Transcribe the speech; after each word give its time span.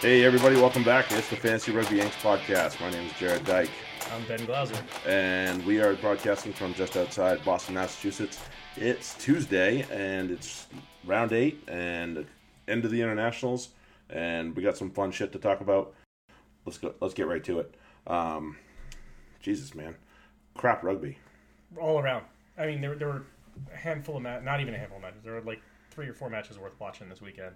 Hey, 0.00 0.24
everybody, 0.24 0.56
welcome 0.56 0.82
back. 0.82 1.12
It's 1.12 1.28
the 1.28 1.36
Fantasy 1.36 1.72
Rugby 1.72 1.96
Yanks 1.96 2.16
podcast. 2.16 2.80
My 2.80 2.90
name 2.90 3.06
is 3.06 3.12
Jared 3.18 3.44
Dyke, 3.44 3.68
I'm 4.12 4.24
Ben 4.26 4.44
Glauser. 4.46 4.82
and 5.06 5.64
we 5.66 5.80
are 5.80 5.94
broadcasting 5.96 6.54
from 6.54 6.72
just 6.72 6.96
outside 6.96 7.44
Boston, 7.44 7.74
Massachusetts. 7.74 8.40
It's 8.76 9.14
Tuesday, 9.22 9.84
and 9.90 10.30
it's 10.30 10.68
round 11.04 11.32
eight 11.32 11.62
and 11.68 12.24
end 12.66 12.84
of 12.86 12.90
the 12.90 13.02
internationals, 13.02 13.70
and 14.08 14.56
we 14.56 14.62
got 14.62 14.76
some 14.78 14.90
fun 14.90 15.10
shit 15.10 15.32
to 15.32 15.38
talk 15.38 15.60
about. 15.60 15.94
Let's 16.64 16.78
go. 16.78 16.94
Let's 17.00 17.14
get 17.14 17.26
right 17.26 17.44
to 17.44 17.60
it. 17.60 17.74
Um, 18.06 18.56
Jesus, 19.40 19.74
man, 19.74 19.96
crap 20.56 20.82
rugby. 20.82 21.18
All 21.78 21.98
around. 21.98 22.24
I 22.56 22.66
mean, 22.66 22.80
there, 22.80 22.94
there 22.94 23.08
were 23.08 23.22
a 23.72 23.76
handful 23.76 24.16
of 24.16 24.22
matches, 24.22 24.46
not 24.46 24.60
even 24.60 24.72
a 24.74 24.78
handful 24.78 24.96
of 24.96 25.02
matches. 25.02 25.20
There 25.22 25.34
were 25.34 25.42
like 25.42 25.60
three 25.90 26.08
or 26.08 26.14
four 26.14 26.30
matches 26.30 26.58
worth 26.58 26.78
watching 26.80 27.08
this 27.10 27.20
weekend. 27.20 27.54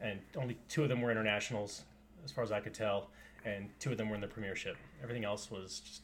And 0.00 0.20
only 0.36 0.56
two 0.68 0.82
of 0.82 0.88
them 0.88 1.00
were 1.02 1.10
internationals, 1.10 1.82
as 2.24 2.30
far 2.32 2.42
as 2.44 2.52
I 2.52 2.60
could 2.60 2.74
tell. 2.74 3.10
And 3.44 3.68
two 3.78 3.90
of 3.92 3.98
them 3.98 4.08
were 4.08 4.14
in 4.14 4.20
the 4.20 4.26
premiership. 4.26 4.76
Everything 5.02 5.24
else 5.24 5.50
was 5.50 5.80
just 5.80 6.02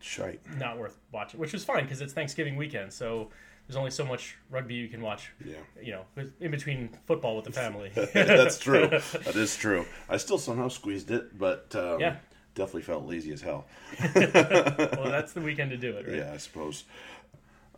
Shite. 0.00 0.40
not 0.56 0.78
worth 0.78 0.98
watching, 1.12 1.38
which 1.40 1.52
was 1.52 1.64
fine 1.64 1.84
because 1.84 2.00
it's 2.00 2.12
Thanksgiving 2.12 2.56
weekend. 2.56 2.92
So 2.92 3.30
there's 3.66 3.76
only 3.76 3.90
so 3.90 4.04
much 4.04 4.36
rugby 4.50 4.74
you 4.74 4.88
can 4.88 5.00
watch, 5.00 5.30
Yeah. 5.44 5.56
you 5.80 5.92
know, 5.92 6.04
in 6.40 6.50
between 6.50 6.90
football 7.06 7.36
with 7.36 7.44
the 7.44 7.52
family. 7.52 7.90
That's 8.14 8.58
true. 8.58 8.88
That 8.88 9.36
is 9.36 9.56
true. 9.56 9.86
I 10.08 10.16
still 10.16 10.38
somehow 10.38 10.68
squeezed 10.68 11.10
it, 11.10 11.38
but 11.38 11.74
um, 11.76 12.00
Yeah. 12.00 12.16
definitely 12.54 12.82
felt 12.82 13.04
lazy 13.06 13.32
as 13.32 13.40
hell. 13.42 13.66
well, 14.14 15.10
that's 15.10 15.32
the 15.34 15.40
weekend 15.40 15.70
to 15.70 15.76
do 15.76 15.92
it, 15.96 16.06
right? 16.06 16.16
Yeah, 16.16 16.32
I 16.32 16.38
suppose. 16.38 16.84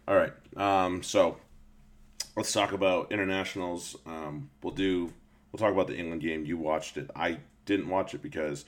All 0.09 0.14
right. 0.16 0.32
Um, 0.56 1.02
so 1.02 1.37
let's 2.37 2.52
talk 2.52 2.73
about 2.73 3.12
internationals. 3.12 3.96
Um, 4.06 4.48
we'll 4.62 4.74
do. 4.74 5.12
We'll 5.52 5.59
talk 5.59 5.73
about 5.73 5.87
the 5.87 5.96
England 5.96 6.23
game. 6.23 6.45
You 6.46 6.57
watched 6.57 6.96
it. 6.96 7.10
I 7.15 7.38
didn't 7.66 7.88
watch 7.88 8.15
it 8.15 8.23
because, 8.23 8.65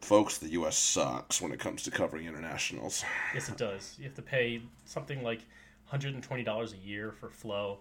folks, 0.00 0.38
the 0.38 0.50
U.S. 0.50 0.76
sucks 0.76 1.40
when 1.40 1.52
it 1.52 1.58
comes 1.58 1.82
to 1.84 1.90
covering 1.90 2.26
internationals. 2.26 3.02
Yes, 3.34 3.48
it 3.48 3.56
does. 3.56 3.94
You 3.98 4.04
have 4.04 4.14
to 4.14 4.22
pay 4.22 4.62
something 4.84 5.22
like 5.22 5.40
$120 5.92 6.72
a 6.72 6.76
year 6.86 7.12
for 7.12 7.30
Flow, 7.30 7.78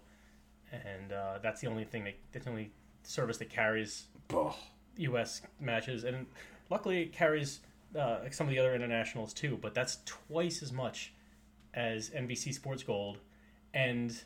and 0.72 1.12
uh, 1.12 1.40
that's 1.44 1.60
the 1.62 1.68
only 1.68 1.84
thing 1.84 2.06
that 2.06 2.16
that's 2.32 2.46
the 2.46 2.52
only 2.52 2.72
service 3.04 3.38
that 3.38 3.50
carries 3.50 4.06
Oh, 4.34 4.56
U.S. 4.98 5.42
matches, 5.60 6.04
and 6.06 6.26
luckily 6.70 7.02
it 7.04 7.12
carries 7.14 7.60
uh, 8.00 8.20
like 8.24 8.34
some 8.34 8.48
of 8.48 8.52
the 8.52 8.60
other 8.60 8.74
internationals 8.74 9.34
too. 9.34 9.60
But 9.62 9.74
that's 9.74 9.98
twice 10.06 10.64
as 10.64 10.72
much 10.72 11.14
as 11.74 12.10
NBC 12.12 12.54
Sports 12.54 12.82
Gold 12.82 13.18
and 13.74 14.18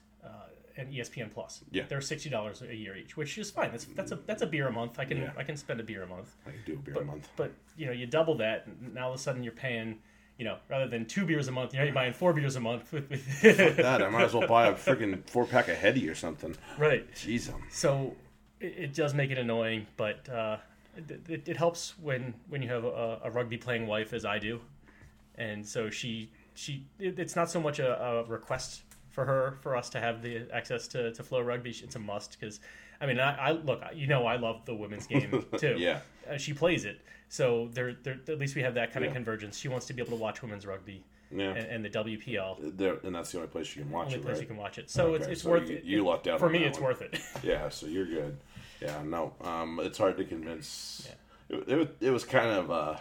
and 0.79 0.91
ESPN 0.93 1.31
Plus. 1.31 1.63
Yeah. 1.71 1.83
they're 1.89 2.01
sixty 2.01 2.29
dollars 2.29 2.61
a 2.61 2.73
year 2.75 2.95
each, 2.95 3.17
which 3.17 3.37
is 3.37 3.51
fine. 3.51 3.71
That's 3.71 3.85
that's 3.85 4.11
a 4.11 4.19
that's 4.25 4.41
a 4.41 4.47
beer 4.47 4.67
a 4.67 4.71
month. 4.71 4.97
I 4.99 5.05
can 5.05 5.17
Yeah. 5.17 5.31
I 5.37 5.43
can 5.43 5.57
spend 5.57 5.79
a 5.79 5.83
beer 5.83 6.03
a 6.03 6.07
month. 6.07 6.35
I 6.47 6.51
can 6.51 6.59
do 6.65 6.73
a 6.73 6.77
beer 6.77 6.93
But, 6.95 7.03
a 7.03 7.05
month. 7.05 7.29
but 7.35 7.51
you 7.77 7.85
know, 7.85 7.91
you 7.91 8.05
double 8.07 8.35
that, 8.37 8.65
and 8.67 8.93
now 8.95 9.05
all 9.07 9.13
of 9.13 9.19
a 9.19 9.21
sudden 9.21 9.43
you're 9.43 9.53
paying, 9.53 9.99
you 10.37 10.45
know, 10.45 10.57
rather 10.69 10.87
than 10.87 11.05
two 11.05 11.25
beers 11.25 11.47
a 11.47 11.51
month, 11.51 11.73
you're 11.73 11.91
buying 11.91 12.13
four 12.13 12.33
beers 12.33 12.55
a 12.55 12.59
month. 12.59 12.91
With, 12.93 13.09
with 13.09 13.41
That 13.77 14.01
I 14.01 14.09
might 14.09 14.23
as 14.23 14.33
well 14.33 14.47
buy 14.47 14.67
a 14.67 14.73
freaking 14.85 15.23
four 15.29 15.45
pack 15.45 15.67
of 15.67 15.77
Heady 15.77 16.07
or 16.09 16.15
something. 16.15 16.55
right. 16.77 17.05
Jeez, 17.13 17.51
So 17.69 18.15
it, 18.59 18.73
it 18.77 18.93
does 18.93 19.13
make 19.13 19.31
it 19.31 19.37
annoying, 19.37 19.87
but 19.97 20.27
uh, 20.29 20.57
it, 20.97 21.19
it, 21.29 21.47
it 21.49 21.57
helps 21.57 21.93
when 21.99 22.33
when 22.49 22.61
you 22.61 22.69
have 22.69 22.83
a, 22.85 23.19
a 23.25 23.29
rugby 23.31 23.57
playing 23.57 23.85
wife, 23.87 24.13
as 24.13 24.25
I 24.25 24.39
do, 24.39 24.59
and 25.35 25.65
so 25.65 25.89
she 25.89 26.29
she 26.55 26.85
it, 26.99 27.17
it's 27.19 27.35
not 27.35 27.49
so 27.49 27.59
much 27.61 27.79
a, 27.79 28.01
a 28.01 28.23
request 28.25 28.81
for 29.11 29.25
her 29.25 29.57
for 29.61 29.75
us 29.75 29.89
to 29.89 29.99
have 29.99 30.21
the 30.21 30.47
access 30.53 30.87
to, 30.87 31.11
to 31.13 31.23
flow 31.23 31.41
rugby 31.41 31.71
it's 31.71 31.95
a 31.95 31.99
must 31.99 32.37
because 32.39 32.59
i 33.01 33.05
mean 33.05 33.19
I, 33.19 33.35
I 33.35 33.51
look 33.51 33.81
you 33.93 34.07
know 34.07 34.25
i 34.25 34.35
love 34.35 34.65
the 34.65 34.75
women's 34.75 35.07
game 35.07 35.45
too 35.57 35.75
Yeah. 35.77 35.99
uh, 36.29 36.37
she 36.37 36.53
plays 36.53 36.85
it 36.85 37.01
so 37.27 37.69
there, 37.73 37.93
there 38.03 38.19
at 38.27 38.37
least 38.39 38.55
we 38.55 38.61
have 38.61 38.73
that 38.75 38.91
kind 38.93 39.03
Yeah. 39.03 39.09
of 39.09 39.15
convergence 39.15 39.57
she 39.57 39.67
wants 39.67 39.85
to 39.87 39.93
be 39.93 40.01
able 40.01 40.17
to 40.17 40.21
watch 40.21 40.41
women's 40.41 40.65
rugby 40.65 41.03
Yeah. 41.31 41.49
and, 41.55 41.57
and 41.57 41.85
the 41.85 41.89
wpl 41.89 42.77
There, 42.77 42.97
and 43.03 43.15
that's 43.15 43.31
the 43.31 43.39
only 43.39 43.49
place 43.49 43.75
you 43.75 43.81
can 43.83 43.91
watch 43.91 44.07
only 44.07 44.19
it, 44.19 44.21
place 44.23 44.33
right? 44.35 44.41
you 44.41 44.47
can 44.47 44.57
watch 44.57 44.77
it 44.77 44.89
so 44.89 45.15
it's, 45.15 45.23
Okay, 45.23 45.31
it's 45.33 45.41
so 45.43 45.49
worth 45.49 45.69
you- 45.69 45.77
it 45.77 45.83
you 45.83 46.03
lucked 46.05 46.27
out 46.27 46.39
for 46.39 46.49
me 46.49 46.63
it's 46.63 46.77
one. 46.79 46.89
worth 46.89 47.01
it 47.01 47.19
Yeah, 47.43 47.69
so 47.69 47.87
you're 47.87 48.05
good. 48.05 48.37
Yeah, 48.81 49.01
no, 49.03 49.33
um, 49.41 49.81
it's 49.83 49.97
hard 49.97 50.15
to 50.17 50.23
convince. 50.23 51.05
Yeah. 51.49 51.57
It, 51.57 51.67
it, 51.67 51.75
was- 51.75 51.87
it 51.99 52.11
was 52.11 52.23
kind 52.23 52.49
of, 52.49 52.71
uh, 52.71 52.95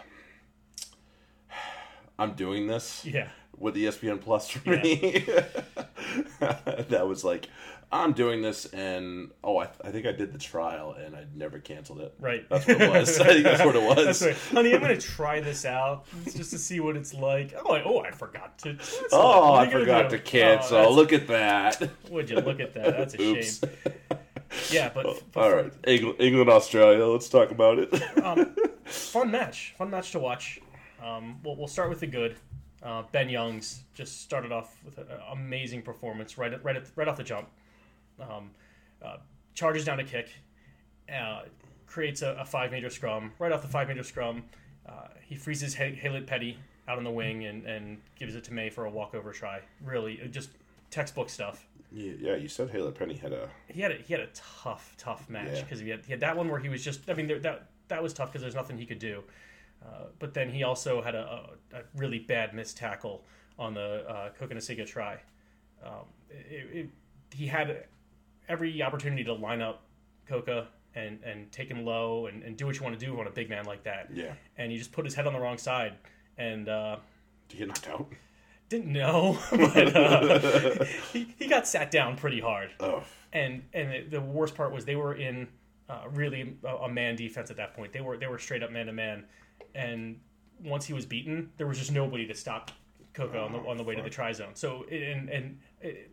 I'm 2.19 2.33
doing 2.33 2.67
this 2.67 3.05
yeah 3.05 3.29
with 3.57 3.75
ESPN 3.75 4.19
Plus 4.21 4.49
for 4.49 4.69
me. 4.69 5.25
that 6.39 7.07
was 7.07 7.23
like, 7.23 7.47
I'm 7.91 8.13
doing 8.13 8.41
this, 8.43 8.65
and 8.65 9.31
oh, 9.43 9.57
I, 9.57 9.69
I 9.83 9.89
think 9.89 10.05
I 10.05 10.11
did 10.11 10.31
the 10.31 10.37
trial, 10.37 10.93
and 10.93 11.15
I 11.15 11.25
never 11.33 11.57
canceled 11.57 12.01
it. 12.01 12.13
Right. 12.19 12.47
That's 12.47 12.67
what 12.67 12.81
it 12.81 12.89
was. 12.91 13.19
I 13.19 13.27
think 13.27 13.43
that's 13.43 13.65
what 13.65 13.75
it 13.75 13.81
was. 13.81 14.21
Right. 14.21 14.37
Honey, 14.51 14.73
I'm 14.75 14.81
going 14.81 14.97
to 14.99 15.07
try 15.07 15.39
this 15.39 15.65
out 15.65 16.05
just 16.25 16.51
to 16.51 16.59
see 16.59 16.79
what 16.79 16.95
it's 16.95 17.15
like. 17.15 17.55
Oh, 17.65 17.73
I, 17.73 17.83
oh, 17.83 17.99
I 18.01 18.11
forgot 18.11 18.59
to. 18.59 18.75
cancel. 18.75 19.07
Oh, 19.11 19.53
I 19.55 19.69
forgot 19.69 20.11
to 20.11 20.19
cancel. 20.19 20.77
Oh, 20.77 20.93
Look 20.93 21.13
at 21.13 21.27
that. 21.27 21.89
would 22.11 22.29
you 22.29 22.39
look 22.39 22.59
at 22.59 22.73
that? 22.75 22.95
That's 22.95 23.15
a 23.15 23.21
Oops. 23.21 23.59
shame. 23.59 23.69
Yeah, 24.71 24.89
but, 24.93 25.05
but 25.31 25.43
All 25.43 25.55
right, 25.55 25.73
England, 25.85 26.17
England, 26.19 26.49
Australia. 26.49 27.05
Let's 27.05 27.29
talk 27.29 27.51
about 27.51 27.79
it. 27.79 27.95
fun 28.85 29.31
match. 29.31 29.73
Fun 29.77 29.89
match 29.89 30.11
to 30.11 30.19
watch. 30.19 30.59
Um, 31.03 31.39
we'll, 31.43 31.55
we'll 31.55 31.67
start 31.67 31.89
with 31.89 31.99
the 32.01 32.07
good. 32.07 32.35
Uh, 32.81 33.03
ben 33.11 33.27
Youngs 33.29 33.81
just 33.93 34.21
started 34.21 34.51
off 34.51 34.77
with 34.85 34.97
an 34.97 35.07
amazing 35.31 35.81
performance 35.81 36.37
right 36.37 36.53
at, 36.53 36.63
right 36.63 36.75
at, 36.77 36.83
right 36.95 37.07
off 37.07 37.17
the 37.17 37.23
jump. 37.23 37.49
Um, 38.19 38.51
uh, 39.03 39.17
charges 39.53 39.83
down 39.85 39.99
a 39.99 40.03
kick, 40.03 40.29
uh, 41.13 41.41
creates 41.87 42.21
a, 42.21 42.37
a 42.39 42.45
five 42.45 42.71
meter 42.71 42.89
scrum. 42.89 43.31
Right 43.39 43.51
off 43.51 43.61
the 43.61 43.67
five 43.67 43.87
meter 43.89 44.03
scrum, 44.03 44.43
uh, 44.87 45.07
he 45.21 45.35
freezes 45.35 45.75
Haylett 45.75 46.25
Petty 46.27 46.57
out 46.87 46.97
on 46.97 47.03
the 47.03 47.11
wing 47.11 47.45
and, 47.45 47.65
and 47.65 47.97
gives 48.17 48.35
it 48.35 48.43
to 48.45 48.53
May 48.53 48.69
for 48.69 48.85
a 48.85 48.89
walkover 48.89 49.31
try. 49.31 49.59
Really, 49.83 50.21
uh, 50.23 50.27
just 50.27 50.49
textbook 50.89 51.29
stuff. 51.29 51.65
Yeah, 51.91 52.13
yeah, 52.19 52.35
you 52.35 52.47
said 52.47 52.69
Haley 52.69 52.91
Penny 52.91 53.15
had 53.15 53.33
a 53.33 53.49
He 53.67 53.81
had 53.81 53.91
a, 53.91 53.95
he 53.95 54.13
had 54.13 54.21
a 54.21 54.29
tough 54.33 54.95
tough 54.97 55.27
match 55.29 55.49
Yeah. 55.53 55.61
because 55.63 55.79
he 55.79 55.89
had 55.89 56.05
he 56.05 56.11
had 56.11 56.19
that 56.21 56.37
one 56.37 56.47
where 56.49 56.59
he 56.59 56.69
was 56.69 56.83
just 56.83 57.09
I 57.09 57.13
mean 57.13 57.27
there, 57.27 57.39
that 57.39 57.65
that 57.87 58.03
was 58.03 58.13
tough 58.13 58.29
because 58.31 58.41
there's 58.41 58.55
nothing 58.55 58.77
he 58.77 58.85
could 58.85 58.99
do. 58.99 59.23
Uh, 59.85 60.05
but 60.19 60.33
then 60.33 60.49
he 60.49 60.63
also 60.63 61.01
had 61.01 61.15
a, 61.15 61.47
a, 61.73 61.77
a 61.77 61.81
really 61.95 62.19
bad 62.19 62.53
missed 62.53 62.77
tackle 62.77 63.23
on 63.57 63.73
the 63.73 64.05
uh, 64.07 64.29
Cokanasiga 64.39 64.85
try. 64.85 65.17
Um, 65.83 66.05
it, 66.29 66.69
it, 66.77 66.89
he 67.35 67.47
had 67.47 67.85
every 68.47 68.81
opportunity 68.81 69.23
to 69.23 69.33
line 69.33 69.61
up 69.61 69.83
Coca 70.27 70.67
and, 70.95 71.19
and 71.23 71.51
take 71.51 71.69
him 71.69 71.85
low 71.85 72.25
and, 72.27 72.43
and 72.43 72.57
do 72.57 72.65
what 72.65 72.75
you 72.77 72.83
want 72.83 72.99
to 72.99 73.05
do 73.05 73.19
on 73.19 73.27
a 73.27 73.31
big 73.31 73.49
man 73.49 73.65
like 73.65 73.83
that. 73.83 74.09
yeah. 74.13 74.33
And 74.57 74.71
he 74.71 74.77
just 74.77 74.91
put 74.91 75.05
his 75.05 75.13
head 75.15 75.27
on 75.27 75.33
the 75.33 75.39
wrong 75.39 75.57
side 75.57 75.93
and 76.37 76.67
uh, 76.67 76.97
Did 77.47 77.55
he 77.55 77.59
get 77.59 77.67
knocked 77.67 77.87
out? 77.87 78.11
didn't 78.69 78.91
know, 78.93 79.39
but 79.51 79.95
uh, 79.95 80.83
he, 81.13 81.33
he 81.39 81.47
got 81.47 81.67
sat 81.67 81.89
down 81.89 82.15
pretty 82.15 82.39
hard 82.39 82.69
Oh, 82.79 83.01
and 83.33 83.63
and 83.73 83.89
it- 83.91 84.11
the 84.11 84.21
worst 84.21 84.53
part 84.55 84.71
was 84.71 84.85
they 84.85 84.95
were 84.95 85.15
in 85.15 85.47
uh, 85.89 86.03
really 86.13 86.55
a, 86.63 86.75
a 86.75 86.89
man 86.89 87.15
defense 87.15 87.49
at 87.49 87.57
that 87.57 87.73
point. 87.75 87.93
They 87.93 88.01
were 88.01 88.15
they 88.17 88.27
were 88.27 88.37
straight 88.37 88.61
up 88.61 88.71
man 88.71 88.85
to 88.85 88.93
man, 88.93 89.25
and 89.75 90.19
once 90.63 90.85
he 90.85 90.93
was 90.93 91.05
beaten, 91.05 91.51
there 91.57 91.67
was 91.67 91.77
just 91.77 91.91
nobody 91.91 92.27
to 92.27 92.35
stop 92.35 92.71
Coco 93.13 93.43
on 93.43 93.51
the 93.51 93.59
on 93.59 93.77
the 93.77 93.83
way 93.83 93.95
to 93.95 94.01
the 94.01 94.09
try 94.09 94.31
zone. 94.31 94.55
So 94.55 94.85
and 94.91 95.29
and 95.29 95.59
it, 95.81 96.11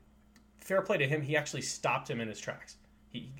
fair 0.59 0.83
play 0.83 0.99
to 0.99 1.06
him, 1.06 1.22
he 1.22 1.37
actually 1.37 1.62
stopped 1.62 2.11
him 2.11 2.21
in 2.21 2.28
his 2.28 2.41
tracks. 2.41 2.77
He 3.11 3.31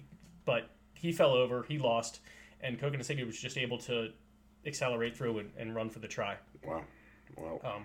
but 0.45 0.71
he 0.95 1.13
fell 1.13 1.33
over, 1.33 1.65
he 1.65 1.79
lost, 1.79 2.21
and 2.61 2.79
Cokanasiga 2.79 3.27
was 3.27 3.39
just 3.39 3.59
able 3.59 3.79
to 3.79 4.11
accelerate 4.65 5.17
through 5.17 5.39
and, 5.39 5.51
and 5.57 5.75
run 5.75 5.91
for 5.91 5.99
the 5.99 6.09
try. 6.09 6.37
wow. 6.65 6.83
wow. 7.37 7.61
Um, 7.65 7.85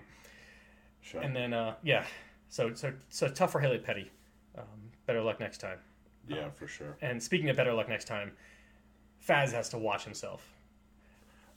shot. 1.00 1.24
and 1.24 1.34
then 1.34 1.52
uh, 1.52 1.74
yeah, 1.82 2.04
so 2.48 2.72
so 2.74 2.92
so 3.08 3.28
tough 3.28 3.52
for 3.52 3.60
Haley 3.60 3.78
Petty. 3.78 4.10
Um, 4.56 4.64
better 5.06 5.22
luck 5.22 5.40
next 5.40 5.58
time. 5.58 5.78
yeah, 6.28 6.50
for 6.50 6.66
sure. 6.66 6.96
And 7.00 7.22
speaking 7.22 7.48
of 7.48 7.56
better 7.56 7.72
luck 7.72 7.88
next 7.88 8.06
time, 8.06 8.32
Faz 9.26 9.52
has 9.52 9.68
to 9.70 9.78
watch 9.78 10.04
himself. 10.04 10.51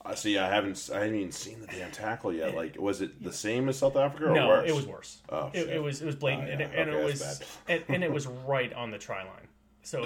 I 0.06 0.14
see. 0.14 0.38
I 0.38 0.48
haven't. 0.48 0.90
I 0.92 1.00
haven't 1.00 1.16
even 1.16 1.32
seen 1.32 1.60
the 1.60 1.66
damn 1.66 1.90
tackle 1.90 2.32
yet. 2.32 2.54
Like, 2.54 2.76
was 2.78 3.00
it 3.02 3.22
the 3.22 3.32
same 3.32 3.68
as 3.68 3.78
South 3.78 3.96
Africa 3.96 4.26
or 4.30 4.34
no, 4.34 4.48
worse? 4.48 4.68
it 4.70 4.74
was 4.74 4.86
worse. 4.86 5.18
Oh, 5.28 5.50
it, 5.52 5.60
shit. 5.64 5.68
it 5.70 5.82
was 5.82 6.02
it 6.02 6.06
was 6.06 6.14
blatant, 6.16 6.48
Oh, 6.48 6.52
and, 6.52 6.60
yeah. 6.60 6.66
it, 6.66 6.78
and 6.78 6.90
Okay, 6.90 7.00
it 7.00 7.04
was 7.04 7.42
and, 7.68 7.84
and 7.88 8.04
it 8.04 8.12
was 8.12 8.26
right 8.26 8.72
on 8.72 8.90
the 8.90 8.98
try 8.98 9.24
line. 9.24 9.48
So 9.82 10.04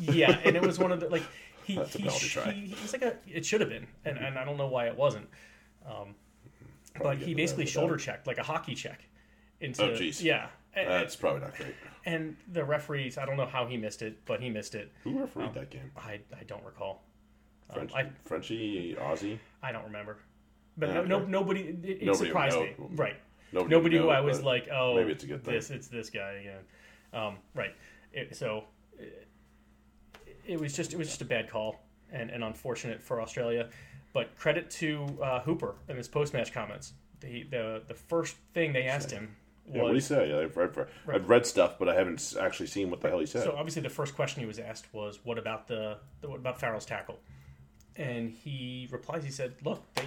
yeah, 0.00 0.38
and 0.44 0.56
it 0.56 0.62
was 0.62 0.78
one 0.78 0.92
of 0.92 1.00
the 1.00 1.08
like 1.08 1.22
he 1.64 1.76
That's 1.76 1.94
a 1.94 1.98
he, 1.98 2.28
try. 2.28 2.52
he, 2.52 2.66
he 2.66 2.82
was 2.82 2.92
like 2.92 3.02
a 3.02 3.16
it 3.26 3.44
should 3.44 3.60
have 3.60 3.70
been, 3.70 3.86
and, 4.04 4.18
and 4.18 4.38
I 4.38 4.44
don't 4.44 4.56
know 4.56 4.68
why 4.68 4.86
it 4.86 4.96
wasn't. 4.96 5.28
Um, 5.86 6.14
but 7.02 7.18
he 7.18 7.34
basically 7.34 7.66
shoulder 7.66 7.94
of 7.94 8.00
checked 8.00 8.26
like 8.26 8.38
a 8.38 8.42
hockey 8.42 8.74
check 8.74 9.00
into 9.60 9.82
Oh, 9.84 9.88
jeez. 9.90 10.22
yeah. 10.22 10.48
And, 10.72 10.88
That's 10.88 11.16
probably 11.16 11.40
not 11.40 11.56
great. 11.56 11.74
and 12.06 12.36
the 12.52 12.64
referees, 12.64 13.18
I 13.18 13.26
don't 13.26 13.36
know 13.36 13.46
how 13.46 13.66
he 13.66 13.76
missed 13.76 14.02
it, 14.02 14.24
but 14.24 14.40
he 14.40 14.48
missed 14.50 14.76
it. 14.76 14.92
Who 15.02 15.18
refereed 15.18 15.52
that 15.54 15.70
game? 15.70 15.90
I, 15.96 16.20
I 16.38 16.44
don't 16.46 16.64
recall. 16.64 17.02
Um, 17.74 17.88
I, 17.94 18.10
Frenchie, 18.24 18.96
Aussie. 19.00 19.38
I 19.62 19.72
don't 19.72 19.84
remember. 19.84 20.18
But 20.76 20.88
Yeah, 20.88 20.94
no, 21.02 21.20
no, 21.20 21.26
nobody. 21.26 21.60
It, 21.60 21.84
it 21.84 22.02
Nobody 22.04 22.26
surprised 22.26 22.56
me. 22.56 22.74
Right. 22.78 23.16
Nobody, 23.52 23.74
Nobody 23.74 23.98
would 23.98 24.04
who 24.04 24.10
I 24.10 24.20
was 24.20 24.42
like, 24.42 24.68
oh, 24.72 24.94
maybe 24.94 25.12
it's 25.12 25.24
a 25.24 25.26
good 25.26 25.44
thing. 25.44 25.54
this 25.54 25.70
it's 25.70 25.88
this 25.88 26.10
guy 26.10 26.32
again. 26.32 26.60
Um, 27.12 27.36
right. 27.54 27.74
It, 28.12 28.36
so 28.36 28.64
it, 28.98 29.28
it 30.46 30.60
was 30.60 30.74
just 30.74 30.92
it 30.92 30.98
was 30.98 31.08
just 31.08 31.20
a 31.22 31.24
bad 31.24 31.48
call. 31.50 31.80
and, 32.12 32.30
and 32.30 32.42
unfortunate 32.44 33.02
for 33.02 33.20
Australia. 33.20 33.68
But 34.12 34.36
credit 34.36 34.70
to 34.72 35.06
uh, 35.22 35.40
Hooper 35.40 35.76
in 35.88 35.96
his 35.96 36.08
post 36.08 36.32
match 36.34 36.52
comments. 36.52 36.92
The, 37.20 37.44
the 37.44 37.82
the 37.86 37.94
first 37.94 38.36
thing 38.54 38.72
they 38.72 38.84
asked 38.84 39.10
him 39.10 39.36
was 39.66 39.76
Yeah, 39.76 39.82
what 39.82 39.88
do 39.90 39.94
you 39.94 40.00
say? 40.00 40.30
Yeah, 40.30 40.38
I've 40.40 40.56
read, 40.56 40.86
I've 41.06 41.28
read 41.28 41.46
stuff, 41.46 41.78
but 41.78 41.88
I 41.88 41.94
haven't 41.94 42.34
actually 42.40 42.66
seen 42.66 42.90
what 42.90 43.00
the 43.00 43.08
hell 43.08 43.20
he 43.20 43.26
said. 43.26 43.44
So 43.44 43.54
obviously, 43.56 43.82
the 43.82 43.90
first 43.90 44.16
question 44.16 44.40
he 44.40 44.46
was 44.46 44.58
asked 44.58 44.86
was, 44.92 45.20
"What 45.22 45.38
about 45.38 45.68
the, 45.68 45.98
the 46.22 46.28
what 46.28 46.38
about 46.38 46.58
Farrell's 46.58 46.86
tackle?" 46.86 47.20
And 47.96 48.30
he 48.30 48.88
replies, 48.90 49.24
he 49.24 49.30
said, 49.30 49.54
"Look, 49.64 49.82
they 49.94 50.04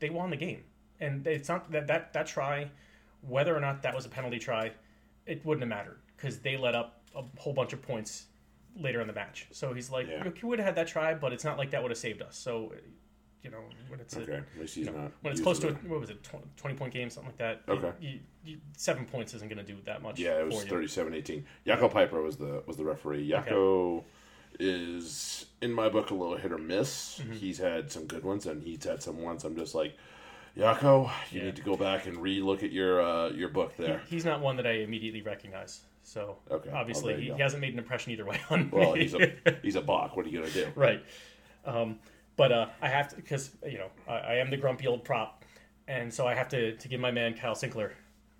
they 0.00 0.10
won 0.10 0.30
the 0.30 0.36
game, 0.36 0.64
and 1.00 1.26
it's 1.26 1.48
not 1.48 1.70
that 1.72 1.86
that 1.86 2.12
that 2.12 2.26
try, 2.26 2.70
whether 3.20 3.56
or 3.56 3.60
not 3.60 3.82
that 3.82 3.94
was 3.94 4.06
a 4.06 4.08
penalty 4.08 4.38
try, 4.38 4.72
it 5.26 5.44
wouldn't 5.44 5.62
have 5.62 5.68
mattered 5.68 5.98
because 6.16 6.38
they 6.40 6.56
let 6.56 6.74
up 6.74 7.02
a 7.14 7.22
whole 7.38 7.52
bunch 7.52 7.72
of 7.72 7.82
points 7.82 8.26
later 8.76 9.00
in 9.00 9.06
the 9.06 9.12
match. 9.12 9.46
So 9.52 9.72
he's 9.74 9.90
like, 9.90 10.08
Yeah. 10.08 10.22
"Look, 10.24 10.40
you 10.42 10.48
would 10.48 10.58
have 10.58 10.66
had 10.66 10.74
that 10.76 10.88
try, 10.88 11.14
but 11.14 11.32
it's 11.32 11.44
not 11.44 11.58
like 11.58 11.70
that 11.70 11.82
would 11.82 11.90
have 11.90 11.98
saved 11.98 12.22
us." 12.22 12.36
So, 12.36 12.72
you 13.42 13.50
know, 13.50 13.60
when 13.88 14.00
it's 14.00 14.16
a, 14.16 14.22
okay, 14.22 14.40
he's 14.58 14.76
you 14.76 14.86
know, 14.86 15.10
when 15.20 15.32
it's 15.32 15.40
close 15.40 15.58
to 15.60 15.68
a, 15.68 15.72
what 15.74 16.00
was 16.00 16.10
it, 16.10 16.22
20, 16.22 16.46
20 16.56 16.76
point 16.76 16.92
game, 16.92 17.10
something 17.10 17.30
like 17.30 17.38
that. 17.38 17.62
Okay. 17.68 17.92
you, 18.00 18.20
you, 18.44 18.58
seven 18.76 19.04
points 19.04 19.34
isn't 19.34 19.48
going 19.48 19.64
to 19.64 19.72
do 19.72 19.78
that 19.84 20.02
much. 20.02 20.18
Yeah, 20.18 20.40
it 20.40 20.46
was 20.46 20.64
for 20.64 20.80
you. 20.80 20.88
37-18. 20.88 21.44
Jaco 21.66 21.92
Peyper 21.92 22.22
was 22.22 22.36
the 22.36 22.62
was 22.66 22.76
the 22.76 22.84
referee. 22.84 23.28
Jaco 23.28 24.02
is 24.58 25.46
in 25.62 25.72
my 25.72 25.88
book 25.88 26.10
a 26.10 26.14
little 26.14 26.36
hit 26.36 26.52
or 26.52 26.58
miss. 26.58 27.18
Mm-hmm. 27.20 27.32
He's 27.32 27.58
had 27.58 27.90
some 27.90 28.06
good 28.06 28.24
ones, 28.24 28.46
and 28.46 28.62
he's 28.62 28.84
had 28.84 29.02
some 29.02 29.20
ones. 29.22 29.44
I'm 29.44 29.56
just 29.56 29.74
like, 29.74 29.94
Jaco, 30.56 31.10
you 31.30 31.38
Yeah. 31.40 31.46
need 31.46 31.56
to 31.56 31.62
go 31.62 31.76
back 31.76 32.06
and 32.06 32.16
re-look 32.18 32.62
at 32.62 32.72
your 32.72 33.00
uh, 33.02 33.28
your 33.30 33.48
book 33.48 33.76
there. 33.76 34.02
He's 34.08 34.24
not 34.24 34.40
one 34.40 34.56
that 34.56 34.66
I 34.66 34.72
immediately 34.82 35.22
recognize. 35.22 35.80
So 36.02 36.38
Okay, 36.50 36.70
obviously 36.70 37.14
you 37.14 37.20
he, 37.20 37.32
he 37.36 37.42
hasn't 37.42 37.60
made 37.60 37.74
an 37.74 37.78
impression 37.78 38.12
either 38.12 38.24
way 38.24 38.40
on 38.50 38.70
Well, 38.70 38.94
me. 38.94 39.00
he's 39.02 39.14
a 39.14 39.32
he's 39.62 39.76
a 39.76 39.82
bach. 39.82 40.16
What 40.16 40.26
are 40.26 40.28
you 40.30 40.40
gonna 40.40 40.50
do? 40.52 40.66
right. 40.74 41.04
Um, 41.64 41.98
but 42.36 42.50
uh, 42.52 42.66
I 42.80 42.88
have 42.88 43.08
to 43.10 43.16
because 43.16 43.50
you 43.66 43.78
know 43.78 43.88
I, 44.08 44.14
I 44.14 44.34
am 44.36 44.50
the 44.50 44.56
grumpy 44.56 44.86
old 44.86 45.04
prop, 45.04 45.44
and 45.86 46.12
so 46.12 46.26
I 46.26 46.34
have 46.34 46.48
to, 46.50 46.74
to 46.76 46.88
give 46.88 46.98
my 47.00 47.10
man 47.10 47.34
Kyle 47.34 47.54
Sinckler 47.54 47.90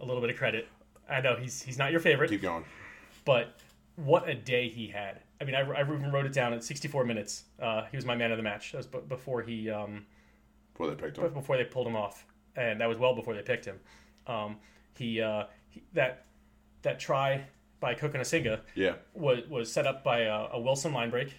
a 0.00 0.04
little 0.04 0.20
bit 0.20 0.30
of 0.30 0.36
credit. 0.36 0.66
I 1.10 1.20
know 1.20 1.36
he's 1.36 1.62
he's 1.62 1.78
not 1.78 1.90
your 1.90 2.00
favorite, 2.00 2.30
Keep 2.30 2.42
going. 2.42 2.64
but 3.24 3.60
what 3.96 4.28
a 4.28 4.34
day 4.34 4.68
he 4.68 4.86
had. 4.88 5.20
I 5.40 5.44
mean, 5.44 5.54
I, 5.54 5.60
I 5.60 5.82
even 5.82 6.10
wrote 6.10 6.26
it 6.26 6.32
down 6.32 6.52
at 6.52 6.64
64 6.64 7.04
minutes. 7.04 7.44
Uh, 7.60 7.84
he 7.90 7.96
was 7.96 8.04
my 8.04 8.16
man 8.16 8.30
of 8.32 8.36
the 8.36 8.42
match. 8.42 8.72
That 8.72 8.78
was 8.78 8.86
b- 8.86 8.98
before 9.08 9.42
he 9.42 9.70
um, 9.70 10.04
Before 10.74 10.88
they 10.88 10.94
picked 10.96 11.16
him. 11.18 11.32
before 11.32 11.56
they 11.56 11.64
pulled 11.64 11.86
him 11.86 11.96
off, 11.96 12.26
and 12.56 12.80
that 12.80 12.88
was 12.88 12.98
well 12.98 13.14
before 13.14 13.34
they 13.34 13.42
picked 13.42 13.64
him. 13.64 13.78
Um, 14.26 14.56
he, 14.96 15.20
uh, 15.20 15.44
he 15.70 15.82
that 15.94 16.24
that 16.82 16.98
try 16.98 17.44
by 17.80 17.94
Cokanasiga 17.94 18.60
Yeah. 18.74 18.94
was 19.14 19.46
was 19.48 19.72
set 19.72 19.86
up 19.86 20.02
by 20.02 20.20
a, 20.22 20.48
a 20.54 20.60
Wilson 20.60 20.92
line 20.92 21.10
break, 21.10 21.34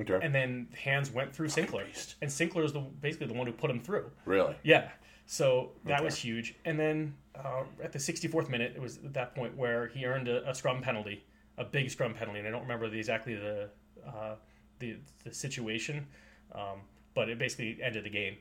Okay. 0.00 0.18
and 0.22 0.34
then 0.34 0.68
hands 0.74 1.10
went 1.10 1.34
through 1.34 1.48
Sinckler, 1.48 1.84
and 2.22 2.30
Sinckler 2.30 2.64
is 2.64 2.72
the 2.72 2.80
basically 2.80 3.26
the 3.26 3.34
one 3.34 3.46
who 3.46 3.52
put 3.52 3.70
him 3.70 3.80
through. 3.80 4.10
really? 4.24 4.56
Yeah, 4.62 4.88
so 5.26 5.72
that 5.84 5.96
Okay. 5.96 6.04
was 6.06 6.16
huge. 6.16 6.54
And 6.64 6.80
then 6.80 7.14
uh, 7.34 7.64
at 7.82 7.92
the 7.92 7.98
64th 7.98 8.48
minute, 8.48 8.72
it 8.76 8.80
was 8.80 8.96
at 9.04 9.12
that 9.12 9.34
point 9.34 9.54
where 9.58 9.88
he 9.88 10.06
earned 10.06 10.28
a, 10.28 10.48
a 10.48 10.54
scrum 10.54 10.80
penalty, 10.80 11.22
a 11.58 11.64
big 11.64 11.90
scrum 11.90 12.14
penalty, 12.14 12.38
and 12.38 12.48
I 12.48 12.50
don't 12.50 12.62
remember 12.62 12.88
the, 12.88 12.98
exactly 12.98 13.34
the 13.34 13.70
uh, 14.06 14.34
the 14.78 14.96
the 15.24 15.32
situation, 15.32 16.06
um, 16.52 16.80
but 17.14 17.28
it 17.28 17.38
basically 17.38 17.78
ended 17.82 18.04
the 18.04 18.10
game. 18.10 18.36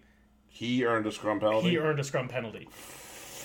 He 0.48 0.86
earned 0.86 1.06
a 1.08 1.12
scrum 1.12 1.40
penalty. 1.40 1.70
He 1.70 1.78
earned 1.78 2.00
a 2.00 2.04
scrum 2.04 2.28
penalty, 2.28 2.68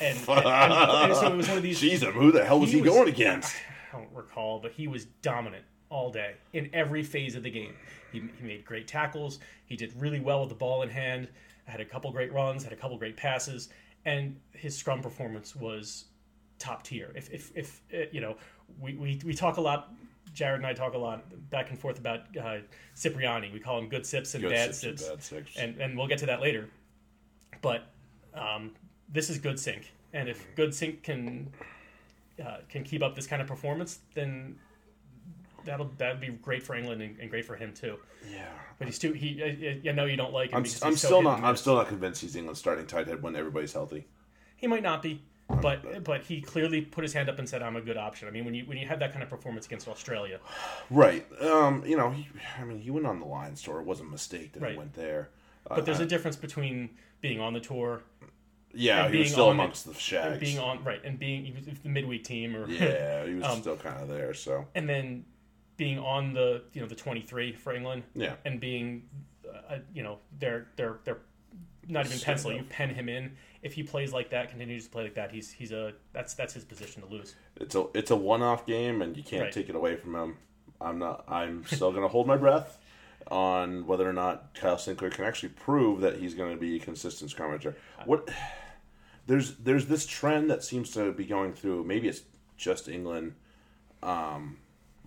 and, 0.00 0.18
and, 0.28 0.72
and 0.72 1.16
so 1.16 1.32
it 1.32 1.36
was 1.36 1.48
one 1.48 1.56
of 1.56 1.62
these. 1.62 1.80
Jeez, 1.80 2.02
who 2.12 2.32
the 2.32 2.44
hell 2.44 2.60
was 2.60 2.72
he, 2.72 2.80
was- 2.80 2.90
going 2.90 3.08
against? 3.08 3.54
I 3.92 3.98
don't 3.98 4.12
recall, 4.14 4.60
but 4.60 4.72
he 4.72 4.86
was 4.86 5.06
dominant 5.22 5.64
all 5.88 6.10
day 6.12 6.34
in 6.52 6.70
every 6.72 7.02
phase 7.02 7.34
of 7.34 7.42
the 7.42 7.50
game. 7.50 7.74
He, 8.12 8.22
he 8.38 8.46
made 8.46 8.64
great 8.64 8.86
tackles. 8.86 9.40
He 9.66 9.74
did 9.76 9.92
really 10.00 10.20
well 10.20 10.40
with 10.40 10.48
the 10.48 10.54
ball 10.54 10.82
in 10.82 10.88
hand. 10.88 11.28
Had 11.64 11.80
a 11.80 11.84
couple 11.84 12.10
great 12.12 12.32
runs. 12.32 12.62
Had 12.64 12.72
a 12.72 12.76
couple 12.76 12.96
great 12.98 13.16
passes, 13.16 13.68
and 14.04 14.38
his 14.52 14.76
scrum 14.76 15.00
performance 15.02 15.54
was 15.56 16.04
top 16.58 16.84
tier. 16.84 17.12
If 17.16 17.30
if, 17.32 17.56
if 17.56 17.80
uh, 17.92 18.06
you 18.12 18.20
know, 18.20 18.36
we, 18.78 18.94
we 18.94 19.20
we 19.24 19.34
talk 19.34 19.56
a 19.56 19.60
lot. 19.60 19.92
Jared 20.32 20.58
and 20.58 20.66
I 20.66 20.72
talk 20.72 20.94
a 20.94 20.98
lot 20.98 21.24
back 21.50 21.70
and 21.70 21.78
forth 21.78 21.98
about 21.98 22.20
uh, 22.36 22.58
Cipriani. 22.94 23.50
We 23.52 23.58
call 23.58 23.78
him 23.78 23.88
good 23.88 24.06
sips 24.06 24.34
and 24.34 24.42
Good 24.42 24.52
bad 24.52 24.74
sips 24.74 25.08
and 25.08 25.20
bad 25.30 25.46
and 25.56 25.80
and 25.80 25.98
we'll 25.98 26.06
get 26.06 26.18
to 26.18 26.26
that 26.26 26.40
later. 26.40 26.68
But 27.62 27.86
um, 28.34 28.72
this 29.08 29.28
is 29.28 29.38
good 29.38 29.58
sync, 29.58 29.92
and 30.12 30.28
if 30.28 30.46
good 30.54 30.74
sync 30.74 31.02
can 31.02 31.50
uh, 32.44 32.58
can 32.68 32.84
keep 32.84 33.02
up 33.02 33.14
this 33.14 33.26
kind 33.26 33.42
of 33.42 33.48
performance, 33.48 33.98
then 34.14 34.56
that'll 35.64 35.90
that'd 35.98 36.20
be 36.20 36.28
great 36.28 36.62
for 36.62 36.74
England 36.74 37.02
and, 37.02 37.18
and 37.20 37.30
great 37.30 37.44
for 37.44 37.56
him 37.56 37.72
too. 37.72 37.98
Yeah. 38.30 38.48
But 38.78 38.88
he's 38.88 38.98
too 38.98 39.12
he. 39.12 39.42
I, 39.84 39.88
I 39.88 39.92
know 39.92 40.04
you 40.04 40.16
don't 40.16 40.32
like 40.32 40.50
him. 40.50 40.58
I'm, 40.58 40.62
I'm 40.82 40.96
so 40.96 41.08
still 41.08 41.22
not 41.22 41.42
I'm 41.42 41.56
still 41.56 41.76
not 41.76 41.88
convinced 41.88 42.22
he's 42.22 42.36
England's 42.36 42.60
starting 42.60 42.86
tight 42.86 43.06
head 43.06 43.22
when 43.22 43.36
everybody's 43.36 43.72
healthy. 43.72 44.06
He 44.56 44.66
might 44.66 44.82
not 44.82 45.02
be, 45.02 45.22
but 45.62 46.04
but 46.04 46.22
he 46.22 46.40
clearly 46.40 46.80
put 46.80 47.02
his 47.02 47.12
hand 47.12 47.28
up 47.28 47.38
and 47.38 47.48
said, 47.48 47.62
"I'm 47.62 47.76
a 47.76 47.80
good 47.80 47.96
option." 47.96 48.28
I 48.28 48.30
mean, 48.30 48.44
when 48.44 48.54
you 48.54 48.64
when 48.64 48.78
you 48.78 48.86
have 48.86 48.98
that 49.00 49.12
kind 49.12 49.22
of 49.22 49.28
performance 49.28 49.66
against 49.66 49.88
Australia, 49.88 50.38
Right. 50.90 51.26
Um, 51.40 51.84
you 51.86 51.96
know, 51.96 52.10
he, 52.10 52.28
I 52.58 52.64
mean, 52.64 52.78
he 52.80 52.90
went 52.90 53.06
on 53.06 53.20
the 53.20 53.26
Lions 53.26 53.62
tour. 53.62 53.80
It 53.80 53.86
wasn't 53.86 54.08
a 54.08 54.12
mistake 54.12 54.52
that 54.52 54.62
Right. 54.62 54.72
he 54.72 54.78
went 54.78 54.94
there. 54.94 55.30
Uh, 55.70 55.76
but 55.76 55.86
there's 55.86 56.00
a 56.00 56.06
difference 56.06 56.36
between 56.36 56.90
being 57.20 57.38
on 57.40 57.52
the 57.52 57.60
tour, 57.60 58.02
yeah, 58.72 59.08
he 59.08 59.18
was 59.18 59.32
still 59.32 59.48
on 59.48 59.56
the- 59.56 59.62
amongst 59.62 59.84
the 59.86 59.94
shags. 59.94 60.38
being 60.40 60.58
on 60.58 60.82
right, 60.84 61.00
and 61.04 61.18
being 61.18 61.44
he 61.44 61.52
was 61.52 61.66
the 61.66 61.88
midweek 61.88 62.24
team, 62.24 62.56
or 62.56 62.68
yeah, 62.68 63.26
he 63.26 63.34
was 63.34 63.44
Um, 63.50 63.60
still 63.60 63.76
kind 63.76 64.00
of 64.00 64.08
there. 64.08 64.32
So 64.34 64.66
and 64.74 64.88
then 64.88 65.24
being 65.76 65.98
on 65.98 66.32
the 66.34 66.62
you 66.72 66.80
know 66.80 66.86
the 66.86 66.94
23 66.94 67.52
for 67.52 67.74
England, 67.74 68.04
yeah, 68.14 68.34
and 68.44 68.60
being, 68.60 69.02
uh, 69.68 69.78
you 69.94 70.02
know, 70.02 70.18
they're 70.38 70.68
they're 70.76 70.98
they're 71.04 71.18
not 71.88 72.06
even 72.06 72.18
pencil. 72.20 72.52
You 72.52 72.62
pen 72.64 72.90
him 72.94 73.08
in. 73.08 73.36
If 73.62 73.74
he 73.74 73.82
plays 73.82 74.12
like 74.12 74.30
that, 74.30 74.48
continues 74.50 74.84
to 74.84 74.90
play 74.90 75.02
like 75.04 75.14
that, 75.14 75.30
he's 75.32 75.50
he's 75.50 75.70
a 75.72 75.92
that's 76.12 76.34
that's 76.34 76.54
his 76.54 76.64
position 76.64 77.02
to 77.02 77.08
lose. 77.08 77.34
it's 77.56 77.74
a 77.74 77.86
it's 77.94 78.10
a 78.10 78.16
one 78.16 78.42
off 78.42 78.64
game, 78.66 79.02
and 79.02 79.16
you 79.16 79.22
can't 79.22 79.42
Right. 79.42 79.52
take 79.52 79.68
it 79.68 79.74
away 79.74 79.96
from 79.96 80.14
him. 80.14 80.36
I'm 80.80 80.98
not. 80.98 81.24
I'm 81.28 81.64
still 81.66 81.92
gonna 81.92 82.08
hold 82.08 82.26
my 82.26 82.36
breath 82.36 82.78
on 83.30 83.86
whether 83.86 84.08
or 84.08 84.14
not 84.14 84.54
Kyle 84.54 84.76
Sinckler 84.76 85.10
can 85.12 85.24
actually 85.26 85.50
prove 85.50 86.00
that 86.00 86.16
he's 86.18 86.34
going 86.34 86.52
to 86.54 86.60
be 86.60 86.76
a 86.76 86.78
consistent 86.80 87.30
scrummager. 87.30 87.74
What 88.06 88.30
there's 89.26 89.56
there's 89.56 89.86
this 89.86 90.06
trend 90.06 90.50
that 90.50 90.64
seems 90.64 90.90
to 90.92 91.12
be 91.12 91.26
going 91.26 91.52
through. 91.52 91.84
Maybe 91.84 92.08
it's 92.08 92.22
just 92.56 92.88
England, 92.88 93.34
um, 94.02 94.56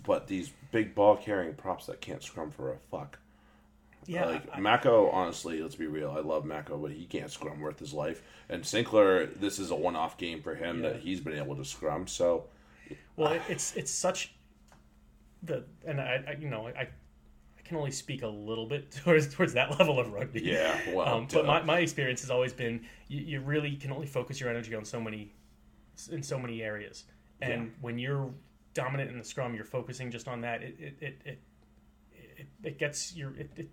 but 0.03 0.27
these 0.27 0.51
big 0.71 0.93
ball 0.93 1.17
carrying 1.17 1.55
props 1.55 1.87
that 1.87 2.01
can't 2.01 2.21
scrum 2.21 2.51
for 2.51 2.71
a 2.71 2.77
fuck. 2.77 3.17
Yeah, 4.07 4.25
like 4.25 4.43
I- 4.53 4.59
Mako, 4.59 5.09
honestly, 5.09 5.61
let's 5.61 5.75
be 5.75 5.87
real. 5.87 6.11
I 6.11 6.19
love 6.21 6.45
Mako, 6.45 6.77
but 6.77 6.91
he 6.91 7.05
can't 7.05 7.31
scrum 7.31 7.59
worth 7.59 7.79
his 7.79 7.93
life. 7.93 8.21
And 8.49 8.63
Sinckler, 8.63 9.33
this 9.39 9.59
is 9.59 9.71
a 9.71 9.75
one-off 9.75 10.17
game 10.17 10.41
for 10.41 10.55
him 10.55 10.83
Yeah. 10.83 10.89
that 10.89 10.99
he's 11.01 11.19
been 11.19 11.37
able 11.37 11.55
to 11.55 11.65
scrum. 11.65 12.07
So 12.07 12.45
Well, 13.15 13.33
it, 13.33 13.41
it's 13.49 13.75
it's 13.75 13.91
such 13.91 14.33
the 15.41 15.63
and 15.85 15.99
I, 15.99 16.23
I 16.27 16.31
you 16.39 16.49
know 16.49 16.67
I 16.67 16.81
I 16.81 16.87
can 17.65 17.77
only 17.77 17.91
speak 17.91 18.23
a 18.23 18.27
little 18.27 18.65
bit 18.65 18.91
towards 19.03 19.33
towards 19.33 19.53
that 19.53 19.77
level 19.79 19.99
of 19.99 20.11
rugby. 20.11 20.41
yeah, 20.41 20.77
well, 20.93 21.07
Um, 21.15 21.27
but 21.31 21.45
my, 21.45 21.61
my 21.63 21.79
experience 21.79 22.21
has 22.21 22.29
always 22.29 22.53
been 22.53 22.85
you, 23.07 23.21
you 23.21 23.39
really 23.41 23.75
can 23.75 23.91
only 23.91 24.07
focus 24.07 24.39
your 24.39 24.49
energy 24.49 24.75
on 24.75 24.83
so 24.85 24.99
many 24.99 25.31
in 26.11 26.23
so 26.23 26.37
many 26.39 26.61
areas, 26.63 27.03
and 27.41 27.63
Yeah. 27.65 27.69
when 27.81 27.97
you're 27.99 28.31
dominant 28.73 29.11
in 29.11 29.17
the 29.19 29.23
scrum, 29.23 29.53
you're 29.53 29.63
focusing 29.63 30.09
just 30.11 30.27
on 30.27 30.41
that. 30.41 30.61
It 30.63 30.75
it 30.79 30.95
it 31.01 31.21
it, 31.25 31.39
it, 32.37 32.47
it 32.63 32.79
gets 32.79 33.15
your 33.15 33.29
it, 33.37 33.49
it 33.55 33.69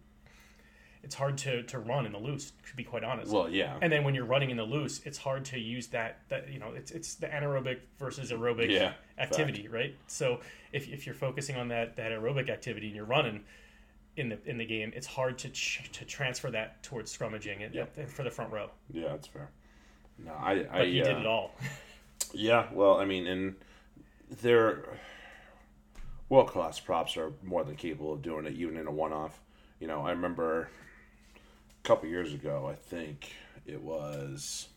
it's 1.02 1.14
hard 1.14 1.38
to, 1.38 1.62
to 1.64 1.78
run 1.78 2.04
in 2.06 2.12
the 2.12 2.18
loose. 2.18 2.52
To 2.68 2.76
be 2.76 2.84
quite 2.84 3.02
honest. 3.04 3.32
well, 3.32 3.48
yeah, 3.48 3.76
and 3.82 3.92
then 3.92 4.04
when 4.04 4.14
you're 4.14 4.24
running 4.26 4.50
in 4.50 4.56
the 4.56 4.64
loose, 4.64 5.00
it's 5.04 5.18
hard 5.18 5.44
to 5.46 5.58
use 5.58 5.88
that 5.88 6.18
that 6.28 6.48
you 6.52 6.58
know 6.58 6.72
it's 6.74 6.90
it's 6.90 7.14
the 7.14 7.26
anaerobic 7.26 7.78
versus 7.98 8.30
aerobic 8.30 8.70
Yeah, 8.70 8.92
activity, 9.18 9.68
right? 9.68 9.94
So 10.06 10.40
if, 10.72 10.88
if 10.88 11.06
you're 11.06 11.14
focusing 11.14 11.56
on 11.56 11.68
that 11.68 11.96
that 11.96 12.12
aerobic 12.12 12.48
activity 12.50 12.86
and 12.88 12.96
you're 12.96 13.04
running 13.04 13.44
in 14.16 14.28
the 14.28 14.38
in 14.44 14.58
the 14.58 14.66
game, 14.66 14.92
it's 14.94 15.06
hard 15.06 15.38
to 15.38 15.48
ch- 15.50 15.90
to 15.92 16.04
transfer 16.04 16.50
that 16.50 16.82
towards 16.82 17.16
scrummaging 17.16 17.64
and, 17.64 17.74
Yep. 17.74 17.96
and 17.98 18.08
for 18.08 18.22
the 18.22 18.30
front 18.30 18.52
row. 18.52 18.70
yeah, 18.92 19.08
that's 19.08 19.26
fair. 19.26 19.50
No, 20.18 20.32
I, 20.32 20.52
I 20.52 20.78
But 20.78 20.86
he 20.88 21.00
uh, 21.00 21.04
did 21.04 21.16
it 21.18 21.26
all. 21.26 21.54
Yeah, 22.34 22.66
well, 22.72 22.98
I 22.98 23.04
mean, 23.06 23.26
and 23.26 23.54
they're 24.42 24.98
world 26.28 26.48
class 26.48 26.78
props 26.78 27.16
are 27.16 27.32
more 27.42 27.64
than 27.64 27.74
capable 27.76 28.12
of 28.12 28.22
doing 28.22 28.46
it, 28.46 28.52
even 28.52 28.76
in 28.76 28.86
a 28.86 28.90
one 28.90 29.12
off. 29.12 29.40
You 29.80 29.86
know, 29.86 30.02
I 30.02 30.10
remember 30.10 30.68
a 31.82 31.86
couple 31.86 32.08
years 32.08 32.32
ago, 32.32 32.68
I 32.70 32.74
think 32.74 33.32
it 33.66 33.82
was. 33.82 34.68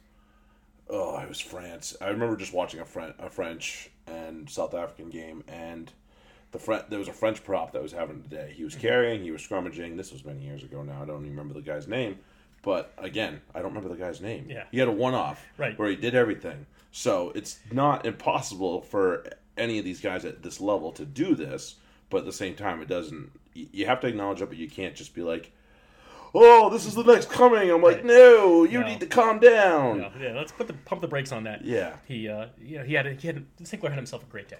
Oh, 0.90 1.18
it 1.20 1.30
was 1.30 1.40
France. 1.40 1.96
I 2.02 2.10
remember 2.10 2.36
just 2.36 2.54
watching 2.54 2.82
a, 2.82 2.86
Fren- 2.86 3.14
a 3.18 3.30
French 3.30 3.90
and 4.06 4.50
South 4.50 4.74
African 4.74 5.10
game, 5.10 5.44
and 5.48 5.92
the 6.52 6.60
Fre- 6.60 6.86
there 6.90 7.00
was 7.00 7.08
a 7.08 7.14
French 7.14 7.44
prop 7.44 7.72
that 7.72 7.82
was 7.82 7.94
having 7.94 8.24
a 8.26 8.30
day. 8.30 8.54
He 8.56 8.64
was 8.64 8.74
mm-hmm. 8.74 8.82
carrying, 8.82 9.24
he 9.24 9.32
was 9.32 9.42
scrummaging. 9.42 9.96
This 9.98 10.12
was 10.12 10.26
many 10.26 10.42
years 10.42 10.64
ago 10.64 10.84
now. 10.84 11.02
I 11.02 11.06
don't 11.06 11.22
even 11.26 11.32
remember 11.32 11.54
the 11.54 11.62
guy's 11.62 11.88
name. 11.88 12.20
But 12.64 12.94
again, 12.98 13.42
I 13.54 13.60
don't 13.60 13.74
remember 13.74 13.90
the 13.90 14.02
guy's 14.02 14.22
name. 14.22 14.48
Yeah. 14.50 14.64
He 14.72 14.80
had 14.80 14.88
a 14.88 14.92
one 14.92 15.14
off 15.14 15.46
Right. 15.58 15.78
where 15.78 15.90
he 15.90 15.96
did 15.98 16.16
everything. 16.16 16.66
So 16.92 17.32
it's 17.36 17.60
not 17.72 18.06
impossible 18.06 18.82
for 18.82 19.26
any 19.58 19.80
of 19.80 19.86
these 19.86 20.00
guys 20.00 20.26
at 20.26 20.44
this 20.44 20.62
level 20.62 20.92
to 20.94 21.06
do 21.06 21.36
this, 21.36 21.76
but 22.10 22.20
at 22.20 22.26
the 22.26 22.34
same 22.34 22.56
time, 22.56 22.82
it 22.82 22.88
doesn't. 22.88 23.32
You 23.54 23.86
have 23.86 24.00
to 24.02 24.08
acknowledge 24.08 24.42
it, 24.42 24.48
but 24.48 24.58
you 24.58 24.70
can't 24.70 24.96
just 24.96 25.14
be 25.14 25.22
like, 25.22 25.52
"Oh, 26.34 26.70
this 26.70 26.86
is 26.86 26.96
the 26.96 27.04
next 27.04 27.30
coming." 27.30 27.70
I'm 27.70 27.82
like, 27.82 28.04
"No, 28.04 28.64
you 28.64 28.80
No. 28.82 28.88
need 28.88 29.00
to 29.02 29.06
calm 29.08 29.40
down." 29.40 30.00
No, 30.00 30.12
yeah, 30.20 30.34
let's 30.34 30.52
put 30.52 30.68
the 30.68 30.74
pump 30.74 31.02
the 31.02 31.08
brakes 31.08 31.32
on 31.32 31.44
that. 31.46 31.64
Yeah. 31.64 31.96
He, 32.08 32.28
uh, 32.28 32.48
you 32.60 32.78
know, 32.80 32.84
he 32.84 32.94
had 32.94 33.08
a, 33.08 33.14
he 33.14 33.28
had 33.28 33.46
Sinckler 33.62 33.90
had 33.90 33.96
himself 33.98 34.24
a 34.24 34.28
great 34.28 34.48
day, 34.50 34.60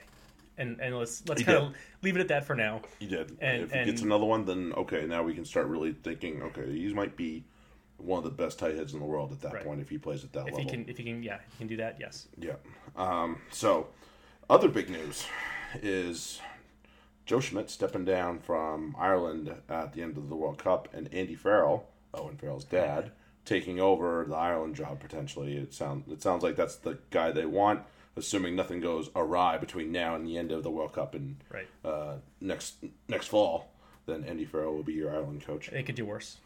and 0.58 0.80
and 0.80 0.98
let's 0.98 1.28
let's 1.28 1.44
kind 1.44 1.58
of 1.58 1.76
leave 2.02 2.16
it 2.16 2.20
at 2.22 2.28
that 2.30 2.46
for 2.46 2.56
now. 2.56 2.82
He 3.00 3.08
did. 3.08 3.38
And- 3.42 3.64
if 3.64 3.72
he 3.72 3.78
and- 3.80 3.90
gets 3.90 4.02
another 4.02 4.26
one, 4.26 4.46
then 4.46 4.74
okay, 4.78 5.06
now 5.06 5.24
we 5.24 5.34
can 5.34 5.46
start 5.46 5.68
really 5.68 5.94
thinking. 5.94 6.42
Okay, 6.44 6.72
he 6.72 6.94
might 6.94 7.16
be 7.16 7.44
one 7.98 8.18
of 8.18 8.24
the 8.24 8.30
best 8.32 8.60
tight 8.60 8.76
heads 8.76 8.94
in 8.94 9.00
the 9.00 9.06
world 9.06 9.32
at 9.32 9.40
that 9.42 9.54
Right. 9.54 9.64
point 9.64 9.80
if 9.80 9.88
he 9.90 9.98
plays 9.98 10.24
at 10.26 10.34
that 10.34 10.42
If 10.48 10.54
level. 10.56 10.60
he 10.60 10.66
can, 10.70 10.90
if 10.90 10.98
he 10.98 11.04
can, 11.06 11.24
yeah, 11.24 11.38
he 11.52 11.58
can 11.60 11.68
do 11.68 11.78
that. 11.78 11.98
Yes. 12.00 12.28
Yeah. 12.38 12.54
Um, 12.98 13.38
so, 13.50 13.88
other 14.50 14.68
big 14.68 14.90
news 14.90 15.26
is 15.82 16.42
Joe 17.26 17.40
Schmidt 17.40 17.70
stepping 17.70 18.06
down 18.06 18.40
from 18.40 18.96
Ireland 19.00 19.54
at 19.70 19.94
the 19.94 20.02
end 20.02 20.18
of 20.18 20.30
the 20.30 20.36
World 20.36 20.58
Cup, 20.58 20.90
and 20.94 21.12
Andy 21.14 21.36
Farrell, 21.36 21.88
Owen 22.14 22.38
Farrell's 22.38 22.66
dad, 22.66 23.12
taking 23.46 23.80
over 23.80 24.26
the 24.28 24.36
Ireland 24.36 24.76
job 24.76 25.00
potentially. 25.00 25.56
It 25.58 25.74
sounds 25.74 26.12
it 26.12 26.22
sounds 26.22 26.44
like 26.44 26.56
that's 26.56 26.76
the 26.76 26.98
guy 27.12 27.32
they 27.32 27.46
want, 27.46 27.82
assuming 28.18 28.56
nothing 28.56 28.80
goes 28.82 29.10
awry 29.16 29.58
between 29.58 29.92
now 29.92 30.16
and 30.16 30.28
the 30.28 30.38
end 30.38 30.52
of 30.52 30.64
the 30.64 30.72
World 30.72 30.94
Cup 30.94 31.16
and 31.16 31.38
Right. 31.50 31.68
uh, 31.86 32.16
next 32.42 32.76
next 33.08 33.28
fall. 33.28 33.70
Then 34.06 34.26
Andy 34.26 34.44
Farrell 34.46 34.74
will 34.76 34.84
be 34.84 34.94
your 34.94 35.12
Ireland 35.14 35.46
coach. 35.46 35.70
They 35.72 35.82
could 35.84 35.96
do 35.96 36.06
worse. 36.06 36.38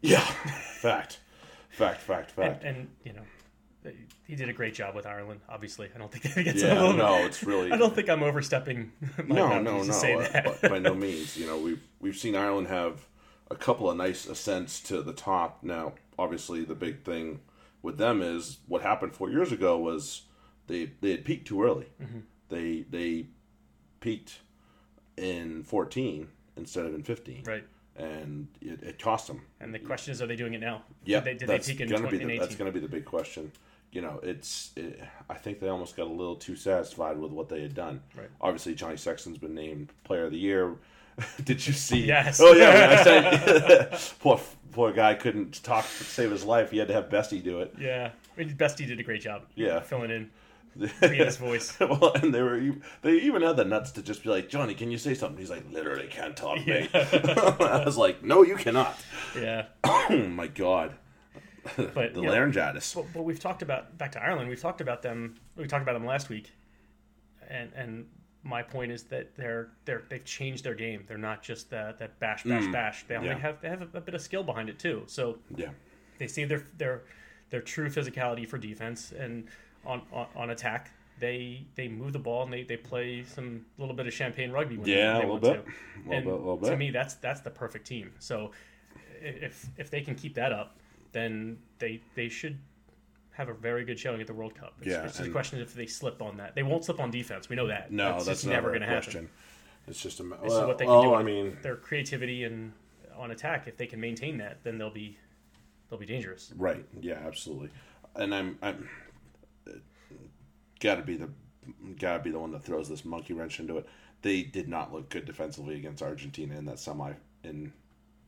Yeah, 0.00 0.20
fact, 0.80 1.20
fact, 1.70 2.00
fact, 2.00 2.30
And, 2.38 2.52
fact. 2.52 2.64
and 2.64 2.88
you 3.04 3.12
know, 3.12 3.22
he 4.26 4.34
did 4.36 4.48
a 4.48 4.52
great 4.52 4.74
job 4.74 4.94
with 4.94 5.06
Ireland. 5.06 5.40
Obviously, 5.48 5.88
I 5.94 5.98
don't 5.98 6.10
think 6.10 6.34
that 6.34 6.44
gets 6.44 6.62
Yeah, 6.62 6.74
a 6.74 6.80
little. 6.80 6.92
no, 6.94 7.24
it's 7.24 7.42
really- 7.42 7.72
I 7.72 7.76
don't 7.76 7.94
think 7.94 8.08
I'm 8.08 8.22
overstepping. 8.22 8.92
My 9.26 9.34
no, 9.36 9.60
no, 9.60 9.82
no. 9.82 9.92
say 9.92 10.14
uh, 10.14 10.28
that. 10.28 10.62
by- 10.62 10.68
by 10.68 10.78
no 10.78 10.94
means. 10.94 11.36
You 11.36 11.46
know, 11.46 11.58
we've 11.58 11.82
we've 12.00 12.16
seen 12.16 12.34
Ireland 12.36 12.68
have 12.68 13.06
a 13.50 13.56
couple 13.56 13.90
of 13.90 13.96
nice 13.96 14.26
ascents 14.26 14.80
to 14.84 15.02
the 15.02 15.12
top. 15.12 15.62
Now, 15.62 15.94
obviously, 16.18 16.64
the 16.64 16.74
big 16.74 17.02
thing 17.04 17.40
with 17.82 17.98
them 17.98 18.22
is 18.22 18.58
what 18.66 18.82
happened 18.82 19.14
four 19.14 19.30
years 19.30 19.52
ago 19.52 19.78
was 19.78 20.22
they 20.66 20.92
they 21.00 21.10
had 21.10 21.24
peaked 21.24 21.46
too 21.48 21.62
early. 21.62 21.86
Mm-hmm. 22.02 22.20
They 22.48 22.84
they 22.90 23.26
peaked 24.00 24.40
in 25.16 25.62
fourteen 25.62 26.28
instead 26.56 26.86
of 26.86 26.94
in 26.94 27.02
fifteen, 27.02 27.42
right. 27.46 27.64
and 27.96 28.48
it, 28.60 28.82
it 28.82 28.98
cost 28.98 29.26
them. 29.26 29.42
And 29.60 29.74
the 29.74 29.78
question 29.78 30.12
is, 30.12 30.22
are 30.22 30.26
they 30.26 30.36
doing 30.36 30.54
it 30.54 30.60
now? 30.60 30.82
Yeah, 31.04 31.20
Did 31.20 31.24
they, 31.24 31.34
did 31.38 31.48
that's 31.48 31.66
they 31.66 31.72
peak 31.72 31.80
in, 31.82 31.88
gonna 31.88 32.00
20, 32.02 32.16
be 32.16 32.22
in 32.22 32.28
the, 32.28 32.38
that's 32.38 32.56
going 32.56 32.70
to 32.70 32.72
be 32.72 32.80
the 32.84 32.90
big 32.90 33.04
question. 33.04 33.52
You 33.94 34.00
know, 34.02 34.18
it's 34.24 34.72
it, 34.74 35.00
I 35.30 35.34
think 35.34 35.60
they 35.60 35.68
almost 35.68 35.96
got 35.96 36.08
a 36.08 36.10
little 36.12 36.34
too 36.34 36.56
satisfied 36.56 37.16
with 37.16 37.30
what 37.30 37.48
they 37.48 37.62
had 37.62 37.74
done. 37.74 38.02
Right. 38.16 38.28
Obviously, 38.40 38.74
Johnny 38.74 38.96
Sexton's 38.96 39.38
been 39.38 39.54
named 39.54 39.90
Player 40.02 40.24
of 40.24 40.32
the 40.32 40.38
Year. 40.38 40.74
Did 41.44 41.64
you 41.64 41.72
see? 41.72 42.04
Yes. 42.04 42.40
Oh 42.42 42.52
yeah. 42.54 42.96
I 42.98 43.04
said, 43.04 43.98
poor 44.20 44.40
poor 44.72 44.92
guy 44.92 45.14
couldn't 45.14 45.62
talk 45.62 45.84
to 45.84 46.04
save 46.04 46.32
his 46.32 46.44
life. 46.44 46.72
He 46.72 46.78
had 46.78 46.88
to 46.88 46.94
have 46.94 47.08
Bestie 47.08 47.40
do 47.42 47.60
it. 47.60 47.72
Yeah, 47.78 48.10
I 48.36 48.40
mean, 48.40 48.52
Bestie 48.56 48.86
did 48.86 48.98
a 48.98 49.04
great 49.04 49.20
job. 49.22 49.42
Yeah. 49.54 49.78
filling 49.78 50.10
in, 50.10 50.30
his 51.00 51.36
voice. 51.36 51.78
well, 51.78 52.12
and 52.14 52.34
they 52.34 52.42
were 52.42 52.60
they 53.02 53.12
even 53.12 53.42
had 53.42 53.56
the 53.56 53.64
nuts 53.64 53.92
to 53.92 54.02
just 54.02 54.24
be 54.24 54.28
like, 54.28 54.48
Johnny, 54.48 54.74
can 54.74 54.90
you 54.90 54.98
say 54.98 55.14
something? 55.14 55.38
He's 55.38 55.50
like, 55.50 55.64
literally 55.72 56.08
can't 56.08 56.36
talk, 56.36 56.66
mate. 56.66 56.90
I 56.92 57.82
was 57.84 57.96
like, 57.96 58.24
no, 58.24 58.42
you 58.42 58.56
cannot. 58.56 58.96
Yeah, 59.40 59.66
Oh 59.84 60.08
my 60.28 60.48
god, 60.48 60.94
but 61.76 62.14
the 62.14 62.20
you 62.20 62.26
know, 62.26 62.32
laryngitis. 62.32 62.94
But, 62.94 63.06
but 63.12 63.22
we've 63.22 63.40
talked 63.40 63.62
about 63.62 63.96
back 63.96 64.12
to 64.12 64.22
Ireland. 64.22 64.48
We've 64.48 64.60
talked 64.60 64.80
about 64.80 65.02
them. 65.02 65.36
We 65.56 65.66
talked 65.66 65.82
about 65.82 65.94
them 65.94 66.06
last 66.06 66.28
week, 66.28 66.52
and 67.48 67.72
and 67.74 68.06
my 68.42 68.62
point 68.62 68.92
is 68.92 69.04
that 69.04 69.34
they're 69.36 69.68
they're 69.84 70.02
they've 70.08 70.24
changed 70.24 70.64
their 70.64 70.74
game. 70.74 71.04
They're 71.08 71.18
not 71.18 71.42
just 71.42 71.70
that 71.70 71.98
that 71.98 72.18
bash 72.20 72.44
bash 72.44 72.64
mm. 72.64 72.72
bash. 72.72 73.06
They, 73.06 73.16
only 73.16 73.28
yeah. 73.28 73.38
have 73.38 73.60
they 73.60 73.68
have 73.68 73.82
a, 73.82 73.98
a 73.98 74.00
bit 74.00 74.14
of 74.14 74.20
skill 74.20 74.42
behind 74.42 74.68
it 74.68 74.78
too. 74.78 75.04
So 75.06 75.38
Yeah. 75.56 75.70
they 76.18 76.26
save 76.26 76.50
their 76.50 76.64
their 76.76 77.02
their 77.50 77.62
true 77.62 77.88
physicality 77.88 78.46
for 78.46 78.58
defense 78.58 79.12
and 79.12 79.48
on 79.86 80.02
on, 80.12 80.26
on 80.36 80.50
attack. 80.50 80.90
They 81.18 81.64
they 81.76 81.88
move 81.88 82.12
the 82.12 82.18
ball 82.18 82.42
and 82.42 82.52
they, 82.52 82.64
they 82.64 82.76
play 82.76 83.22
some 83.22 83.64
little 83.78 83.94
bit 83.94 84.06
of 84.06 84.12
champagne 84.12 84.50
rugby. 84.50 84.76
When 84.76 84.88
Yeah, 84.88 84.96
they, 84.96 85.02
a 85.02 85.12
they 85.12 85.18
little 85.20 85.30
want 85.30 85.42
bit. 85.42 85.52
To. 85.52 85.60
A 85.60 85.62
little 85.62 86.12
and 86.12 86.24
bit, 86.24 86.32
a 86.32 86.36
little 86.36 86.58
to 86.58 86.76
me, 86.76 86.90
that's 86.90 87.14
that's 87.14 87.40
the 87.40 87.50
perfect 87.50 87.86
team. 87.86 88.12
So 88.18 88.50
if 89.22 89.66
if 89.78 89.90
they 89.90 90.02
can 90.02 90.16
keep 90.16 90.34
that 90.34 90.52
up, 90.52 90.76
then 91.14 91.56
they 91.78 92.02
they 92.14 92.28
should 92.28 92.58
have 93.34 93.48
a 93.48 93.54
very 93.54 93.84
good 93.84 93.98
showing 93.98 94.20
at 94.20 94.26
the 94.26 94.34
World 94.34 94.54
Cup. 94.54 94.74
It's, 94.78 94.88
Yeah, 94.88 95.04
it's 95.04 95.16
just 95.16 95.28
a 95.28 95.32
question 95.32 95.60
if 95.60 95.74
they 95.74 95.86
slip 95.86 96.20
on 96.20 96.36
that. 96.36 96.54
They 96.54 96.62
won't 96.62 96.84
slip 96.84 97.00
on 97.00 97.10
defense. 97.10 97.48
We 97.48 97.56
know 97.56 97.66
that. 97.66 97.90
No, 97.90 98.12
that's, 98.12 98.26
that's, 98.26 98.40
just 98.40 98.50
never 98.50 98.68
going 98.68 98.82
to 98.82 98.86
happen. 98.86 99.28
It's 99.88 100.00
just 100.00 100.20
a 100.20 100.24
ma- 100.24 100.36
This 100.36 100.52
is 100.52 100.60
what 100.60 100.78
they 100.78 100.84
can 100.84 100.92
well, 100.92 101.02
do. 101.02 101.08
Oh, 101.10 101.14
I 101.14 101.22
mean, 101.22 101.56
their 101.62 101.76
creativity 101.76 102.44
and 102.44 102.72
on 103.16 103.30
attack. 103.30 103.66
If 103.66 103.76
they 103.76 103.86
can 103.86 104.00
maintain 104.00 104.38
that, 104.38 104.58
then 104.62 104.78
they'll 104.78 104.90
be 104.90 105.18
they'll 105.88 105.98
be 105.98 106.06
dangerous. 106.06 106.52
right? 106.56 106.84
Yeah, 107.00 107.20
absolutely. 107.26 107.70
And 108.16 108.34
I'm 108.34 108.58
I'm 108.62 108.88
got 110.80 110.96
to 110.96 111.02
be 111.02 111.16
the 111.16 111.30
got 111.98 112.18
to 112.18 112.22
be 112.22 112.30
the 112.30 112.38
one 112.38 112.52
that 112.52 112.62
throws 112.62 112.88
this 112.88 113.04
monkey 113.04 113.34
wrench 113.34 113.58
into 113.60 113.78
it. 113.78 113.88
They 114.22 114.42
did 114.42 114.68
not 114.68 114.92
look 114.92 115.10
good 115.10 115.24
defensively 115.24 115.76
against 115.76 116.02
Argentina 116.02 116.56
in 116.56 116.64
that 116.66 116.78
semi 116.78 117.12
in 117.42 117.72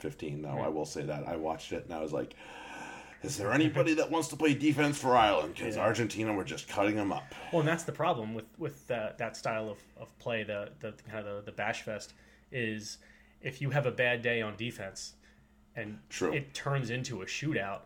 15. 0.01 0.43
Now 0.43 0.59
I 0.59 0.69
will 0.69 0.85
say 0.85 1.03
that 1.03 1.27
I 1.27 1.37
watched 1.37 1.73
it 1.73 1.85
and 1.85 1.95
I 1.95 2.01
was 2.01 2.13
like. 2.13 2.35
Is 3.27 3.37
there 3.37 3.53
anybody 3.53 3.93
that 3.95 4.09
wants 4.09 4.29
to 4.29 4.37
play 4.37 4.55
defense 4.55 4.97
for 4.99 5.17
Ireland? 5.17 5.55
Because 5.57 5.75
Yeah. 5.75 5.83
Argentina 5.83 6.33
were 6.33 6.45
just 6.45 6.69
cutting 6.69 6.95
them 6.95 7.11
up. 7.13 7.35
Well, 7.53 7.61
and 7.61 7.69
that's 7.69 7.83
the 7.83 7.93
problem 7.93 8.35
with 8.35 8.45
with 8.57 8.89
uh, 8.91 9.11
that 9.19 9.37
style 9.37 9.69
of, 9.69 9.79
of 10.01 10.17
play, 10.21 10.45
the 10.45 10.71
the 10.79 10.93
kind 11.11 11.27
of 11.27 11.45
the, 11.45 11.51
the 11.51 11.57
bash 11.57 11.83
fest, 11.83 12.15
is 12.53 12.99
if 13.43 13.61
you 13.61 13.71
have 13.71 13.85
a 13.85 13.91
bad 13.91 14.23
day 14.23 14.43
on 14.43 14.55
defense, 14.57 15.15
and 15.75 15.99
True. 16.09 16.33
it 16.33 16.55
turns 16.55 16.91
into 16.91 17.23
a 17.23 17.27
shootout, 17.27 17.81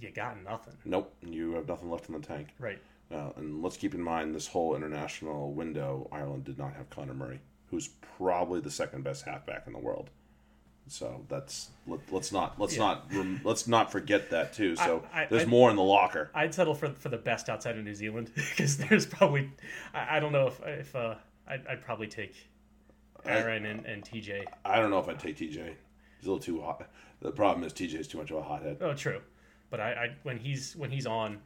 you 0.00 0.10
got 0.10 0.42
nothing. 0.42 0.74
Nope, 0.86 1.14
you 1.20 1.52
have 1.52 1.68
nothing 1.68 1.90
left 1.90 2.08
in 2.08 2.14
the 2.18 2.26
tank. 2.26 2.48
Right. 2.58 2.80
Uh, 3.12 3.30
and 3.36 3.62
let's 3.62 3.76
keep 3.76 3.94
in 3.94 4.00
mind 4.02 4.34
this 4.34 4.46
whole 4.46 4.74
international 4.74 5.52
window, 5.52 6.08
Ireland 6.10 6.44
did 6.44 6.56
not 6.56 6.72
have 6.74 6.88
Conor 6.88 7.12
Murray, 7.12 7.40
who's 7.66 7.88
probably 8.16 8.60
the 8.60 8.70
second 8.70 9.04
best 9.04 9.26
halfback 9.26 9.66
in 9.66 9.74
the 9.74 9.78
world. 9.78 10.08
So 10.88 11.24
that's 11.28 11.70
let, 11.86 12.00
let's 12.10 12.32
not 12.32 12.58
let's 12.60 12.74
Yeah. 12.76 12.80
not 12.82 13.12
rem, 13.12 13.40
let's 13.44 13.66
not 13.66 13.90
forget 13.92 14.30
that 14.30 14.52
too. 14.52 14.76
So 14.76 15.04
I- 15.12 15.22
I- 15.22 15.26
there's 15.26 15.44
I- 15.44 15.46
more 15.46 15.70
in 15.70 15.76
the 15.76 15.82
locker. 15.82 16.30
I'd 16.34 16.52
settle 16.54 16.74
for 16.74 16.90
for 16.90 17.08
the 17.08 17.16
best 17.18 17.48
outside 17.48 17.78
of 17.78 17.84
New 17.84 17.94
Zealand 17.94 18.30
because 18.34 18.76
there's 18.76 19.06
probably 19.06 19.50
I, 19.94 20.16
I 20.16 20.20
don't 20.20 20.32
know 20.32 20.48
if 20.48 20.60
if 20.66 20.94
uh, 20.96 21.14
I'd, 21.46 21.66
I'd 21.66 21.82
probably 21.82 22.08
take 22.08 22.34
Aaron 23.24 23.64
and, 23.66 23.86
and 23.86 24.04
TJ. 24.04 24.44
I 24.64 24.78
don't 24.80 24.90
know 24.90 24.98
if 24.98 25.08
I'd 25.08 25.18
take 25.20 25.36
TJ. 25.38 25.54
He's 26.18 26.26
a 26.26 26.30
little 26.30 26.38
too 26.40 26.60
hot. 26.60 26.88
The 27.20 27.30
problem 27.30 27.64
is 27.64 27.72
TJ 27.72 27.94
is 28.00 28.08
too 28.08 28.18
much 28.18 28.30
of 28.30 28.38
a 28.38 28.42
hothead. 28.42 28.78
Oh, 28.80 28.94
true, 28.94 29.20
but 29.70 29.80
I, 29.80 29.92
I 29.92 30.16
when 30.24 30.38
he's 30.38 30.74
when 30.76 30.90
he's 30.90 31.06
on, 31.06 31.38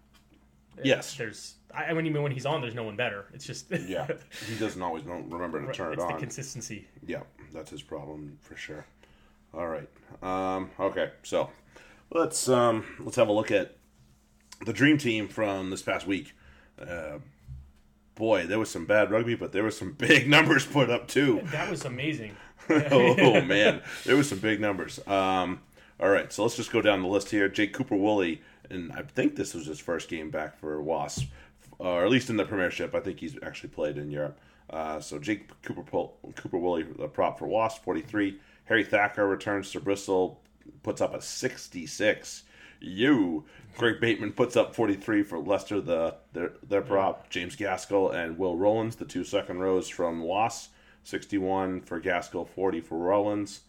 Yes. 0.83 1.17
there's 1.17 1.57
I 1.75 1.93
when 1.93 2.07
you 2.07 2.21
when 2.23 2.33
he's 2.33 2.47
on, 2.47 2.63
there's 2.63 2.75
no 2.75 2.85
one 2.85 2.97
better. 2.97 3.27
It's 3.35 3.45
just 3.47 3.71
Yeah, 3.87 4.07
he 4.49 4.57
doesn't 4.59 4.81
always 4.81 5.05
remember 5.05 5.65
to 5.65 5.73
turn 5.73 5.91
it 5.93 5.95
it's 5.95 6.05
the 6.05 6.15
on. 6.15 6.19
consistency. 6.21 6.89
Yeah, 7.07 7.23
that's 7.53 7.71
his 7.71 7.83
problem 7.83 8.39
for 8.41 8.57
sure. 8.57 8.87
All 9.55 9.67
right. 9.67 9.89
Um, 10.23 10.71
okay, 10.79 11.11
so 11.23 11.51
let's 12.11 12.49
um, 12.49 12.85
let's 13.01 13.17
have 13.17 13.29
a 13.29 13.33
look 13.33 13.51
at 13.51 13.77
the 14.65 14.73
dream 14.73 14.99
team 14.99 15.29
from 15.29 15.71
this 15.71 15.83
past 15.83 16.07
week. 16.07 16.35
Uh, 16.81 17.19
boy, 18.15 18.47
there 18.47 18.59
was 18.59 18.71
some 18.71 18.87
bad 18.87 19.11
rugby, 19.11 19.35
but 19.35 19.53
there 19.53 19.65
was 19.65 19.77
some 19.77 19.93
big 19.99 20.29
numbers 20.29 20.67
put 20.67 20.91
up 20.91 21.09
too. 21.09 21.41
That 21.53 21.71
was 21.71 21.85
amazing. 21.85 22.37
oh 22.71 23.41
man, 23.43 23.81
there 24.05 24.17
was 24.17 24.29
some 24.29 24.39
big 24.39 24.61
numbers. 24.61 24.99
Um, 25.07 25.61
all 26.01 26.09
right, 26.09 26.33
so 26.33 26.43
let's 26.43 26.57
just 26.57 26.73
go 26.73 26.83
down 26.83 27.03
the 27.03 27.09
list 27.09 27.31
here. 27.31 27.49
Jake 27.49 27.73
Cooper 27.73 27.97
Woolley, 27.97 28.43
and 28.69 28.93
I 28.93 29.03
think 29.03 29.37
this 29.37 29.55
was 29.55 29.67
his 29.67 29.79
first 29.79 30.09
game 30.09 30.31
back 30.31 30.59
for 30.59 30.83
Wasp, 30.83 31.29
or 31.79 32.05
at 32.05 32.11
least 32.11 32.29
in 32.29 32.37
the 32.37 32.45
Premiership. 32.45 32.95
I 32.95 33.01
think 33.01 33.21
he's 33.21 33.37
actually 33.43 33.71
played 33.71 33.97
in 33.97 34.11
Europe. 34.11 34.39
Uh, 34.69 35.01
so 35.01 35.19
Jake 35.19 35.49
Cooper 35.63 35.85
Cooper 36.35 36.59
Woolley, 36.59 36.83
the 36.83 37.09
prop 37.09 37.39
for 37.39 37.47
Wasp, 37.47 37.85
forty 37.85 38.03
three. 38.03 38.41
Harry 38.67 38.85
Thacker 38.85 39.27
returns 39.27 39.71
to 39.73 39.81
Bristol, 39.81 40.41
puts 40.83 41.01
up 41.01 41.15
a 41.15 41.21
sixty 41.21 41.87
six. 41.87 42.45
You, 42.81 43.45
Greg 43.77 44.01
Bateman 44.01 44.33
puts 44.33 44.57
up 44.57 44.75
forty 44.75 44.95
three 44.95 45.23
for 45.23 45.39
Leicester, 45.39 45.81
the 45.81 46.17
their 46.33 46.53
their 46.63 46.83
prop. 46.83 47.31
James 47.31 47.57
Gaskell 47.57 48.11
and 48.11 48.39
Will 48.39 48.57
Rowlands, 48.57 48.97
the 48.97 49.05
two 49.05 49.25
second 49.25 49.59
rows 49.59 49.89
from 49.89 50.21
Wasp. 50.21 50.73
61 51.07 51.83
for 51.83 52.01
Gaskell, 52.01 52.45
40 52.45 52.81
for 52.81 52.99
Rowlands. 52.99 53.61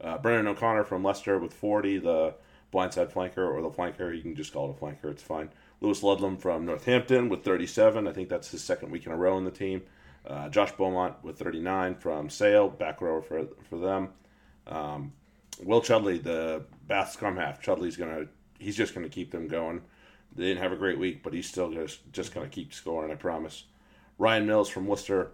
Uh, 0.00 0.16
Brendan 0.18 0.46
O'Connor 0.46 0.84
from 0.84 1.02
Leicester 1.02 1.38
with 1.38 1.52
40, 1.52 1.98
the 1.98 2.34
blindside 2.72 3.12
flanker 3.12 3.38
or 3.38 3.60
the 3.62 3.70
flanker. 3.70 4.14
You 4.14 4.22
can 4.22 4.36
just 4.36 4.52
call 4.52 4.70
it 4.70 4.76
a 4.76 4.80
flanker, 4.80 5.10
it's 5.10 5.22
fine. 5.22 5.50
Lewis 5.80 6.02
Ludlam 6.02 6.36
from 6.36 6.64
Northampton 6.64 7.28
with 7.28 7.44
37. 7.44 8.06
I 8.06 8.12
think 8.12 8.28
that's 8.28 8.50
his 8.50 8.62
second 8.62 8.90
week 8.90 9.06
in 9.06 9.12
a 9.12 9.16
row 9.16 9.36
in 9.38 9.44
the 9.44 9.50
team. 9.50 9.82
Uh, 10.26 10.48
Josh 10.48 10.72
Beaumont 10.72 11.16
with 11.22 11.38
39 11.38 11.96
from 11.96 12.30
Sale, 12.30 12.68
back 12.70 13.00
row 13.00 13.20
for, 13.20 13.46
for 13.68 13.78
them. 13.78 14.10
Um, 14.66 15.12
Will 15.62 15.80
Chudley, 15.80 16.18
the 16.18 16.64
Bath 16.86 17.12
scrum 17.12 17.36
half. 17.36 17.62
Chudley's 17.62 17.96
gonna, 17.96 18.26
he's 18.58 18.76
just 18.76 18.94
gonna 18.94 19.08
keep 19.08 19.30
them 19.30 19.48
going. 19.48 19.82
They 20.36 20.46
didn't 20.46 20.62
have 20.62 20.72
a 20.72 20.76
great 20.76 20.98
week, 20.98 21.22
but 21.22 21.32
he's 21.32 21.48
still 21.48 21.70
just 21.72 22.00
just 22.12 22.34
gonna 22.34 22.48
keep 22.48 22.74
scoring. 22.74 23.12
I 23.12 23.14
promise. 23.14 23.64
Ryan 24.18 24.46
Mills 24.46 24.68
from 24.68 24.86
Worcester, 24.86 25.32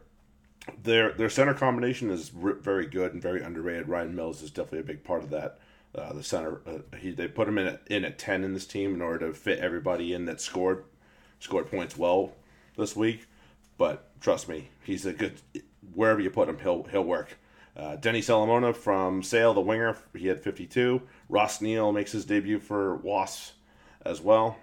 their 0.83 1.13
their 1.13 1.31
center 1.31 1.55
combination 1.55 2.11
is 2.11 2.31
very 2.31 2.87
good 2.87 3.13
and 3.13 3.23
very 3.23 3.43
underrated. 3.43 3.89
Ryan 3.89 4.15
Mills 4.15 4.43
is 4.43 4.51
definitely 4.51 4.81
a 4.81 4.85
big 4.85 5.05
part 5.05 5.23
of 5.23 5.31
that. 5.31 5.59
Uh, 5.95 6.13
the 6.13 6.23
center, 6.23 6.61
uh, 6.67 6.97
he 6.97 7.11
they 7.11 7.29
put 7.29 7.49
him 7.49 7.59
in 7.59 7.67
at, 7.67 7.83
in 7.89 8.05
at 8.05 8.19
ten 8.19 8.45
in 8.45 8.55
this 8.55 8.67
team 8.67 8.95
in 8.95 9.03
order 9.03 9.29
to 9.29 9.35
fit 9.35 9.59
everybody 9.59 10.13
in 10.13 10.25
that 10.27 10.41
scored 10.41 10.85
scored 11.41 11.71
points 11.71 11.97
well 11.97 12.33
this 12.77 12.95
week. 12.95 13.27
But 13.77 14.09
trust 14.21 14.49
me, 14.49 14.69
he's 14.85 15.07
a 15.07 15.13
good 15.13 15.41
wherever 15.95 16.21
you 16.21 16.31
put 16.31 16.49
him, 16.49 16.59
he'll 16.59 16.85
he'll 16.85 17.05
work. 17.05 17.37
Uh, 17.81 17.97
Denny 17.97 18.21
Solomona 18.21 18.75
from 18.75 19.23
Sale, 19.23 19.55
the 19.55 19.61
winger, 19.63 19.97
he 20.15 20.27
had 20.27 20.41
52. 20.41 21.01
Ross 21.31 21.63
Neal 21.63 21.93
makes 21.93 22.13
his 22.13 22.27
debut 22.27 22.61
for 22.61 22.97
Wasps 22.97 23.53
as 24.05 24.21
well. 24.21 24.59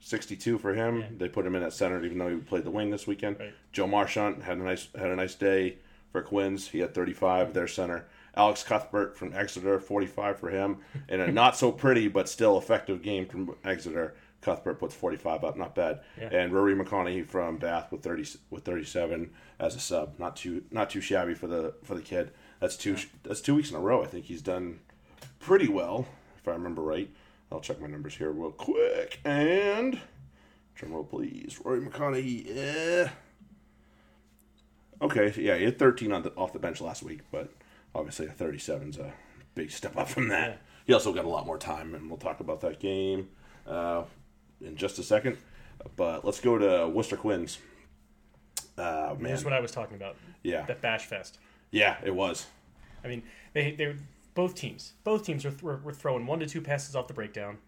62 0.00 0.56
for 0.56 0.72
him. 0.72 1.00
Yeah. 1.00 1.06
They 1.18 1.28
put 1.28 1.44
him 1.44 1.54
in 1.54 1.62
at 1.62 1.74
center, 1.74 2.02
even 2.02 2.16
though 2.16 2.30
he 2.30 2.36
played 2.36 2.64
the 2.64 2.70
wing 2.70 2.90
this 2.90 3.06
weekend. 3.06 3.38
Right. 3.38 3.52
Joe 3.72 3.86
Marchant 3.86 4.42
had 4.42 4.56
a 4.56 4.62
nice 4.62 4.88
had 4.94 5.10
a 5.10 5.16
nice 5.16 5.34
day 5.34 5.76
for 6.12 6.22
Quins. 6.22 6.68
He 6.68 6.78
had 6.78 6.94
35, 6.94 7.52
their 7.52 7.68
center. 7.68 8.06
Alex 8.34 8.62
Cuthbert 8.62 9.18
from 9.18 9.34
Exeter, 9.34 9.78
45 9.78 10.38
for 10.38 10.48
him, 10.50 10.78
in 11.08 11.20
a 11.20 11.30
not 11.30 11.56
so 11.56 11.70
pretty 11.70 12.08
but 12.08 12.28
still 12.28 12.56
effective 12.56 13.02
game 13.02 13.26
from 13.26 13.54
Exeter. 13.64 14.14
Cuthbert 14.40 14.78
puts 14.78 14.94
45 14.94 15.44
up, 15.44 15.56
not 15.56 15.74
bad. 15.74 16.00
Yeah. 16.18 16.28
And 16.32 16.52
Ruaridh 16.52 16.80
McConnochie 16.80 17.26
from 17.26 17.58
Bath 17.58 17.92
with 17.92 18.02
30 18.02 18.38
with 18.48 18.64
37 18.64 19.30
as 19.58 19.74
a 19.74 19.80
sub, 19.80 20.18
not 20.18 20.36
too 20.36 20.64
not 20.70 20.90
too 20.90 21.00
shabby 21.00 21.34
for 21.34 21.46
the 21.46 21.74
for 21.84 21.94
the 21.94 22.02
kid. 22.02 22.30
That's 22.60 22.76
two 22.76 22.96
that's 23.22 23.40
two 23.40 23.54
weeks 23.54 23.70
in 23.70 23.76
a 23.76 23.80
row. 23.80 24.02
I 24.02 24.06
think 24.06 24.26
he's 24.26 24.42
done 24.42 24.80
pretty 25.40 25.68
well, 25.68 26.06
if 26.38 26.48
I 26.48 26.52
remember 26.52 26.82
right. 26.82 27.10
I'll 27.52 27.60
check 27.60 27.80
my 27.80 27.88
numbers 27.88 28.14
here 28.14 28.30
real 28.30 28.52
quick. 28.52 29.20
And 29.24 30.00
drum 30.74 30.92
roll, 30.92 31.04
please. 31.04 31.58
Ruaridh 31.62 31.90
McConnochie. 31.90 32.54
Yeah. 32.54 33.10
Okay, 35.02 35.32
so 35.32 35.40
yeah, 35.40 35.56
he 35.56 35.64
had 35.64 35.78
13 35.78 36.12
on 36.12 36.22
the, 36.22 36.32
off 36.34 36.52
the 36.52 36.58
bench 36.58 36.80
last 36.80 37.02
week, 37.02 37.20
but 37.32 37.50
obviously 37.94 38.26
a 38.26 38.30
37 38.30 38.90
is 38.90 38.98
a 38.98 39.12
big 39.54 39.70
step 39.70 39.96
up 39.96 40.08
from 40.08 40.28
that. 40.28 40.48
Yeah. 40.48 40.56
He 40.86 40.92
also 40.92 41.12
got 41.12 41.24
a 41.24 41.28
lot 41.28 41.46
more 41.46 41.58
time, 41.58 41.94
and 41.94 42.08
we'll 42.08 42.18
talk 42.18 42.40
about 42.40 42.60
that 42.60 42.80
game 42.80 43.28
uh, 43.66 44.04
in 44.60 44.76
just 44.76 44.98
a 44.98 45.02
second. 45.02 45.36
But 45.96 46.24
let's 46.24 46.40
go 46.40 46.58
to 46.58 46.88
Worcester 46.88 47.16
Quins. 47.16 47.58
Uh, 48.76 49.14
man, 49.18 49.26
Here's 49.28 49.44
what 49.44 49.52
I 49.52 49.60
was 49.60 49.70
talking 49.70 49.96
about. 49.96 50.16
yeah, 50.42 50.62
That 50.66 50.80
bash 50.80 51.06
fest. 51.06 51.38
yeah, 51.70 51.96
it 52.04 52.14
was. 52.14 52.46
I 53.04 53.08
mean, 53.08 53.22
they 53.52 53.72
they 53.72 53.94
both 54.34 54.54
teams 54.54 54.92
both 55.04 55.24
teams 55.24 55.44
were, 55.44 55.52
were, 55.62 55.76
were 55.78 55.92
throwing 55.92 56.26
one 56.26 56.38
to 56.40 56.46
two 56.46 56.60
passes 56.60 56.94
off 56.96 57.08
the 57.08 57.14
breakdown. 57.14 57.58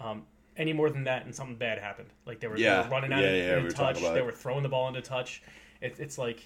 Um, 0.00 0.24
any 0.56 0.72
more 0.74 0.90
than 0.90 1.04
that, 1.04 1.24
and 1.24 1.34
something 1.34 1.56
bad 1.56 1.78
happened. 1.78 2.08
Like 2.26 2.40
they 2.40 2.46
were, 2.46 2.58
they 2.58 2.68
were 2.68 2.88
running 2.90 3.12
out 3.12 3.22
Yeah, 3.22 3.28
of 3.30 3.58
yeah, 3.58 3.64
we 3.64 3.70
touch. 3.70 4.00
They 4.00 4.18
it. 4.18 4.24
were 4.24 4.32
throwing 4.32 4.62
the 4.62 4.68
ball 4.68 4.88
into 4.88 5.00
touch. 5.00 5.42
It, 5.80 5.96
it's 5.98 6.18
like 6.18 6.40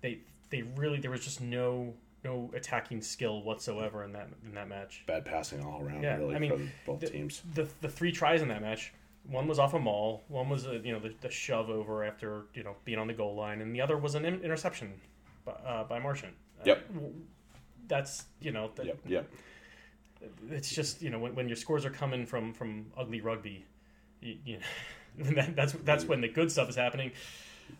they 0.00 0.18
they 0.50 0.62
really 0.76 0.98
there 0.98 1.10
was 1.12 1.22
just 1.24 1.40
no 1.40 1.94
no 2.24 2.50
attacking 2.54 3.02
skill 3.02 3.42
whatsoever 3.42 4.04
in 4.04 4.12
that 4.12 4.28
in 4.44 4.54
that 4.54 4.68
match. 4.68 5.02
Bad 5.06 5.24
passing 5.24 5.64
all 5.64 5.80
around, 5.80 6.02
Yeah, 6.02 6.16
really, 6.16 6.34
I 6.34 6.38
mean, 6.40 6.50
from 6.50 6.70
both 6.86 7.00
the- 7.00 7.08
teams. 7.08 7.42
The 7.54 7.68
the 7.80 7.88
three 7.88 8.10
tries 8.12 8.42
in 8.42 8.48
that 8.48 8.62
match. 8.62 8.92
One 9.28 9.46
was 9.46 9.58
off 9.58 9.72
a 9.74 9.78
maul. 9.78 10.22
One 10.28 10.48
was 10.48 10.66
a, 10.66 10.78
you 10.78 10.92
know 10.92 10.98
the, 10.98 11.14
the 11.20 11.30
shove 11.30 11.70
over 11.70 12.04
after 12.04 12.42
you 12.54 12.62
know 12.64 12.74
being 12.84 12.98
on 12.98 13.06
the 13.06 13.12
goal 13.14 13.34
line, 13.36 13.60
and 13.60 13.74
the 13.74 13.80
other 13.80 13.96
was 13.96 14.14
an 14.14 14.24
in- 14.24 14.42
interception 14.42 14.92
by, 15.44 15.52
uh, 15.52 15.84
by 15.84 15.98
Marchant. 15.98 16.34
Uh, 16.60 16.64
Yep. 16.66 16.92
w- 16.94 17.14
that's 17.88 18.24
you 18.40 18.50
know 18.52 18.70
that, 18.76 18.86
Yep, 18.86 18.98
yep. 19.06 19.30
it's 20.50 20.70
just 20.74 21.02
you 21.02 21.10
know 21.10 21.18
when, 21.18 21.34
when 21.34 21.48
your 21.48 21.56
scores 21.56 21.84
are 21.84 21.90
coming 21.90 22.26
from 22.26 22.52
from 22.52 22.86
ugly 22.96 23.20
rugby, 23.20 23.64
you, 24.20 24.38
you 24.44 24.58
that, 25.34 25.54
that's 25.56 25.72
that's 25.84 26.04
when 26.04 26.20
the 26.20 26.28
good 26.28 26.50
stuff 26.50 26.68
is 26.68 26.76
happening. 26.76 27.12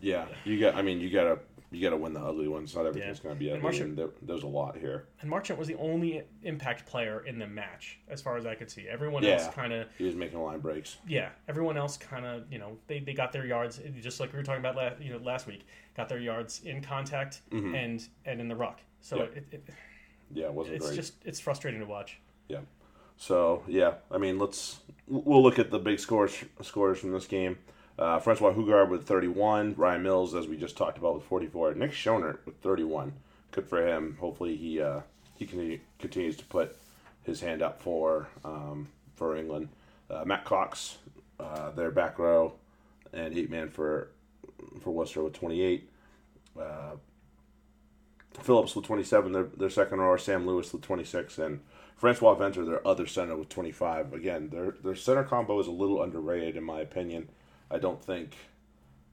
Yeah, 0.01 0.25
you 0.45 0.59
got. 0.59 0.75
I 0.75 0.81
mean, 0.81 0.99
you 1.01 1.09
gotta 1.09 1.39
you 1.73 1.81
gotta 1.81 1.97
win 1.97 2.13
the 2.13 2.19
ugly 2.21 2.47
ones. 2.47 2.75
Not 2.75 2.85
everything's 2.85 3.17
Yeah. 3.19 3.23
gonna 3.23 3.35
be 3.35 3.47
And 3.49 3.57
ugly. 3.57 3.63
Marchant- 3.63 3.89
And 3.89 3.97
there, 3.97 4.09
there's 4.21 4.43
a 4.43 4.47
lot 4.47 4.77
here. 4.77 5.07
And 5.21 5.29
Marchant 5.29 5.57
was 5.57 5.67
the 5.67 5.75
only 5.75 6.23
impact 6.43 6.85
player 6.85 7.25
in 7.25 7.39
the 7.39 7.47
match, 7.47 7.99
as 8.07 8.21
far 8.21 8.37
as 8.37 8.45
I 8.45 8.55
could 8.55 8.69
see. 8.69 8.87
Everyone 8.87 9.23
Yeah. 9.23 9.31
else 9.33 9.47
kind 9.53 9.73
of 9.73 9.87
He 9.97 10.03
was 10.05 10.15
making 10.15 10.39
line 10.41 10.59
breaks. 10.59 10.97
yeah. 11.07 11.29
Everyone 11.47 11.75
else 11.77 11.97
kind 11.97 12.25
of 12.25 12.51
you 12.51 12.59
know 12.59 12.77
they, 12.87 12.99
they 12.99 13.13
got 13.13 13.31
their 13.31 13.45
yards 13.45 13.81
just 14.01 14.19
like 14.19 14.31
we 14.31 14.37
were 14.37 14.43
talking 14.43 14.59
about 14.61 14.75
last 14.75 15.01
you 15.01 15.11
know 15.11 15.17
last 15.19 15.47
week. 15.47 15.65
Got 15.95 16.09
their 16.09 16.19
yards 16.19 16.63
in 16.63 16.81
contact 16.81 17.41
and 17.51 18.07
and 18.25 18.39
in 18.41 18.47
the 18.47 18.55
ruck. 18.55 18.79
So 19.01 19.17
Mm-hmm. 19.17 19.33
Yeah. 19.35 19.37
it, 19.39 19.47
it, 19.51 19.63
Yeah, 20.33 20.45
it 20.45 20.53
wasn't 20.53 20.75
it's 20.77 20.85
great. 20.87 20.95
just 20.95 21.13
it's 21.25 21.39
frustrating 21.39 21.79
to 21.79 21.85
watch. 21.85 22.19
Yeah. 22.47 22.61
So 23.17 23.63
yeah, 23.67 23.95
I 24.11 24.17
mean, 24.17 24.39
let's 24.39 24.79
we'll 25.07 25.43
look 25.43 25.59
at 25.59 25.69
the 25.71 25.79
big 25.79 25.99
scores 25.99 26.43
scores 26.61 26.99
from 26.99 27.11
this 27.11 27.27
game. 27.27 27.57
Uh, 27.97 28.19
Francois 28.19 28.53
Hougaard 28.53 28.89
with 28.89 29.05
31, 29.05 29.75
Ryan 29.77 30.03
Mills, 30.03 30.33
as 30.33 30.47
we 30.47 30.57
just 30.57 30.75
talked 30.75 30.97
about, 30.97 31.15
with 31.15 31.23
44, 31.25 31.75
Nick 31.75 31.91
Schonert 31.91 32.39
with 32.45 32.55
31. 32.57 33.13
Good 33.51 33.67
for 33.67 33.85
him. 33.85 34.17
Hopefully 34.19 34.55
he 34.55 34.81
uh, 34.81 35.01
he 35.35 35.45
can, 35.45 35.79
continues 35.99 36.35
to 36.37 36.45
put 36.45 36.75
his 37.21 37.41
hand 37.41 37.61
up 37.61 37.81
for 37.81 38.27
um, 38.43 38.89
for 39.15 39.37
England. 39.37 39.69
Uh, 40.09 40.23
Matt 40.25 40.43
Cox, 40.43 40.97
uh, 41.39 41.69
their 41.71 41.91
back 41.91 42.17
row, 42.17 42.53
and 43.13 43.37
eight 43.37 43.51
man 43.51 43.69
for 43.69 44.09
for 44.81 44.89
Worcester 44.89 45.21
with 45.21 45.33
28. 45.33 45.87
Uh, 46.59 46.95
Phillips 48.41 48.75
with 48.75 48.85
27, 48.85 49.31
their, 49.31 49.43
their 49.43 49.69
second 49.69 49.99
rower, 49.99 50.17
Sam 50.17 50.47
Lewis 50.47 50.73
with 50.73 50.81
26, 50.81 51.37
and 51.37 51.59
Francois 51.95 52.33
Venter, 52.33 52.65
their 52.65 52.85
other 52.85 53.05
center, 53.05 53.35
with 53.35 53.49
25. 53.49 54.13
Again, 54.13 54.49
their 54.49 54.71
their 54.83 54.95
center 54.95 55.23
combo 55.23 55.59
is 55.59 55.67
a 55.67 55.71
little 55.71 56.01
underrated, 56.01 56.57
in 56.57 56.63
my 56.63 56.79
opinion. 56.79 57.29
I 57.73 57.79
don't 57.79 58.01
think 58.03 58.37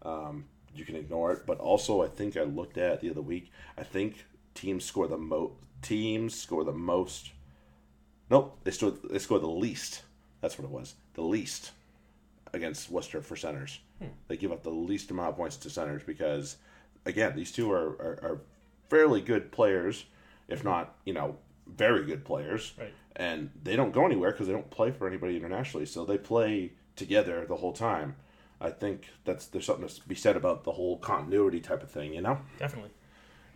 um, 0.02 0.44
you 0.74 0.84
can 0.84 0.96
ignore 0.96 1.32
it. 1.32 1.46
But 1.46 1.58
also, 1.58 2.02
I 2.02 2.08
think 2.08 2.36
I 2.36 2.42
looked 2.42 2.78
at 2.78 3.00
the 3.00 3.10
other 3.10 3.22
week. 3.22 3.50
I 3.78 3.82
think 3.82 4.26
teams 4.54 4.84
score 4.84 5.08
the 5.08 5.18
most. 5.18 5.54
Teams 5.82 6.38
score 6.38 6.62
the 6.64 6.72
most. 6.72 7.30
Nope, 8.30 8.58
they 8.64 8.70
score. 8.70 8.92
They 9.10 9.18
score 9.18 9.38
the 9.38 9.48
least. 9.48 10.02
That's 10.40 10.58
what 10.58 10.64
it 10.64 10.70
was. 10.70 10.94
The 11.14 11.22
least 11.22 11.72
against 12.52 12.90
Worcester 12.90 13.22
for 13.22 13.36
centers. 13.36 13.80
They 14.28 14.36
give 14.36 14.52
up 14.52 14.62
the 14.62 14.70
least 14.70 15.10
amount 15.10 15.30
of 15.30 15.36
points 15.36 15.56
to 15.58 15.70
centers 15.70 16.02
because, 16.02 16.56
again, 17.04 17.36
these 17.36 17.52
two 17.52 17.70
are, 17.70 17.90
are, 18.00 18.18
are 18.22 18.40
fairly 18.88 19.20
good 19.20 19.52
players, 19.52 20.04
if 20.48 20.64
not, 20.64 20.94
you 21.04 21.12
know, 21.12 21.36
very 21.66 22.04
good 22.06 22.24
players. 22.24 22.72
Right. 22.78 22.94
And 23.16 23.50
they 23.62 23.76
don't 23.76 23.92
go 23.92 24.06
anywhere 24.06 24.30
because 24.30 24.46
they 24.46 24.52
don't 24.52 24.70
play 24.70 24.90
for 24.90 25.06
anybody 25.06 25.36
internationally. 25.36 25.86
So 25.86 26.04
they 26.04 26.16
play 26.16 26.72
together 26.96 27.44
the 27.46 27.56
whole 27.56 27.72
time. 27.72 28.16
I 28.60 28.70
think 28.70 29.08
that's 29.24 29.46
there's 29.46 29.64
something 29.64 29.88
to 29.88 30.08
be 30.08 30.14
said 30.14 30.36
about 30.36 30.64
the 30.64 30.72
whole 30.72 30.98
continuity 30.98 31.60
type 31.60 31.82
of 31.82 31.90
thing, 31.90 32.12
you 32.12 32.20
know? 32.20 32.38
Definitely. 32.58 32.90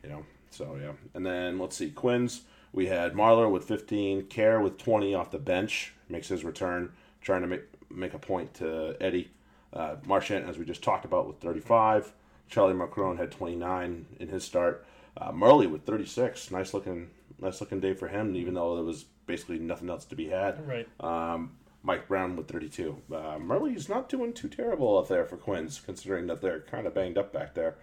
you 0.02 0.08
know. 0.08 0.24
So 0.50 0.76
yeah, 0.80 0.92
and 1.14 1.26
then 1.26 1.58
let's 1.58 1.76
see, 1.76 1.90
Quins. 1.90 2.42
We 2.72 2.86
had 2.86 3.14
Marler 3.14 3.50
with 3.50 3.64
15, 3.64 4.26
Care 4.26 4.60
with 4.60 4.78
20 4.78 5.14
off 5.14 5.30
the 5.30 5.38
bench, 5.38 5.92
makes 6.08 6.28
his 6.28 6.44
return, 6.44 6.92
trying 7.20 7.42
to 7.42 7.46
make 7.48 7.62
make 7.90 8.14
a 8.14 8.18
point 8.18 8.54
to 8.54 8.96
Eddie. 9.00 9.30
Uh, 9.72 9.96
Marchant, 10.04 10.48
as 10.48 10.56
we 10.58 10.64
just 10.64 10.82
talked 10.82 11.04
about, 11.04 11.26
with 11.26 11.38
35. 11.40 12.12
Charlie 12.48 12.74
Mulchrone 12.74 13.16
had 13.16 13.32
29 13.32 14.06
in 14.20 14.28
his 14.28 14.44
start. 14.44 14.86
Uh, 15.16 15.32
Murley 15.32 15.66
with 15.66 15.84
36, 15.84 16.50
nice 16.50 16.74
looking, 16.74 17.10
nice 17.40 17.60
looking 17.60 17.80
day 17.80 17.94
for 17.94 18.06
him. 18.08 18.36
Even 18.36 18.54
though 18.54 18.76
there 18.76 18.84
was 18.84 19.04
basically 19.26 19.58
nothing 19.58 19.90
else 19.90 20.04
to 20.06 20.14
be 20.14 20.28
had. 20.28 20.66
Right. 20.68 20.86
Um, 21.00 21.56
Mike 21.84 22.08
Brown 22.08 22.34
with 22.34 22.48
32. 22.48 22.96
Uh, 23.14 23.38
Murley's 23.38 23.90
not 23.90 24.08
doing 24.08 24.32
too 24.32 24.48
terrible 24.48 24.98
out 24.98 25.08
there 25.08 25.26
for 25.26 25.36
Quins, 25.36 25.80
considering 25.84 26.26
that 26.28 26.40
they're 26.40 26.60
kind 26.60 26.86
of 26.86 26.94
banged 26.94 27.18
up 27.18 27.30
back 27.32 27.54
there. 27.54 27.76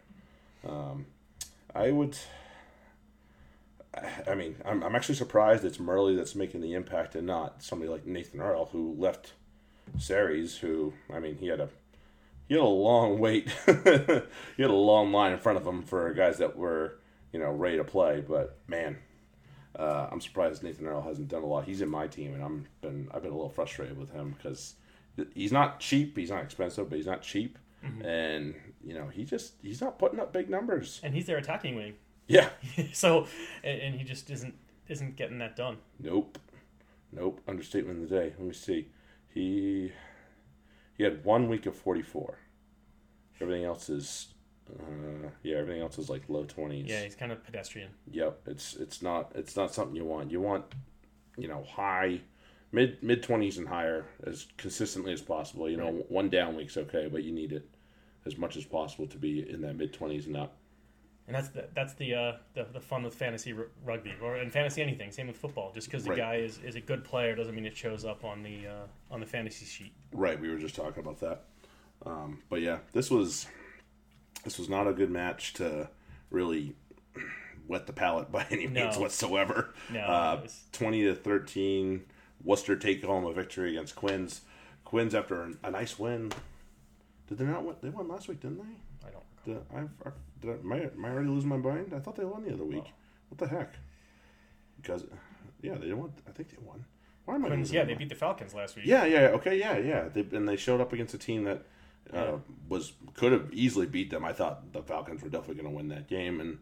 Um, 0.68 1.06
I 1.74 1.92
would. 1.92 2.18
I- 4.28 4.36
mean, 4.36 4.56
I'm, 4.66 4.84
I'm 4.84 4.96
actually 4.96 5.16
surprised 5.16 5.64
it's 5.64 5.80
Murley 5.80 6.16
that's 6.16 6.34
making 6.34 6.62
the 6.62 6.74
impact 6.74 7.14
and 7.14 7.28
not 7.28 7.62
somebody 7.62 7.92
like 7.92 8.08
Nathan 8.08 8.42
Earle, 8.42 8.70
who 8.72 8.96
left 8.98 9.34
Sarries, 10.00 10.58
who, 10.58 10.94
I 11.14 11.20
mean, 11.20 11.38
he 11.38 11.48
had 11.48 11.60
a 11.60 11.70
he 12.48 12.56
had 12.56 12.64
a 12.64 12.68
long 12.68 13.20
wait. 13.20 13.50
he 13.66 13.72
had 13.74 14.72
a 14.72 14.74
long 14.74 15.12
line 15.12 15.32
in 15.34 15.40
front 15.40 15.58
of 15.58 15.66
him 15.68 15.84
for 15.84 16.12
guys 16.14 16.38
that 16.40 16.58
were, 16.58 16.98
you 17.32 17.40
know, 17.40 17.52
ready 17.52 17.78
to 17.78 17.84
play. 17.84 18.24
But 18.28 18.58
man, 18.68 18.98
uh, 19.76 20.08
I'm 20.12 20.22
surprised 20.22 20.64
Nathan 20.64 20.86
Earle 20.86 21.02
hasn't 21.02 21.30
done 21.30 21.44
a 21.44 21.46
lot. 21.46 21.66
He's 21.66 21.82
in 21.82 21.90
my 21.90 22.08
team, 22.08 22.34
and 22.34 22.44
I'm 22.44 22.68
been 22.82 23.10
I've 23.14 23.24
been 23.24 23.32
a 23.32 23.36
little 23.36 23.50
frustrated 23.50 23.98
with 23.98 24.12
him 24.12 24.36
because 24.38 24.76
he's 25.34 25.52
not 25.52 25.80
cheap. 25.80 26.18
He's 26.18 26.30
not 26.30 26.44
expensive, 26.44 26.90
but 26.90 26.98
he's 26.98 27.06
not 27.06 27.22
cheap. 27.22 27.58
And 28.04 28.56
you 28.84 28.94
know, 28.94 29.08
he 29.08 29.24
just 29.24 29.54
he's 29.62 29.82
not 29.82 29.98
putting 29.98 30.20
up 30.20 30.34
big 30.34 30.50
numbers. 30.50 31.00
And 31.04 31.16
he's 31.16 31.26
their 31.26 31.38
attacking 31.38 31.76
wing. 31.76 31.94
Yeah. 32.28 32.50
so 32.94 33.28
and, 33.64 33.82
and 33.82 33.96
he 33.96 34.04
just 34.04 34.30
isn't 34.30 34.54
isn't 34.88 35.16
getting 35.16 35.40
that 35.40 35.56
done. 35.56 35.78
Nope. 36.00 36.38
Nope. 37.12 37.42
Understatement 37.48 38.04
of 38.04 38.10
the 38.10 38.16
day. 38.16 38.34
Let 38.38 38.48
me 38.48 38.54
see. 38.54 38.90
He 39.34 39.92
he 40.98 41.04
had 41.04 41.24
one 41.24 41.48
week 41.48 41.66
of 41.66 41.76
44. 41.76 42.38
Everything 43.40 43.66
else 43.66 43.90
is 43.90 44.34
uh, 44.80 45.30
yeah, 45.44 45.58
everything 45.58 45.82
else 45.82 45.98
is 45.98 46.10
like 46.10 46.24
low 46.30 46.46
20s. 46.46 46.88
Yeah, 46.88 47.04
he's 47.04 47.16
kind 47.16 47.32
of 47.32 47.44
pedestrian. 47.44 47.90
Yep. 48.12 48.42
It's 48.48 48.76
it's 48.76 49.02
not 49.02 49.32
it's 49.36 49.56
not 49.56 49.74
something 49.74 49.96
you 49.96 50.06
want. 50.06 50.32
You 50.32 50.42
want 50.42 50.66
you 51.38 51.48
know, 51.48 51.64
high 51.64 52.22
mid 52.72 53.02
mid 53.02 53.24
20s 53.24 53.58
and 53.58 53.68
higher 53.68 54.06
as 54.26 54.48
consistently 54.58 55.14
as 55.14 55.22
possible. 55.22 55.70
You 55.70 55.78
know, 55.78 56.06
one 56.10 56.30
down 56.30 56.56
week's 56.56 56.78
okay, 56.78 57.08
but 57.12 57.24
you 57.24 57.32
need 57.32 57.52
it 57.54 57.68
as 58.26 58.38
much 58.38 58.56
as 58.58 58.66
possible 58.66 59.08
to 59.08 59.18
be 59.18 59.50
in 59.50 59.62
that 59.62 59.76
mid 59.76 59.94
20s 59.94 60.26
and 60.28 60.38
up. 60.38 60.58
And 61.28 61.36
that's 61.36 61.50
the 61.50 61.68
that's 61.76 61.94
the 61.94 62.14
uh, 62.14 62.32
the, 62.56 62.66
the 62.74 62.80
fun 62.80 63.04
with 63.04 63.14
fantasy 63.14 63.54
r- 63.54 63.68
rugby 63.86 64.14
or 64.22 64.38
in 64.38 64.50
fantasy 64.50 64.82
anything. 64.82 65.12
Same 65.12 65.28
with 65.28 65.38
football. 65.38 65.72
Just 65.72 65.88
because 65.88 66.04
the 66.04 66.10
Right. 66.10 66.18
guy 66.18 66.36
is, 66.36 66.60
is 66.66 66.76
a 66.76 66.82
good 66.82 67.04
player 67.06 67.36
doesn't 67.36 67.56
mean 67.56 67.66
it 67.66 67.78
shows 67.78 68.04
up 68.04 68.26
on 68.26 68.44
the 68.44 68.68
uh, 68.68 69.14
on 69.14 69.20
the 69.20 69.26
fantasy 69.26 69.66
sheet. 69.66 69.94
Right, 70.12 70.40
we 70.40 70.50
were 70.50 70.58
just 70.58 70.76
talking 70.76 71.02
about 71.02 71.20
that. 71.22 71.44
Um, 72.06 72.42
but 72.50 72.62
yeah, 72.62 72.80
this 72.92 73.10
was 73.12 73.48
this 74.44 74.58
was 74.58 74.70
not 74.70 74.88
a 74.88 74.94
good 74.94 75.12
match 75.12 75.54
to 75.54 75.90
really 76.30 76.76
wet 77.68 77.88
the 77.88 77.94
palate 77.94 78.32
by 78.32 78.46
any 78.50 78.68
means 78.68 78.96
No. 78.96 79.02
whatsoever. 79.02 79.74
No, 79.92 80.00
uh, 80.02 80.40
was- 80.44 80.64
twenty 80.72 81.04
to 81.04 81.16
thirteen, 81.16 82.04
Worcester 82.44 82.76
take 82.76 83.04
home 83.04 83.26
a 83.26 83.34
victory 83.34 83.72
against 83.72 83.96
Quins. 83.96 84.42
Quins 84.86 85.14
after 85.16 85.44
a, 85.44 85.52
a 85.64 85.72
nice 85.72 85.98
win. 85.98 86.32
Did 87.28 87.38
they 87.38 87.46
not 87.46 87.64
win? 87.64 87.76
They 87.82 87.90
won 87.90 88.08
last 88.08 88.28
week, 88.28 88.42
didn't 88.42 88.58
they? 88.58 89.08
I 89.08 89.12
don't. 89.12 89.24
Did 89.46 89.58
I, 89.74 89.80
I, 90.08 90.12
did 90.42 90.50
I, 90.52 90.54
am, 90.54 90.74
I, 90.74 90.78
am 90.78 91.06
I 91.06 91.10
already 91.10 91.30
losing 91.30 91.50
my 91.50 91.58
mind? 91.58 91.94
I 91.96 92.00
thought 92.00 92.16
they 92.16 92.26
won 92.26 92.44
the 92.44 92.54
other 92.54 92.66
week. 92.66 92.84
Oh. 92.86 92.92
What 93.30 93.38
the 93.40 93.48
heck? 93.56 93.76
Because 94.82 95.06
yeah, 95.62 95.76
they 95.76 95.94
won. 95.94 96.12
I 96.28 96.32
think 96.32 96.50
they 96.50 96.58
won. 96.62 96.84
Why 97.26 97.36
am 97.36 97.46
I? 97.46 97.50
Queens, 97.50 97.72
yeah, 97.72 97.84
they 97.84 97.90
mind? 97.90 98.00
beat 98.00 98.10
the 98.10 98.16
Falcons 98.16 98.54
last 98.54 98.76
week. 98.76 98.86
Yeah, 98.86 99.06
yeah, 99.06 99.20
okay, 99.36 99.58
yeah, 99.58 99.78
yeah. 99.78 100.10
They, 100.10 100.22
and 100.36 100.48
they 100.50 100.58
showed 100.58 100.82
up 100.82 100.92
against 100.92 101.14
a 101.14 101.18
team 101.18 101.44
that 101.46 101.66
uh, 102.14 102.38
was 102.70 102.94
could 103.16 103.32
have 103.32 103.54
easily 103.54 103.86
beat 103.86 104.10
them. 104.10 104.24
I 104.26 104.34
thought 104.34 104.74
the 104.74 104.82
Falcons 104.82 105.22
were 105.24 105.30
definitely 105.30 105.62
going 105.62 105.72
to 105.74 105.76
win 105.76 105.88
that 105.90 106.08
game, 106.08 106.40
and 106.42 106.60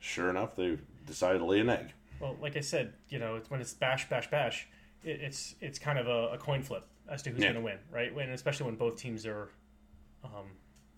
sure 0.00 0.28
enough, 0.30 0.56
they 0.56 0.78
decided 1.06 1.38
to 1.38 1.44
lay 1.44 1.60
an 1.60 1.68
egg. 1.70 1.92
Well, 2.20 2.36
like 2.40 2.56
I 2.56 2.60
said, 2.60 2.92
you 3.08 3.18
know, 3.18 3.36
it's 3.36 3.48
when 3.50 3.60
it's 3.60 3.72
bash, 3.74 4.08
bash, 4.08 4.30
bash. 4.30 4.66
It, 5.04 5.20
it's 5.20 5.54
it's 5.60 5.78
kind 5.78 5.98
of 5.98 6.08
a, 6.08 6.34
a 6.34 6.38
coin 6.38 6.62
flip 6.62 6.84
as 7.08 7.22
to 7.22 7.30
who's 7.30 7.38
Yeah. 7.40 7.52
going 7.52 7.62
to 7.62 7.64
win, 7.64 7.78
right? 7.92 8.12
When 8.14 8.30
especially 8.30 8.66
when 8.66 8.76
both 8.76 8.96
teams 8.96 9.24
are 9.26 9.50
um, 10.24 10.46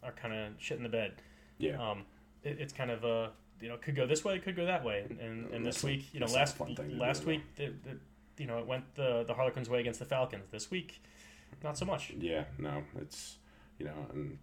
are 0.03 0.12
kind 0.12 0.33
of 0.35 0.53
shit 0.59 0.76
in 0.79 0.83
the 0.83 0.88
bed. 0.88 1.12
Yeah, 1.59 1.90
Um, 1.90 2.05
it, 2.42 2.57
it's 2.59 2.72
kind 2.72 2.90
of 2.90 3.05
a 3.05 3.31
you 3.61 3.68
know 3.68 3.74
it 3.74 3.83
could 3.83 3.94
go 3.96 4.07
this 4.07 4.24
way, 4.24 4.37
it 4.37 4.42
could 4.42 4.57
go 4.57 4.64
that 4.64 4.83
way, 4.83 5.05
and 5.11 5.20
and, 5.20 5.50
and 5.53 5.66
this 5.66 5.83
week, 5.85 6.14
you 6.14 6.20
know, 6.20 6.26
last 6.26 6.57
fun 6.57 6.74
thing 6.74 6.90
to 6.90 6.96
last 6.96 7.26
week, 7.26 7.42
the, 7.57 7.66
the, 7.85 7.98
you 8.38 8.46
know, 8.46 8.59
it 8.59 8.66
went 8.66 8.94
the 8.94 9.24
the 9.26 9.35
Harlequins 9.35 9.68
way 9.68 9.81
against 9.81 9.98
the 9.98 10.07
Falcons. 10.07 10.50
This 10.50 10.70
week, 10.70 11.03
not 11.62 11.76
so 11.76 11.85
much. 11.85 12.12
yeah. 12.18 12.44
No, 12.57 12.83
it's 12.98 13.37
you 13.80 13.86
know, 13.86 14.06
and 14.12 14.38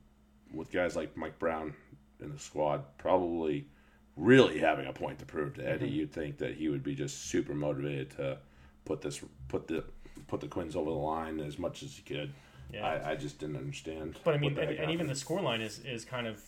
with 0.52 0.71
guys 0.71 0.95
like 0.95 1.15
Mike 1.15 1.38
Brown 1.39 1.73
in 2.19 2.32
the 2.34 2.39
squad, 2.39 2.84
probably 2.97 3.67
really 4.15 4.58
having 4.60 4.88
a 4.88 4.93
point 4.93 5.19
to 5.19 5.26
prove 5.26 5.54
to 5.56 5.62
Eddie, 5.69 5.86
Mm-hmm. 5.86 5.95
you'd 5.95 6.12
think 6.12 6.38
that 6.39 6.56
he 6.56 6.67
would 6.69 6.84
be 6.84 6.95
just 6.95 7.30
super 7.30 7.54
motivated 7.54 8.10
to 8.17 8.39
put 8.84 9.02
this 9.02 9.21
put 9.47 9.67
the 9.67 9.84
put 10.28 10.41
the 10.41 10.47
Quins 10.47 10.76
over 10.76 10.89
the 10.89 10.95
line 10.95 11.39
as 11.39 11.58
much 11.60 11.84
as 11.84 11.95
he 11.95 12.02
could. 12.02 12.34
Yeah. 12.73 12.86
I, 12.86 13.12
I 13.12 13.15
just 13.15 13.39
didn't 13.39 13.56
understand. 13.58 14.19
But 14.26 14.34
I 14.34 14.38
mean, 14.39 14.58
and, 14.58 14.71
and 14.71 14.91
even 14.91 15.08
the 15.08 15.13
scoreline 15.13 15.62
is 15.62 15.80
is 15.80 16.04
kind 16.04 16.26
of 16.28 16.41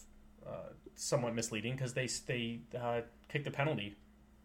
uh, 0.45 0.69
somewhat 0.95 1.35
misleading 1.35 1.73
because 1.75 1.93
they 1.93 2.07
they 2.25 2.59
uh, 2.77 3.01
kicked 3.29 3.45
the 3.45 3.51
penalty 3.51 3.95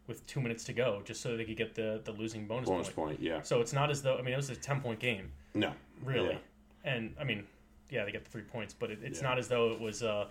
with 0.07 0.25
two 0.27 0.41
minutes 0.43 0.65
to 0.65 0.75
go 0.75 1.01
just 1.07 1.23
so 1.23 1.35
they 1.37 1.45
could 1.47 1.57
get 1.57 1.75
the 1.75 2.03
the 2.05 2.13
losing 2.13 2.47
bonus, 2.47 2.69
bonus 2.69 2.91
point. 2.91 3.09
point. 3.09 3.21
Yeah, 3.21 3.41
So 3.43 3.63
it's 3.63 3.73
not 3.73 3.91
as 3.91 4.03
though 4.03 4.19
I 4.19 4.23
mean 4.23 4.35
it 4.35 4.37
was 4.37 4.51
a 4.51 4.57
ten 4.57 4.83
point 4.83 5.01
game, 5.01 5.33
no, 5.55 5.73
really, 6.05 6.33
Yeah. 6.35 6.93
and 6.93 7.15
I 7.19 7.25
mean, 7.25 7.47
yeah, 7.91 8.05
they 8.05 8.13
get 8.13 8.25
the 8.25 8.31
three 8.31 8.43
points, 8.43 8.75
but 8.75 8.91
it, 8.91 8.99
it's 9.03 9.21
Yeah. 9.21 9.29
not 9.29 9.39
as 9.39 9.49
though 9.49 9.73
it 9.73 9.81
was 9.81 10.03
uh, 10.03 10.27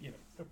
you 0.00 0.10
know 0.10 0.44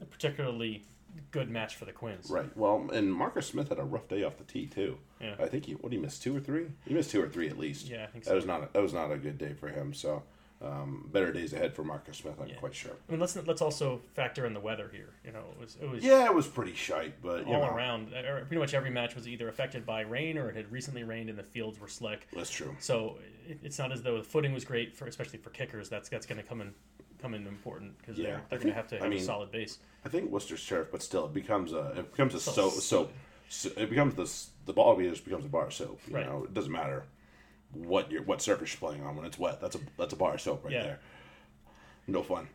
a, 0.00 0.02
a 0.02 0.06
particularly 0.06 0.82
good 1.30 1.48
match 1.48 1.76
for 1.76 1.84
the 1.84 1.92
Quins. 1.92 2.28
Right. 2.28 2.54
Well, 2.56 2.88
and 2.92 3.12
Marcus 3.12 3.46
Smith 3.46 3.68
had 3.68 3.78
a 3.78 3.84
rough 3.84 4.08
day 4.08 4.24
off 4.24 4.36
the 4.36 4.44
tee 4.44 4.66
too. 4.66 4.98
Yeah. 5.20 5.36
I 5.38 5.46
think 5.46 5.66
he 5.66 5.72
what 5.74 5.92
he 5.92 5.98
missed 5.98 6.22
two 6.22 6.36
or 6.36 6.40
three. 6.40 6.66
He 6.86 6.94
missed 6.94 7.10
two 7.10 7.22
or 7.22 7.28
three 7.28 7.48
at 7.48 7.58
least. 7.58 7.88
Yeah, 7.88 8.04
I 8.04 8.06
think 8.08 8.24
so. 8.24 8.30
That 8.30 8.36
was 8.36 8.46
not 8.46 8.62
a, 8.64 8.68
that 8.72 8.82
was 8.82 8.92
not 8.92 9.12
a 9.12 9.16
good 9.16 9.38
day 9.38 9.52
for 9.54 9.68
him. 9.68 9.94
So 9.94 10.22
um, 10.64 11.08
better 11.12 11.32
days 11.32 11.52
ahead 11.52 11.74
for 11.74 11.84
Marcus 11.84 12.16
Smith. 12.18 12.34
I'm 12.40 12.48
Yeah. 12.48 12.54
quite 12.56 12.74
sure. 12.74 12.92
I 13.08 13.12
mean, 13.12 13.20
let's 13.20 13.36
let's 13.36 13.60
also 13.62 14.00
factor 14.14 14.46
in 14.46 14.54
the 14.54 14.60
weather 14.60 14.88
here. 14.92 15.10
You 15.24 15.32
know, 15.32 15.44
it 15.52 15.58
was 15.60 15.76
it 15.80 15.88
was 15.88 16.02
Yeah, 16.04 16.24
it 16.24 16.34
was 16.34 16.46
pretty 16.46 16.74
shite, 16.74 17.20
but 17.22 17.46
you 17.46 17.54
all 17.54 17.62
know, 17.62 17.74
around. 17.74 18.14
uh, 18.14 18.40
Pretty 18.40 18.58
much 18.58 18.74
every 18.74 18.90
match 18.90 19.14
was 19.14 19.28
either 19.28 19.48
affected 19.48 19.84
by 19.84 20.00
rain 20.02 20.38
or 20.38 20.48
it 20.50 20.56
had 20.56 20.70
recently 20.72 21.04
rained 21.04 21.28
and 21.30 21.38
the 21.38 21.42
fields 21.44 21.78
were 21.78 21.88
slick. 21.88 22.26
that's 22.32 22.50
true. 22.50 22.74
So 22.80 23.18
it, 23.46 23.58
it's 23.62 23.78
not 23.78 23.92
as 23.92 24.02
though 24.02 24.16
the 24.18 24.24
footing 24.24 24.52
was 24.52 24.64
great 24.64 24.94
for, 24.94 25.06
especially 25.06 25.38
for 25.38 25.50
kickers. 25.50 25.88
That's 25.88 26.08
that's 26.08 26.26
going 26.26 26.40
to 26.40 26.46
come 26.46 26.60
in 26.60 26.72
come 27.20 27.34
in 27.34 27.46
important 27.46 27.96
because 27.98 28.18
Yeah, 28.18 28.24
they're, 28.24 28.42
they're 28.50 28.58
going 28.58 28.68
to 28.70 28.74
have 28.74 28.88
to 28.88 28.96
I 28.96 29.00
have 29.02 29.10
mean, 29.10 29.18
a 29.20 29.22
solid 29.22 29.50
base. 29.50 29.78
I 30.04 30.08
think 30.08 30.30
Worcester's 30.30 30.66
turf, 30.66 30.88
but 30.92 31.02
still, 31.02 31.26
it 31.26 31.32
becomes 31.34 31.72
a 31.72 31.94
it 31.98 32.10
becomes 32.10 32.34
a 32.34 32.40
So- 32.40 32.52
soap. 32.70 32.72
soap. 32.74 33.12
So 33.50 33.68
it 33.76 33.90
becomes 33.90 34.14
this 34.14 34.50
the 34.66 34.72
ball 34.72 34.98
just 34.98 35.24
becomes 35.24 35.44
a 35.44 35.48
bar 35.48 35.66
of 35.66 35.74
soap. 35.74 36.00
You 36.08 36.14
Right. 36.16 36.26
know, 36.26 36.44
it 36.44 36.54
doesn't 36.54 36.72
matter 36.72 37.04
what 37.74 38.10
your 38.10 38.22
what 38.22 38.40
surface 38.42 38.72
you're 38.72 38.88
playing 38.88 39.04
on 39.04 39.16
when 39.16 39.24
it's 39.26 39.38
wet. 39.38 39.60
That's 39.60 39.76
a 39.76 39.80
that's 39.98 40.12
a 40.12 40.16
bar 40.16 40.34
of 40.34 40.40
soap 40.40 40.64
right 40.64 40.72
Yeah. 40.72 40.82
there. 40.82 41.00
No 42.06 42.22
fun. 42.22 42.48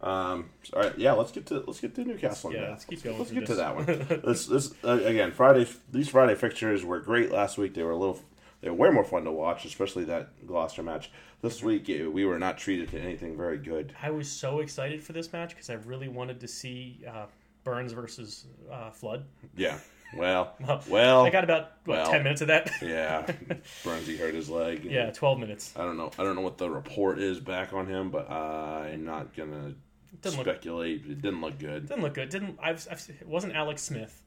Um, 0.00 0.50
all 0.74 0.82
right, 0.82 0.96
yeah. 0.96 1.12
Let's 1.12 1.32
get 1.32 1.46
to 1.46 1.64
let's 1.66 1.80
get 1.80 1.94
to 1.96 2.04
Newcastle. 2.04 2.52
Yeah, 2.52 2.70
let's 2.70 2.84
keep 2.84 3.02
going 3.02 3.18
Let's 3.18 3.32
get 3.32 3.46
to 3.46 3.54
that 3.56 3.74
one. 3.74 3.86
this 4.24 4.46
this 4.46 4.72
uh, 4.84 5.00
again. 5.04 5.32
Friday. 5.32 5.66
These 5.90 6.08
Friday 6.08 6.36
fixtures 6.36 6.84
were 6.84 7.00
great 7.00 7.32
last 7.32 7.58
week. 7.58 7.74
They 7.74 7.82
were 7.82 7.90
a 7.90 7.96
little. 7.96 8.20
They 8.60 8.70
were 8.70 8.76
way 8.76 8.90
more 8.90 9.04
fun 9.04 9.24
to 9.24 9.32
watch, 9.32 9.64
especially 9.64 10.04
that 10.04 10.46
Gloucester 10.46 10.82
match. 10.82 11.10
This 11.42 11.62
week, 11.62 11.86
we 11.86 12.24
were 12.24 12.38
not 12.38 12.58
treated 12.58 12.88
to 12.90 13.00
anything 13.00 13.36
very 13.36 13.58
good. 13.58 13.94
I 14.02 14.10
was 14.10 14.28
so 14.28 14.58
excited 14.58 15.02
for 15.02 15.12
this 15.12 15.32
match 15.32 15.50
because 15.50 15.70
I 15.70 15.74
really 15.74 16.08
wanted 16.08 16.40
to 16.40 16.48
see 16.48 17.04
uh, 17.08 17.26
Burns 17.62 17.92
versus 17.92 18.46
uh, 18.70 18.90
Flood. 18.90 19.24
Yeah. 19.56 19.78
Well. 20.16 20.54
well. 20.88 21.26
I 21.26 21.30
got 21.30 21.44
about 21.44 21.72
what, 21.84 21.98
well. 21.98 22.10
ten 22.10 22.22
minutes 22.22 22.40
of 22.40 22.48
that. 22.48 22.70
yeah. 22.82 23.26
Burnsy 23.84 24.18
hurt 24.18 24.34
his 24.34 24.48
leg. 24.48 24.84
yeah, 24.84 25.10
twelve 25.10 25.38
minutes. 25.38 25.74
I 25.76 25.82
don't 25.84 25.96
know. 25.98 26.10
I 26.18 26.24
don't 26.24 26.34
know 26.34 26.40
what 26.40 26.56
the 26.58 26.70
report 26.70 27.18
is 27.18 27.38
back 27.40 27.72
on 27.74 27.86
him, 27.86 28.10
but 28.10 28.30
I'm 28.30 29.04
not 29.04 29.36
gonna 29.36 29.74
Didn't 30.22 30.38
look- 30.38 30.46
speculate. 30.46 31.02
it 31.06 31.20
didn't 31.20 31.40
look 31.42 31.58
good. 31.58 31.88
Didn't 31.88 32.02
look 32.02 32.14
good. 32.14 32.30
Didn't 32.30 32.58
I've, 32.62 32.86
I've 32.90 33.06
it 33.20 33.28
wasn't 33.28 33.54
Alex 33.54 33.82
Smith, 33.82 34.22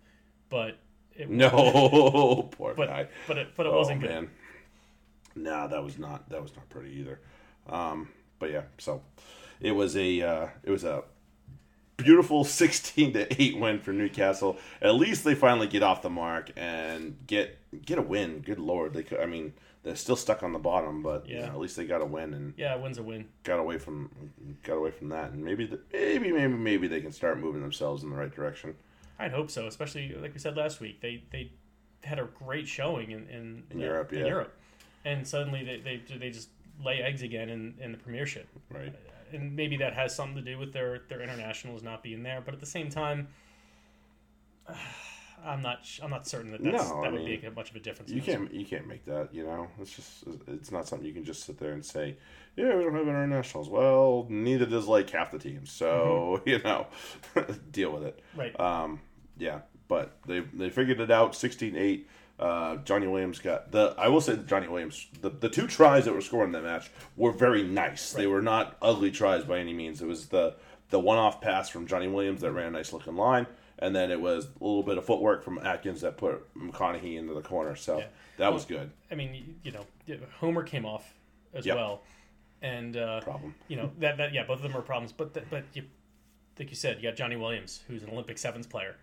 but 0.49 0.77
it 1.15 1.29
No, 1.29 2.49
poor 2.51 2.73
but 2.75 2.87
guy. 2.87 3.07
but 3.27 3.37
it 3.39 3.47
but 3.57 3.65
it 3.65 3.71
Oh, 3.73 3.77
wasn't 3.79 4.01
good. 4.01 4.09
man. 4.11 4.29
Nah, 5.35 5.65
that 5.67 5.83
was 5.83 5.97
not 5.97 6.29
that 6.29 6.41
was 6.43 6.55
not 6.55 6.69
pretty 6.69 6.91
either. 6.99 7.19
Um, 7.67 8.09
but 8.37 8.51
yeah, 8.51 8.63
so 8.77 9.01
it 9.59 9.71
was 9.71 9.95
a 9.97 10.21
uh, 10.21 10.47
it 10.63 10.69
was 10.69 10.83
a 10.83 11.03
beautiful 12.03 12.43
sixteen 12.61 13.13
to 13.13 13.41
eight 13.41 13.57
win 13.59 13.79
for 13.79 13.91
Newcastle. 13.93 14.57
At 14.81 14.95
least 14.95 15.23
they 15.23 15.35
finally 15.35 15.67
get 15.67 15.83
off 15.83 16.01
the 16.01 16.09
mark 16.09 16.51
and 16.55 17.17
get 17.27 17.57
get 17.85 17.97
a 17.97 18.01
win. 18.01 18.39
Good 18.41 18.59
lord, 18.59 18.93
they 18.93 19.03
could, 19.03 19.19
I 19.19 19.25
mean 19.25 19.53
they're 19.83 19.95
still 19.95 20.15
stuck 20.15 20.43
on 20.43 20.53
the 20.53 20.59
bottom, 20.59 21.01
but 21.01 21.27
you 21.27 21.37
Yeah. 21.37 21.47
know, 21.47 21.53
at 21.53 21.59
least 21.59 21.75
they 21.75 21.85
got 21.85 22.01
a 22.01 22.05
win 22.05 22.35
and 22.35 22.53
Yeah, 22.55 22.75
a 22.75 22.79
win's 22.79 22.99
a 22.99 23.03
win. 23.03 23.27
got 23.43 23.57
away 23.59 23.77
from 23.79 24.11
got 24.63 24.75
away 24.77 24.91
from 24.91 25.09
that, 25.09 25.31
and 25.31 25.43
maybe 25.43 25.65
the, 25.65 25.79
maybe 25.91 26.31
maybe 26.31 26.53
maybe 26.53 26.87
they 26.87 27.01
can 27.01 27.11
start 27.11 27.39
moving 27.39 27.61
themselves 27.61 28.03
in 28.03 28.09
the 28.11 28.15
right 28.15 28.31
direction. 28.33 28.75
I'd 29.17 29.31
hope 29.31 29.49
so, 29.51 29.67
especially 29.67 30.13
like 30.15 30.33
we 30.33 30.39
said 30.39 30.55
last 30.55 30.79
week. 30.81 31.01
They 31.01 31.23
they 31.31 31.51
had 32.03 32.19
a 32.19 32.25
great 32.25 32.67
showing 32.67 33.11
in 33.11 33.27
in, 33.27 33.63
In 33.71 33.79
Europe, 33.79 34.11
in 34.13 34.19
yeah. 34.19 34.25
Europe, 34.27 34.53
and 35.05 35.27
suddenly 35.27 35.63
they, 35.63 35.79
they 35.79 36.17
they 36.17 36.29
just 36.29 36.49
lay 36.83 37.01
eggs 37.01 37.21
again 37.21 37.49
in, 37.49 37.75
in 37.79 37.91
the 37.91 37.97
Premiership. 37.97 38.47
Right. 38.71 38.93
And 39.33 39.55
maybe 39.55 39.77
that 39.77 39.93
has 39.93 40.15
something 40.15 40.35
to 40.35 40.41
do 40.41 40.57
with 40.57 40.73
their 40.73 41.01
their 41.09 41.21
internationals 41.21 41.83
not 41.83 42.03
being 42.03 42.23
there, 42.23 42.41
but 42.43 42.53
at 42.53 42.59
the 42.59 42.65
same 42.65 42.89
time, 42.89 43.27
I'm 45.43 45.61
not 45.61 45.79
I'm 46.01 46.09
not 46.09 46.27
certain 46.27 46.51
that 46.51 46.63
that's, 46.63 46.89
No, 46.89 47.01
that 47.01 47.07
I 47.07 47.11
would 47.11 47.21
mean, 47.21 47.41
make 47.41 47.55
much 47.55 47.71
of 47.71 47.75
a 47.75 47.79
difference. 47.79 48.11
You 48.11 48.21
can't 48.21 48.53
you 48.53 48.65
can't 48.65 48.87
make 48.87 49.05
that. 49.05 49.33
You 49.33 49.45
know, 49.45 49.67
it's 49.79 49.91
just 49.95 50.23
it's 50.47 50.71
not 50.71 50.87
something 50.87 51.07
you 51.07 51.13
can 51.13 51.23
just 51.23 51.43
sit 51.43 51.57
there 51.57 51.73
and 51.73 51.83
say, 51.83 52.17
yeah, 52.55 52.75
we 52.75 52.83
don't 52.83 52.93
have 52.93 53.07
internationals. 53.07 53.69
Well, 53.69 54.27
neither 54.29 54.65
does 54.65 54.87
like 54.87 55.09
half 55.09 55.31
the 55.31 55.39
teams. 55.39 55.71
So 55.71 56.41
you 56.45 56.59
know, 56.59 56.87
deal 57.71 57.91
with 57.91 58.03
it. 58.03 58.19
Right. 58.35 58.57
Um, 58.59 58.99
yeah, 59.37 59.61
but 59.87 60.17
they 60.27 60.41
they 60.41 60.69
figured 60.69 60.99
it 60.99 61.11
out. 61.11 61.33
16-8. 61.33 62.05
Uh, 62.41 62.77
Johnny 62.77 63.05
Williams 63.07 63.39
got 63.39 63.71
the. 63.71 63.93
I 63.97 64.07
will 64.07 64.21
say 64.21 64.33
that 64.33 64.47
Johnny 64.47 64.67
Williams. 64.67 65.07
The, 65.21 65.29
the 65.29 65.49
two 65.49 65.67
tries 65.67 66.05
that 66.05 66.13
were 66.13 66.21
scored 66.21 66.47
in 66.47 66.51
that 66.53 66.63
match 66.63 66.89
were 67.15 67.31
very 67.31 67.63
nice. 67.63 68.13
They 68.13 68.25
were 68.27 68.41
not 68.41 68.77
ugly 68.81 69.11
tries 69.11 69.43
by 69.43 69.59
any 69.59 69.73
means. 69.73 70.01
It 70.01 70.07
was 70.07 70.27
the 70.27 70.55
the 70.89 70.99
one 70.99 71.17
off 71.19 71.39
pass 71.39 71.69
from 71.69 71.85
Johnny 71.87 72.07
Williams 72.07 72.41
that 72.41 72.51
ran 72.51 72.67
a 72.67 72.71
nice 72.71 72.91
looking 72.93 73.15
line, 73.15 73.45
and 73.79 73.95
then 73.95 74.09
it 74.11 74.19
was 74.19 74.45
a 74.45 74.63
little 74.63 74.81
bit 74.83 74.97
of 74.97 75.05
footwork 75.05 75.43
from 75.43 75.59
Atkins 75.59 76.01
that 76.01 76.17
put 76.17 76.51
McConnochie 76.55 77.17
into 77.17 77.33
the 77.33 77.41
corner. 77.41 77.75
So 77.75 77.99
Yeah. 77.99 78.05
that 78.37 78.51
was 78.53 78.65
good. 78.65 78.89
I 79.11 79.15
mean, 79.15 79.59
you, 79.63 79.71
know, 79.71 79.85
Homer 80.39 80.63
came 80.63 80.85
off 80.85 81.13
as 81.53 81.65
Yep. 81.65 81.75
well, 81.75 82.01
and 82.63 82.97
uh, 82.97 83.21
Problem. 83.21 83.53
you 83.67 83.75
know 83.77 83.91
that 83.99 84.17
that 84.17 84.33
yeah, 84.33 84.43
both 84.45 84.57
of 84.57 84.63
them 84.63 84.75
are 84.75 84.81
problems. 84.81 85.11
But 85.11 85.33
th- 85.35 85.45
but 85.49 85.63
you, 85.73 85.83
like 86.57 86.69
you 86.71 86.75
said, 86.75 86.97
you 86.97 87.03
got 87.03 87.15
Johnny 87.15 87.35
Williams, 87.35 87.83
who's 87.87 88.01
an 88.01 88.09
Olympic 88.09 88.39
sevens 88.39 88.65
player. 88.65 88.95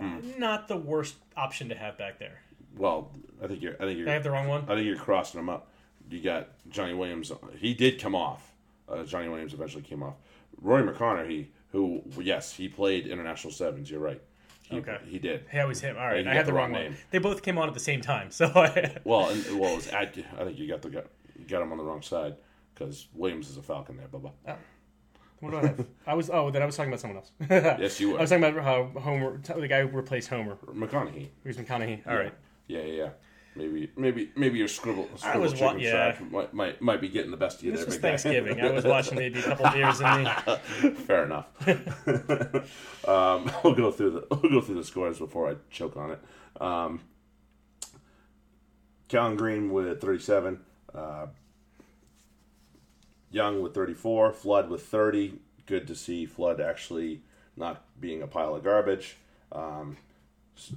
Mm. 0.00 0.38
Not 0.38 0.66
the 0.68 0.76
worst 0.76 1.14
option 1.36 1.68
to 1.68 1.74
have 1.76 1.96
back 1.96 2.18
there. 2.18 2.40
Well, 2.76 3.10
I 3.42 3.46
think 3.46 3.62
you're. 3.62 3.74
I 3.74 3.84
think 3.86 3.98
you're. 3.98 4.08
I 4.08 4.12
have 4.12 4.22
the 4.24 4.30
wrong 4.30 4.48
one? 4.48 4.62
I 4.68 4.74
think 4.74 4.86
you're 4.86 4.96
crossing 4.96 5.38
them 5.38 5.48
up. 5.48 5.70
You 6.10 6.20
got 6.20 6.48
Johnny 6.68 6.94
Williams. 6.94 7.32
He 7.58 7.74
did 7.74 8.00
come 8.00 8.14
off. 8.14 8.52
Uh, 8.88 9.04
Johnny 9.04 9.28
Williams 9.28 9.54
eventually 9.54 9.82
came 9.82 10.02
off. 10.02 10.14
Rory 10.60 10.82
McConnochie, 10.82 11.46
who 11.72 12.02
yes, 12.20 12.52
he 12.52 12.68
played 12.68 13.06
international 13.06 13.52
sevens. 13.52 13.90
You're 13.90 14.00
right. 14.00 14.20
He, 14.62 14.78
Okay. 14.78 14.98
He 15.06 15.18
did. 15.18 15.44
Hey, 15.50 15.60
I 15.60 15.64
was 15.64 15.80
him. 15.80 15.96
All 15.98 16.06
right, 16.06 16.26
I 16.26 16.32
had 16.34 16.46
the 16.46 16.50
the 16.50 16.56
wrong, 16.56 16.72
wrong 16.72 16.82
one. 16.82 16.90
name. 16.92 16.96
They 17.10 17.18
both 17.18 17.42
came 17.42 17.58
on 17.58 17.68
at 17.68 17.74
the 17.74 17.80
same 17.80 18.00
time, 18.00 18.30
so 18.30 18.46
Well, 19.04 19.28
and, 19.28 19.58
well, 19.60 19.74
was 19.74 19.88
Atk- 19.88 20.24
I 20.38 20.44
think 20.44 20.58
you 20.58 20.68
got 20.68 20.82
the 20.82 20.90
got, 20.90 21.06
got 21.48 21.62
him 21.62 21.72
on 21.72 21.78
the 21.78 21.84
wrong 21.84 22.02
side 22.02 22.36
because 22.74 23.08
Williams 23.14 23.50
is 23.50 23.56
a 23.56 23.62
Falcon 23.62 23.96
there. 23.96 24.08
Blah 24.08 24.20
blah. 24.20 24.30
Oh. 24.48 24.56
What 25.40 25.50
do 25.50 25.56
I 25.58 25.66
have? 25.66 25.86
I 26.06 26.14
was 26.14 26.30
oh 26.30 26.50
then 26.50 26.62
I 26.62 26.66
was 26.66 26.76
talking 26.76 26.90
about 26.90 27.00
someone 27.00 27.18
else. 27.18 27.30
Yes, 27.50 28.00
you 28.00 28.10
were. 28.12 28.18
I 28.18 28.20
was 28.22 28.30
talking 28.30 28.44
about 28.44 28.62
how 28.64 29.00
Homer, 29.00 29.38
the 29.38 29.68
guy 29.68 29.82
who 29.82 29.88
replaced 29.88 30.28
Homer, 30.28 30.56
McConnochie. 30.66 31.28
Reese 31.42 31.56
McConnochie. 31.56 32.06
All 32.06 32.16
right. 32.16 32.32
Yeah, 32.66 32.80
yeah, 32.80 32.92
yeah. 32.92 33.08
Maybe, 33.56 33.90
maybe, 33.96 34.32
maybe 34.34 34.58
your 34.58 34.66
scribble, 34.66 35.08
scribble 35.14 35.42
was 35.42 35.60
wa- 35.60 35.74
yeah. 35.74 36.16
might, 36.28 36.52
might 36.52 36.82
might 36.82 37.00
be 37.00 37.08
getting 37.08 37.30
the 37.30 37.36
best 37.36 37.58
of 37.58 37.64
you 37.64 37.70
This 37.70 37.82
there, 37.82 37.86
was. 37.86 37.96
Thanksgiving. 37.98 38.60
I 38.60 38.72
was 38.72 38.84
watching 38.84 39.16
maybe 39.16 39.38
a 39.38 39.42
couple 39.42 39.70
beers 39.70 40.00
in 40.00 40.24
me. 40.24 40.94
Fair 41.06 41.24
enough. 41.24 41.46
um, 43.08 43.50
we'll 43.64 43.76
go 43.76 43.92
through 43.92 44.10
the 44.10 44.26
we'll 44.30 44.50
go 44.50 44.60
through 44.60 44.74
the 44.74 44.84
scores 44.84 45.20
before 45.20 45.48
I 45.50 45.54
choke 45.70 45.96
on 45.96 46.10
it. 46.10 46.20
Um, 46.60 47.00
Callan 49.06 49.36
Green 49.36 49.72
with 49.72 50.00
37, 50.00 50.58
uh, 50.92 51.26
Young 53.30 53.62
with 53.62 53.74
34, 53.74 54.32
Flood 54.32 54.68
with 54.68 54.82
30. 54.86 55.38
Good 55.66 55.86
to 55.86 55.94
see 55.94 56.26
Flood 56.26 56.60
actually 56.60 57.22
not 57.56 57.84
being 58.00 58.22
a 58.22 58.26
pile 58.26 58.56
of 58.56 58.64
garbage. 58.64 59.16
Um, 59.52 59.96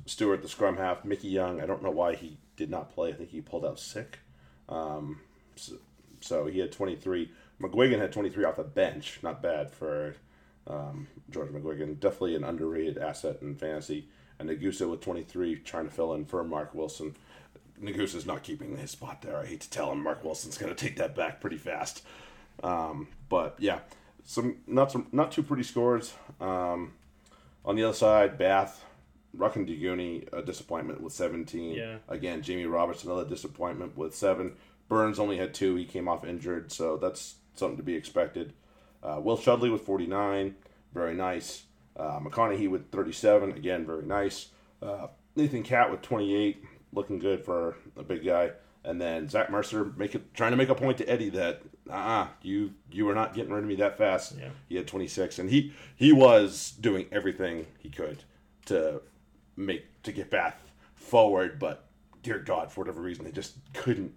Stewart, 0.06 0.42
the 0.42 0.50
scrum 0.50 0.78
half, 0.78 1.06
Mickey 1.06 1.28
Young. 1.28 1.62
I 1.62 1.66
don't 1.66 1.84
know 1.84 1.92
why 1.92 2.16
he 2.16 2.38
did 2.56 2.70
not 2.70 2.94
play. 2.94 3.10
I 3.10 3.14
think 3.14 3.30
he 3.30 3.42
pulled 3.42 3.66
out 3.66 3.80
sick. 3.80 4.20
Um, 4.70 5.22
so, 5.56 5.74
so 6.22 6.46
he 6.48 6.60
had 6.60 6.72
23. 6.72 7.30
McGuigan 7.62 8.00
had 8.00 8.12
23 8.12 8.44
off 8.46 8.58
the 8.58 8.64
bench. 8.64 9.20
Not 9.22 9.42
bad 9.42 9.72
for 9.72 10.16
um, 10.68 11.08
George 11.30 11.50
McGuigan. 11.50 12.00
Definitely 12.00 12.36
an 12.36 12.44
underrated 12.44 12.98
asset 12.98 13.38
in 13.42 13.56
fantasy. 13.56 14.08
And 14.40 14.50
Nagusa 14.50 14.90
with 14.90 15.02
23 15.02 15.58
trying 15.58 15.86
to 15.86 15.94
fill 15.94 16.14
in 16.14 16.26
for 16.26 16.44
Mark 16.44 16.74
Wilson. 16.76 17.16
Nagusa's 17.82 18.26
not 18.26 18.44
keeping 18.44 18.76
his 18.78 18.92
spot 18.92 19.22
there. 19.22 19.38
I 19.38 19.46
hate 19.46 19.62
to 19.62 19.70
tell 19.70 19.92
him 19.92 20.04
Mark 20.04 20.24
Wilson's 20.24 20.58
going 20.58 20.74
to 20.74 20.86
take 20.86 20.98
that 20.98 21.16
back 21.16 21.40
pretty 21.40 21.58
fast. 21.58 22.04
Um, 22.64 23.08
but 23.30 23.56
yeah, 23.60 23.80
some 24.26 24.58
not 24.66 24.92
some 24.92 25.08
not 25.12 25.32
too 25.32 25.44
pretty 25.44 25.64
scores. 25.64 26.14
Um, 26.42 26.94
on 27.64 27.76
the 27.76 27.84
other 27.84 27.94
side, 27.94 28.38
Bath, 28.38 28.84
Rokoduguni, 29.38 30.28
a 30.34 30.42
disappointment 30.42 31.02
with 31.02 31.14
17. 31.14 31.76
Yeah. 31.76 31.98
Again, 32.08 32.42
Jamie 32.42 32.66
Roberts, 32.66 33.04
another 33.04 33.26
disappointment 33.26 33.98
with 33.98 34.16
seven. 34.16 34.54
Burns 34.90 35.20
only 35.20 35.38
had 35.38 35.54
two. 35.54 35.76
He 35.76 35.86
came 35.86 36.08
off 36.08 36.26
injured, 36.26 36.72
so 36.72 36.98
that's 36.98 37.36
something 37.56 37.78
to 37.78 37.84
be 37.84 37.96
expected. 37.96 38.54
Uh, 39.04 39.20
Will 39.22 39.38
Chudley 39.38 39.70
with 39.70 39.82
49, 39.82 40.56
very 40.94 41.14
nice. 41.14 41.64
Uh, 41.96 42.20
McConnochie 42.20 42.70
with 42.70 42.92
37, 42.92 43.52
again, 43.52 43.86
very 43.86 44.06
nice. 44.06 44.50
Uh, 44.82 45.08
Nathan 45.36 45.64
Catt 45.64 45.92
with 45.92 46.02
28, 46.02 46.64
looking 46.94 47.20
good 47.20 47.44
for 47.44 47.76
a 47.96 48.04
big 48.04 48.26
guy. 48.26 48.52
And 48.84 49.02
then 49.02 49.28
Zach 49.28 49.52
Mercer 49.52 49.86
make 49.98 50.16
it, 50.16 50.34
trying 50.34 50.52
to 50.52 50.58
make 50.58 50.70
a 50.70 50.76
point 50.76 50.98
to 51.00 51.10
Eddie 51.10 51.30
that 51.32 51.62
uh 51.90 52.28
you 52.42 52.74
you 52.92 53.08
are 53.10 53.16
not 53.16 53.34
getting 53.34 53.52
rid 53.52 53.64
of 53.64 53.68
me 53.68 53.76
that 53.76 53.98
fast. 53.98 54.36
Yeah. 54.38 54.50
He 54.70 54.76
had 54.76 54.88
26, 54.88 55.40
and 55.40 55.50
he 55.50 55.74
he 55.96 56.12
was 56.14 56.72
doing 56.80 57.08
everything 57.12 57.66
he 57.80 57.90
could 57.90 58.24
to 58.66 59.02
make 59.58 59.86
to 60.04 60.12
get 60.12 60.30
Bath 60.30 60.56
forward, 60.96 61.60
but 61.60 61.86
dear 62.24 62.40
God, 62.40 62.72
for 62.72 62.82
whatever 62.82 63.02
reason, 63.02 63.26
they 63.26 63.32
just 63.32 63.56
couldn't 63.74 64.14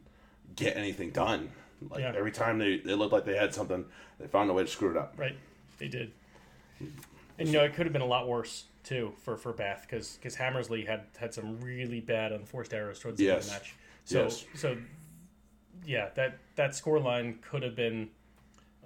get 0.54 0.76
anything 0.76 1.10
done. 1.10 1.50
Like 1.88 2.00
Yeah. 2.00 2.12
every 2.14 2.30
time 2.32 2.58
they, 2.58 2.78
they 2.78 2.94
looked 2.94 3.12
like 3.12 3.24
they 3.24 3.36
had 3.36 3.54
something, 3.54 3.84
they 4.18 4.26
found 4.26 4.50
a 4.50 4.52
way 4.52 4.62
to 4.64 4.68
screw 4.68 4.90
it 4.90 4.96
up. 4.96 5.14
Right, 5.16 5.36
they 5.78 5.88
did. 5.88 6.12
And 7.38 7.48
you 7.48 7.52
know, 7.54 7.64
it 7.64 7.74
could 7.74 7.86
have 7.86 7.92
been 7.92 8.02
a 8.02 8.06
lot 8.06 8.28
worse 8.28 8.64
too 8.84 9.12
for 9.22 9.36
for 9.36 9.52
Bath 9.52 9.82
because 9.88 10.16
because 10.16 10.34
Hammersley 10.34 10.84
had 10.84 11.02
had 11.18 11.32
some 11.34 11.60
really 11.60 12.00
bad 12.00 12.32
unforced 12.32 12.72
errors 12.74 12.98
towards 12.98 13.18
the 13.18 13.30
end 13.30 13.38
of 13.40 13.46
the 13.46 13.52
match. 13.52 13.74
So 14.04 14.22
Yes. 14.24 14.44
so 14.54 14.76
yeah, 15.86 16.10
that 16.16 16.38
that 16.56 16.74
score 16.74 16.98
line 17.00 17.38
could 17.42 17.62
have 17.62 17.74
been, 17.76 18.10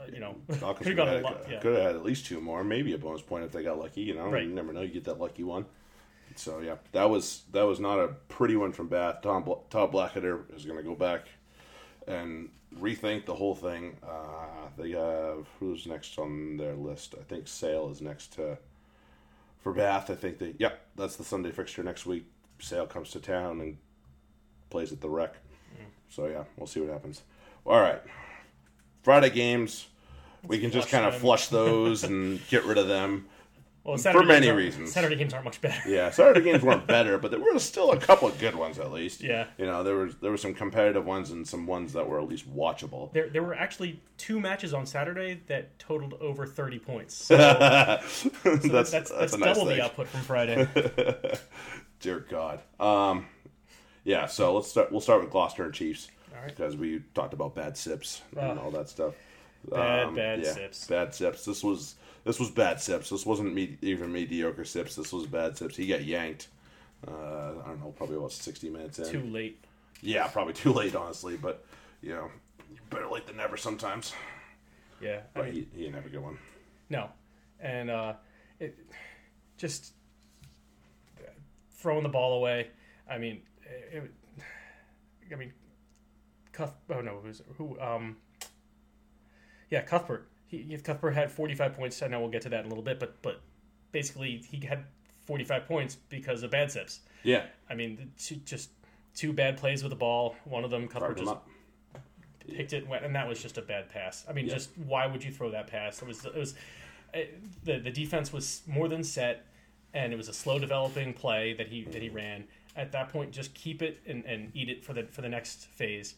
uh, 0.01 0.05
you 0.13 0.21
know, 0.21 0.37
could 0.49 0.99
have 0.99 1.09
had- 1.09 1.23
lot. 1.23 1.47
Yeah, 1.51 1.59
Could 1.61 1.75
have 1.75 1.83
had 1.85 1.95
at 1.97 2.05
least 2.05 2.27
two 2.27 2.41
more, 2.41 2.63
maybe 2.63 2.93
a 2.93 2.99
bonus 2.99 3.23
point 3.23 3.45
if 3.45 3.51
they 3.53 3.63
got 3.65 3.79
lucky. 3.79 4.03
You 4.03 4.15
know, 4.15 4.29
Right. 4.29 4.45
you 4.45 4.53
never 4.55 4.73
know. 4.73 4.83
You 4.83 4.89
get 4.93 5.05
that 5.05 5.19
lucky 5.21 5.43
one. 5.45 5.67
So 6.37 6.61
yeah, 6.61 6.77
that 6.93 7.09
was 7.09 7.43
that 7.53 7.63
was 7.63 7.81
not 7.81 7.99
a 7.99 8.09
pretty 8.29 8.57
one 8.57 8.73
from 8.73 8.89
Bath. 8.89 9.23
Tom 9.23 9.49
Todd 9.71 9.93
Blackadder 9.93 10.45
is 10.55 10.65
going 10.65 10.79
to 10.79 10.83
go 10.83 10.95
back 10.95 11.29
and 12.07 12.51
rethink 12.81 13.25
the 13.27 13.35
whole 13.35 13.55
thing. 13.55 13.97
Uh, 14.03 14.69
they 14.77 14.91
have 14.91 15.47
who's 15.61 15.87
next 15.87 16.19
on 16.19 16.57
their 16.57 16.75
list? 16.75 17.15
I 17.19 17.23
think 17.25 17.47
Sale 17.47 17.91
is 17.91 18.01
next 18.01 18.35
to 18.35 18.59
for 19.61 19.73
Bath. 19.73 20.11
I 20.11 20.15
think 20.15 20.39
they 20.39 20.55
yep, 20.59 20.81
that's 20.97 21.17
the 21.17 21.25
Sunday 21.25 21.51
fixture 21.51 21.83
next 21.83 22.07
week. 22.07 22.25
Sale 22.59 22.87
comes 22.87 23.11
to 23.11 23.21
town 23.21 23.61
and 23.61 23.77
plays 24.71 24.93
at 24.93 25.01
the 25.01 25.09
Rec. 25.09 25.35
So 26.09 26.27
yeah, 26.27 26.45
we'll 26.57 26.67
see 26.67 26.81
what 26.81 26.91
happens. 26.91 27.23
All 27.67 27.81
right, 27.81 28.01
Friday 29.03 29.31
games. 29.31 29.87
We 30.47 30.59
can 30.59 30.71
just 30.71 30.91
kind 30.91 31.07
of 31.07 31.17
flush 31.17 31.49
those 31.49 32.05
and 32.05 32.47
get 32.49 32.65
rid 32.65 32.77
of 32.77 32.87
them. 32.87 33.27
Well, 33.85 33.99
for 33.99 34.23
many 34.23 34.51
reasons. 34.51 34.93
Saturday 34.93 35.15
games 35.15 35.35
aren't 35.35 35.45
much 35.45 35.61
better. 35.61 35.89
Yeah, 35.89 36.09
Saturday 36.11 36.41
games 36.41 36.63
weren't 36.63 36.87
better, 36.89 37.19
but 37.19 37.31
there 37.31 37.41
were 37.41 37.59
still 37.59 37.93
a 37.93 37.99
couple 37.99 38.27
of 38.27 38.39
good 38.39 38.55
ones 38.55 38.79
at 38.79 38.91
least. 38.91 39.23
Yeah. 39.23 39.47
you 39.59 39.67
know 39.67 39.83
there 39.83 39.97
was 39.97 40.17
there 40.17 40.31
were 40.31 40.39
some 40.39 40.55
competitive 40.55 41.05
ones 41.05 41.31
and 41.31 41.47
some 41.47 41.67
ones 41.67 41.93
that 41.93 42.09
were 42.09 42.19
at 42.19 42.27
least 42.27 42.51
watchable. 42.51 43.13
There, 43.13 43.29
there 43.29 43.43
were 43.43 43.55
actually 43.55 44.01
two 44.17 44.41
matches 44.41 44.73
on 44.73 44.87
Saturday 44.87 45.43
that 45.49 45.79
totaled 45.79 46.15
over 46.15 46.47
thirty 46.47 46.79
points. 46.79 47.31
So, 47.35 47.37
so 47.37 48.59
that's, 48.59 48.91
that's, 48.91 48.91
that's, 48.91 49.11
that's, 49.11 49.37
nice 49.39 49.55
double 49.55 49.67
thing. 49.67 49.79
the 49.79 49.85
output 49.85 50.09
from 50.09 50.21
Friday. 50.21 50.69
Dear 52.01 52.21
God. 52.21 52.61
Um, 52.81 53.27
yeah. 54.05 54.27
So 54.27 54.55
let's 54.55 54.69
start. 54.69 54.91
We'll 54.93 55.01
start 55.01 55.21
with 55.23 55.31
Gloucester 55.31 55.65
and 55.65 55.75
Chiefs 55.75 56.09
All 56.33 56.41
right. 56.41 56.49
because 56.49 56.77
we 56.77 57.03
talked 57.15 57.35
about 57.35 57.55
bad 57.55 57.77
sips 57.77 58.23
and 58.37 58.59
all 58.59 58.71
that 58.73 58.89
stuff. 58.89 59.15
Bad, 59.69 60.15
bad 60.15 60.47
sips. 60.47 60.87
Bad 60.87 61.15
sips. 61.15 61.45
This 61.45 61.65
was 61.65 61.97
this 62.25 62.41
was 62.41 62.51
bad 62.51 62.81
sips. 62.81 63.11
This 63.11 63.25
wasn't 63.27 63.55
me, 63.55 63.77
even 63.83 64.13
mediocre 64.13 64.65
sips. 64.65 64.97
This 64.97 65.13
was 65.13 65.27
bad 65.27 65.57
sips. 65.57 65.77
He 65.77 65.87
got 65.87 66.05
yanked. 66.05 66.49
Uh, 67.07 67.11
I 67.65 67.69
don't 67.69 67.81
know, 67.81 67.93
probably 67.97 68.17
about 68.17 68.33
sixty 68.33 68.71
minutes 68.71 68.99
in. 68.99 69.11
Too 69.11 69.23
late. 69.23 69.63
Yeah, 70.01 70.27
probably 70.29 70.53
too 70.55 70.73
late, 70.73 70.95
honestly. 70.95 71.37
But 71.37 71.65
you 72.03 72.11
know, 72.11 72.31
better 72.91 73.09
late 73.09 73.27
than 73.27 73.37
never 73.37 73.57
sometimes. 73.57 74.13
Yeah, 75.01 75.21
I 75.35 75.39
But 75.39 75.45
mean, 75.47 75.55
he, 75.55 75.69
he 75.75 75.83
didn't 75.85 75.95
have 75.95 76.07
a 76.07 76.09
good 76.09 76.23
one. 76.23 76.39
No, 76.89 77.11
and 77.61 77.91
uh, 77.91 78.15
it 78.61 78.79
just 79.59 79.93
throwing 81.77 82.03
the 82.03 82.09
ball 82.09 82.39
away. 82.39 82.69
I 83.11 83.19
mean, 83.19 83.43
it, 83.93 84.11
I 85.31 85.35
mean, 85.37 85.53
Cuth. 86.53 86.73
Oh 86.91 87.01
no, 87.01 87.21
was 87.25 87.43
who? 87.59 87.79
Um, 87.81 88.17
yeah, 89.71 89.83
Cuthbert. 89.83 90.29
He, 90.47 90.77
Cuthbert 90.83 91.13
had 91.13 91.31
forty 91.31 91.55
five 91.55 91.75
points. 91.75 92.03
I 92.03 92.09
know 92.09 92.21
we'll 92.21 92.29
get 92.31 92.43
to 92.43 92.49
that 92.51 92.61
in 92.61 92.67
a 92.67 92.69
little 92.69 92.85
bit, 92.85 93.01
but 93.01 93.21
but 93.23 93.41
basically 93.93 94.43
he 94.51 94.65
had 94.67 94.85
forty 95.27 95.45
five 95.45 95.67
points 95.67 95.97
because 96.09 96.43
of 96.43 96.51
bad 96.51 96.71
sips. 96.71 97.01
Yeah, 97.23 97.47
I 97.71 97.75
mean, 97.75 98.13
two, 98.19 98.37
just 98.45 98.71
two 99.15 99.33
bad 99.33 99.57
plays 99.57 99.83
with 99.83 99.91
the 99.91 99.97
ball. 99.97 100.37
One 100.45 100.65
of 100.65 100.71
them, 100.71 100.87
Cuthbert 100.89 101.17
just 101.19 101.31
up. 101.31 101.49
picked 102.49 102.73
it, 102.73 102.83
and 102.83 102.89
went, 102.89 103.05
and 103.05 103.15
that 103.15 103.27
was 103.27 103.41
just 103.43 103.57
a 103.59 103.63
bad 103.63 103.89
pass. 103.89 104.25
I 104.29 104.33
mean, 104.33 104.47
Yeah. 104.47 104.55
just 104.55 104.71
why 104.77 105.07
would 105.07 105.25
you 105.25 105.33
throw 105.33 105.51
that 105.51 105.67
pass? 105.67 106.03
It 106.03 106.09
was 106.09 106.25
it 106.25 106.35
was 106.35 106.55
it, 107.15 107.65
the 107.65 107.79
the 107.79 107.91
defense 107.91 108.33
was 108.33 108.63
more 108.67 108.89
than 108.89 109.03
set, 109.03 109.47
and 109.95 110.13
it 110.13 110.17
was 110.17 110.29
a 110.29 110.35
slow 110.35 110.59
developing 110.59 111.15
play 111.15 111.55
that 111.55 111.69
he 111.69 111.85
that 111.85 112.03
he 112.03 112.11
ran. 112.11 112.45
At 112.77 112.91
that 112.93 113.09
point, 113.09 113.31
just 113.31 113.55
keep 113.55 113.81
it 113.83 114.01
and, 114.07 114.25
and 114.25 114.51
eat 114.55 114.69
it 114.69 114.85
for 114.85 114.93
the 114.93 115.05
for 115.05 115.23
the 115.23 115.29
next 115.29 115.67
phase. 115.69 116.15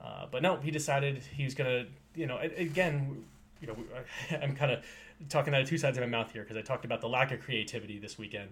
Uh, 0.00 0.26
but 0.30 0.42
no, 0.42 0.56
he 0.58 0.70
decided 0.70 1.22
he 1.36 1.44
was 1.44 1.54
gonna. 1.54 1.86
You 2.14 2.26
know, 2.26 2.38
again, 2.38 3.24
you 3.66 3.72
know, 3.72 4.38
I'm 4.42 4.54
kind 4.54 4.72
of 4.72 4.84
talking 5.28 5.54
out 5.54 5.62
of 5.62 5.68
two 5.68 5.78
sides 5.78 5.96
of 5.96 6.02
my 6.02 6.08
mouth 6.08 6.32
here 6.32 6.42
because 6.42 6.56
I 6.56 6.62
talked 6.62 6.84
about 6.84 7.00
the 7.00 7.08
lack 7.08 7.32
of 7.32 7.40
creativity 7.40 7.98
this 7.98 8.18
weekend. 8.18 8.50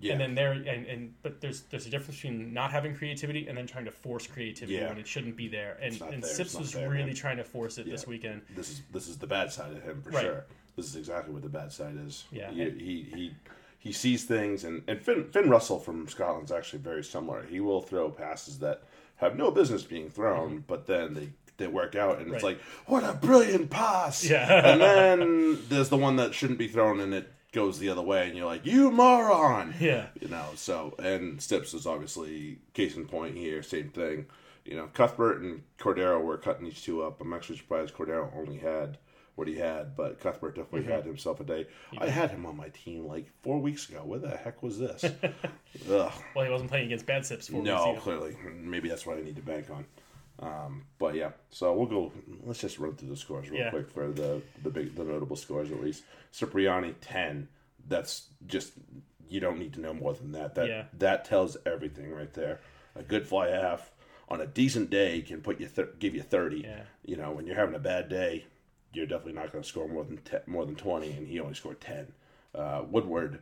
Yeah. 0.00 0.12
And 0.12 0.20
then 0.20 0.34
there 0.34 0.52
and, 0.52 0.86
and 0.86 1.14
but 1.22 1.40
there's 1.40 1.62
there's 1.62 1.86
a 1.86 1.90
difference 1.90 2.16
between 2.20 2.52
not 2.52 2.72
having 2.72 2.94
creativity 2.94 3.46
and 3.46 3.56
then 3.56 3.66
trying 3.66 3.84
to 3.84 3.90
force 3.92 4.26
creativity 4.26 4.74
Yeah. 4.78 4.88
when 4.88 4.98
it 4.98 5.06
shouldn't 5.06 5.36
be 5.36 5.48
there. 5.48 5.78
And 5.80 6.00
and 6.02 6.22
there, 6.22 6.30
Sips 6.30 6.54
was 6.56 6.72
there, 6.72 6.88
really 6.88 7.06
man. 7.06 7.14
trying 7.14 7.36
to 7.36 7.44
force 7.44 7.78
it 7.78 7.86
this 7.88 8.06
weekend. 8.06 8.42
this 8.56 8.70
is 8.70 8.82
this 8.92 9.06
is 9.06 9.18
the 9.18 9.26
bad 9.26 9.52
side 9.52 9.72
of 9.72 9.82
him 9.82 10.02
for 10.02 10.10
Right. 10.10 10.24
sure. 10.24 10.44
This 10.76 10.86
is 10.86 10.96
exactly 10.96 11.32
what 11.32 11.42
the 11.42 11.48
bad 11.48 11.70
side 11.70 11.96
is. 12.04 12.24
Yeah. 12.32 12.50
he 12.50 12.70
he 12.70 13.02
he, 13.14 13.34
he 13.78 13.92
sees 13.92 14.24
things, 14.24 14.64
and 14.64 14.82
and 14.88 15.00
Finn, 15.00 15.24
Finn 15.30 15.48
Russell 15.50 15.78
from 15.78 16.08
Scotland's 16.08 16.50
actually 16.50 16.80
very 16.80 17.04
similar. 17.04 17.44
He 17.44 17.60
will 17.60 17.80
throw 17.82 18.10
passes 18.10 18.58
that 18.60 18.82
have 19.16 19.36
no 19.36 19.50
business 19.52 19.82
being 19.84 20.08
thrown, 20.10 20.48
mm-hmm. 20.48 20.58
but 20.66 20.86
then 20.86 21.14
they. 21.14 21.28
They 21.58 21.66
work 21.66 21.94
out, 21.94 22.18
and 22.18 22.32
it's 22.32 22.42
Right. 22.42 22.56
like, 22.56 22.60
what 22.86 23.04
a 23.04 23.12
brilliant 23.14 23.70
pass! 23.70 24.24
Yeah. 24.28 24.72
and 24.72 24.80
then 24.80 25.58
there's 25.68 25.88
the 25.90 25.96
one 25.98 26.16
that 26.16 26.34
shouldn't 26.34 26.58
be 26.58 26.68
thrown, 26.68 26.98
and 27.00 27.12
it 27.14 27.30
goes 27.52 27.78
the 27.78 27.88
other 27.90 28.00
way, 28.02 28.26
and 28.26 28.36
you're 28.36 28.46
like, 28.46 28.64
you 28.66 28.90
moron! 28.90 29.74
Yeah. 29.78 30.06
you 30.20 30.28
know. 30.28 30.46
So, 30.56 30.94
and 30.98 31.40
Stips 31.40 31.74
is 31.74 31.86
obviously 31.86 32.58
case 32.72 32.96
in 32.96 33.06
point 33.06 33.36
here. 33.36 33.62
Same 33.62 33.90
thing. 33.90 34.26
You 34.64 34.76
know, 34.76 34.86
Cuthbert 34.94 35.40
and 35.42 35.62
Cordero 35.78 36.22
were 36.22 36.38
cutting 36.38 36.64
these 36.64 36.80
two 36.80 37.02
up. 37.02 37.20
I'm 37.20 37.32
actually 37.32 37.58
surprised 37.58 37.94
Cordero 37.94 38.34
only 38.36 38.58
had 38.58 38.96
what 39.34 39.48
he 39.48 39.56
had, 39.56 39.96
but 39.96 40.20
Cuthbert 40.20 40.54
definitely 40.56 40.82
Mm-hmm. 40.82 40.90
had 40.92 41.04
himself 41.04 41.40
a 41.40 41.44
day. 41.44 41.66
I 41.98 42.08
had 42.08 42.30
him 42.30 42.44
on 42.46 42.56
my 42.56 42.68
team 42.68 43.06
like 43.06 43.26
four 43.42 43.58
weeks 43.58 43.88
ago. 43.88 44.02
Where 44.04 44.18
the 44.18 44.36
heck 44.36 44.62
was 44.62 44.78
this? 44.78 45.04
Well, 45.88 46.12
he 46.44 46.50
wasn't 46.50 46.70
playing 46.70 46.86
against 46.86 47.06
bad 47.06 47.24
Sips 47.26 47.48
for 47.48 47.54
No, 47.62 47.96
clearly. 48.00 48.36
Maybe 48.54 48.88
that's 48.88 49.06
what 49.06 49.16
I 49.18 49.22
need 49.22 49.36
to 49.36 49.42
bank 49.42 49.70
on. 49.70 49.84
Um, 50.42 50.86
but 50.98 51.14
yeah, 51.14 51.30
so 51.50 51.72
we'll 51.72 51.86
go. 51.86 52.12
Let's 52.42 52.60
just 52.60 52.78
run 52.78 52.94
through 52.96 53.10
the 53.10 53.16
scores 53.16 53.48
real 53.48 53.60
Yeah. 53.60 53.70
quick 53.70 53.88
for 53.90 54.10
the 54.10 54.42
the 54.62 54.70
big 54.70 54.94
the 54.96 55.04
notable 55.04 55.36
scores 55.36 55.70
at 55.70 55.80
least. 55.80 56.02
Cipriani 56.32 56.94
ten. 57.00 57.48
That's 57.88 58.28
just 58.46 58.72
you 59.28 59.38
don't 59.40 59.58
need 59.58 59.72
to 59.74 59.80
know 59.80 59.94
more 59.94 60.14
than 60.14 60.32
that. 60.32 60.56
That 60.56 60.68
Yeah. 60.68 60.84
that 60.94 61.24
tells 61.24 61.56
everything 61.64 62.10
right 62.12 62.32
there. 62.34 62.60
A 62.96 63.02
good 63.02 63.26
fly 63.26 63.48
half 63.50 63.92
on 64.28 64.40
a 64.40 64.46
decent 64.46 64.90
day 64.90 65.22
can 65.22 65.40
put 65.42 65.60
you 65.60 65.68
thir- 65.68 65.92
give 65.98 66.14
you 66.14 66.22
thirty. 66.22 66.62
Yeah. 66.62 66.82
You 67.04 67.16
know, 67.16 67.30
when 67.30 67.46
you're 67.46 67.56
having 67.56 67.74
a 67.76 67.78
bad 67.80 68.08
day, 68.08 68.46
you're 68.92 69.06
definitely 69.06 69.34
not 69.34 69.52
going 69.52 69.62
to 69.62 69.68
score 69.68 69.86
more 69.88 70.04
than 70.04 70.20
more 70.48 70.66
than 70.66 70.74
twenty, 70.74 71.12
and 71.12 71.28
he 71.28 71.38
only 71.38 71.54
scored 71.54 71.80
ten. 71.80 72.12
Uh, 72.54 72.82
Woodward, 72.90 73.38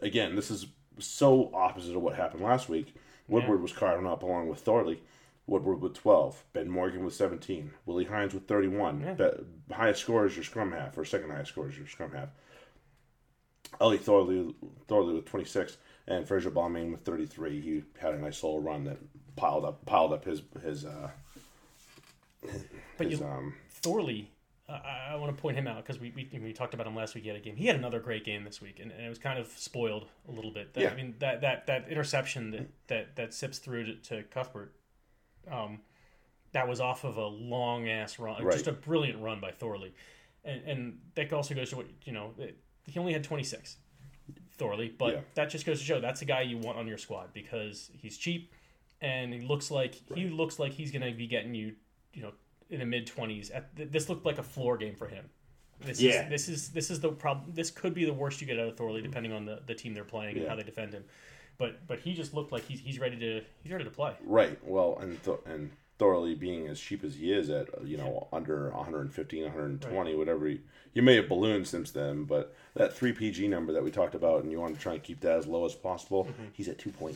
again, 0.00 0.34
this 0.34 0.50
is 0.50 0.66
so 0.98 1.50
opposite 1.54 1.94
of 1.94 2.02
what 2.02 2.14
happened 2.16 2.42
last 2.42 2.68
week. 2.70 2.94
Woodward 3.28 3.60
was 3.62 3.72
carving 3.72 4.06
up 4.06 4.22
along 4.22 4.48
with 4.48 4.60
Thorley. 4.60 5.00
Woodward 5.46 5.80
with 5.80 5.94
12, 5.94 6.44
Ben 6.52 6.70
Morgan 6.70 7.04
with 7.04 7.14
17, 7.14 7.72
Willi 7.86 8.04
Heinz 8.04 8.32
with 8.34 8.46
31. 8.46 9.16
Be- 9.16 9.74
highest 9.74 10.02
score 10.02 10.24
is 10.26 10.36
your 10.36 10.44
scrum 10.44 10.72
half, 10.72 10.96
or 10.96 11.04
second 11.04 11.30
highest 11.30 11.50
score 11.52 11.68
is 11.68 11.76
your 11.76 11.86
scrum 11.88 12.12
half. 12.12 12.28
Ollie 13.80 13.98
Thorley, 13.98 14.54
Thorley 14.86 15.14
with 15.14 15.24
26, 15.26 15.78
and 16.06 16.26
Fraser 16.28 16.50
Balmain 16.50 16.92
with 16.92 17.00
33. 17.02 17.60
He 17.60 17.82
had 17.98 18.14
a 18.14 18.18
nice 18.18 18.42
little 18.42 18.60
run 18.60 18.84
that 18.84 18.98
piled 19.36 19.64
up 19.64 19.84
piled 19.86 20.12
up 20.12 20.24
his 20.24 20.42
his 20.62 20.84
uh, 20.84 21.10
But 22.98 23.06
his 23.08 23.20
you, 23.20 23.26
um 23.26 23.54
Thorley, 23.70 24.30
uh, 24.68 24.72
I, 24.84 25.12
I 25.12 25.16
want 25.16 25.34
to 25.34 25.40
point 25.40 25.56
him 25.56 25.66
out 25.66 25.78
because 25.78 25.98
we, 26.00 26.12
we 26.14 26.28
we 26.38 26.52
talked 26.52 26.74
about 26.74 26.86
him 26.86 26.94
last 26.94 27.14
week. 27.14 27.24
He 27.24 27.28
had 27.28 27.38
a 27.38 27.40
game. 27.40 27.56
He 27.56 27.66
had 27.66 27.76
another 27.76 27.98
great 28.00 28.24
game 28.24 28.44
this 28.44 28.60
week, 28.60 28.78
and, 28.80 28.92
and 28.92 29.04
it 29.04 29.08
was 29.08 29.18
kind 29.18 29.38
of 29.38 29.48
spoiled 29.48 30.06
a 30.28 30.32
little 30.32 30.50
bit. 30.50 30.74
That, 30.74 30.80
Yeah. 30.82 30.90
I 30.90 30.94
mean 30.94 31.14
that 31.20 31.40
that 31.40 31.66
that 31.66 31.88
interception 31.88 32.50
that 32.50 32.68
that 32.88 33.16
that 33.16 33.34
sips 33.34 33.58
through 33.58 33.86
to, 33.86 33.94
to 33.94 34.22
Cuthbert, 34.24 34.72
um, 35.50 35.80
that 36.52 36.68
was 36.68 36.80
off 36.80 37.04
of 37.04 37.16
a 37.16 37.26
long 37.26 37.88
ass 37.88 38.18
run, 38.18 38.44
Right. 38.44 38.52
just 38.52 38.66
a 38.66 38.72
brilliant 38.72 39.20
run 39.22 39.40
by 39.40 39.50
Thorley, 39.52 39.92
and 40.44 40.62
and 40.66 40.98
that 41.14 41.32
also 41.32 41.54
goes 41.54 41.70
to 41.70 41.76
what 41.76 41.86
you 42.04 42.12
know. 42.12 42.32
It, 42.38 42.58
he 42.86 42.98
only 42.98 43.12
had 43.12 43.24
twenty 43.24 43.44
six. 43.44 43.76
Thorley, 44.58 44.88
but 44.96 45.14
Yeah. 45.14 45.20
that 45.34 45.50
just 45.50 45.64
goes 45.66 45.78
to 45.80 45.84
show 45.84 46.00
that's 46.00 46.22
a 46.22 46.24
guy 46.24 46.42
you 46.42 46.58
want 46.58 46.78
on 46.78 46.86
your 46.86 46.98
squad 46.98 47.32
because 47.32 47.90
he's 47.96 48.16
cheap 48.18 48.52
and 49.00 49.32
he 49.32 49.40
looks 49.40 49.70
like 49.70 49.94
he 50.14 50.28
looks 50.28 50.58
like 50.58 50.72
he's 50.72 50.92
going 50.92 51.02
to 51.02 51.16
be 51.16 51.26
getting 51.26 51.54
you, 51.54 51.74
you 52.12 52.22
know, 52.22 52.32
in 52.70 52.78
the 52.78 52.86
mid 52.86 53.06
twenties. 53.06 53.50
This 53.74 54.08
looked 54.08 54.24
like 54.26 54.38
a 54.38 54.42
floor 54.42 54.76
game 54.76 54.94
for 54.94 55.08
him. 55.08 55.24
This 55.80 56.00
Yeah. 56.00 56.24
is 56.24 56.28
this 56.30 56.48
is 56.48 56.68
this 56.70 56.90
is 56.90 57.00
the 57.00 57.10
problem. 57.10 57.52
This 57.54 57.70
could 57.70 57.94
be 57.94 58.04
the 58.04 58.12
worst 58.12 58.40
you 58.40 58.46
get 58.46 58.58
out 58.60 58.68
of 58.68 58.76
Thorley, 58.76 59.02
depending 59.02 59.32
on 59.32 59.46
the, 59.46 59.60
the 59.66 59.74
team 59.74 59.94
they're 59.94 60.04
playing 60.04 60.36
and 60.38 60.46
how 60.48 60.54
they 60.54 60.62
defend 60.62 60.92
him. 60.92 61.04
But 61.62 61.86
but 61.86 62.00
he 62.00 62.12
just 62.12 62.34
looked 62.34 62.50
like 62.50 62.64
he's 62.66 62.80
he's 62.80 62.98
ready 62.98 63.16
to 63.18 63.40
he's 63.62 63.70
ready 63.70 63.84
to 63.84 63.90
play. 63.90 64.14
right. 64.24 64.58
Well, 64.64 64.98
and 65.00 65.22
Th- 65.22 65.38
and 65.46 65.70
Thorley 65.96 66.34
being 66.34 66.66
as 66.66 66.80
cheap 66.80 67.04
as 67.04 67.14
he 67.14 67.32
is 67.32 67.50
at 67.50 67.68
uh, 67.72 67.84
you 67.84 67.96
know 67.96 68.26
under 68.32 68.70
115, 68.70 69.44
120, 69.44 70.16
whatever. 70.16 70.48
He, 70.48 70.60
you 70.92 71.02
may 71.02 71.14
have 71.14 71.28
ballooned 71.28 71.68
since 71.68 71.92
then, 71.92 72.24
but 72.24 72.52
that 72.74 72.92
three 72.92 73.12
PG 73.12 73.46
number 73.46 73.72
that 73.74 73.84
we 73.84 73.92
talked 73.92 74.16
about, 74.16 74.42
and 74.42 74.50
you 74.50 74.58
want 74.58 74.74
to 74.74 74.80
try 74.80 74.94
and 74.94 75.02
keep 75.04 75.20
that 75.20 75.38
as 75.38 75.46
low 75.46 75.64
as 75.64 75.72
possible. 75.76 76.24
Mm-hmm. 76.24 76.46
He's 76.52 76.66
at 76.66 76.78
2.9. 76.78 77.14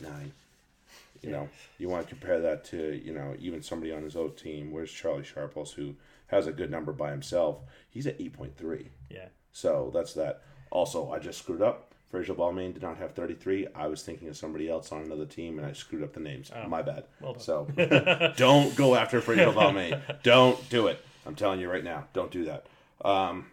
You 1.21 1.31
know, 1.31 1.49
you 1.77 1.89
want 1.89 2.07
to 2.07 2.09
compare 2.09 2.39
that 2.39 2.63
to 2.65 3.01
you 3.03 3.13
know 3.13 3.35
even 3.39 3.61
somebody 3.61 3.91
on 3.91 4.01
his 4.01 4.15
own 4.15 4.31
team. 4.35 4.71
Where's 4.71 4.93
Charlie 4.93 5.25
Sharples, 5.25 5.73
who 5.73 5.95
has 6.27 6.47
a 6.47 6.53
good 6.53 6.71
number 6.71 6.93
by 6.93 7.11
himself? 7.11 7.57
He's 7.89 8.07
at 8.07 8.17
8.3. 8.17 8.85
Yeah, 9.09 9.25
So 9.51 9.91
that's 9.93 10.13
that. 10.13 10.43
Also, 10.71 11.11
I 11.11 11.19
just 11.19 11.39
screwed 11.39 11.61
up. 11.61 11.86
Fraser 12.09 12.33
Balmain 12.33 12.73
did 12.73 12.81
not 12.81 12.97
have 12.97 13.13
33. 13.13 13.67
I 13.75 13.87
was 13.87 14.01
thinking 14.01 14.29
of 14.29 14.37
somebody 14.37 14.69
else 14.69 14.91
on 14.91 15.01
another 15.01 15.25
team, 15.25 15.57
and 15.57 15.67
I 15.67 15.73
screwed 15.73 16.03
up 16.03 16.13
the 16.13 16.21
names. 16.21 16.51
My 16.67 16.81
bad. 16.81 17.03
Well 17.21 17.37
so 17.37 17.67
don't 18.37 18.75
go 18.75 18.95
after 18.95 19.19
Fraser 19.21 19.51
Balmain. 19.51 20.01
Don't 20.23 20.69
do 20.69 20.87
it. 20.87 21.03
I'm 21.25 21.35
telling 21.35 21.59
you 21.59 21.69
right 21.69 21.83
now. 21.83 22.05
Don't 22.13 22.31
do 22.31 22.45
that. 22.45 22.65
Um, 23.03 23.47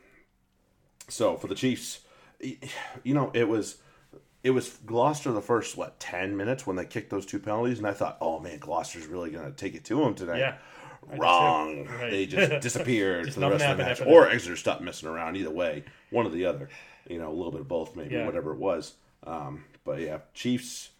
so 1.08 1.36
for 1.36 1.48
the 1.48 1.54
Chiefs, 1.54 2.00
you 2.40 3.14
know, 3.14 3.30
it 3.34 3.48
was 3.48 3.76
it 4.44 4.50
was 4.50 4.68
Gloucester 4.86 5.32
the 5.32 5.42
first 5.42 5.76
what 5.76 5.98
ten 5.98 6.36
minutes 6.36 6.66
when 6.66 6.76
they 6.76 6.84
kicked 6.84 7.10
those 7.10 7.26
two 7.26 7.40
penalties, 7.40 7.78
and 7.78 7.86
I 7.86 7.92
thought, 7.92 8.18
oh 8.20 8.38
man, 8.38 8.58
Gloucester's 8.58 9.06
really 9.06 9.30
going 9.30 9.46
to 9.46 9.52
take 9.52 9.74
it 9.74 9.84
to 9.86 9.96
them 9.96 10.14
tonight. 10.14 10.38
Yeah. 10.38 10.56
Wrong. 11.18 11.86
Right. 11.86 12.10
They 12.10 12.26
just 12.26 12.60
disappeared 12.62 13.26
Just 13.26 13.34
for 13.34 13.40
the 13.40 13.50
rest 13.50 13.64
of 13.64 13.76
the 13.76 13.84
match, 13.84 14.00
or 14.00 14.28
Exeter 14.28 14.56
stopped 14.56 14.80
messing 14.80 15.08
around. 15.08 15.36
Either 15.36 15.50
way, 15.50 15.84
one 16.10 16.26
or 16.26 16.30
the 16.30 16.46
other. 16.46 16.68
You 17.08 17.18
know, 17.18 17.30
a 17.30 17.34
little 17.34 17.52
bit 17.52 17.60
of 17.60 17.68
both, 17.68 17.96
maybe 17.96 18.14
Yeah. 18.14 18.26
whatever 18.26 18.52
it 18.52 18.58
was. 18.58 18.94
Um, 19.26 19.64
but 19.84 20.00
yeah, 20.00 20.18
Chiefs. 20.34 20.90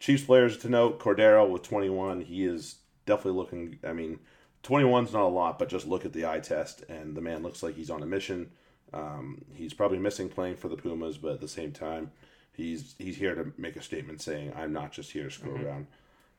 Chiefs 0.00 0.24
players 0.24 0.56
to 0.58 0.68
note: 0.68 0.98
Cordero 0.98 1.48
with 1.48 1.62
21. 1.62 2.22
He 2.22 2.44
is 2.44 2.76
definitely 3.06 3.38
looking. 3.38 3.78
I 3.84 3.92
mean, 3.92 4.18
21's 4.64 5.12
not 5.12 5.22
a 5.22 5.28
lot, 5.28 5.58
but 5.58 5.68
just 5.68 5.86
look 5.86 6.04
at 6.04 6.12
the 6.12 6.26
eye 6.26 6.40
test, 6.40 6.82
and 6.88 7.16
the 7.16 7.20
man 7.20 7.42
looks 7.42 7.62
like 7.62 7.76
he's 7.76 7.90
on 7.90 8.02
a 8.02 8.06
mission. 8.06 8.50
Um, 8.92 9.44
he's 9.54 9.72
probably 9.74 9.98
missing 9.98 10.28
playing 10.28 10.56
for 10.56 10.68
the 10.68 10.76
Pumas, 10.76 11.18
but 11.18 11.32
at 11.32 11.40
the 11.40 11.48
same 11.48 11.72
time, 11.72 12.10
he's 12.52 12.94
he's 12.98 13.16
here 13.16 13.34
to 13.34 13.52
make 13.56 13.76
a 13.76 13.82
statement 13.82 14.20
saying, 14.20 14.52
"I'm 14.56 14.72
not 14.72 14.92
just 14.92 15.12
here 15.12 15.24
to 15.24 15.30
screw 15.30 15.54
around." 15.54 15.86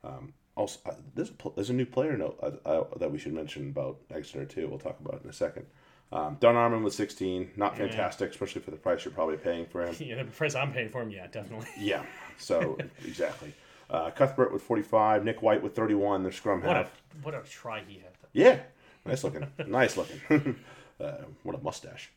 Um, 0.04 0.34
also, 0.56 0.78
uh, 0.86 0.94
there's 1.14 1.30
a, 1.30 1.50
there's 1.54 1.70
a 1.70 1.74
new 1.74 1.86
player 1.86 2.16
note 2.16 2.38
uh, 2.42 2.68
uh, 2.68 2.84
that 2.98 3.10
we 3.10 3.18
should 3.18 3.32
mention 3.32 3.70
about 3.70 3.98
Exeter 4.10 4.44
too. 4.44 4.68
We'll 4.68 4.78
talk 4.78 5.00
about 5.00 5.22
in 5.24 5.30
a 5.30 5.32
second. 5.32 5.66
Um, 6.14 6.36
Don 6.38 6.54
Armand 6.56 6.84
with 6.84 6.94
16, 6.94 7.50
not 7.56 7.76
fantastic, 7.76 8.30
especially 8.30 8.62
for 8.62 8.70
the 8.70 8.76
price 8.76 9.04
you're 9.04 9.12
probably 9.12 9.36
paying 9.36 9.66
for 9.66 9.84
him. 9.84 9.94
yeah. 10.00 10.22
The 10.22 10.30
price 10.30 10.54
I'm 10.54 10.72
paying 10.72 10.88
for 10.88 11.02
him, 11.02 11.10
yeah, 11.10 11.26
definitely. 11.26 11.66
Yeah, 11.78 12.04
so 12.38 12.78
exactly. 13.04 13.52
Uh, 13.90 14.10
Cuthbert 14.10 14.52
with 14.52 14.62
45, 14.62 15.24
Nick 15.24 15.42
White 15.42 15.62
with 15.62 15.74
31. 15.74 16.22
Their 16.22 16.32
scrum 16.32 16.62
What 16.62 16.70
a 16.70 16.74
half. 16.84 17.02
what 17.22 17.34
a 17.34 17.40
try 17.42 17.82
he 17.86 17.94
had. 17.96 18.12
Yeah, 18.32 18.60
nice 19.04 19.24
looking, 19.24 19.46
nice 19.66 19.96
looking. 19.96 20.20
uh, 21.00 21.12
what 21.42 21.54
a 21.56 21.58
mustache! 21.58 22.10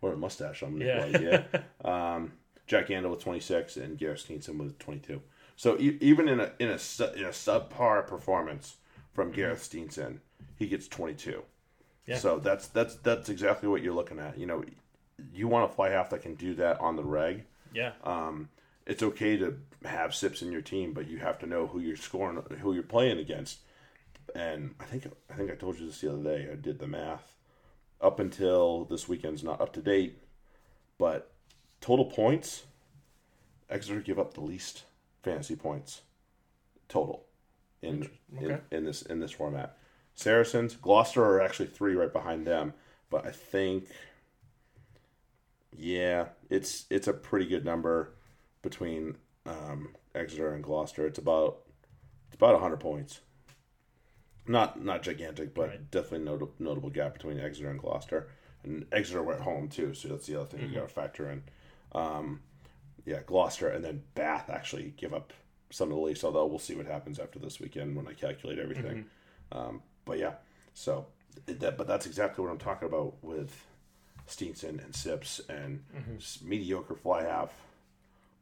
What 0.00 0.12
a 0.12 0.16
mustache 0.16 0.62
on 0.62 0.78
Nick 0.78 0.88
Yeah. 0.88 1.04
White. 1.06 1.46
Yeah. 1.84 2.14
Um, 2.14 2.32
Jack 2.66 2.88
Yeandle 2.88 3.10
with 3.10 3.22
26 3.22 3.76
and 3.78 3.98
Gareth 3.98 4.26
Steenson 4.28 4.56
with 4.58 4.78
22. 4.78 5.20
So 5.56 5.76
e- 5.78 5.98
even 6.00 6.28
in 6.28 6.40
a 6.40 6.52
in 6.58 6.68
a 6.68 6.72
in 7.14 7.24
a 7.24 7.30
subpar 7.32 8.06
performance 8.06 8.76
from 9.12 9.30
Gareth 9.32 9.62
Steenson, 9.68 10.18
he 10.56 10.66
gets 10.68 10.86
22. 10.88 11.42
Yeah. 12.06 12.18
So 12.18 12.38
that's 12.38 12.68
that's 12.68 12.96
that's 12.96 13.28
exactly 13.28 13.68
what 13.68 13.82
you're 13.82 13.94
looking 13.94 14.18
at. 14.18 14.38
You 14.38 14.46
know, 14.46 14.64
you 15.32 15.48
want 15.48 15.70
a 15.70 15.74
fly 15.74 15.90
half 15.90 16.10
that 16.10 16.22
can 16.22 16.34
do 16.34 16.54
that 16.54 16.80
on 16.80 16.96
the 16.96 17.04
reg. 17.04 17.44
Yeah, 17.72 17.92
Um, 18.02 18.48
it's 18.84 19.02
okay 19.02 19.36
to 19.36 19.56
have 19.84 20.12
sips 20.14 20.42
in 20.42 20.50
your 20.50 20.62
team, 20.62 20.92
but 20.92 21.06
you 21.06 21.18
have 21.18 21.38
to 21.38 21.46
know 21.46 21.68
who 21.68 21.78
you're 21.78 21.96
scoring, 21.96 22.42
who 22.60 22.74
you're 22.74 22.82
playing 22.82 23.18
against. 23.20 23.58
And 24.34 24.74
I 24.80 24.84
think 24.84 25.06
I 25.30 25.34
think 25.34 25.50
I 25.52 25.54
told 25.54 25.78
you 25.78 25.86
this 25.86 26.00
the 26.00 26.12
other 26.12 26.22
day. 26.22 26.48
I 26.50 26.56
did 26.56 26.78
the 26.80 26.86
math. 26.88 27.34
Up 28.00 28.18
until 28.18 28.86
this 28.86 29.08
weekend's 29.08 29.44
not 29.44 29.60
up 29.60 29.72
to 29.74 29.80
date, 29.82 30.18
but 30.98 31.30
total 31.80 32.06
points, 32.06 32.64
Exeter 33.68 34.00
give 34.00 34.18
up 34.18 34.34
the 34.34 34.40
least 34.40 34.84
fantasy 35.22 35.54
points 35.54 36.00
total 36.88 37.26
in 37.82 38.08
Okay. 38.36 38.44
in, 38.70 38.78
in 38.78 38.84
this 38.84 39.02
in 39.02 39.20
this 39.20 39.30
format. 39.32 39.76
Saracens, 40.14 40.76
Gloucester 40.76 41.24
are 41.24 41.40
actually 41.40 41.66
three 41.68 41.94
right 41.94 42.12
behind 42.12 42.46
them, 42.46 42.74
but 43.08 43.26
I 43.26 43.30
think 43.30 43.86
yeah, 45.76 46.26
it's 46.50 46.84
it's 46.90 47.08
a 47.08 47.12
pretty 47.12 47.46
good 47.46 47.64
number 47.64 48.12
between 48.62 49.16
um, 49.46 49.94
Exeter 50.14 50.52
and 50.52 50.62
Gloucester. 50.62 51.06
It's 51.06 51.18
about 51.18 51.58
it's 52.26 52.36
about 52.36 52.60
hundred 52.60 52.80
points. 52.80 53.20
Not 54.46 54.82
not 54.82 55.02
gigantic, 55.02 55.54
but 55.54 55.68
Right. 55.68 55.90
definitely 55.90 56.26
notable 56.26 56.54
notable 56.58 56.90
gap 56.90 57.14
between 57.14 57.38
Exeter 57.40 57.70
and 57.70 57.80
Gloucester. 57.80 58.28
And 58.62 58.84
Exeter 58.92 59.22
were 59.22 59.34
at 59.34 59.40
home 59.40 59.68
too, 59.68 59.94
so 59.94 60.08
that's 60.08 60.26
the 60.26 60.38
other 60.38 60.46
thing 60.46 60.68
you 60.68 60.74
got 60.74 60.88
to 60.88 60.94
factor 60.94 61.30
in. 61.30 61.42
Um, 61.92 62.40
yeah, 63.06 63.20
Gloucester 63.24 63.68
and 63.68 63.82
then 63.84 64.02
Bath 64.14 64.50
actually 64.50 64.92
give 64.98 65.14
up 65.14 65.32
some 65.70 65.90
of 65.90 65.96
the 65.96 66.02
least. 66.02 66.24
Although 66.24 66.46
we'll 66.46 66.58
see 66.58 66.74
what 66.74 66.86
happens 66.86 67.18
after 67.18 67.38
this 67.38 67.58
weekend 67.60 67.96
when 67.96 68.06
I 68.06 68.12
calculate 68.12 68.58
everything. 68.58 69.06
Um, 69.52 69.82
but 70.10 70.18
yeah, 70.18 70.32
so 70.74 71.06
that, 71.46 71.78
but 71.78 71.86
that's 71.86 72.04
exactly 72.04 72.44
what 72.44 72.50
I'm 72.50 72.58
talking 72.58 72.88
about 72.88 73.14
with 73.22 73.64
Steenson 74.28 74.84
and 74.84 74.92
Sips 74.94 75.40
and 75.48 75.84
s- 76.16 76.40
mediocre 76.42 76.96
fly 76.96 77.22
half 77.22 77.52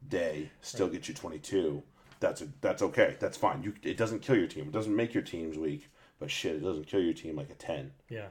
day 0.09 0.51
still 0.62 0.89
get 0.89 1.09
you 1.09 1.14
22. 1.14 1.83
That's 2.21 2.41
a, 2.41 2.49
that's 2.62 2.81
okay. 2.83 3.16
That's 3.21 3.37
fine. 3.37 3.62
You 3.62 3.75
it 3.83 3.97
doesn't 3.99 4.21
kill 4.23 4.37
your 4.37 4.47
team. 4.47 4.64
It 4.64 4.73
doesn't 4.73 4.95
make 4.97 5.12
your 5.12 5.23
teams 5.23 5.57
weak. 5.59 5.89
But 6.19 6.31
shit, 6.31 6.57
it 6.57 6.64
doesn't 6.64 6.87
kill 6.87 7.01
your 7.03 7.12
team 7.14 7.37
like 7.37 7.51
a 7.51 7.55
10. 7.55 7.93
yeah. 8.09 8.27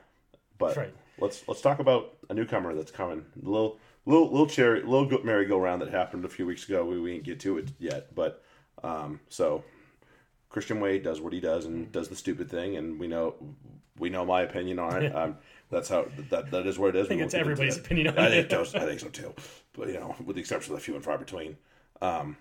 But 0.57 0.75
Right. 0.75 0.93
let's 1.19 1.47
let's 1.47 1.61
talk 1.61 1.77
about 1.79 2.17
a 2.29 2.33
newcomer 2.33 2.73
that's 2.73 2.89
coming. 2.91 3.23
A 3.41 3.47
little 3.47 3.77
little 4.07 4.31
little 4.31 4.47
cherry 4.47 4.81
little 4.81 5.07
merry-go-round 5.23 5.83
that 5.83 5.89
happened 5.91 6.25
a 6.25 6.29
few 6.29 6.47
weeks 6.47 6.67
ago. 6.67 6.83
We, 6.83 6.99
we 6.99 7.11
didn't 7.13 7.25
get 7.25 7.39
to 7.41 7.59
it 7.59 7.71
yet, 7.77 8.15
but 8.15 8.43
um, 8.83 9.19
so 9.29 9.63
Christian 10.49 10.79
Wade 10.79 11.03
does 11.03 11.19
what 11.19 11.33
he 11.33 11.39
does 11.39 11.65
and 11.65 11.91
does 11.91 12.07
the 12.09 12.15
stupid 12.15 12.49
thing, 12.49 12.77
and 12.77 12.99
we 12.99 13.07
know 13.07 13.35
we 13.99 14.09
know 14.09 14.25
my 14.25 14.41
opinion 14.41 14.79
on 14.79 15.03
it. 15.03 15.13
Um, 15.15 15.37
that's 15.69 15.89
how 15.89 16.07
that 16.29 16.51
that 16.51 16.65
is 16.65 16.79
what 16.79 16.95
it 16.95 16.99
is. 16.99 17.07
I 17.07 17.09
think 17.09 17.21
it's 17.21 17.33
everybody's 17.33 17.77
opinion 17.77 18.07
on 18.07 18.19
I 18.19 18.27
it. 18.27 18.49
think 18.49 18.75
I 18.75 18.85
think 18.85 18.99
so 19.01 19.09
too, 19.09 19.33
but 19.73 19.89
you 19.89 19.95
know, 19.95 20.15
with 20.23 20.35
the 20.37 20.39
exception 20.39 20.73
of 20.73 20.79
the 20.79 20.83
few 20.83 20.95
and 20.95 21.03
far 21.03 21.17
between. 21.17 21.57
Um, 22.01 22.37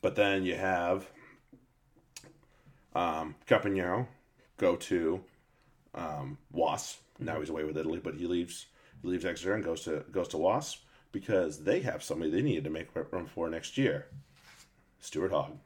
but 0.00 0.14
then 0.16 0.44
you 0.44 0.54
have 0.54 1.06
um, 2.94 3.34
Campagnaro 3.46 4.06
go 4.56 4.76
to 4.76 5.22
um, 5.94 6.38
Wasp. 6.52 7.00
Now 7.18 7.38
he's 7.40 7.50
away 7.50 7.64
with 7.64 7.76
Italy, 7.76 8.00
but 8.02 8.14
he 8.14 8.26
leaves 8.26 8.66
he 9.02 9.08
leaves 9.08 9.24
Exeter 9.26 9.54
and 9.54 9.62
goes 9.62 9.82
to 9.82 10.04
goes 10.10 10.28
to 10.28 10.38
Wasp 10.38 10.82
because 11.12 11.64
they 11.64 11.80
have 11.80 12.02
somebody 12.02 12.30
they 12.30 12.42
needed 12.42 12.64
to 12.64 12.70
make 12.70 12.88
room 13.12 13.26
for 13.26 13.50
next 13.50 13.76
year. 13.76 14.06
Stuart 15.00 15.32
Hogg. 15.32 15.58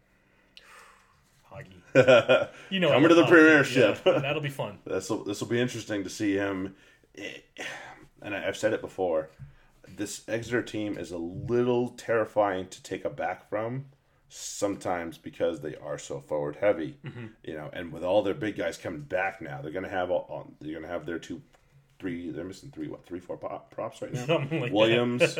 Hoggy. 1.54 2.48
You 2.70 2.80
know, 2.80 2.90
Coming 2.90 3.08
to 3.10 3.14
the 3.14 3.22
Hoggy. 3.24 3.28
Premiership. 3.28 4.00
Yeah, 4.04 4.18
that'll 4.18 4.42
be 4.42 4.48
fun. 4.48 4.78
This 4.84 5.08
will 5.10 5.24
this 5.24 5.40
will 5.40 5.48
be 5.48 5.60
interesting 5.60 6.02
to 6.04 6.10
see 6.10 6.34
him. 6.34 6.74
And 8.22 8.34
I've 8.34 8.56
said 8.56 8.72
it 8.72 8.80
before. 8.80 9.30
This 9.96 10.22
Exeter 10.28 10.62
team 10.62 10.98
is 10.98 11.12
a 11.12 11.18
little 11.18 11.90
terrifying 11.90 12.68
to 12.68 12.82
take 12.82 13.04
a 13.04 13.10
back 13.10 13.48
from 13.48 13.86
sometimes 14.28 15.16
because 15.18 15.60
they 15.60 15.76
are 15.76 15.98
so 15.98 16.20
forward 16.20 16.56
heavy. 16.60 16.96
You 17.44 17.54
know, 17.54 17.70
and 17.72 17.92
with 17.92 18.02
all 18.02 18.22
their 18.22 18.34
big 18.34 18.56
guys 18.56 18.76
coming 18.76 19.02
back 19.02 19.40
now, 19.40 19.60
they're 19.60 19.70
going 19.70 19.84
to 19.84 19.90
have 19.90 20.10
all, 20.10 20.52
they're 20.60 20.72
going 20.72 20.82
to 20.82 20.88
have 20.88 21.06
their 21.06 21.18
two, 21.20 21.40
three. 22.00 22.30
They're 22.30 22.44
missing 22.44 22.70
three 22.72 22.88
what 22.88 23.06
three 23.06 23.20
four 23.20 23.36
pop, 23.36 23.70
props 23.70 24.02
right 24.02 24.12
now. 24.12 24.44
Like. 24.50 24.72
Williams, 24.72 25.38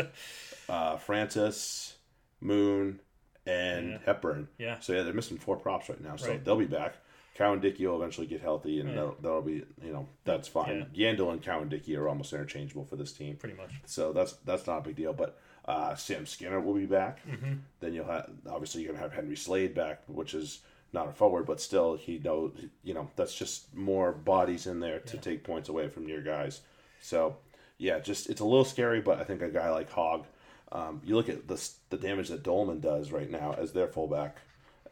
uh, 0.69 0.97
Francis, 0.99 1.97
Moon, 2.41 3.01
and 3.47 3.91
Yeah. 3.93 3.99
Hepburn. 4.07 4.49
Yeah. 4.59 4.81
So 4.81 4.93
yeah, 4.93 5.03
they're 5.03 5.13
missing 5.13 5.39
four 5.39 5.57
props 5.57 5.89
right 5.89 6.01
now. 6.01 6.17
So 6.17 6.29
Right. 6.31 6.45
they'll 6.45 6.57
be 6.57 6.67
back. 6.67 6.95
Cowan-Dickie 7.35 7.85
will 7.87 7.97
eventually 7.97 8.29
get 8.29 8.41
healthy, 8.41 8.79
and 8.79 8.89
Yeah. 8.91 8.95
that'll, 8.95 9.17
that'll 9.21 9.43
be 9.43 9.65
you 9.83 9.93
know 9.93 10.09
that's 10.25 10.47
fine. 10.49 10.87
Yeandle 10.95 11.33
and 11.33 11.43
Cowan-Dickie 11.43 11.97
are 11.97 12.09
almost 12.09 12.33
interchangeable 12.33 12.85
for 12.85 12.97
this 12.97 13.13
team, 13.13 13.37
Pretty 13.37 13.57
much. 13.57 13.73
so 13.87 14.13
that's 14.13 14.35
that's 14.45 14.67
not 14.67 14.79
a 14.79 14.83
big 14.83 14.97
deal. 14.97 15.13
But 15.13 15.37
uh, 15.65 15.95
Sam 15.97 16.27
Skinner 16.27 16.61
will 16.61 16.75
be 16.75 16.87
back. 16.87 17.27
Mm-hmm. 17.27 17.55
Then 17.81 17.93
you'll 17.93 18.07
have 18.07 18.31
obviously 18.49 18.83
you're 18.83 18.93
gonna 18.93 19.03
have 19.03 19.13
Henry 19.15 19.37
Slade 19.37 19.75
back, 19.75 20.03
which 20.07 20.33
is 20.35 20.61
not 20.93 21.09
a 21.09 21.13
forward, 21.13 21.45
but 21.45 21.61
still 21.61 21.97
he 21.97 22.19
knows 22.21 22.53
you 22.85 22.95
know 22.95 23.11
that's 23.17 23.35
just 23.35 23.75
more 23.75 24.13
bodies 24.13 24.67
in 24.69 24.79
there 24.79 25.01
to 25.01 25.17
take 25.19 25.43
points 25.43 25.69
away 25.69 25.89
from 25.89 26.09
your 26.09 26.23
guys. 26.23 26.61
So 27.01 27.37
yeah, 27.79 27.99
just 27.99 28.31
it's 28.31 28.41
a 28.41 28.45
little 28.45 28.65
scary, 28.65 29.01
but 29.01 29.19
I 29.19 29.25
think 29.25 29.43
a 29.43 29.49
guy 29.49 29.71
like 29.71 29.91
Hogg, 29.91 30.27
um, 30.75 31.01
you 31.05 31.15
look 31.15 31.29
at 31.29 31.47
the 31.47 31.71
the 31.91 31.97
damage 31.97 32.29
that 32.29 32.43
Dollman 32.43 32.81
does 32.81 33.13
right 33.13 33.31
now 33.31 33.55
as 33.57 33.73
their 33.73 33.87
fullback, 33.87 34.39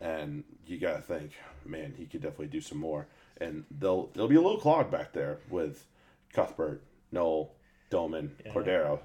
and 0.00 0.44
you 0.64 0.78
got 0.78 0.94
to 0.94 1.02
think, 1.02 1.32
man, 1.66 1.92
he 1.96 2.06
could 2.06 2.22
definitely 2.22 2.46
do 2.46 2.60
some 2.60 2.78
more. 2.78 3.08
And 3.40 3.64
they'll 3.70 4.06
they'll 4.14 4.28
be 4.28 4.36
a 4.36 4.40
little 4.40 4.60
clogged 4.60 4.92
back 4.92 5.12
there 5.12 5.40
with 5.50 5.84
Cuthbert, 6.32 6.82
Nowell, 7.10 7.54
Dollman, 7.90 8.30
Cordero. 8.52 9.00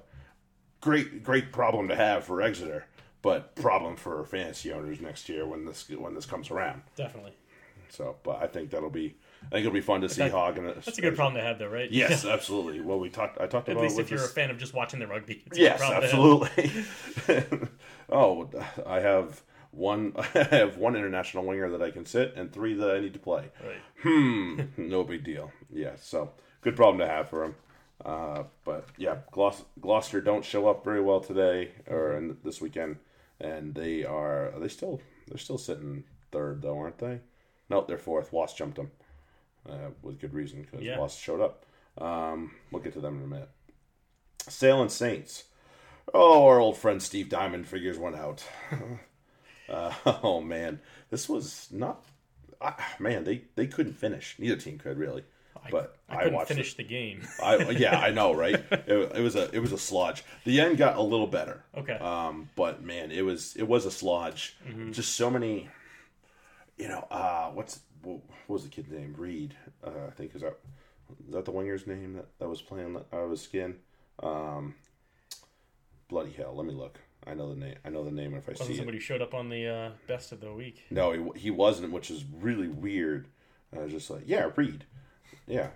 Great 0.80 1.24
great 1.24 1.50
problem 1.50 1.88
to 1.88 1.96
have 1.96 2.24
for 2.24 2.40
Exeter, 2.40 2.86
but 3.22 3.56
problem 3.56 3.96
for 3.96 4.24
fantasy 4.24 4.72
owners 4.72 5.00
next 5.00 5.28
year 5.28 5.44
when 5.44 5.64
this 5.64 5.88
when 5.88 6.14
this 6.14 6.26
comes 6.26 6.50
around. 6.52 6.82
Definitely. 6.94 7.32
So, 7.88 8.16
but 8.22 8.40
I 8.40 8.46
think 8.46 8.70
that'll 8.70 8.90
be 8.90 9.16
I 9.46 9.50
think 9.50 9.60
it'll 9.60 9.72
be 9.72 9.80
fun 9.80 10.00
to 10.02 10.08
see 10.08 10.22
That- 10.22 10.32
Hogg. 10.32 10.58
And 10.58 10.68
That's 10.68 10.98
a 10.98 11.00
good 11.00 11.16
problem 11.16 11.34
to 11.40 11.42
have, 11.46 11.58
though, 11.58 11.68
right? 11.68 11.90
Yes, 11.90 12.24
absolutely. 12.26 12.80
Well, 12.80 12.98
we 12.98 13.08
talked. 13.08 13.40
I 13.40 13.46
talked 13.46 13.68
At 13.68 13.72
about 13.72 13.82
least 13.84 13.98
it 13.98 14.02
if 14.02 14.10
you're 14.10 14.20
this- 14.20 14.30
a 14.30 14.34
fan 14.34 14.50
of 14.50 14.58
just 14.58 14.74
watching 14.74 15.00
the 15.00 15.06
rugby. 15.06 15.44
A 15.52 15.56
Yes, 15.58 15.78
problem 15.78 16.00
to 16.02 16.06
have. 16.06 16.72
absolutely. 17.26 17.68
oh, 18.10 18.50
I 18.86 19.00
have 19.00 19.42
one. 19.70 20.12
I 20.34 20.42
have 20.50 20.76
one 20.76 20.96
international 20.96 21.44
winger 21.44 21.70
that 21.70 21.82
I 21.82 21.90
can 21.90 22.04
sit, 22.06 22.34
and 22.36 22.52
three 22.52 22.74
that 22.74 22.90
I 22.90 23.00
need 23.00 23.12
to 23.14 23.18
play. 23.18 23.44
Right. 23.64 23.76
Hmm, 24.02 24.60
no 24.76 25.04
big 25.04 25.24
deal. 25.24 25.52
Yeah, 25.72 25.92
so 26.00 26.32
good 26.62 26.76
problem 26.76 26.98
to 26.98 27.06
have 27.12 27.28
for 27.28 27.44
him. 27.44 27.54
Uh, 28.04 28.44
but 28.64 28.86
yeah, 28.96 29.16
Gloucester 29.32 30.20
don't 30.20 30.44
show 30.44 30.68
up 30.68 30.84
very 30.84 31.00
well 31.00 31.20
today 31.20 31.72
or 31.88 32.12
in 32.16 32.36
this 32.44 32.60
weekend, 32.60 32.96
and 33.40 33.74
they 33.74 34.04
are. 34.04 34.52
Are 34.54 34.60
they 34.60 34.68
still? 34.68 35.00
They're 35.26 35.38
still 35.38 35.58
sitting 35.58 36.04
third 36.32 36.62
though, 36.62 36.78
aren't 36.78 36.98
they? 36.98 37.20
No, 37.70 37.84
they're 37.86 37.98
fourth. 37.98 38.32
Wasp 38.32 38.56
jumped 38.56 38.76
them 38.76 38.90
uh, 39.68 39.90
with 40.02 40.18
good 40.20 40.34
reason 40.34 40.62
because 40.62 40.80
Yeah. 40.82 40.98
Wasp 40.98 41.20
showed 41.20 41.40
up. 41.40 41.64
Um, 41.98 42.52
we'll 42.70 42.82
get 42.82 42.92
to 42.94 43.00
them 43.00 43.18
in 43.18 43.24
a 43.24 43.26
minute. 43.26 43.50
Salem 44.48 44.88
Saints. 44.88 45.44
Oh, 46.14 46.46
our 46.46 46.58
old 46.58 46.76
friend 46.78 47.02
Steve 47.02 47.28
Diamond 47.28 47.66
figures 47.66 47.98
one 47.98 48.14
out. 48.14 48.44
uh, 49.68 49.92
oh 50.22 50.40
man, 50.40 50.80
this 51.10 51.28
was 51.28 51.68
not. 51.70 52.02
Uh, 52.60 52.72
man, 52.98 53.24
they 53.24 53.42
they 53.56 53.66
couldn't 53.66 53.94
finish. 53.94 54.36
Neither 54.38 54.56
team 54.56 54.78
could 54.78 54.96
really. 54.98 55.24
But 55.70 55.98
I 56.08 56.14
I, 56.14 56.18
couldn't 56.18 56.34
watched. 56.34 56.48
finish 56.48 56.72
It. 56.72 56.76
the 56.78 56.84
game. 56.84 57.26
I 57.42 57.56
yeah, 57.70 57.98
I 57.98 58.10
know, 58.10 58.32
right? 58.32 58.54
it, 58.70 59.12
it 59.16 59.20
was 59.20 59.36
a 59.36 59.50
it 59.54 59.58
was 59.58 59.72
a 59.72 59.78
sludge. 59.78 60.24
The 60.44 60.60
end 60.60 60.78
got 60.78 60.96
a 60.96 61.02
little 61.02 61.26
better. 61.26 61.62
Okay. 61.76 61.94
Um, 61.94 62.48
but 62.56 62.82
man, 62.82 63.10
it 63.10 63.22
was 63.22 63.54
it 63.56 63.68
was 63.68 63.84
a 63.84 63.90
sludge. 63.90 64.56
Mm-hmm. 64.66 64.92
Just 64.92 65.14
so 65.16 65.28
many. 65.30 65.68
You 66.78 66.86
know, 66.88 67.06
uh, 67.10 67.50
what's 67.50 67.80
what 68.02 68.20
was 68.46 68.64
the 68.64 68.68
kid's 68.68 68.90
name? 68.90 69.14
Reed, 69.16 69.54
uh, 69.84 70.06
I 70.08 70.10
think 70.10 70.34
is 70.34 70.42
that 70.42 70.58
is 71.26 71.34
that 71.34 71.44
the 71.44 71.50
winger's 71.50 71.86
name 71.86 72.14
that, 72.14 72.26
that 72.38 72.48
was 72.48 72.62
playing 72.62 72.96
out 72.96 73.06
of 73.12 73.30
his 73.30 73.42
skin? 73.42 73.76
Um, 74.22 74.74
bloody 76.08 76.32
hell! 76.32 76.54
Let 76.54 76.66
me 76.66 76.74
look. 76.74 76.98
I 77.26 77.34
know 77.34 77.50
the 77.50 77.60
name. 77.60 77.76
I 77.84 77.90
know 77.90 78.04
the 78.04 78.10
name 78.10 78.34
if 78.34 78.48
I 78.48 78.52
Wasn't 78.52 78.68
see 78.68 78.76
somebody 78.76 78.98
who 78.98 79.02
showed 79.02 79.22
up 79.22 79.34
on 79.34 79.48
the 79.48 79.66
uh, 79.66 79.90
best 80.06 80.32
of 80.32 80.40
the 80.40 80.52
week. 80.52 80.82
No, 80.90 81.12
he, 81.12 81.40
he 81.40 81.50
wasn't, 81.50 81.92
which 81.92 82.10
is 82.10 82.24
really 82.40 82.68
weird. 82.68 83.28
I 83.76 83.80
was 83.80 83.92
just 83.92 84.08
like, 84.08 84.22
yeah, 84.26 84.50
Reed, 84.56 84.84
yeah, 85.46 85.70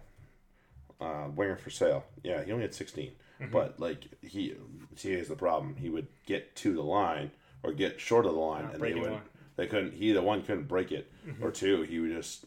uh, 1.01 1.29
winger 1.35 1.57
for 1.57 1.70
sale. 1.70 2.05
Yeah, 2.23 2.43
he 2.45 2.53
only 2.53 2.62
had 2.62 2.75
16 2.75 3.12
Mm-hmm. 3.43 3.53
but 3.53 3.81
like 3.81 4.05
he, 4.23 4.55
see, 4.95 5.11
here's 5.11 5.29
the 5.29 5.37
problem. 5.37 5.77
He 5.77 5.89
would 5.89 6.07
get 6.27 6.55
to 6.57 6.75
the 6.75 6.83
line 6.83 7.33
or 7.62 7.73
get 7.73 8.01
short 8.01 8.27
of 8.27 8.35
the 8.35 8.41
line, 8.41 8.68
and 8.73 8.83
they 8.83 8.95
would. 8.95 9.11
line. 9.11 9.20
They 9.57 9.67
couldn't. 9.67 9.95
He 9.95 10.13
the 10.13 10.23
one 10.23 10.43
couldn't 10.43 10.69
break 10.69 10.93
it, 10.93 11.11
Mm-hmm. 11.27 11.45
or 11.45 11.51
two. 11.51 11.83
He 11.83 11.99
would 12.01 12.11
just. 12.11 12.47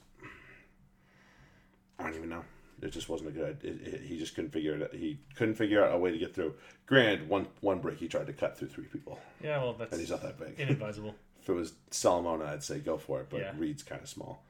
I 1.99 2.03
don't 2.03 2.15
even 2.15 2.29
know. 2.29 2.43
It 2.81 2.89
just 2.89 3.07
wasn't 3.07 3.29
a 3.29 3.33
good. 3.33 3.57
It, 3.63 3.87
it, 3.87 4.01
he 4.01 4.17
just 4.17 4.35
couldn't 4.35 4.51
figure 4.51 4.75
it. 4.75 4.81
out. 4.83 4.93
He 4.93 5.19
couldn't 5.35 5.55
figure 5.55 5.83
out 5.83 5.93
a 5.93 5.97
way 5.97 6.11
to 6.11 6.17
get 6.17 6.35
through. 6.35 6.55
Granted, 6.87 7.29
one 7.29 7.47
one 7.61 7.79
break 7.79 7.97
he 7.99 8.07
tried 8.07 8.27
to 8.27 8.33
cut 8.33 8.57
through 8.57 8.67
three 8.69 8.83
people, 8.85 9.19
Yeah, 9.41 9.59
well, 9.61 9.73
that's 9.73 9.91
and 9.93 10.01
he's 10.01 10.11
not 10.11 10.21
that 10.23 10.37
big. 10.39 10.59
inadvisable. 10.59 11.15
If 11.41 11.49
it 11.49 11.53
was 11.53 11.73
Solomona, 11.91 12.45
I'd 12.45 12.63
say 12.63 12.79
go 12.79 12.97
for 12.97 13.21
it, 13.21 13.27
but 13.29 13.39
Yeah. 13.39 13.51
Reed's 13.55 13.83
kind 13.83 14.01
of 14.01 14.09
small. 14.09 14.41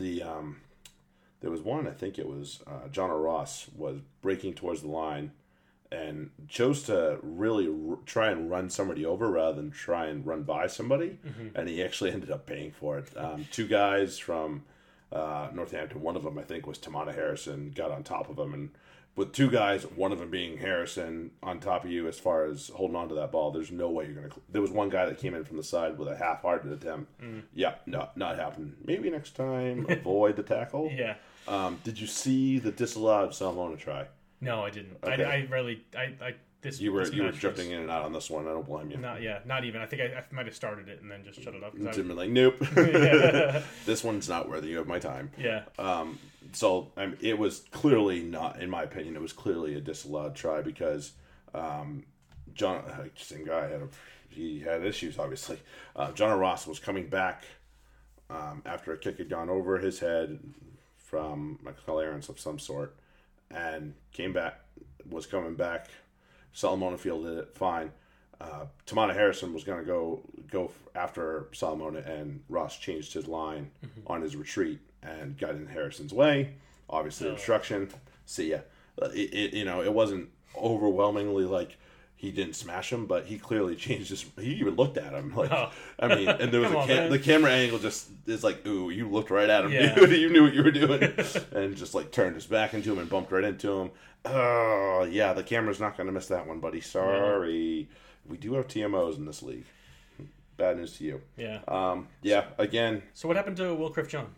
The 0.00 0.24
um, 0.24 0.56
there 1.42 1.50
was 1.50 1.60
one 1.62 1.86
I 1.86 1.92
think 1.92 2.18
it 2.18 2.28
was 2.28 2.60
uh, 2.66 2.88
John 2.90 3.08
Ross 3.10 3.68
was 3.76 4.00
breaking 4.20 4.54
towards 4.54 4.80
the 4.82 4.88
line, 4.88 5.30
and 5.94 6.30
chose 6.48 6.82
to 6.84 7.18
really 7.22 7.68
r- 7.68 7.98
try 8.06 8.30
and 8.30 8.50
run 8.50 8.68
somebody 8.70 9.04
over 9.06 9.30
rather 9.30 9.56
than 9.56 9.70
try 9.70 10.06
and 10.06 10.26
run 10.26 10.42
by 10.42 10.66
somebody, 10.66 11.18
and 11.54 11.68
he 11.68 11.82
actually 11.82 12.10
ended 12.16 12.30
up 12.30 12.46
paying 12.46 12.72
for 12.72 12.98
it. 12.98 13.08
Um, 13.16 13.46
two 13.52 13.66
guys 13.66 14.18
from 14.18 14.64
uh, 15.12 15.48
Northampton, 15.54 16.00
one 16.02 16.16
of 16.16 16.22
them 16.24 16.38
I 16.38 16.42
think 16.42 16.66
was 16.66 16.78
Teimana 16.78 17.14
Harrison, 17.14 17.72
got 17.74 17.90
on 17.90 18.02
top 18.02 18.28
of 18.28 18.38
him 18.38 18.54
and. 18.54 18.70
With 19.16 19.30
two 19.32 19.48
guys, 19.48 19.84
one 19.84 20.10
of 20.10 20.18
them 20.18 20.28
being 20.30 20.58
Harrison 20.58 21.30
on 21.40 21.60
top 21.60 21.84
of 21.84 21.90
you 21.92 22.08
as 22.08 22.18
far 22.18 22.46
as 22.46 22.72
holding 22.74 22.96
on 22.96 23.08
to 23.10 23.14
that 23.14 23.30
ball, 23.30 23.52
there's 23.52 23.70
no 23.70 23.88
way 23.88 24.06
you're 24.06 24.14
going 24.14 24.28
to. 24.28 24.40
There 24.50 24.60
was 24.60 24.72
one 24.72 24.88
guy 24.88 25.06
that 25.06 25.18
came 25.18 25.36
in 25.36 25.44
from 25.44 25.56
the 25.56 25.62
side 25.62 25.96
with 25.98 26.08
a 26.08 26.16
half 26.16 26.42
hearted 26.42 26.72
attempt. 26.72 27.12
Yeah, 27.54 27.74
no, 27.86 28.08
not 28.16 28.36
happening. 28.36 28.74
Maybe 28.84 29.08
next 29.10 29.36
time, 29.36 29.86
avoid 29.88 30.34
the 30.34 30.42
tackle. 30.42 30.90
Yeah. 30.96 31.14
Um, 31.46 31.78
did 31.84 32.00
you 32.00 32.08
see 32.08 32.58
the 32.58 32.72
disallowed 32.72 33.36
Solomona 33.36 33.76
try? 33.76 34.06
No, 34.40 34.62
I 34.64 34.70
didn't. 34.70 34.98
Okay. 35.02 35.24
I, 35.24 35.32
I 35.34 35.48
really, 35.50 35.82
I, 35.96 36.02
I 36.22 36.34
this. 36.60 36.80
You 36.80 36.92
were 36.92 37.04
this 37.04 37.12
you 37.14 37.22
were 37.22 37.28
was 37.30 37.38
drifting 37.38 37.70
in 37.70 37.80
and 37.82 37.90
out 37.90 38.02
on 38.04 38.12
this 38.12 38.28
one. 38.30 38.46
I 38.46 38.50
don't 38.52 38.66
blame 38.66 38.90
you. 38.90 38.96
Not 38.98 39.22
yeah, 39.22 39.38
not 39.44 39.64
even. 39.64 39.80
I 39.80 39.86
think 39.86 40.02
I, 40.02 40.06
I 40.18 40.24
might 40.30 40.46
have 40.46 40.54
started 40.54 40.88
it 40.88 41.00
and 41.02 41.10
then 41.10 41.24
just 41.24 41.40
shut 41.42 41.54
it 41.54 41.62
up. 41.64 41.76
'cause 41.76 41.86
I- 41.86 41.92
Jim 41.92 42.08
been 42.08 42.16
like, 42.16 42.30
nope. 42.30 42.56
This 43.86 44.02
one's 44.04 44.28
not 44.28 44.48
worthy 44.48 44.74
of 44.74 44.86
my 44.86 44.98
time. 44.98 45.30
yeah, 45.38 45.64
Um, 45.78 46.18
so 46.52 46.90
I 46.96 47.06
mean, 47.06 47.16
it 47.20 47.38
was 47.38 47.64
clearly 47.70 48.22
not, 48.22 48.60
in 48.60 48.70
my 48.70 48.82
opinion, 48.82 49.16
it 49.16 49.22
was 49.22 49.32
clearly 49.32 49.74
a 49.76 49.80
disallowed 49.80 50.34
try 50.34 50.62
because 50.62 51.12
um, 51.54 52.04
John, 52.54 52.84
uh, 52.84 53.04
same 53.16 53.44
guy 53.46 53.62
had 53.68 53.82
a, 53.82 53.88
he 54.28 54.60
had 54.60 54.84
issues 54.84 55.18
obviously. 55.18 55.58
Uh, 55.96 56.12
John 56.12 56.38
Ross 56.38 56.66
was 56.66 56.78
coming 56.78 57.08
back 57.08 57.44
um, 58.30 58.62
after 58.66 58.92
a 58.92 58.98
kick 58.98 59.18
had 59.18 59.28
gone 59.30 59.48
over 59.50 59.78
his 59.78 60.00
head 60.00 60.38
from 60.98 61.58
a 61.66 61.72
clearance 61.72 62.28
of 62.28 62.40
some 62.40 62.58
sort, 62.58 62.96
and 63.50 63.94
came 64.12 64.32
back, 64.32 64.60
was 65.08 65.26
coming 65.26 65.54
back. 65.54 65.88
Solomona 66.52 66.96
fielded 66.98 67.38
it 67.38 67.56
fine. 67.56 67.90
Uh, 68.40 68.66
Teimana 68.86 69.14
Harrison 69.14 69.52
was 69.54 69.64
going 69.64 69.78
to 69.80 69.84
go 69.84 70.22
go 70.50 70.70
after 70.94 71.48
Solomona, 71.52 72.00
and 72.00 72.42
Ross 72.48 72.78
changed 72.78 73.12
his 73.12 73.26
line 73.26 73.70
on 74.06 74.22
his 74.22 74.36
retreat 74.36 74.80
and 75.02 75.38
got 75.38 75.50
in 75.50 75.66
Harrison's 75.66 76.12
way. 76.12 76.54
Obviously, 76.88 77.28
obstruction. 77.28 77.90
See 78.26 78.50
ya. 78.50 78.58
It, 79.02 79.34
it, 79.34 79.54
you 79.54 79.64
know, 79.64 79.82
it 79.82 79.92
wasn't 79.92 80.28
overwhelmingly 80.56 81.44
like 81.44 81.76
he 82.24 82.30
didn't 82.32 82.54
smash 82.54 82.92
him, 82.92 83.06
but 83.06 83.26
he 83.26 83.38
clearly 83.38 83.76
changed 83.86 84.08
his. 84.10 84.24
He 84.40 84.52
even 84.54 84.74
looked 84.76 84.96
at 84.96 85.12
him 85.12 85.34
like 85.36 85.52
Oh. 85.52 85.70
I 85.98 86.14
mean, 86.14 86.28
and 86.28 86.50
there 86.50 86.60
was 86.60 86.72
a 86.72 86.78
on, 86.78 86.86
cam- 86.88 87.10
the 87.10 87.18
camera 87.18 87.50
angle 87.52 87.78
just 87.78 88.08
is 88.26 88.42
like, 88.42 88.66
ooh, 88.66 88.90
you 88.90 89.08
looked 89.08 89.30
right 89.30 89.48
at 89.48 89.64
him, 89.64 89.72
Yeah. 89.72 89.94
dude. 89.94 90.10
you 90.20 90.30
knew 90.30 90.42
what 90.44 90.54
you 90.54 90.62
were 90.62 90.70
doing, 90.70 91.02
and 91.52 91.76
just 91.76 91.94
like 91.94 92.10
turned 92.10 92.34
his 92.34 92.46
back 92.46 92.74
into 92.74 92.92
him 92.92 92.98
and 92.98 93.08
bumped 93.08 93.30
right 93.32 93.44
into 93.44 93.70
him. 93.80 93.90
Oh 94.24 95.06
yeah, 95.10 95.32
the 95.34 95.42
camera's 95.42 95.80
not 95.80 95.96
going 95.96 96.06
to 96.06 96.12
miss 96.12 96.26
that 96.28 96.46
one, 96.46 96.58
buddy. 96.60 96.80
Sorry, 96.80 97.88
we 98.26 98.36
do 98.38 98.54
have 98.54 98.66
TMOs 98.68 99.16
in 99.18 99.26
this 99.26 99.42
league. 99.42 99.66
Bad 100.56 100.76
news 100.78 100.96
to 100.98 101.04
you. 101.04 101.20
yeah. 101.36 101.60
Um, 101.68 102.06
yeah, 102.22 102.44
again, 102.58 103.02
so 103.12 103.26
what 103.28 103.36
happened 103.36 103.56
to 103.58 103.74
Will 103.74 103.90
John? 103.90 104.28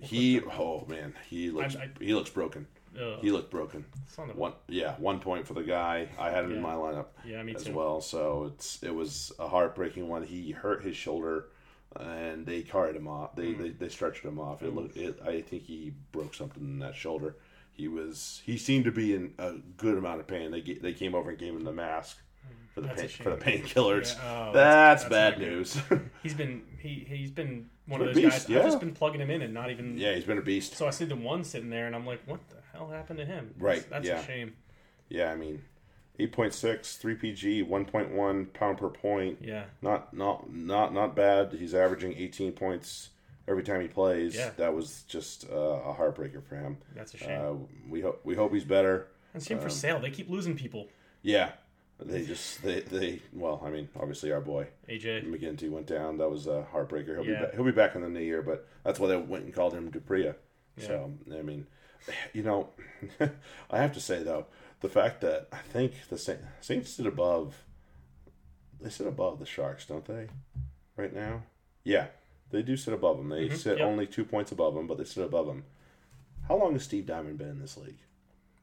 He 0.00 0.40
oh 0.40 0.84
man, 0.88 1.14
he 1.28 1.50
looks 1.50 1.76
I- 1.76 1.88
he 2.00 2.14
looks 2.14 2.30
broken. 2.30 2.66
Ugh. 3.00 3.18
He 3.20 3.30
looked 3.30 3.50
broken. 3.50 3.84
One 4.34 4.52
yeah, 4.68 4.94
one 4.98 5.20
point 5.20 5.46
for 5.46 5.54
the 5.54 5.62
guy. 5.62 6.08
I 6.18 6.30
had 6.30 6.44
him 6.44 6.52
in 6.52 6.60
my 6.60 6.74
lineup 6.74 7.06
Yeah, 7.24 7.42
me 7.42 7.54
as 7.54 7.64
too. 7.64 7.72
well. 7.72 8.00
So 8.00 8.52
it's 8.52 8.82
it 8.82 8.94
was 8.94 9.32
a 9.38 9.48
heartbreaking 9.48 10.08
one. 10.08 10.22
He 10.22 10.50
hurt 10.50 10.82
his 10.82 10.96
shoulder, 10.96 11.46
and 11.98 12.44
they 12.44 12.62
carried 12.62 12.96
him 12.96 13.08
off. 13.08 13.34
They 13.34 13.52
hmm. 13.52 13.62
they, 13.62 13.68
they 13.70 13.88
stretched 13.88 14.24
him 14.24 14.38
off. 14.38 14.62
It 14.62 14.70
hmm. 14.70 14.78
looked. 14.78 14.96
It, 14.96 15.20
I 15.24 15.40
think 15.40 15.62
he 15.62 15.94
broke 16.12 16.34
something 16.34 16.62
in 16.62 16.78
that 16.80 16.94
shoulder. 16.94 17.36
He 17.72 17.88
was. 17.88 18.42
He 18.44 18.58
seemed 18.58 18.84
to 18.84 18.92
be 18.92 19.14
in 19.14 19.32
a 19.38 19.54
good 19.76 19.96
amount 19.96 20.20
of 20.20 20.26
pain. 20.26 20.50
They 20.50 20.60
they 20.60 20.92
came 20.92 21.14
over 21.14 21.30
and 21.30 21.38
gave 21.38 21.54
him 21.54 21.64
the 21.64 21.72
mask 21.72 22.18
hmm. 22.46 22.54
for 22.74 22.80
the 22.82 22.88
pain, 22.88 23.08
for 23.08 23.30
the 23.30 23.36
painkillers. 23.36 24.16
Yeah, 24.16 24.48
oh, 24.48 24.52
that's, 24.52 25.04
that's- 25.04 25.08
bad 25.08 25.38
news. 25.38 25.78
He's 26.22 26.34
been 26.34 26.62
he 26.78 27.06
he's 27.08 27.30
been 27.30 27.70
one 27.86 28.00
He's 28.00 28.08
of 28.08 28.14
those 28.14 28.24
beast, 28.24 28.48
guys. 28.48 28.56
I've 28.58 28.64
just 28.64 28.80
been 28.80 28.94
plugging 28.94 29.20
him 29.20 29.30
in 29.30 29.42
and 29.42 29.54
not 29.54 29.70
even. 29.70 29.96
yeah, 29.96 30.14
he's 30.14 30.24
been 30.24 30.38
a 30.38 30.42
beast. 30.42 30.76
So 30.76 30.86
I 30.86 30.90
see 30.90 31.04
the 31.04 31.16
one 31.16 31.42
sitting 31.42 31.70
there, 31.70 31.86
and 31.86 31.96
I'm 31.96 32.06
like, 32.06 32.20
what 32.26 32.40
the 32.48 32.61
hell 32.72 32.88
happened 32.88 33.18
to 33.18 33.24
him? 33.24 33.54
Right, 33.58 33.76
That's, 33.90 34.06
that's 34.06 34.06
yeah. 34.06 34.20
a 34.20 34.24
shame. 34.26 34.54
Yeah, 35.08 35.30
I 35.30 35.36
mean, 35.36 35.62
eight 36.18 36.32
point 36.32 36.54
six, 36.54 36.96
three 36.96 37.14
PG, 37.14 37.62
one 37.62 37.84
point 37.84 38.10
one 38.12 38.46
pound 38.46 38.78
per 38.78 38.88
point. 38.88 39.38
Yeah. 39.42 39.64
Not 39.82 40.14
not 40.14 40.52
not 40.52 40.94
not 40.94 41.14
bad. 41.14 41.52
He's 41.52 41.74
averaging 41.74 42.14
eighteen 42.16 42.52
points 42.52 43.10
every 43.48 43.62
time 43.62 43.80
he 43.82 43.88
plays. 43.88 44.34
Yeah. 44.36 44.50
That 44.56 44.74
was 44.74 45.02
just 45.08 45.48
uh, 45.50 45.54
a 45.54 45.94
heartbreaker 45.94 46.42
for 46.42 46.56
him. 46.56 46.78
That's 46.94 47.12
a 47.14 47.18
shame. 47.18 47.40
Uh, 47.44 47.52
we 47.90 48.00
hope 48.00 48.20
we 48.24 48.34
hope 48.34 48.52
he's 48.54 48.64
better. 48.64 49.08
and 49.34 49.42
same 49.42 49.58
for 49.58 49.68
Sale. 49.68 50.00
They 50.00 50.10
keep 50.10 50.30
losing 50.30 50.56
people. 50.56 50.88
Yeah, 51.22 51.50
they 52.00 52.24
just 52.24 52.62
they 52.62 52.80
they 52.80 53.20
well, 53.34 53.62
I 53.64 53.68
mean, 53.70 53.88
obviously 54.00 54.32
our 54.32 54.40
boy 54.40 54.68
AJ. 54.88 55.26
MacGinty 55.30 55.68
went 55.70 55.86
down. 55.86 56.16
That 56.18 56.30
was 56.30 56.46
a 56.46 56.66
heartbreaker. 56.72 57.14
He'll 57.16 57.24
be 57.24 57.32
Yeah. 57.32 57.42
back, 57.42 57.54
he'll 57.54 57.64
be 57.64 57.70
back 57.72 57.94
in 57.96 58.00
the 58.02 58.08
new 58.08 58.20
year, 58.20 58.40
but 58.42 58.66
that's 58.82 58.98
why 58.98 59.08
they 59.08 59.16
went 59.16 59.44
and 59.44 59.52
called 59.52 59.74
him 59.74 59.90
du 59.90 60.00
Preez. 60.00 60.34
Yeah. 60.78 60.86
So 60.86 61.12
I 61.30 61.42
mean, 61.42 61.66
you 62.32 62.42
know, 62.42 62.68
I 63.70 63.78
have 63.78 63.92
to 63.94 64.00
say 64.00 64.22
though, 64.22 64.46
the 64.80 64.88
fact 64.88 65.20
that 65.22 65.48
I 65.52 65.58
think 65.58 65.92
the 66.08 66.18
Saints, 66.18 66.42
Saints 66.60 66.90
sit 66.90 67.06
above, 67.06 67.62
they 68.80 68.90
sit 68.90 69.06
above 69.06 69.38
the 69.38 69.46
Sharks, 69.46 69.86
don't 69.86 70.04
they? 70.04 70.28
Right 70.96 71.14
now, 71.14 71.42
yeah, 71.84 72.06
they 72.50 72.62
do 72.62 72.76
sit 72.76 72.92
above 72.94 73.16
them. 73.18 73.28
They 73.30 73.48
sit 73.50 73.72
Mm-hmm. 73.74 73.78
Yep. 73.78 73.88
only 73.88 74.06
two 74.06 74.24
points 74.24 74.52
above 74.52 74.74
them, 74.74 74.86
but 74.86 74.98
they 74.98 75.04
sit 75.04 75.24
above 75.24 75.46
them. 75.46 75.64
How 76.48 76.56
long 76.56 76.72
has 76.74 76.82
Steve 76.82 77.06
Diamond 77.06 77.38
been 77.38 77.48
in 77.48 77.60
this 77.60 77.76
league? 77.76 77.98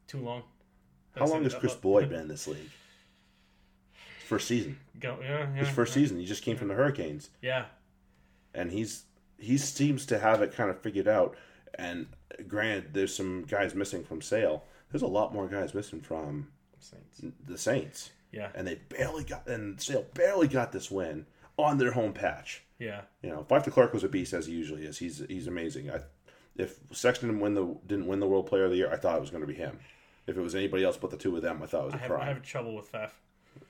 Too 0.08 0.20
long. 0.20 0.44
How 1.16 1.26
long 1.26 1.44
has 1.44 1.56
Chris 1.56 1.74
Boyd 1.74 2.10
been 2.10 2.20
in 2.22 2.28
this 2.28 2.48
league? 2.48 2.70
First 4.28 4.48
season. 4.48 4.78
Go, 5.00 5.18
yeah, 5.22 5.40
yeah. 5.40 5.56
His 5.56 5.70
first 5.70 5.94
season. 5.94 6.20
He 6.20 6.26
just 6.26 6.44
came 6.44 6.56
from 6.56 6.68
the 6.68 6.76
Hurricanes. 6.76 7.30
Yeah. 7.42 7.66
and 8.54 8.72
he's 8.72 9.04
he 9.38 9.58
seems 9.58 10.06
to 10.08 10.20
have 10.20 10.42
it 10.42 10.54
kind 10.54 10.70
of 10.70 10.80
figured 10.82 11.08
out. 11.08 11.36
And 11.76 12.08
granted, 12.48 12.94
there's 12.94 13.14
some 13.16 13.44
guys 13.44 13.76
missing 13.76 14.04
from 14.04 14.22
Sale. 14.22 14.64
There's 14.92 15.02
a 15.02 15.08
lot 15.08 15.34
more 15.34 15.48
guys 15.48 15.74
missing 15.74 16.02
from 16.02 16.48
Saints. 16.80 17.22
the 17.46 17.58
Saints, 17.58 18.12
Yeah. 18.32 18.50
and 18.56 18.68
they 18.68 18.76
barely 18.76 19.24
got 19.24 19.48
and 19.48 19.80
Sale 19.82 20.06
barely 20.14 20.48
got 20.48 20.72
this 20.72 20.90
win 20.90 21.26
on 21.58 21.78
their 21.78 21.92
home 21.92 22.14
patch. 22.14 22.64
Yeah. 22.80 23.02
You 23.22 23.30
know, 23.30 23.46
Faf 23.50 23.64
de 23.66 23.72
Klerk 23.72 23.94
was 23.94 24.04
a 24.04 24.10
beast 24.10 24.34
as 24.34 24.48
he 24.48 24.54
usually 24.54 24.86
is. 24.86 24.98
He's 24.98 25.24
he's 25.28 25.48
amazing. 25.48 25.92
I, 25.92 26.00
if 26.56 26.80
Sexton 26.92 27.30
didn't 27.30 27.42
win 27.42 27.54
the 27.54 27.76
didn't 27.86 28.08
win 28.08 28.20
the 28.20 28.28
World 28.28 28.48
Player 28.48 28.66
of 28.66 28.72
the 28.72 28.78
Year, 28.78 28.92
I 28.92 28.96
thought 28.98 29.18
it 29.18 29.22
was 29.22 29.30
going 29.30 29.42
to 29.42 29.48
be 29.48 29.54
him. 29.56 29.80
If 30.28 30.38
it 30.38 30.42
was 30.42 30.56
anybody 30.56 30.84
else 30.84 30.98
but 30.98 31.10
the 31.12 31.18
two 31.18 31.36
of 31.36 31.42
them, 31.42 31.62
I 31.64 31.66
thought 31.66 31.82
it 31.84 31.86
was 31.86 31.94
a 31.96 31.98
I 31.98 32.00
have, 32.02 32.10
crime. 32.10 32.22
I 32.22 32.26
have 32.28 32.42
trouble 32.44 32.76
with 32.76 32.92
Faf. 32.92 33.10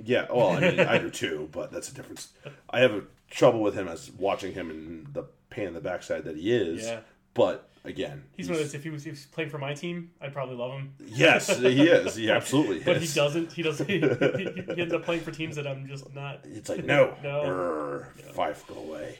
Yeah, 0.03 0.27
well, 0.31 0.49
I 0.49 0.59
mean, 0.59 0.79
I 0.81 0.97
do 0.97 1.09
too, 1.11 1.49
but 1.51 1.71
that's 1.71 1.89
a 1.89 1.93
difference. 1.93 2.29
I 2.69 2.79
have 2.81 2.91
a 2.91 3.03
trouble 3.29 3.61
with 3.61 3.73
him 3.75 3.87
as 3.87 4.11
watching 4.11 4.53
him 4.53 4.69
in 4.69 5.07
the 5.13 5.23
pain 5.49 5.67
in 5.67 5.73
the 5.73 5.81
backside 5.81 6.25
that 6.25 6.35
he 6.37 6.53
is. 6.53 6.83
Yeah. 6.85 6.99
But 7.39 7.69
again, 7.85 8.23
He's, 8.35 8.47
one 8.49 8.55
of 8.57 8.63
those. 8.63 8.73
If 8.75 8.83
he 8.83 8.89
was, 8.89 9.01
if 9.01 9.05
he 9.05 9.09
was 9.11 9.25
playing 9.27 9.49
for 9.49 9.57
my 9.59 9.73
team, 9.73 10.11
I'd 10.21 10.33
probably 10.33 10.55
love 10.57 10.73
him. 10.73 10.93
yes, 11.07 11.57
he 11.59 11.83
is. 11.87 12.15
He 12.15 12.29
absolutely 12.29 12.79
But 12.81 12.97
is. 12.97 13.13
he 13.13 13.19
doesn't. 13.19 13.53
He 13.53 13.61
doesn't. 13.63 13.87
He, 13.89 14.73
he, 14.75 14.81
ends 14.81 14.93
up 14.93 15.03
playing 15.03 15.21
for 15.21 15.31
teams 15.31 15.55
that 15.55 15.65
I'm 15.65 15.87
just 15.87 16.13
not. 16.13 16.41
It's 16.43 16.67
like 16.69 16.83
no, 16.95 17.15
No. 17.23 17.43
Brr, 17.45 18.07
Faf, 18.35 18.67
go 18.67 18.75
away. 18.75 19.19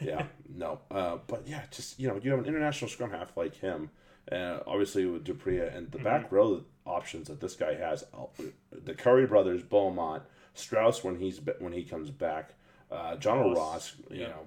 Yeah, 0.00 0.26
no. 0.52 0.80
Uh, 0.90 1.18
but 1.28 1.46
yeah, 1.46 1.62
just 1.70 2.00
you 2.00 2.08
know, 2.08 2.18
you 2.20 2.30
have 2.32 2.40
an 2.40 2.46
international 2.46 2.90
scrum 2.90 3.10
half 3.12 3.36
like 3.36 3.54
him, 3.54 3.90
uh, 4.32 4.58
obviously 4.66 5.06
with 5.06 5.22
du 5.22 5.34
Preez 5.34 5.74
and 5.76 5.90
the 5.92 5.98
back 5.98 6.26
Mm-hmm. 6.26 6.34
row 6.34 6.64
options 6.84 7.28
that 7.28 7.40
this 7.40 7.54
guy 7.54 7.74
has. 7.74 8.02
uh, 8.12 8.26
The 8.72 8.94
Curry 8.94 9.26
brothers, 9.26 9.62
Beaumont, 9.62 10.24
Strauss 10.54 11.04
when 11.04 11.16
he's 11.16 11.40
when 11.60 11.72
he 11.72 11.84
comes 11.84 12.10
back, 12.10 12.54
uh, 12.90 13.14
John 13.16 13.38
Ross, 13.38 13.56
Ross. 13.56 13.94
You 14.10 14.20
yeah. 14.22 14.26
know, 14.28 14.46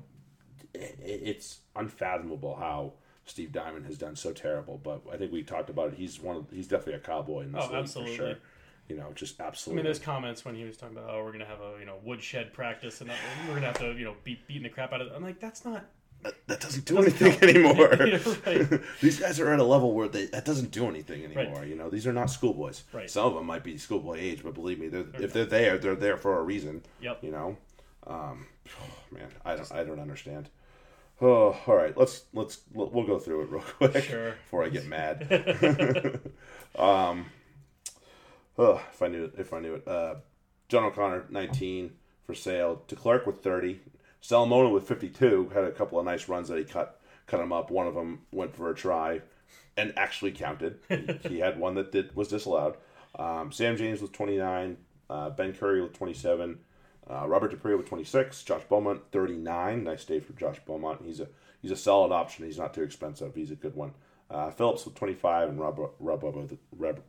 it, 0.73 0.99
it's 1.01 1.59
unfathomable 1.77 2.55
how. 2.57 2.93
Steve 3.25 3.51
Diamond 3.51 3.85
has 3.85 3.97
done 3.97 4.15
so 4.15 4.31
terrible, 4.31 4.79
but 4.83 5.01
I 5.11 5.17
think 5.17 5.31
we 5.31 5.43
talked 5.43 5.69
about 5.69 5.89
it. 5.93 5.95
He's 5.95 6.21
one 6.21 6.35
of 6.37 6.45
he's 6.51 6.67
definitely 6.67 6.93
a 6.95 6.99
cowboy 6.99 7.41
in 7.41 7.51
this 7.51 7.63
Oh, 7.63 7.67
league 7.71 7.75
absolutely. 7.81 8.17
for 8.17 8.23
sure. 8.23 8.35
You 8.87 8.97
know, 8.97 9.11
just 9.15 9.39
absolutely. 9.41 9.77
I 9.79 9.81
mean, 9.81 9.85
there's 9.85 9.99
comments 9.99 10.45
when 10.45 10.53
he 10.55 10.63
was 10.63 10.77
talking 10.77 10.95
about, 10.95 11.09
oh, 11.09 11.23
we're 11.23 11.31
gonna 11.31 11.45
have 11.45 11.59
a 11.59 11.79
you 11.79 11.85
know 11.85 11.95
woodshed 12.03 12.53
practice 12.53 13.01
and 13.01 13.09
we're 13.47 13.55
gonna 13.55 13.65
have 13.67 13.79
to 13.79 13.93
you 13.97 14.05
know 14.05 14.15
beat 14.23 14.45
beating 14.47 14.63
the 14.63 14.69
crap 14.69 14.93
out 14.93 15.01
of. 15.01 15.11
I'm 15.11 15.23
like, 15.23 15.39
that's 15.39 15.65
not. 15.65 15.85
that, 16.21 16.35
that 16.47 16.59
doesn't 16.59 16.85
do 16.85 16.99
anything 16.99 17.33
anymore. 17.49 17.89
Right. 17.89 18.81
these 19.01 19.19
guys 19.19 19.39
are 19.39 19.51
at 19.51 19.59
a 19.59 19.63
level 19.63 19.93
where 19.95 20.07
they 20.07 20.27
that 20.27 20.45
doesn't 20.45 20.69
do 20.69 20.87
anything 20.87 21.23
anymore. 21.25 21.65
You 21.65 21.75
know, 21.75 21.89
these 21.89 22.05
are 22.05 22.13
not 22.13 22.29
schoolboys. 22.29 22.83
Right. 22.93 23.09
Some 23.09 23.25
of 23.25 23.33
them 23.33 23.47
might 23.47 23.63
be 23.63 23.77
schoolboy 23.79 24.17
age, 24.19 24.43
but 24.43 24.53
believe 24.53 24.79
me, 24.79 24.87
they're, 24.87 25.05
if 25.19 25.33
they're 25.33 25.45
there, 25.45 25.79
they're 25.79 25.95
there 25.95 26.17
for 26.17 26.37
a 26.37 26.43
reason. 26.43 26.83
Yep. 27.01 27.23
You 27.23 27.31
know, 27.31 27.57
um, 28.05 28.45
man, 29.11 29.29
I 29.43 29.55
don't, 29.55 29.71
I 29.71 29.83
don't 29.83 29.99
understand. 29.99 30.49
Oh, 31.21 31.57
all 31.65 31.75
right. 31.75 31.95
Let's 31.97 32.25
let's 32.33 32.59
we'll 32.73 33.05
go 33.05 33.19
through 33.19 33.41
it 33.43 33.49
real 33.49 33.61
quick 33.77 34.03
Sure. 34.03 34.31
before 34.43 34.63
I 34.63 34.69
get 34.69 34.85
mad. 34.85 35.27
um, 36.77 37.27
oh, 38.57 38.81
if 38.91 39.01
I 39.01 39.07
knew 39.07 39.25
it, 39.25 39.33
if 39.37 39.53
I 39.53 39.59
knew 39.59 39.75
it. 39.75 39.87
Uh, 39.87 40.15
John 40.67 40.83
O'Connor, 40.83 41.25
nineteen 41.29 41.91
for 42.25 42.33
sale. 42.33 42.81
De 42.87 42.95
Klerk 42.95 43.25
with 43.25 43.41
thirty. 43.41 43.79
Solomona 44.19 44.69
with 44.69 44.87
fifty-two 44.87 45.51
had 45.53 45.63
a 45.63 45.71
couple 45.71 45.99
of 45.99 46.05
nice 46.05 46.27
runs 46.27 46.49
that 46.49 46.57
he 46.57 46.63
cut 46.65 46.99
cut 47.27 47.39
him 47.39 47.53
up. 47.53 47.71
One 47.71 47.87
of 47.87 47.93
them 47.95 48.23
went 48.31 48.55
for 48.55 48.69
a 48.69 48.75
try, 48.75 49.21
and 49.77 49.93
actually 49.95 50.31
counted. 50.31 50.79
he, 51.29 51.39
had 51.39 51.59
one 51.59 51.75
that 51.75 51.91
did 51.91 52.15
was 52.15 52.27
disallowed. 52.27 52.75
Um, 53.17 53.51
Sam 53.51 53.77
James 53.77 54.01
with 54.01 54.11
twenty-nine. 54.11 54.77
Uh, 55.09 55.29
ben 55.29 55.53
Curry 55.53 55.81
with 55.81 55.93
twenty-seven. 55.93 56.59
Uh, 57.09 57.27
Robert 57.27 57.49
du 57.49 57.57
Preez 57.57 57.77
with 57.77 57.87
26, 57.87 58.43
Josh 58.43 58.63
Beaumont 58.67 59.01
39. 59.11 59.83
Nice 59.83 60.05
day 60.05 60.19
for 60.19 60.33
Josh 60.33 60.59
Beaumont. 60.65 61.01
He's 61.03 61.19
a 61.19 61.27
he's 61.61 61.71
a 61.71 61.75
solid 61.75 62.11
option. 62.11 62.45
He's 62.45 62.57
not 62.57 62.73
too 62.73 62.83
expensive. 62.83 63.35
He's 63.35 63.51
a 63.51 63.55
good 63.55 63.75
one. 63.75 63.93
Uh, 64.29 64.49
Phillips 64.49 64.85
with 64.85 64.95
25 64.95 65.49
and 65.49 65.59
Rob 65.59 65.79
Rob 65.99 66.23
with, 66.23 66.57
Rob, 66.71 66.99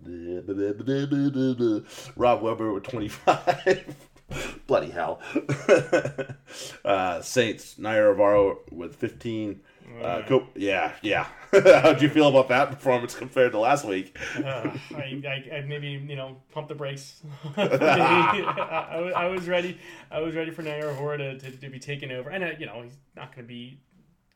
Rob 2.17 2.43
Webber 2.43 2.73
with 2.75 2.85
25. 2.85 3.97
Bloody 4.67 4.91
hell. 4.91 5.21
uh, 6.85 7.23
Saints 7.23 7.77
Naiyaravoro 7.79 8.71
with 8.71 8.97
15. 8.97 9.61
Uh, 10.03 10.23
Co- 10.27 10.47
yeah, 10.55 10.95
yeah. 11.03 11.27
How'd 11.53 12.03
you 12.03 12.09
feel 12.09 12.29
about 12.29 12.49
that 12.49 12.71
performance 12.71 13.15
compared 13.15 13.53
to 13.53 13.59
last 13.59 13.85
week? 13.85 14.17
Uh, 14.37 14.71
I, 14.95 15.23
I, 15.53 15.57
I 15.57 15.61
maybe 15.67 15.89
you 15.89 16.17
know 16.17 16.37
pump 16.53 16.69
the 16.69 16.75
brakes. 16.75 17.23
I, 17.57 19.13
I 19.17 19.27
was- 19.29 19.49
ready. 19.49 19.79
I 20.11 20.21
was 20.21 20.35
ready 20.35 20.51
for 20.51 20.63
Naiyaravoro 20.63 21.19
to, 21.19 21.39
to, 21.39 21.51
to 21.57 21.71
be 21.71 21.79
taken 21.79 22.11
over, 22.11 22.31
and 22.31 22.43
uh, 22.45 22.51
you 22.59 22.67
know 22.67 22.83
he's 22.83 22.97
not 23.17 23.35
going 23.35 23.45
to 23.47 23.49
be 23.49 23.79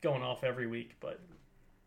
going 0.01 0.21
off 0.23 0.43
every 0.43 0.67
week, 0.67 0.95
but 0.99 1.19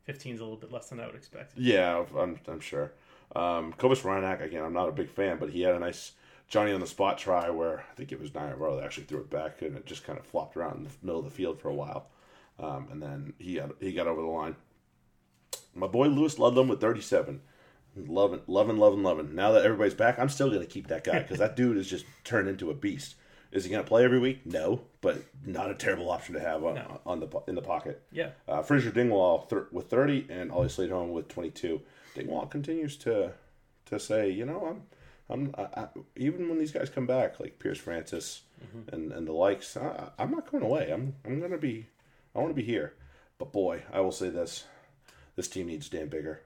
15 0.05 0.35
is 0.35 0.41
a 0.41 0.45
little 0.45 0.59
bit 0.59 0.71
less 0.73 0.89
than 0.89 1.01
I 1.01 1.07
would 1.07 1.15
expect. 1.17 1.53
Yeah, 1.57 2.05
I'm, 2.17 2.39
I'm 2.47 2.61
sure. 2.61 2.93
Um, 3.35 3.73
Cobus 3.73 4.03
Reinach, 4.05 4.41
again, 4.43 4.63
I'm 4.63 4.73
not 4.73 4.89
a 4.89 4.93
big 4.93 5.09
fan, 5.09 5.39
but 5.39 5.51
he 5.51 5.63
had 5.63 5.75
a 5.75 5.79
nice 5.81 6.13
Johnny 6.49 6.73
on 6.73 6.81
the 6.81 6.87
spot 6.87 7.19
try 7.19 7.49
where 7.51 7.81
I 7.91 7.95
think 7.97 8.13
it 8.13 8.21
was 8.21 8.33
Navarro 8.35 8.77
that 8.77 8.85
actually 8.85 9.05
threw 9.05 9.21
it 9.21 9.31
back 9.31 9.63
and 9.63 9.77
it 9.77 9.87
just 9.87 10.05
kind 10.05 10.19
of 10.19 10.27
flopped 10.27 10.57
around 10.57 10.77
in 10.77 10.85
the 10.85 10.91
middle 11.03 11.19
of 11.21 11.25
the 11.25 11.31
field 11.31 11.59
for 11.59 11.69
a 11.69 11.75
while. 11.75 12.07
Um, 12.59 12.89
and 12.93 13.03
then 13.03 13.33
he 13.39 13.57
got, 13.57 13.71
he 13.81 13.93
got 13.93 14.07
over 14.07 14.21
the 14.21 14.27
line. 14.29 14.57
My 15.75 15.87
boy 15.87 16.07
Lewis 16.07 16.39
Ludlam 16.39 16.69
with 16.69 16.81
37. 16.81 17.41
Loving, 17.97 18.41
loving, 18.49 18.77
loving, 18.79 19.03
loving. 19.05 19.35
Now 19.35 19.53
that 19.53 19.65
everybody's 19.65 19.95
back, 19.95 20.19
I'm 20.19 20.29
still 20.29 20.49
going 20.49 20.61
to 20.61 20.67
keep 20.67 20.89
that 20.89 21.05
guy 21.05 21.21
because 21.21 21.39
that 21.39 21.55
dude 21.57 21.77
has 21.77 21.87
just 21.89 22.05
turned 22.25 22.49
into 22.49 22.71
a 22.71 22.75
beast. 22.75 23.15
Is 23.53 23.63
he 23.65 23.71
going 23.71 23.85
to 23.85 23.89
play 23.89 24.05
every 24.05 24.19
week? 24.19 24.45
No, 24.45 24.81
but 25.01 25.19
not 25.47 25.71
a 25.71 25.75
terrible 25.75 26.11
option 26.11 26.35
to 26.35 26.41
have 26.41 26.65
on, 26.65 26.75
No. 26.75 27.01
on 27.07 27.21
the 27.21 27.29
in 27.47 27.55
the 27.55 27.63
pocket. 27.63 28.03
Yeah, 28.11 28.31
Uh, 28.49 28.63
Fraser 28.63 28.91
Dingwall 28.91 29.43
thir- 29.49 29.69
with 29.71 29.89
30 29.91 30.27
and 30.29 30.51
Ollie 30.51 30.89
home 30.89 31.13
with 31.13 31.29
22. 31.29 31.81
Dingwall 32.17 32.47
continues 32.47 32.97
to 32.99 33.33
to 33.87 34.01
say, 34.01 34.29
you 34.29 34.45
know, 34.45 34.67
I'm 34.67 34.83
I'm 35.31 35.55
I, 35.57 35.83
I, 35.83 35.89
even 36.17 36.49
when 36.49 36.59
these 36.59 36.73
guys 36.73 36.91
come 36.91 37.07
back, 37.07 37.39
like 37.39 37.61
Piers 37.61 37.79
Francis 37.79 38.43
and, 38.93 39.13
and 39.13 39.29
the 39.29 39.33
likes, 39.33 39.77
I, 39.77 40.11
I'm 40.19 40.33
not 40.33 40.51
going 40.51 40.65
away. 40.65 40.91
I'm 40.93 41.15
I'm 41.25 41.39
going 41.39 41.53
to 41.53 41.59
be 41.59 41.87
I 42.35 42.39
want 42.39 42.51
to 42.51 42.55
be 42.55 42.67
here. 42.67 42.95
But 43.39 43.53
boy, 43.53 43.83
I 43.93 44.01
will 44.01 44.13
say 44.13 44.31
this: 44.31 44.65
this 45.37 45.49
team 45.49 45.67
needs 45.67 45.89
Dan 45.89 46.09
Biggar. 46.09 46.39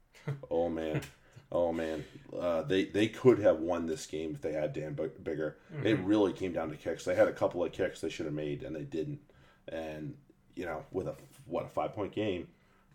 oh 0.50 0.68
man, 0.68 1.02
oh 1.50 1.72
man, 1.72 2.04
uh, 2.38 2.62
they 2.62 2.84
they 2.84 3.08
could 3.08 3.38
have 3.38 3.60
won 3.60 3.86
this 3.86 4.06
game 4.06 4.32
if 4.34 4.40
they 4.40 4.52
had 4.52 4.72
Dan 4.72 4.94
Biggar. 4.94 5.54
It 5.84 5.98
really 6.00 6.32
came 6.32 6.52
down 6.52 6.70
to 6.70 6.76
kicks. 6.76 7.04
They 7.04 7.14
had 7.14 7.28
a 7.28 7.32
couple 7.32 7.64
of 7.64 7.72
kicks 7.72 8.00
they 8.00 8.10
should 8.10 8.26
have 8.26 8.34
made 8.34 8.62
and 8.62 8.74
they 8.74 8.84
didn't. 8.84 9.20
And 9.68 10.16
you 10.54 10.66
know, 10.66 10.84
with 10.90 11.06
a 11.06 11.16
what 11.46 11.64
a 11.64 11.68
five 11.68 11.94
point 11.94 12.12
game, 12.12 12.48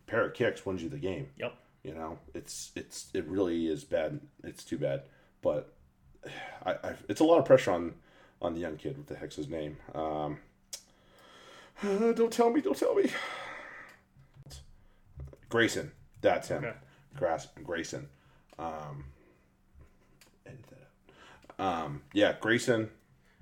pair 0.05 0.25
of 0.25 0.33
kicks 0.33 0.65
wins 0.65 0.83
you 0.83 0.89
the 0.89 0.97
game. 0.97 1.29
Yep. 1.37 1.53
You 1.83 1.93
know, 1.93 2.19
it's 2.33 2.71
it's 2.75 3.07
it 3.13 3.25
really 3.27 3.67
is 3.67 3.83
bad. 3.83 4.19
It's 4.43 4.63
too 4.63 4.77
bad, 4.77 5.03
but 5.41 5.73
I, 6.65 6.71
I 6.71 6.93
it's 7.07 7.21
a 7.21 7.25
lot 7.25 7.39
of 7.39 7.45
pressure 7.45 7.71
on 7.71 7.93
on 8.41 8.53
the 8.53 8.59
young 8.59 8.77
kid. 8.77 8.97
with 8.97 9.07
the 9.07 9.15
Hex's 9.15 9.47
name? 9.47 9.77
Um, 9.95 10.37
uh, 11.83 12.11
don't 12.13 12.31
tell 12.31 12.49
me. 12.49 12.61
Don't 12.61 12.77
tell 12.77 12.95
me. 12.95 13.09
Grayson. 15.49 15.91
That's 16.21 16.47
him. 16.47 16.63
Okay. 16.65 16.75
Grass 17.15 17.47
Grayson. 17.63 18.07
Um, 18.59 19.05
edit 20.45 20.65
that 20.69 21.63
out. 21.63 21.83
Um, 21.85 22.01
yeah, 22.13 22.35
Grayson 22.39 22.89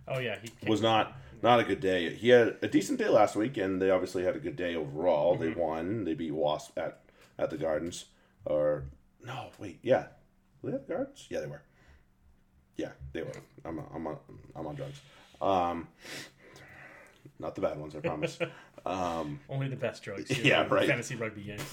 Oh 0.08 0.20
yeah, 0.20 0.38
he 0.42 0.70
was 0.70 0.82
not 0.82 1.18
not 1.42 1.60
a 1.60 1.64
good 1.64 1.80
day. 1.80 2.14
He 2.14 2.30
had 2.30 2.58
a 2.62 2.68
decent 2.68 3.00
day 3.00 3.10
last 3.10 3.36
week, 3.36 3.58
and 3.58 3.82
they 3.82 3.90
obviously 3.90 4.24
had 4.24 4.36
a 4.36 4.40
good 4.40 4.56
day 4.56 4.76
overall. 4.76 5.36
They 5.36 5.50
won. 5.50 6.04
They 6.04 6.14
beat 6.14 6.32
Wasp 6.32 6.78
at 6.78 7.02
at 7.38 7.50
the 7.50 7.58
Gardens. 7.58 8.06
Or 8.46 8.86
no, 9.24 9.50
wait, 9.58 9.80
yeah, 9.82 10.08
were 10.62 10.72
they 10.72 10.78
at 10.78 10.88
the 10.88 10.94
Gardens? 10.94 11.28
Yeah, 11.30 11.40
they 11.40 11.48
were. 11.48 11.62
Yeah, 12.78 12.92
they 13.14 13.24
were. 13.24 13.32
I'm 13.64 13.82
I'm 13.94 14.08
on 14.08 14.18
I'm 14.56 14.68
on 14.68 14.76
drugs. 14.76 15.02
Um, 15.42 15.88
not 17.46 17.54
the 17.56 17.62
bad 17.62 17.80
ones, 17.80 17.96
I 17.96 18.00
promise. 18.00 18.40
um, 18.86 19.40
only 19.50 19.68
the 19.70 19.76
best 19.76 20.04
drugs. 20.04 20.36
Yeah, 20.44 20.64
in 20.66 20.70
right. 20.70 20.88
Fantasy 20.88 21.16
rugby 21.16 21.44
games. 21.44 21.64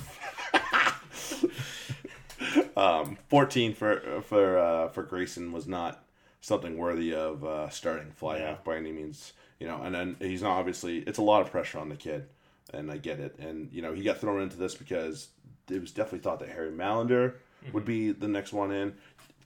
um, 2.76 3.16
14 3.28 3.74
for 3.74 4.22
for 4.22 4.58
uh, 4.58 4.88
for 4.88 5.02
Grayson 5.02 5.50
was 5.52 5.66
not 5.66 6.04
something 6.40 6.76
worthy 6.76 7.14
of 7.14 7.44
uh, 7.44 7.68
starting 7.70 8.10
fly 8.12 8.38
Yeah. 8.38 8.50
half 8.50 8.64
by 8.64 8.76
any 8.76 8.92
means. 8.92 9.32
You 9.58 9.68
know, 9.68 9.80
and 9.82 9.94
then 9.94 10.16
he's 10.20 10.42
not 10.42 10.58
obviously. 10.58 10.98
It's 10.98 11.18
a 11.18 11.22
lot 11.22 11.40
of 11.42 11.50
pressure 11.50 11.78
on 11.78 11.88
the 11.88 11.96
kid, 11.96 12.26
and 12.74 12.90
I 12.90 12.98
get 12.98 13.18
it. 13.20 13.38
And 13.38 13.72
you 13.72 13.80
know, 13.80 13.92
he 13.94 14.02
got 14.02 14.18
thrown 14.18 14.42
into 14.42 14.56
this 14.56 14.74
because 14.74 15.28
it 15.70 15.80
was 15.80 15.92
definitely 15.92 16.18
thought 16.18 16.40
that 16.40 16.48
Harry 16.50 16.70
Mallinder 16.72 17.34
would 17.72 17.84
be 17.84 18.10
the 18.12 18.28
next 18.28 18.52
one 18.52 18.72
in. 18.72 18.94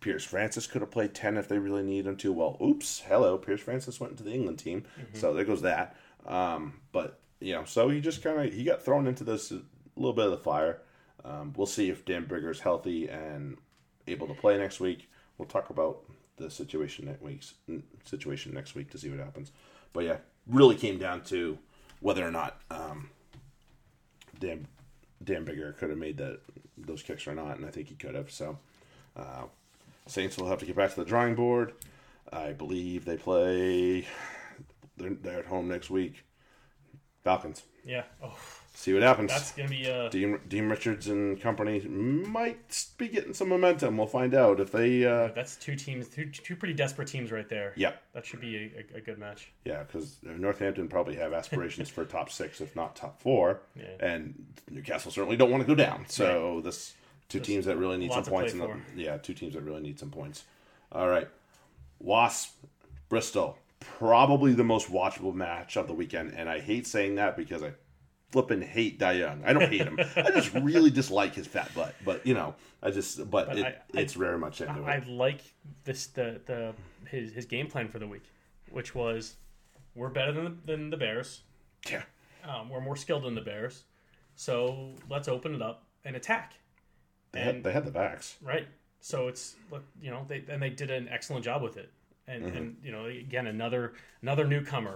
Piers 0.00 0.24
Francis 0.24 0.66
could 0.66 0.80
have 0.82 0.90
played 0.90 1.14
10 1.14 1.36
if 1.36 1.48
they 1.48 1.58
really 1.58 1.82
needed 1.82 2.06
him 2.06 2.16
to. 2.18 2.32
Well, 2.32 2.56
oops, 2.62 3.00
hello. 3.06 3.36
Piers 3.38 3.60
Francis 3.60 3.98
went 4.00 4.12
into 4.12 4.22
the 4.24 4.32
England 4.32 4.58
team. 4.58 4.84
So 5.14 5.34
there 5.34 5.44
goes 5.44 5.62
that. 5.62 5.96
Um, 6.26 6.80
but, 6.92 7.20
you 7.40 7.52
know, 7.54 7.64
so 7.64 7.88
he 7.88 8.00
just 8.00 8.22
kind 8.22 8.40
of, 8.40 8.52
he 8.52 8.64
got 8.64 8.84
thrown 8.84 9.06
into 9.06 9.24
this 9.24 9.52
little 9.96 10.12
bit 10.12 10.26
of 10.26 10.30
the 10.32 10.38
fire. 10.38 10.82
Um, 11.24 11.52
we'll 11.56 11.66
see 11.66 11.90
if 11.90 12.04
Dan 12.04 12.26
Biggar's 12.26 12.60
healthy 12.60 13.08
and 13.08 13.56
able 14.06 14.26
to 14.28 14.34
play 14.34 14.56
next 14.58 14.80
week. 14.80 15.08
We'll 15.38 15.48
talk 15.48 15.70
about 15.70 15.98
the 16.36 16.50
situation 16.50 17.06
next 17.06 17.22
week's 17.22 17.54
situation 18.04 18.52
next 18.52 18.74
week 18.74 18.90
to 18.90 18.98
see 18.98 19.10
what 19.10 19.18
happens. 19.18 19.52
But 19.92 20.04
yeah, 20.04 20.16
really 20.46 20.76
came 20.76 20.98
down 20.98 21.22
to 21.24 21.58
whether 22.00 22.26
or 22.26 22.30
not 22.30 22.60
um, 22.70 23.10
Dan 24.38 24.66
Dan 25.24 25.44
Biggar 25.44 25.76
could 25.76 25.90
have 25.90 25.98
made 25.98 26.18
that 26.18 26.40
those 26.76 27.02
kicks 27.02 27.26
or 27.26 27.34
not, 27.34 27.56
and 27.56 27.64
I 27.64 27.70
think 27.70 27.88
he 27.88 27.94
could 27.94 28.14
have. 28.14 28.30
So 28.30 28.58
uh, 29.16 29.44
Saints 30.06 30.36
will 30.36 30.48
have 30.48 30.58
to 30.58 30.66
get 30.66 30.76
back 30.76 30.90
to 30.90 30.96
the 30.96 31.06
drawing 31.06 31.34
board. 31.34 31.72
I 32.32 32.52
believe 32.52 33.04
they 33.04 33.16
play. 33.16 34.06
They're, 34.96 35.10
they're 35.10 35.38
at 35.40 35.46
home 35.46 35.68
next 35.68 35.90
week. 35.90 36.24
Falcons. 37.24 37.62
Yeah. 37.84 38.04
Oh, 38.22 38.36
See 38.74 38.92
what 38.92 39.02
happens. 39.02 39.30
that's 39.30 39.52
gonna 39.52 39.70
be 39.70 39.90
uh 39.90 40.10
Dean, 40.10 40.38
Dean 40.48 40.68
Richards 40.68 41.08
and 41.08 41.40
company 41.40 41.80
might 41.80 42.86
be 42.98 43.08
getting 43.08 43.32
some 43.32 43.48
momentum. 43.48 43.96
We'll 43.96 44.06
find 44.06 44.34
out 44.34 44.60
if 44.60 44.70
they. 44.70 45.02
Uh, 45.04 45.28
that's 45.34 45.56
two 45.56 45.76
teams, 45.76 46.08
two, 46.08 46.26
two 46.26 46.54
pretty 46.56 46.74
desperate 46.74 47.08
teams 47.08 47.32
right 47.32 47.48
there. 47.48 47.72
yeah, 47.74 47.92
That 48.12 48.26
should 48.26 48.40
be 48.42 48.70
a, 48.76 48.98
a, 48.98 49.00
good 49.00 49.18
match. 49.18 49.50
yeah, 49.64 49.82
because 49.84 50.16
Northampton 50.22 50.88
probably 50.88 51.16
have 51.16 51.32
aspirations 51.32 51.88
for 51.88 52.04
top 52.04 52.30
six, 52.30 52.60
if 52.60 52.76
not 52.76 52.94
top 52.94 53.18
four, 53.20 53.62
Yeah. 53.74 53.84
and 54.00 54.44
Newcastle 54.70 55.10
certainly 55.10 55.38
don't 55.38 55.50
want 55.50 55.62
to 55.62 55.66
go 55.66 55.74
down. 55.74 56.04
So 56.08 56.60
this 56.62 56.92
two 57.30 57.40
teams 57.40 57.64
that 57.64 57.78
really 57.78 57.96
need 57.96 58.12
some 58.12 58.24
points. 58.24 58.52
In 58.52 58.58
the, 58.58 58.76
yeah, 58.94 59.16
two 59.16 59.32
teams 59.32 59.54
that 59.54 59.62
really 59.62 59.80
need 59.80 59.98
some 59.98 60.10
points. 60.10 60.44
All 60.92 61.08
right, 61.08 61.28
Wasp, 61.98 62.54
Bristol, 63.08 63.56
probably 63.80 64.52
the 64.52 64.64
most 64.64 64.90
watchable 64.90 65.34
match 65.34 65.76
of 65.76 65.86
the 65.88 65.94
weekend, 65.94 66.32
and 66.34 66.48
I 66.48 66.60
hate 66.60 66.86
saying 66.86 67.16
that 67.16 67.36
because 67.36 67.62
I 67.62 67.72
flipping 68.32 68.60
hate 68.60 68.98
Dai 68.98 69.12
Young. 69.12 69.42
I 69.44 69.52
don't 69.52 69.70
hate 69.70 69.82
him. 69.82 69.98
I 70.16 70.30
just 70.32 70.52
really 70.54 70.90
dislike 70.90 71.34
his 71.34 71.46
fat 71.46 71.70
butt. 71.74 71.94
But 72.04 72.26
you 72.26 72.34
know, 72.34 72.54
I 72.82 72.90
just 72.90 73.30
but, 73.30 73.48
But 73.48 73.58
it, 73.58 73.64
I- 73.64 73.68
I- 73.68 74.00
it's 74.00 74.14
very 74.14 74.38
much 74.38 74.60
into 74.60 74.72
I 74.82 74.96
it. 74.96 75.08
like 75.08 75.40
this 75.84 76.06
the 76.08 76.40
the 76.46 76.74
his 77.08 77.32
his 77.32 77.46
game 77.46 77.68
plan 77.68 77.88
for 77.88 77.98
the 77.98 78.06
week, 78.08 78.24
which 78.70 78.94
was 78.94 79.36
we're 79.94 80.08
better 80.10 80.32
than 80.32 80.44
the, 80.44 80.72
than 80.72 80.90
the 80.90 80.96
Bears. 80.96 81.42
Yeah, 81.90 82.02
Um, 82.46 82.68
we're 82.68 82.80
more 82.80 82.96
skilled 82.96 83.22
than 83.24 83.34
the 83.36 83.40
Bears, 83.40 83.84
so 84.34 84.94
let's 85.08 85.28
open 85.28 85.54
it 85.54 85.62
up 85.62 85.84
and 86.04 86.16
attack. 86.16 86.54
they 87.32 87.40
had, 87.40 87.62
they 87.62 87.72
had 87.72 87.84
the 87.84 87.90
backs. 87.92 88.36
Right. 88.42 88.66
So 89.00 89.28
it's 89.28 89.54
you 90.02 90.10
know, 90.10 90.24
they 90.26 90.42
and 90.48 90.60
they 90.60 90.70
did 90.70 90.90
an 90.90 91.08
excellent 91.08 91.44
job 91.44 91.62
with 91.62 91.76
it. 91.76 91.92
And 92.28 92.44
Mm-hmm. 92.44 92.56
and 92.56 92.76
you 92.82 92.92
know, 92.92 93.06
again, 93.06 93.46
another 93.46 93.94
another 94.22 94.44
newcomer 94.46 94.94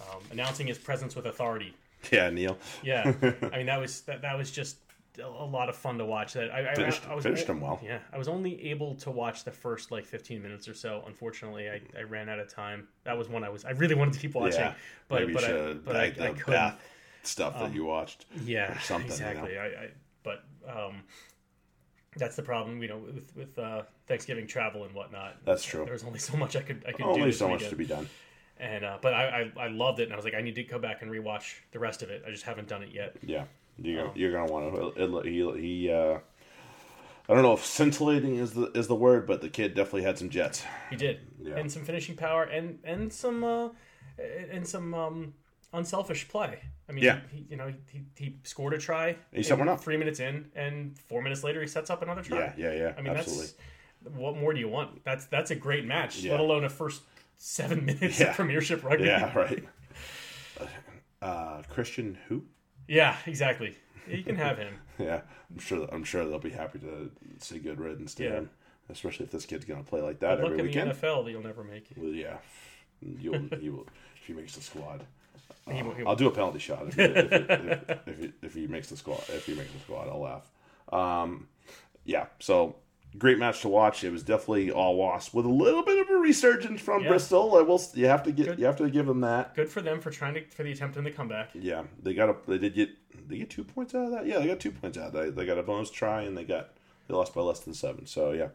um, 0.00 0.22
announcing 0.30 0.66
his 0.66 0.78
presence 0.78 1.16
with 1.16 1.26
authority. 1.26 1.74
Yeah, 2.10 2.30
Neil 2.30 2.56
Yeah, 2.82 3.12
I 3.52 3.58
mean 3.58 3.66
that 3.66 3.78
was 3.80 4.00
that, 4.02 4.22
that 4.22 4.38
was 4.38 4.50
just 4.50 4.76
a, 5.22 5.28
lot 5.28 5.68
of 5.68 5.76
fun 5.76 5.98
to 5.98 6.04
watch. 6.04 6.32
That 6.34 6.50
I, 6.50 6.70
I, 6.70 6.74
finished, 6.74 7.02
I 7.08 7.14
was 7.14 7.24
finished 7.24 7.46
him 7.46 7.60
well. 7.60 7.80
Yeah, 7.82 7.98
I 8.12 8.16
was 8.18 8.28
only 8.28 8.70
able 8.70 8.94
to 8.96 9.10
watch 9.10 9.44
the 9.44 9.50
first 9.50 9.90
like 9.90 10.06
15 10.06 10.40
minutes 10.40 10.68
or 10.68 10.74
so. 10.74 11.02
Unfortunately, 11.06 11.68
I, 11.68 11.80
I 11.98 12.02
ran 12.02 12.28
out 12.28 12.38
of 12.38 12.48
time. 12.48 12.88
That 13.04 13.18
was 13.18 13.28
one 13.28 13.44
I 13.44 13.48
was 13.50 13.64
I 13.64 13.70
really 13.72 13.94
wanted 13.96 14.14
to 14.14 14.20
keep 14.20 14.34
watching, 14.34 14.60
Yeah, 14.60 14.74
but 15.08 15.20
maybe 15.20 15.34
but 15.34 15.44
I, 15.44 15.72
but 15.74 15.96
I, 15.96 16.10
bagged 16.10 16.20
I 16.20 16.30
couldn't. 16.30 16.52
bath 16.52 16.80
stuff 17.22 17.58
that 17.58 17.74
you 17.74 17.84
watched. 17.84 18.26
Yeah, 18.44 18.72
or 18.72 18.80
something, 18.80 19.18
you 19.26 19.34
know? 19.34 19.44
exactly. 19.44 19.58
I, 19.58 19.66
I 19.66 19.88
but 20.22 20.44
um, 20.66 21.02
that's 22.16 22.36
the 22.36 22.42
problem, 22.42 22.82
you 22.82 22.88
know, 22.88 22.98
with 22.98 23.30
with 23.36 23.58
uh, 23.58 23.82
Thanksgiving 24.06 24.46
travel 24.46 24.84
and 24.84 24.94
whatnot. 24.94 25.36
That's 25.44 25.64
true. 25.64 25.84
There 25.84 25.92
was 25.92 26.04
only 26.04 26.18
so 26.18 26.36
much 26.36 26.56
I 26.56 26.62
could 26.62 26.84
I 26.86 26.92
could 26.92 27.04
do. 27.04 27.10
Only 27.10 27.32
so 27.32 27.48
much 27.48 27.68
to 27.68 27.76
be 27.76 27.86
done. 27.86 28.08
And 28.58 28.84
uh, 28.84 28.98
but 29.00 29.14
I, 29.14 29.50
I 29.56 29.64
I 29.64 29.68
loved 29.68 30.00
it, 30.00 30.04
and 30.04 30.12
I 30.12 30.16
was 30.16 30.24
like, 30.24 30.34
I 30.34 30.42
need 30.42 30.54
to 30.56 30.62
go 30.64 30.78
back 30.78 31.02
and 31.02 31.10
rewatch 31.10 31.54
the 31.72 31.78
rest 31.78 32.02
of 32.02 32.10
it. 32.10 32.24
I 32.26 32.30
just 32.30 32.44
haven't 32.44 32.68
done 32.68 32.82
it 32.82 32.90
yet. 32.92 33.16
Yeah, 33.22 33.44
you're, 33.78 34.06
Oh. 34.08 34.12
you're 34.14 34.32
gonna 34.32 34.52
want 34.52 34.74
to. 34.96 35.18
It, 35.18 35.26
he 35.26 35.60
he. 35.60 35.90
Uh, 35.90 36.18
I 37.28 37.34
don't 37.34 37.42
know 37.42 37.52
if 37.54 37.64
scintillating 37.64 38.34
is 38.36 38.52
the 38.54 38.70
is 38.72 38.86
the 38.88 38.94
word, 38.96 39.26
but 39.26 39.40
the 39.40 39.48
kid 39.48 39.74
definitely 39.74 40.02
had 40.02 40.18
some 40.18 40.28
jets. 40.28 40.64
He 40.90 40.96
did, 40.96 41.20
Yeah. 41.40 41.56
and 41.56 41.70
some 41.70 41.84
finishing 41.84 42.16
power, 42.16 42.42
and 42.42 42.80
and 42.84 43.12
some 43.12 43.44
uh, 43.44 43.68
and 44.50 44.66
some 44.66 44.92
um, 44.94 45.34
unselfish 45.72 46.28
play. 46.28 46.58
I 46.88 46.92
mean, 46.92 47.04
Yeah. 47.04 47.20
he, 47.32 47.46
you 47.50 47.56
know, 47.56 47.72
he, 47.92 48.02
he 48.16 48.36
scored 48.44 48.72
a 48.74 48.78
try. 48.78 49.16
He 49.32 49.42
set 49.42 49.54
in 49.54 49.60
one 49.60 49.68
up. 49.68 49.80
three 49.80 49.96
minutes 49.96 50.18
in, 50.20 50.50
and 50.56 50.98
four 51.08 51.22
minutes 51.22 51.44
later, 51.44 51.60
he 51.60 51.66
sets 51.68 51.90
up 51.90 52.02
another 52.02 52.22
try. 52.22 52.38
Yeah, 52.38 52.52
yeah, 52.56 52.72
yeah. 52.72 52.92
I 52.98 53.02
mean, 53.02 53.14
absolutely. 53.16 53.46
that's 54.02 54.14
what 54.16 54.36
more 54.36 54.52
do 54.52 54.60
you 54.60 54.68
want? 54.68 55.04
That's 55.04 55.26
that's 55.26 55.50
a 55.50 55.54
great 55.56 55.84
match, 55.84 56.18
Yeah. 56.18 56.32
let 56.32 56.40
alone 56.40 56.64
a 56.64 56.68
first 56.68 57.02
seven 57.36 57.84
minutes 57.86 58.18
Yeah. 58.18 58.30
of 58.30 58.36
Premiership 58.36 58.82
rugby. 58.82 59.04
Yeah, 59.04 59.32
right. 59.38 59.64
Uh, 61.22 61.62
Christian 61.68 62.18
who? 62.28 62.44
Yeah, 62.88 63.16
exactly. 63.26 63.76
You 64.08 64.22
can 64.24 64.36
have 64.36 64.58
him. 64.58 64.74
Yeah, 64.98 65.22
I'm 65.50 65.58
sure. 65.58 65.88
I'm 65.90 66.04
sure 66.04 66.26
they'll 66.26 66.38
be 66.38 66.50
happy 66.50 66.78
to 66.80 67.10
see 67.38 67.58
good 67.58 67.80
riddance 67.80 68.14
to 68.16 68.24
Yeah. 68.24 68.30
him, 68.32 68.50
especially 68.90 69.24
if 69.24 69.30
this 69.32 69.46
kid's 69.46 69.64
gonna 69.64 69.82
play 69.82 70.02
like 70.02 70.18
that 70.20 70.40
Look 70.40 70.48
every 70.48 70.58
in 70.58 70.66
weekend. 70.66 70.90
the 70.90 70.94
NFL 70.94 71.24
that 71.24 71.30
you'll 71.30 71.42
never 71.42 71.64
make. 71.64 71.86
Well, 71.96 72.10
yeah, 72.12 72.36
you'll 73.00 73.48
he 73.58 73.70
will 73.70 73.86
if 74.20 74.26
he 74.26 74.34
makes 74.34 74.56
the 74.56 74.60
squad. 74.60 75.06
He 75.70 75.82
will- 75.82 75.92
he 75.94 76.02
will- 76.02 76.10
I'll 76.10 76.16
do 76.16 76.26
a 76.26 76.30
penalty 76.30 76.58
shot 76.58 76.86
if 76.88 76.94
he, 76.94 77.02
if, 77.02 77.30
he, 77.30 77.36
if, 77.36 78.08
if, 78.08 78.18
he, 78.18 78.32
if 78.42 78.54
he 78.54 78.66
makes 78.66 78.88
the 78.88 78.96
squad. 78.96 79.22
If 79.28 79.46
he 79.46 79.54
makes 79.54 79.72
the 79.72 79.78
squad, 79.80 80.08
I'll 80.08 80.20
laugh. 80.20 80.50
Um, 80.92 81.48
yeah, 82.04 82.26
so 82.40 82.76
great 83.18 83.38
match 83.38 83.60
to 83.62 83.68
watch. 83.68 84.02
It 84.02 84.10
was 84.10 84.22
definitely 84.22 84.70
all 84.72 84.96
wasp 84.96 85.34
with 85.34 85.44
a 85.46 85.50
little 85.50 85.84
bit 85.84 85.98
of 85.98 86.08
a 86.10 86.14
resurgence 86.18 86.80
from 86.80 87.02
Yeah. 87.02 87.10
Bristol. 87.10 87.56
I 87.56 87.62
will. 87.62 87.80
You 87.94 88.06
have 88.06 88.22
to 88.24 88.32
get. 88.32 88.46
Good. 88.46 88.58
You 88.58 88.66
have 88.66 88.76
to 88.76 88.90
give 88.90 89.06
them 89.06 89.20
that. 89.20 89.54
Good 89.54 89.68
for 89.68 89.80
them 89.80 90.00
for 90.00 90.10
trying 90.10 90.34
to 90.34 90.44
for 90.48 90.62
the 90.64 90.72
attempt 90.72 90.96
in 90.96 91.04
the 91.04 91.10
comeback. 91.12 91.50
Yeah, 91.54 91.84
they 92.02 92.14
got 92.14 92.30
a. 92.30 92.36
They 92.48 92.58
did 92.58 92.74
get. 92.74 92.90
They 93.28 93.38
get 93.38 93.50
two 93.50 93.62
points 93.64 93.94
out 93.94 94.06
of 94.06 94.10
that. 94.12 94.26
Yeah, 94.26 94.38
they 94.40 94.46
got 94.48 94.58
two 94.60 94.72
points 94.72 94.98
out. 94.98 95.12
They 95.12 95.30
they 95.30 95.46
got 95.46 95.58
a 95.58 95.62
bonus 95.62 95.90
try 95.90 96.22
and 96.22 96.36
they 96.36 96.44
got 96.44 96.70
they 97.06 97.14
lost 97.14 97.32
by 97.34 97.42
less 97.42 97.60
than 97.60 97.74
seven. 97.74 98.06
So 98.06 98.32
yeah, 98.32 98.48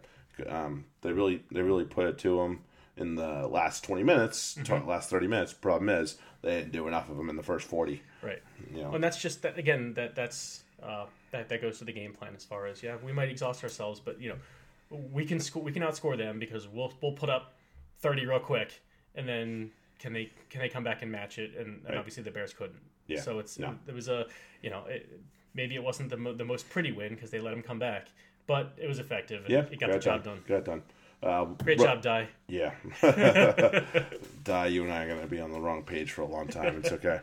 um, 0.49 0.85
they 1.01 1.13
really 1.13 1.43
they 1.51 1.61
really 1.61 1.85
put 1.85 2.07
it 2.07 2.17
to 2.19 2.37
them 2.37 2.61
in 2.97 3.15
the 3.15 3.47
last 3.47 3.83
twenty 3.83 4.03
minutes. 4.03 4.55
Mm-hmm. 4.59 4.87
last 4.87 5.09
thirty 5.09 5.27
minutes. 5.27 5.53
Problem 5.53 5.89
is 5.89 6.17
they 6.41 6.59
didn't 6.59 6.71
do 6.71 6.87
enough 6.87 7.09
of 7.09 7.17
them 7.17 7.29
in 7.29 7.35
the 7.35 7.43
first 7.43 7.67
forty. 7.67 8.01
Right. 8.21 8.41
You 8.73 8.83
know. 8.83 8.93
And 8.93 9.03
that's 9.03 9.21
just 9.21 9.41
that 9.43 9.57
again. 9.57 9.93
That 9.95 10.15
that's 10.15 10.63
uh, 10.81 11.05
that 11.31 11.49
that 11.49 11.61
goes 11.61 11.79
to 11.79 11.85
the 11.85 11.93
game 11.93 12.13
plan 12.13 12.33
as 12.35 12.45
far 12.45 12.67
as 12.67 12.81
yeah, 12.83 12.95
we 13.03 13.11
might 13.11 13.29
exhaust 13.29 13.63
ourselves, 13.63 13.99
but 13.99 14.19
you 14.21 14.29
know, 14.29 14.97
we 15.11 15.25
can 15.25 15.39
score. 15.39 15.61
We 15.63 15.71
can 15.71 15.83
outscore 15.83 16.17
them 16.17 16.39
because 16.39 16.67
we'll 16.67 16.93
we'll 17.01 17.13
put 17.13 17.29
up 17.29 17.53
thirty 17.99 18.25
real 18.25 18.39
quick, 18.39 18.81
and 19.15 19.27
then 19.27 19.71
can 19.99 20.13
they 20.13 20.31
can 20.49 20.61
they 20.61 20.69
come 20.69 20.83
back 20.83 21.01
and 21.01 21.11
match 21.11 21.37
it? 21.37 21.51
And, 21.57 21.67
and 21.67 21.85
Right. 21.89 21.97
obviously 21.97 22.23
the 22.23 22.31
Bears 22.31 22.53
couldn't. 22.53 22.79
Yeah. 23.07 23.21
So 23.21 23.39
it's 23.39 23.59
No. 23.59 23.75
it, 23.87 23.93
was 23.93 24.07
a 24.07 24.25
you 24.61 24.69
know 24.69 24.83
it, 24.87 25.07
maybe 25.53 25.75
it 25.75 25.83
wasn't 25.83 26.09
the 26.09 26.17
mo- 26.17 26.33
the 26.33 26.45
most 26.45 26.69
pretty 26.69 26.91
win 26.91 27.13
because 27.15 27.29
they 27.31 27.39
let 27.39 27.53
him 27.53 27.61
come 27.61 27.79
back, 27.79 28.07
but 28.47 28.73
it 28.77 28.87
was 28.87 28.99
effective. 28.99 29.41
And 29.45 29.49
Yeah, 29.49 29.65
it 29.71 29.79
got 29.79 29.91
the 29.91 29.99
job 29.99 30.23
done. 30.23 30.41
Got 30.47 30.57
it 30.57 30.65
done. 30.65 30.83
Uh, 31.23 31.45
Great 31.63 31.79
job, 31.79 32.01
Dai. 32.01 32.27
Yeah. 32.47 32.71
Dai, 34.43 34.67
you 34.67 34.83
and 34.83 34.93
I 34.93 35.03
are 35.03 35.07
going 35.07 35.21
to 35.21 35.27
be 35.27 35.39
on 35.39 35.51
the 35.51 35.59
wrong 35.59 35.83
page 35.83 36.11
for 36.11 36.21
a 36.21 36.27
long 36.27 36.47
time. 36.47 36.77
It's 36.77 36.91
okay. 36.91 37.19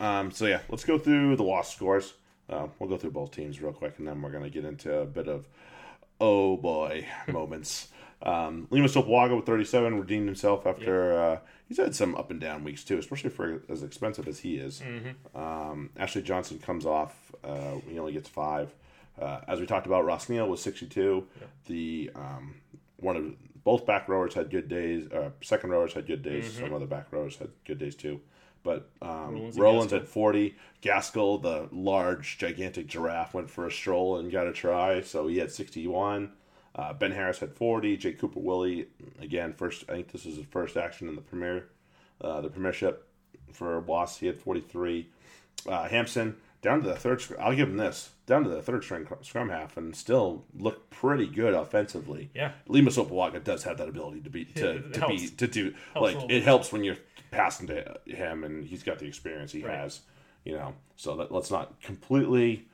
Um, 0.00 0.30
so, 0.30 0.46
yeah, 0.46 0.60
let's 0.68 0.84
go 0.84 0.98
through 0.98 1.36
the 1.36 1.42
loss 1.42 1.74
scores. 1.74 2.14
Uh, 2.48 2.68
we'll 2.78 2.88
go 2.88 2.96
through 2.96 3.10
both 3.10 3.30
teams 3.30 3.60
real 3.60 3.72
quick, 3.72 3.94
and 3.98 4.08
then 4.08 4.22
we're 4.22 4.30
going 4.30 4.44
to 4.44 4.50
get 4.50 4.64
into 4.64 4.92
a 5.00 5.04
bit 5.04 5.28
of 5.28 5.46
oh 6.20 6.56
boy 6.56 7.06
moments. 7.28 7.88
Um, 8.22 8.66
Lima 8.70 8.88
Sopoaga 8.88 9.36
with 9.36 9.46
37 9.46 10.00
redeemed 10.00 10.26
himself 10.26 10.66
after 10.66 11.18
uh, 11.20 11.38
he's 11.68 11.76
had 11.76 11.94
some 11.94 12.16
up 12.16 12.30
and 12.30 12.40
down 12.40 12.64
weeks 12.64 12.82
too, 12.82 12.98
especially 12.98 13.30
for 13.30 13.62
as 13.68 13.82
expensive 13.82 14.26
as 14.26 14.40
he 14.40 14.56
is. 14.56 14.82
Um, 15.34 15.90
Ashley 15.96 16.22
Johnson 16.22 16.58
comes 16.58 16.84
off; 16.84 17.32
uh, 17.44 17.76
he 17.88 17.98
only 17.98 18.12
gets 18.12 18.28
five. 18.28 18.74
Uh, 19.20 19.40
as 19.46 19.60
we 19.60 19.66
talked 19.66 19.86
about, 19.86 20.04
Ross 20.04 20.28
Neal 20.28 20.48
was 20.48 20.60
62. 20.62 21.26
The 21.66 22.10
um, 22.14 22.54
one 22.98 23.16
of 23.16 23.64
both 23.64 23.86
back 23.86 24.08
rowers 24.08 24.34
had 24.34 24.50
good 24.50 24.68
days. 24.68 25.10
Uh, 25.10 25.30
second 25.42 25.70
rowers 25.70 25.92
had 25.92 26.06
good 26.06 26.22
days. 26.22 26.52
Some 26.52 26.72
other 26.72 26.86
back 26.86 27.08
rowers 27.10 27.36
had 27.36 27.50
good 27.66 27.78
days 27.78 27.94
too. 27.94 28.20
But 28.62 28.90
um, 29.00 29.34
Rollins 29.34 29.58
Rollins, 29.58 29.92
at 29.92 30.08
40. 30.08 30.54
Gaskell, 30.80 31.38
the 31.38 31.68
large, 31.72 32.38
gigantic 32.38 32.86
giraffe, 32.86 33.34
went 33.34 33.50
for 33.50 33.66
a 33.66 33.70
stroll 33.70 34.18
and 34.18 34.30
got 34.30 34.46
a 34.46 34.52
try. 34.52 35.00
So 35.00 35.26
he 35.28 35.38
had 35.38 35.50
61. 35.52 36.32
Uh, 36.74 36.92
ben 36.92 37.12
Harris 37.12 37.38
had 37.38 37.52
40. 37.52 37.96
Jake 37.96 38.18
Cooper-Woolley, 38.18 38.86
again, 39.20 39.52
first. 39.52 39.84
I 39.88 39.94
think 39.94 40.12
this 40.12 40.26
is 40.26 40.36
his 40.36 40.46
first 40.46 40.76
action 40.76 41.08
in 41.08 41.14
the 41.14 41.20
premier, 41.20 41.68
uh, 42.20 42.40
the 42.40 42.50
premiership 42.50 43.06
for 43.52 43.80
Wasp. 43.80 44.20
He 44.20 44.26
had 44.26 44.38
43. 44.38 45.08
Uh, 45.66 45.88
Hampson 45.88 46.36
down 46.62 46.82
to 46.82 46.88
the 46.88 46.96
third. 46.96 47.22
I'll 47.38 47.54
give 47.54 47.68
him 47.68 47.76
this 47.76 48.10
down 48.26 48.44
to 48.44 48.50
the 48.50 48.60
third 48.62 48.84
string 48.84 49.06
scrum 49.22 49.48
half 49.48 49.76
and 49.76 49.94
still 49.94 50.44
look 50.56 50.90
pretty 50.90 51.26
good 51.26 51.54
offensively. 51.54 52.30
Yeah. 52.34 52.52
Lima 52.66 52.90
Sopoaga 52.90 53.42
does 53.42 53.62
have 53.64 53.78
that 53.78 53.88
ability 53.88 54.20
to 54.22 54.30
be 54.30 54.44
to, 54.44 54.70
It 54.76 54.92
to 54.94 55.06
be 55.08 55.28
to 55.28 55.46
do 55.46 55.74
Helps 55.94 56.14
like 56.14 56.30
it 56.30 56.42
helps 56.42 56.72
when 56.72 56.84
you're 56.84 56.96
passing 57.30 57.66
to 57.68 57.98
him 58.06 58.44
and 58.44 58.64
he's 58.64 58.82
got 58.82 58.98
the 58.98 59.06
experience 59.06 59.52
he 59.52 59.64
Right. 59.64 59.76
has. 59.78 60.00
You 60.44 60.54
know, 60.56 60.74
so 60.96 61.16
that, 61.16 61.30
let's 61.32 61.50
not 61.50 61.80
completely 61.82 62.66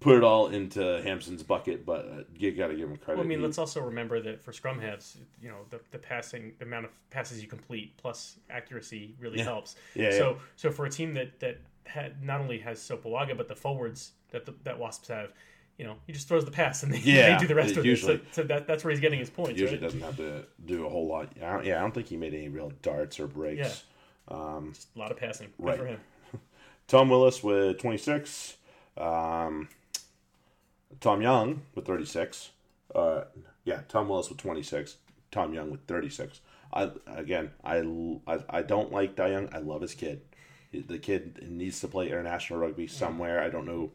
put 0.00 0.16
it 0.16 0.24
all 0.24 0.48
into 0.48 1.00
Hampson's 1.04 1.42
bucket, 1.42 1.84
but 1.84 2.06
uh, 2.06 2.22
you 2.36 2.52
got 2.52 2.68
to 2.68 2.74
give 2.74 2.88
him 2.88 2.96
credit. 2.96 3.18
Well, 3.18 3.26
I 3.26 3.28
mean, 3.28 3.38
He- 3.40 3.44
let's 3.44 3.58
also 3.58 3.80
remember 3.82 4.18
that 4.20 4.40
for 4.42 4.50
scrum 4.52 4.80
halves, 4.80 5.18
you 5.42 5.50
know, 5.50 5.58
the, 5.68 5.78
the 5.90 5.98
passing, 5.98 6.54
the 6.58 6.64
amount 6.64 6.86
of 6.86 6.90
passes 7.10 7.42
you 7.42 7.48
complete 7.48 7.96
plus 7.98 8.36
accuracy 8.48 9.14
really 9.20 9.38
Yeah. 9.38 9.44
helps. 9.44 9.76
Yeah, 9.94 10.10
So, 10.12 10.38
so 10.56 10.70
for 10.70 10.86
a 10.86 10.90
team 10.90 11.12
that 11.14 11.38
that 11.40 11.58
had 11.92 12.22
not 12.24 12.40
only 12.40 12.58
has 12.58 12.78
Sopoaga 12.78 13.36
but 13.36 13.48
the 13.48 13.56
forwards 13.56 14.12
that 14.30 14.46
the, 14.46 14.54
that 14.64 14.78
Wasps 14.78 15.08
have, 15.08 15.32
you 15.78 15.84
know, 15.84 15.96
he 16.06 16.12
just 16.12 16.28
throws 16.28 16.44
the 16.44 16.50
pass 16.50 16.82
and 16.82 16.92
they, 16.92 16.98
Yeah, 17.04 17.32
they 17.34 17.38
do 17.40 17.46
the 17.48 17.54
rest 17.54 17.76
of 17.76 17.84
usually. 17.84 18.14
it. 18.14 18.24
So, 18.32 18.42
so 18.42 18.48
that, 18.48 18.66
that's 18.66 18.84
where 18.84 18.90
he's 18.90 19.00
getting 19.00 19.18
his 19.18 19.30
points. 19.30 19.58
usually 19.60 19.78
right? 19.78 19.82
doesn't 19.82 20.00
have 20.00 20.16
to 20.18 20.44
do 20.64 20.86
a 20.86 20.88
whole 20.88 21.06
lot. 21.06 21.28
I 21.42 21.62
yeah, 21.62 21.78
I 21.78 21.80
don't 21.80 21.92
think 21.94 22.06
he 22.08 22.16
made 22.16 22.34
any 22.34 22.48
real 22.48 22.72
darts 22.82 23.18
or 23.20 23.26
breaks. 23.26 23.68
Just 23.68 23.84
a 24.28 24.98
lot 24.98 25.10
of 25.10 25.16
passing. 25.16 25.48
Good 25.56 25.66
Right. 25.66 25.78
for 25.78 25.86
him. 25.86 26.00
Tom 26.88 27.08
Willis 27.08 27.42
with 27.42 27.78
26. 27.78 28.56
Um, 28.96 29.68
Tom 31.00 31.22
Young 31.22 31.62
with 31.74 31.86
36. 31.86 32.50
Uh, 32.94 33.22
yeah, 33.64 33.80
Tom 33.88 34.08
Willis 34.08 34.28
with 34.28 34.38
26. 34.38 34.96
Tom 35.30 35.54
Young 35.54 35.70
with 35.70 35.80
36. 35.86 36.40
I 36.72 36.90
again, 37.06 37.50
I, 37.64 37.78
I, 38.26 38.38
I 38.48 38.62
don't 38.62 38.92
like 38.92 39.16
Dai 39.16 39.28
Young. 39.32 39.48
I 39.52 39.58
love 39.58 39.80
his 39.82 39.94
kid. 39.94 40.20
The 40.72 40.98
kid 40.98 41.46
needs 41.48 41.80
to 41.80 41.88
play 41.88 42.06
international 42.08 42.60
rugby 42.60 42.86
somewhere. 42.86 43.42
I 43.42 43.48
don't 43.50 43.66
know 43.66 43.90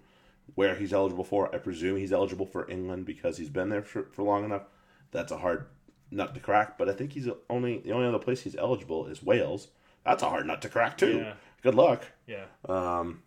where 0.55 0.75
he's 0.75 0.93
eligible 0.93 1.23
for. 1.23 1.53
I 1.53 1.57
presume 1.57 1.97
he's 1.97 2.11
eligible 2.11 2.45
for 2.45 2.69
England 2.69 3.05
because 3.05 3.37
he's 3.37 3.49
been 3.49 3.69
there 3.69 3.81
for, 3.81 4.03
for 4.11 4.23
long 4.23 4.43
enough. 4.45 4.63
That's 5.11 5.31
a 5.31 5.37
hard 5.37 5.67
nut 6.11 6.33
to 6.33 6.39
crack. 6.39 6.77
But 6.77 6.89
I 6.89 6.93
think 6.93 7.13
he's 7.13 7.29
only 7.49 7.79
the 7.79 7.91
only 7.93 8.07
other 8.07 8.19
place 8.19 8.41
he's 8.41 8.55
eligible 8.55 9.07
is 9.07 9.23
Wales. 9.23 9.69
That's 10.05 10.21
a 10.21 10.29
hard 10.29 10.45
nut 10.47 10.61
to 10.63 10.69
crack 10.69 10.97
too. 10.97 11.17
Yeah. 11.19 11.33
Good 11.63 11.75
luck. 11.75 12.03
Yeah. 12.27 12.45
Um, 12.67 13.23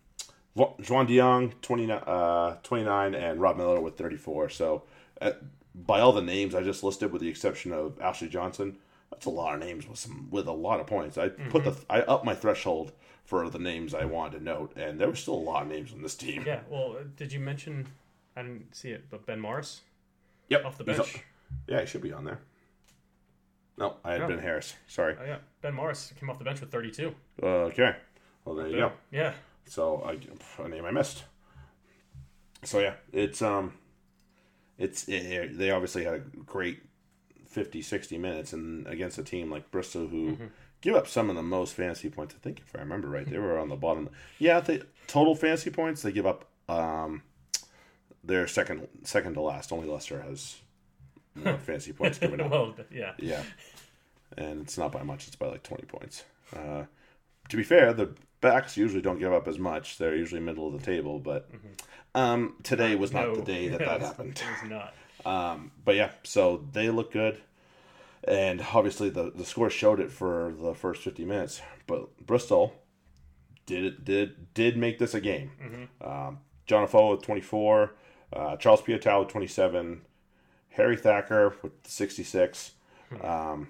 Ju- 0.55 0.75
Juan 0.87 1.05
de 1.05 1.17
Jongh, 1.17 1.53
29, 1.61 1.97
uh, 2.05 2.57
29, 2.63 3.15
and 3.15 3.41
Rob 3.41 3.57
Miller 3.57 3.79
with 3.81 3.97
34. 3.97 4.49
So, 4.49 4.83
uh, 5.21 5.31
by 5.75 5.99
all 5.99 6.11
the 6.13 6.21
names 6.21 6.53
I 6.55 6.63
just 6.63 6.83
listed, 6.83 7.11
with 7.11 7.21
the 7.21 7.27
exception 7.29 7.71
of 7.71 7.99
Ashley 8.01 8.27
Johnson, 8.29 8.77
that's 9.11 9.25
a 9.25 9.29
lot 9.29 9.53
of 9.55 9.59
names 9.59 9.87
with 9.87 9.97
some 9.99 10.27
with 10.29 10.47
a 10.47 10.51
lot 10.51 10.79
of 10.79 10.87
points. 10.87 11.17
I 11.17 11.29
put 11.29 11.63
the 11.63 11.75
I 11.89 12.01
upped 12.01 12.25
my 12.25 12.35
threshold 12.35 12.91
for 13.29 13.47
the 13.47 13.59
names 13.59 13.93
I 13.93 14.05
wanted 14.05 14.39
to 14.39 14.43
note, 14.43 14.73
and 14.75 14.99
there 14.99 15.07
were 15.07 15.15
still 15.15 15.35
a 15.35 15.45
lot 15.51 15.61
of 15.61 15.69
names 15.69 15.93
on 15.93 16.01
this 16.01 16.15
team. 16.15 16.43
Yeah. 16.47 16.61
Well, 16.67 16.97
did 17.15 17.31
you 17.31 17.39
mention? 17.39 17.87
I 18.35 18.41
didn't 18.41 18.75
see 18.75 18.89
it, 18.89 19.05
but 19.11 19.23
Ben 19.27 19.39
Morris 19.39 19.81
Yep, 20.49 20.65
off 20.65 20.77
the 20.79 20.83
bench. 20.83 21.19
yeah, 21.67 21.81
he 21.81 21.85
should 21.85 22.01
be 22.01 22.11
on 22.11 22.23
there. 22.23 22.39
No, 23.77 23.97
I 24.03 24.13
had 24.13 24.21
No. 24.21 24.29
Ben 24.29 24.39
Harris. 24.39 24.73
Sorry. 24.87 25.15
Oh 25.21 25.23
yeah, 25.23 25.37
Ben 25.61 25.75
Morris 25.75 26.11
came 26.19 26.29
off 26.31 26.39
the 26.39 26.43
bench 26.43 26.59
with 26.59 26.71
32. 26.71 27.13
Uh, 27.41 27.45
okay. 27.45 27.95
Well, 28.45 28.55
there 28.55 28.67
you 28.67 28.77
go. 28.77 28.91
Yeah. 29.11 29.33
So 29.67 30.01
I 30.03 30.17
a 30.63 30.67
name 30.67 30.85
I 30.85 30.91
missed. 30.91 31.23
So 32.63 32.79
yeah, 32.79 32.95
it's 33.13 33.43
um, 33.43 33.73
it's 34.79 35.07
it, 35.07 35.55
they 35.55 35.69
obviously 35.69 36.03
had 36.03 36.15
a 36.15 36.19
great 36.19 36.81
50, 37.45 37.83
60 37.83 38.17
minutes, 38.17 38.53
and 38.53 38.87
against 38.87 39.19
a 39.19 39.23
team 39.23 39.51
like 39.51 39.69
Bristol 39.69 40.07
who 40.07 40.35
give 40.81 40.95
up 40.95 41.07
some 41.07 41.29
of 41.29 41.35
the 41.35 41.43
most 41.43 41.73
fantasy 41.73 42.09
points. 42.09 42.35
I 42.35 42.39
think 42.43 42.61
if 42.65 42.75
I 42.75 42.79
remember 42.79 43.07
right, 43.09 43.29
they 43.29 43.37
were 43.37 43.57
on 43.59 43.69
the 43.69 43.75
bottom. 43.75 44.09
Yeah, 44.37 44.59
the 44.59 44.85
total 45.07 45.35
fantasy 45.35 45.69
points 45.69 46.01
they 46.01 46.11
give 46.11 46.25
up. 46.25 46.45
Um, 46.67 47.23
they're 48.23 48.47
second 48.47 48.87
second 49.03 49.33
to 49.35 49.41
last. 49.41 49.71
Only 49.71 49.87
Leicester 49.87 50.21
has 50.21 50.57
more 51.35 51.57
fantasy 51.65 51.93
points 51.93 52.17
given 52.19 52.41
up. 52.41 52.51
well, 52.51 52.75
yeah. 52.91 53.13
Yeah, 53.19 53.43
and 54.37 54.61
it's 54.61 54.77
not 54.77 54.91
by 54.91 55.03
much. 55.03 55.27
It's 55.27 55.35
by 55.35 55.47
like 55.47 55.63
twenty 55.63 55.85
points. 55.85 56.23
Uh, 56.55 56.83
to 57.49 57.57
be 57.57 57.63
fair, 57.63 57.93
the 57.93 58.13
backs 58.41 58.77
usually 58.77 59.01
don't 59.01 59.19
give 59.19 59.33
up 59.33 59.47
as 59.47 59.57
much. 59.59 59.97
They're 59.97 60.15
usually 60.15 60.41
middle 60.41 60.67
of 60.67 60.73
the 60.79 60.85
table, 60.85 61.19
but 61.19 61.49
um, 62.15 62.55
today 62.63 62.95
was 62.95 63.11
not 63.13 63.27
No. 63.27 63.35
the 63.35 63.41
day 63.41 63.67
that 63.69 63.79
that 63.79 64.01
happened. 64.01 64.41
It 64.61 64.61
was 64.63 64.69
not. 64.69 64.93
Um, 65.25 65.71
but 65.83 65.95
yeah, 65.95 66.11
so 66.23 66.63
they 66.71 66.89
look 66.89 67.11
good, 67.11 67.41
and 68.23 68.65
obviously 68.73 69.09
the 69.09 69.31
the 69.31 69.45
score 69.45 69.69
showed 69.69 69.99
it 69.99 70.11
for 70.11 70.53
the 70.59 70.73
first 70.73 71.03
fifty 71.03 71.25
minutes. 71.25 71.61
But 71.87 72.25
Bristol 72.25 72.73
did 73.65 74.03
did 74.03 74.53
did 74.53 74.77
make 74.77 74.99
this 74.99 75.13
a 75.13 75.21
game. 75.21 75.51
Um, 76.01 76.39
John 76.65 76.83
Afoa 76.83 77.11
with 77.11 77.21
twenty 77.21 77.41
four, 77.41 77.95
uh, 78.33 78.55
Charles 78.57 78.81
Piutau 78.81 79.19
with 79.21 79.29
twenty 79.29 79.47
seven, 79.47 80.01
Harry 80.69 80.97
Thacker 80.97 81.55
with 81.61 81.73
sixty 81.85 82.23
six. 82.23 82.71
Um, 83.23 83.69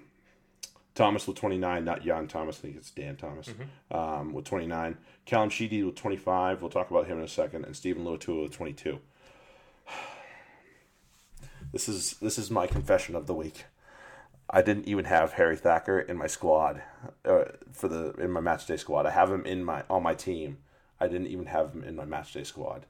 Thomas 0.94 1.26
with 1.26 1.36
29, 1.38 1.84
not 1.84 2.02
Jan 2.02 2.26
Thomas, 2.26 2.58
I 2.58 2.62
think 2.62 2.76
it's 2.76 2.90
Dan 2.90 3.16
Thomas, 3.16 3.48
um, 3.90 4.32
with 4.34 4.44
29. 4.44 4.98
Callum 5.24 5.48
Sheedy 5.48 5.82
with 5.82 5.94
25. 5.94 6.60
We'll 6.60 6.70
talk 6.70 6.90
about 6.90 7.06
him 7.06 7.18
in 7.18 7.24
a 7.24 7.28
second. 7.28 7.64
And 7.64 7.74
Steven 7.74 8.04
Luatua 8.04 8.42
with 8.42 8.52
22. 8.52 8.98
This 11.72 11.88
is 11.88 12.14
this 12.14 12.36
is 12.36 12.50
my 12.50 12.66
confession 12.66 13.14
of 13.14 13.28
the 13.28 13.34
week. 13.34 13.64
I 14.52 14.62
didn't 14.62 14.88
even 14.88 15.04
have 15.04 15.34
Harry 15.34 15.56
Thacker 15.56 16.00
in 16.00 16.16
my 16.16 16.26
squad 16.26 16.82
uh, 17.24 17.44
for 17.72 17.88
the 17.88 18.12
in 18.14 18.30
my 18.32 18.40
match 18.40 18.66
day 18.66 18.76
squad. 18.76 19.06
I 19.06 19.10
have 19.10 19.30
him 19.30 19.46
in 19.46 19.64
my 19.64 19.84
on 19.88 20.02
my 20.02 20.14
team. 20.14 20.58
I 20.98 21.06
didn't 21.08 21.28
even 21.28 21.46
have 21.46 21.72
him 21.72 21.84
in 21.84 21.96
my 21.96 22.04
match 22.04 22.32
day 22.32 22.42
squad 22.44 22.86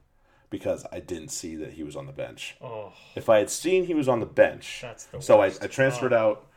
because 0.49 0.85
I 0.91 0.99
didn't 0.99 1.29
see 1.29 1.55
that 1.57 1.73
he 1.73 1.83
was 1.83 1.95
on 1.95 2.07
the 2.07 2.11
bench. 2.11 2.57
Oh, 2.61 2.91
If 3.15 3.29
I 3.29 3.37
had 3.39 3.49
seen 3.49 3.85
he 3.85 3.93
was 3.93 4.09
on 4.09 4.19
the 4.19 4.25
bench, 4.25 4.79
That's 4.81 5.05
the 5.05 5.21
so 5.21 5.41
I. 5.41 5.47
I 5.47 5.67
transferred 5.67 6.13
out 6.13 6.47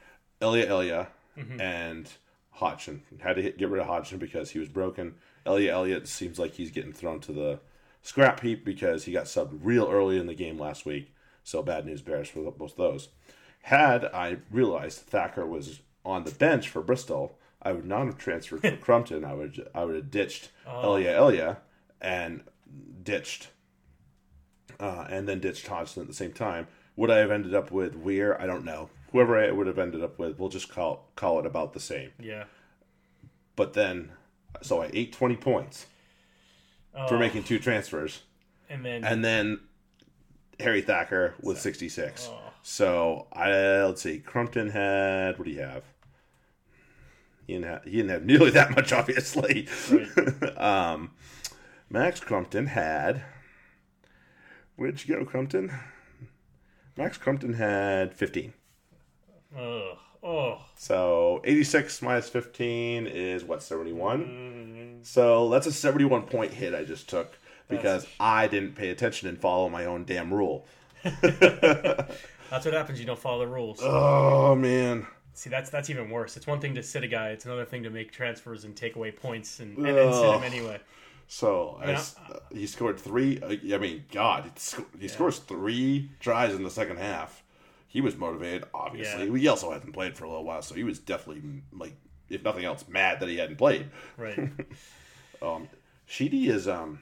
Elia 0.41 0.67
Elia 0.67 1.09
and 1.61 2.11
Hodgson. 2.51 3.03
Had 3.21 3.37
to 3.37 3.43
hit, 3.43 3.59
get 3.59 3.69
rid 3.69 3.81
of 3.81 3.87
Hodgson 3.87 4.19
because 4.19 4.51
he 4.51 4.59
was 4.59 4.69
broken. 4.69 5.15
Elia 5.47 5.73
Elliott 5.73 6.09
seems 6.09 6.39
like 6.39 6.55
he's 6.55 6.71
getting 6.71 6.93
thrown 6.93 7.21
to 7.21 7.33
the 7.33 7.61
scrap 8.03 8.41
heap 8.41 8.65
because 8.65 9.05
he 9.05 9.13
got 9.13 9.25
subbed 9.25 9.59
real 9.63 9.89
early 9.91 10.19
in 10.19 10.27
the 10.27 10.35
game 10.35 10.59
last 10.59 10.87
week. 10.87 11.13
So 11.43 11.63
bad 11.63 11.85
news 11.85 12.01
bears 12.03 12.29
for 12.29 12.51
both 12.51 12.77
those. 12.77 13.09
Had 13.69 14.05
I 14.07 14.37
realized 14.51 15.01
Thacker 15.01 15.47
was 15.47 15.81
on 16.05 16.25
the 16.25 16.31
bench 16.33 16.69
for 16.69 16.83
Bristol, 16.83 17.39
I 17.63 17.73
would 17.73 17.87
not 17.87 18.05
have 18.07 18.19
transferred 18.19 18.61
for 18.61 18.77
Crumpton. 18.77 19.25
I 19.25 19.33
would 19.33 19.67
I 19.75 19.85
would 19.85 19.95
have 19.97 20.11
ditched 20.11 20.51
Elia 20.67 21.17
Elia 21.17 21.59
and 22.01 22.43
ditched 23.03 23.49
uh, 24.79 25.07
and 25.09 25.27
then 25.27 25.41
ditched 25.41 25.67
Hodgson 25.67 26.03
at 26.03 26.09
the 26.09 26.15
same 26.15 26.33
time. 26.33 26.67
Would 26.97 27.11
I 27.11 27.19
have 27.19 27.31
ended 27.31 27.55
up 27.55 27.71
with 27.71 27.95
Weir? 27.97 28.39
I 28.41 28.47
don't 28.47 28.65
know. 28.67 28.91
Whoever 29.13 29.39
I 29.43 29.51
would 29.51 29.67
have 29.67 29.79
ended 29.79 30.03
up 30.03 30.19
with, 30.19 30.39
we'll 30.39 30.49
just 30.51 30.69
call 30.69 31.09
call 31.17 31.39
it 31.41 31.47
about 31.47 31.73
the 31.73 31.81
same. 31.81 32.11
yeah. 32.21 32.45
But 33.57 33.73
then, 33.73 34.11
so 34.61 34.83
I 34.83 34.91
ate 34.93 35.13
twenty 35.13 35.37
points 35.37 35.87
for 37.09 37.15
Oh, 37.15 37.19
making 37.19 37.45
two 37.45 37.59
transfers, 37.59 38.23
and 38.69 38.85
then 38.85 39.05
and 39.05 39.25
then 39.25 39.61
Harry 40.61 40.83
Thacker 40.83 41.35
with 41.41 41.59
sixty 41.59 41.89
six. 41.89 42.29
Oh. 42.31 42.44
So 42.67 43.27
I 43.31 43.51
let's 43.83 44.01
see. 44.03 44.19
Crumpton 44.21 44.71
had 44.71 45.39
what 45.39 45.45
do 45.45 45.51
you 45.51 45.61
have? 45.61 45.85
He 47.47 47.53
didn't 47.53 47.67
have, 47.67 47.85
he 47.85 47.91
didn't 47.99 48.09
have 48.09 48.25
nearly 48.27 48.51
that 48.53 48.71
much, 48.71 48.91
obviously. 48.91 49.69
Right. 49.91 50.59
um, 50.59 51.11
Max 51.91 52.21
Crumpton 52.21 52.69
had. 52.69 53.23
Where'd 54.77 55.05
you 55.05 55.15
go, 55.15 55.25
Crumpton? 55.27 55.71
Max 56.97 57.19
Crumpton 57.19 57.53
had 57.55 58.15
15. 58.15 58.55
Ugh. 59.57 59.99
Oh, 60.27 60.65
So 60.75 61.43
86 61.45 62.01
minus 62.01 62.31
15 62.31 63.07
is 63.07 63.45
what, 63.45 63.63
71? 63.63 64.25
Mm, 64.25 65.07
So 65.07 65.51
that's 65.51 65.67
a 65.67 65.73
71 65.73 66.23
point 66.23 66.55
hit 66.55 66.75
I 66.75 66.83
just 66.85 67.11
took. 67.11 67.37
because 67.69 68.07
I 68.19 68.47
didn't 68.49 68.75
pay 68.75 68.89
attention 68.89 69.29
and 69.29 69.39
follow 69.39 69.69
my 69.69 69.85
own 69.85 70.05
damn 70.05 70.33
rule. 70.33 70.65
That's 72.55 72.67
what 72.67 72.75
happens. 72.75 73.01
You 73.01 73.07
don't 73.07 73.19
follow 73.19 73.41
the 73.41 73.49
rules. 73.49 73.81
Oh 73.83 74.55
man. 74.55 75.09
See, 75.33 75.51
that's 75.51 75.71
that's 75.71 75.91
even 75.91 76.09
worse. 76.09 76.37
It's 76.37 76.47
one 76.47 76.61
thing 76.61 76.77
to 76.77 76.85
sit 76.85 77.03
a 77.03 77.09
guy. 77.09 77.31
It's 77.31 77.47
another 77.47 77.65
thing 77.65 77.83
to 77.83 77.91
make 77.91 78.13
transfers 78.13 78.63
and 78.63 78.77
take 78.77 78.95
away 78.95 79.11
points 79.11 79.59
and, 79.59 79.77
and, 79.77 79.89
and 79.89 80.15
sit 80.15 80.33
him 80.33 80.45
anyway. 80.45 80.79
So 81.27 81.81
I 81.83 81.87
mean, 81.87 81.99
he 82.53 82.69
scored 82.69 83.01
three. 83.01 83.41
uh, 83.41 83.75
I 83.75 83.79
mean, 83.79 84.05
God, 84.13 84.45
he, 84.45 84.51
sc- 84.55 85.01
he 85.01 85.09
scores 85.09 85.39
three 85.41 86.13
tries 86.21 86.55
in 86.55 86.63
the 86.63 86.71
second 86.71 86.99
half. 86.99 87.43
He 87.89 88.01
was 88.01 88.17
motivated, 88.17 88.67
obviously. 88.73 89.27
Yeah. 89.27 89.37
He 89.37 89.49
also 89.49 89.73
hadn't 89.73 89.93
played 89.93 90.17
for 90.17 90.25
a 90.25 90.29
little 90.29 90.45
while, 90.45 90.63
so 90.63 90.77
he 90.77 90.85
was 90.85 91.01
definitely 91.01 91.43
like, 91.73 91.97
if 92.29 92.45
nothing 92.45 92.65
else, 92.65 92.85
mad 92.87 93.19
that 93.19 93.29
he 93.29 93.37
hadn't 93.37 93.57
played. 93.57 93.89
Right. 94.17 94.49
Um, 95.43 95.69
Sheedy 96.07 96.49
is 96.49 96.67
um, 96.67 97.01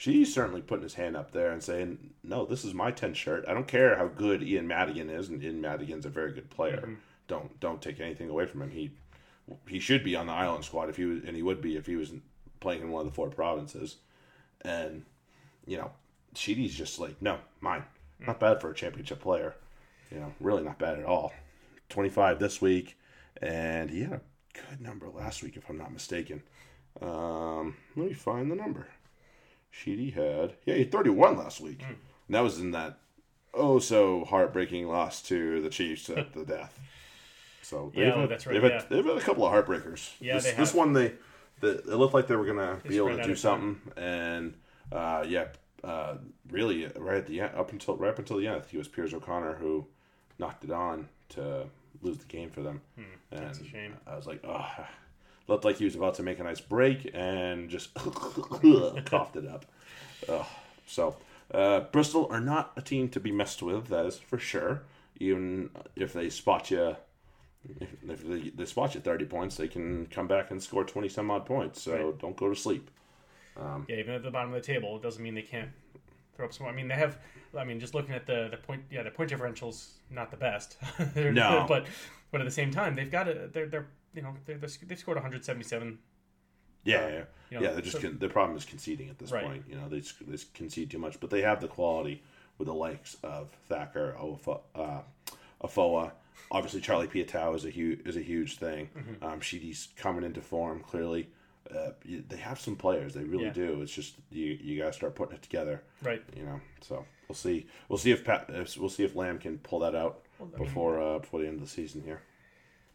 Sheedy's 0.00 0.32
certainly 0.32 0.62
putting 0.62 0.84
his 0.84 0.94
hand 0.94 1.14
up 1.14 1.32
there 1.32 1.50
and 1.50 1.62
saying, 1.62 2.14
"No, 2.22 2.46
this 2.46 2.64
is 2.64 2.72
my 2.72 2.90
10 2.90 3.12
shirt. 3.12 3.44
I 3.46 3.52
don't 3.52 3.68
care 3.68 3.96
how 3.96 4.08
good 4.08 4.42
Ian 4.42 4.66
Madigan 4.66 5.10
is, 5.10 5.28
and 5.28 5.44
Ian 5.44 5.60
Madigan's 5.60 6.06
a 6.06 6.08
very 6.08 6.32
good 6.32 6.48
player. 6.48 6.96
Don't 7.28 7.60
don't 7.60 7.82
take 7.82 8.00
anything 8.00 8.30
away 8.30 8.46
from 8.46 8.62
him. 8.62 8.70
He 8.70 8.92
he 9.68 9.78
should 9.78 10.02
be 10.02 10.16
on 10.16 10.26
the 10.26 10.32
island 10.32 10.64
squad 10.64 10.88
if 10.88 10.96
he 10.96 11.04
was, 11.04 11.22
and 11.24 11.36
he 11.36 11.42
would 11.42 11.60
be 11.60 11.76
if 11.76 11.84
he 11.84 11.96
was 11.96 12.12
playing 12.60 12.80
in 12.80 12.90
one 12.90 13.00
of 13.06 13.12
the 13.12 13.14
four 13.14 13.28
provinces. 13.28 13.98
And 14.62 15.04
you 15.66 15.76
know, 15.76 15.90
Sheedy's 16.34 16.74
just 16.74 16.98
like, 16.98 17.20
no, 17.20 17.40
mine. 17.60 17.84
Not 18.20 18.40
bad 18.40 18.62
for 18.62 18.70
a 18.70 18.74
championship 18.74 19.20
player. 19.20 19.54
You 20.10 20.20
know, 20.20 20.32
really 20.40 20.62
not 20.62 20.78
bad 20.78 20.98
at 20.98 21.04
all. 21.04 21.34
25 21.90 22.38
this 22.38 22.62
week, 22.62 22.96
and 23.42 23.90
he 23.90 24.00
had 24.00 24.14
a 24.14 24.20
good 24.54 24.80
number 24.80 25.10
last 25.10 25.42
week, 25.42 25.58
if 25.58 25.68
I'm 25.68 25.76
not 25.76 25.92
mistaken. 25.92 26.42
Um, 27.02 27.76
let 27.96 28.08
me 28.08 28.14
find 28.14 28.50
the 28.50 28.56
number. 28.56 28.88
Sheedy 29.70 30.10
had, 30.10 30.54
yeah, 30.64 30.74
he 30.74 30.80
had 30.80 30.92
31 30.92 31.38
last 31.38 31.60
week. 31.60 31.82
And 31.86 32.34
that 32.34 32.40
was 32.40 32.58
in 32.58 32.70
that 32.72 32.98
oh 33.52 33.78
so 33.78 34.24
heartbreaking 34.24 34.86
loss 34.86 35.22
to 35.22 35.60
the 35.60 35.70
Chiefs 35.70 36.08
at 36.10 36.32
the 36.32 36.44
death. 36.44 36.78
So 37.62 37.92
they've 37.94 38.06
Yeah, 38.06 38.14
oh, 38.14 38.20
had, 38.22 38.30
that's 38.30 38.46
right, 38.46 38.52
They've 38.60 38.70
had, 38.70 38.88
they've 38.88 39.04
had 39.04 39.16
a 39.16 39.20
couple 39.20 39.46
of 39.46 39.52
heartbreakers. 39.52 40.10
Yeah, 40.20 40.34
this, 40.34 40.44
they 40.44 40.52
this 40.52 40.74
one 40.74 40.92
they, 40.92 41.14
the, 41.60 41.78
it 41.78 41.86
looked 41.86 42.14
like 42.14 42.26
they 42.26 42.36
were 42.36 42.46
gonna 42.46 42.80
be 42.86 42.96
able 42.96 43.08
to 43.08 43.14
do 43.16 43.20
of 43.20 43.26
time. 43.26 43.36
something, 43.36 43.80
and 43.96 44.54
uh, 44.92 45.24
yeah, 45.28 45.48
uh, 45.84 46.16
really 46.50 46.86
right 46.96 47.18
at 47.18 47.26
the 47.26 47.40
end, 47.40 47.54
up 47.54 47.72
until 47.72 47.96
right 47.96 48.10
up 48.10 48.18
until 48.18 48.38
the 48.38 48.46
end, 48.46 48.56
I 48.56 48.60
think 48.60 48.74
it 48.74 48.78
was 48.78 48.88
Piers 48.88 49.14
O'Connor 49.14 49.54
who 49.54 49.86
knocked 50.38 50.64
it 50.64 50.70
on 50.70 51.08
to 51.30 51.66
lose 52.02 52.18
the 52.18 52.24
game 52.26 52.50
for 52.50 52.62
them. 52.62 52.80
and 52.96 53.06
Hmm, 53.30 53.36
that's 53.44 53.60
a 53.60 53.64
shame. 53.64 53.94
I 54.06 54.16
was 54.16 54.26
like, 54.26 54.40
oh, 54.44 54.66
looked 55.50 55.64
like 55.64 55.76
he 55.76 55.84
was 55.84 55.94
about 55.96 56.14
to 56.14 56.22
make 56.22 56.38
a 56.38 56.44
nice 56.44 56.60
break 56.60 57.10
and 57.12 57.68
just 57.68 57.92
coughed 59.04 59.36
it 59.36 59.46
up. 59.46 59.66
Ugh. 60.28 60.46
So, 60.86 61.16
uh, 61.52 61.80
Bristol 61.92 62.28
are 62.30 62.40
not 62.40 62.72
a 62.76 62.82
team 62.82 63.08
to 63.10 63.20
be 63.20 63.32
messed 63.32 63.62
with, 63.62 63.88
that 63.88 64.06
is 64.06 64.16
for 64.18 64.38
sure. 64.38 64.82
Even 65.18 65.70
if 65.96 66.12
they 66.12 66.30
spot 66.30 66.70
you, 66.70 66.96
if, 67.80 67.88
if 68.08 68.26
they, 68.26 68.50
they 68.50 68.64
spot 68.64 68.94
you 68.94 69.00
30 69.00 69.24
points, 69.26 69.56
they 69.56 69.68
can 69.68 70.06
come 70.06 70.26
back 70.26 70.50
and 70.50 70.62
score 70.62 70.84
20 70.84 71.08
some 71.08 71.30
odd 71.30 71.44
points. 71.44 71.82
So 71.82 71.92
Right. 71.92 72.18
don't 72.18 72.36
go 72.36 72.48
to 72.48 72.56
sleep. 72.56 72.90
Yeah, 73.88 73.96
even 73.96 74.14
at 74.14 74.22
the 74.22 74.30
bottom 74.30 74.54
of 74.54 74.62
the 74.62 74.66
table, 74.66 74.96
it 74.96 75.02
doesn't 75.02 75.22
mean 75.22 75.34
they 75.34 75.42
can't 75.42 75.68
throw 76.34 76.46
up 76.46 76.54
some. 76.54 76.66
I 76.66 76.72
mean, 76.72 76.88
they 76.88 76.94
have. 76.94 77.18
I 77.58 77.64
mean, 77.64 77.78
just 77.78 77.94
looking 77.94 78.14
at 78.14 78.26
the 78.26 78.48
the 78.50 78.56
point, 78.56 78.82
yeah, 78.90 79.02
the 79.02 79.10
point 79.10 79.28
differential's 79.28 79.94
not 80.10 80.30
the 80.30 80.36
best. 80.38 80.78
No. 81.16 81.66
but 81.68 81.86
but 82.30 82.40
at 82.40 82.44
the 82.44 82.50
same 82.50 82.70
time, 82.70 82.94
they've 82.94 83.10
got 83.10 83.28
a 83.28 83.48
they're 83.52 83.66
they're 83.66 83.88
you 84.14 84.22
know 84.22 84.34
they're, 84.46 84.56
they've 84.58 84.98
scored 84.98 85.16
177. 85.16 85.98
Yeah, 86.82 87.08
yeah, 87.08 87.08
you 87.50 87.56
know, 87.58 87.62
yeah. 87.66 87.72
They're 87.72 87.82
just 87.82 88.00
so- 88.00 88.08
the 88.10 88.28
problem 88.28 88.56
is 88.56 88.64
conceding 88.64 89.10
at 89.10 89.18
this 89.18 89.30
Right. 89.32 89.44
point. 89.44 89.64
You 89.68 89.76
know, 89.76 89.88
they, 89.88 90.00
they 90.26 90.42
concede 90.54 90.90
too 90.90 90.98
much, 90.98 91.20
but 91.20 91.28
they 91.30 91.42
have 91.42 91.60
the 91.60 91.68
quality 91.68 92.22
with 92.58 92.66
the 92.68 92.74
likes 92.74 93.16
of 93.22 93.50
Thacker, 93.68 94.16
Ofo, 94.18 94.60
uh, 94.74 95.00
Afoa. 95.62 96.12
Obviously, 96.50 96.80
Charlie 96.80 97.06
Piutau 97.06 97.54
is 97.54 97.64
a 97.66 97.70
huge 97.70 98.00
is 98.06 98.16
a 98.16 98.22
huge 98.22 98.56
thing. 98.58 98.88
Mm-hmm. 98.96 99.24
Um, 99.24 99.40
Sheedy's 99.40 99.88
coming 99.96 100.24
into 100.24 100.40
form 100.40 100.80
clearly. 100.80 101.28
Uh, 101.70 101.90
they 102.04 102.36
have 102.38 102.58
some 102.58 102.74
players, 102.74 103.14
they 103.14 103.22
really 103.24 103.44
Yeah. 103.44 103.52
do. 103.52 103.82
It's 103.82 103.92
just 103.94 104.14
you 104.30 104.58
you 104.60 104.78
gotta 104.78 104.92
start 104.94 105.14
putting 105.14 105.36
it 105.36 105.42
together. 105.42 105.82
Right. 106.02 106.22
You 106.34 106.44
know, 106.44 106.60
so 106.80 107.04
we'll 107.28 107.36
see. 107.36 107.66
We'll 107.88 107.98
see 107.98 108.10
if 108.10 108.24
Pat, 108.24 108.46
if, 108.48 108.76
we'll 108.78 108.88
see 108.88 109.04
if 109.04 109.14
Lam 109.14 109.38
can 109.38 109.58
pull 109.58 109.80
that 109.80 109.94
out 109.94 110.22
mean- 110.40 110.50
before 110.56 110.98
uh, 111.00 111.18
before 111.18 111.40
the 111.42 111.46
end 111.46 111.56
of 111.56 111.60
the 111.60 111.68
season 111.70 112.00
here. 112.02 112.22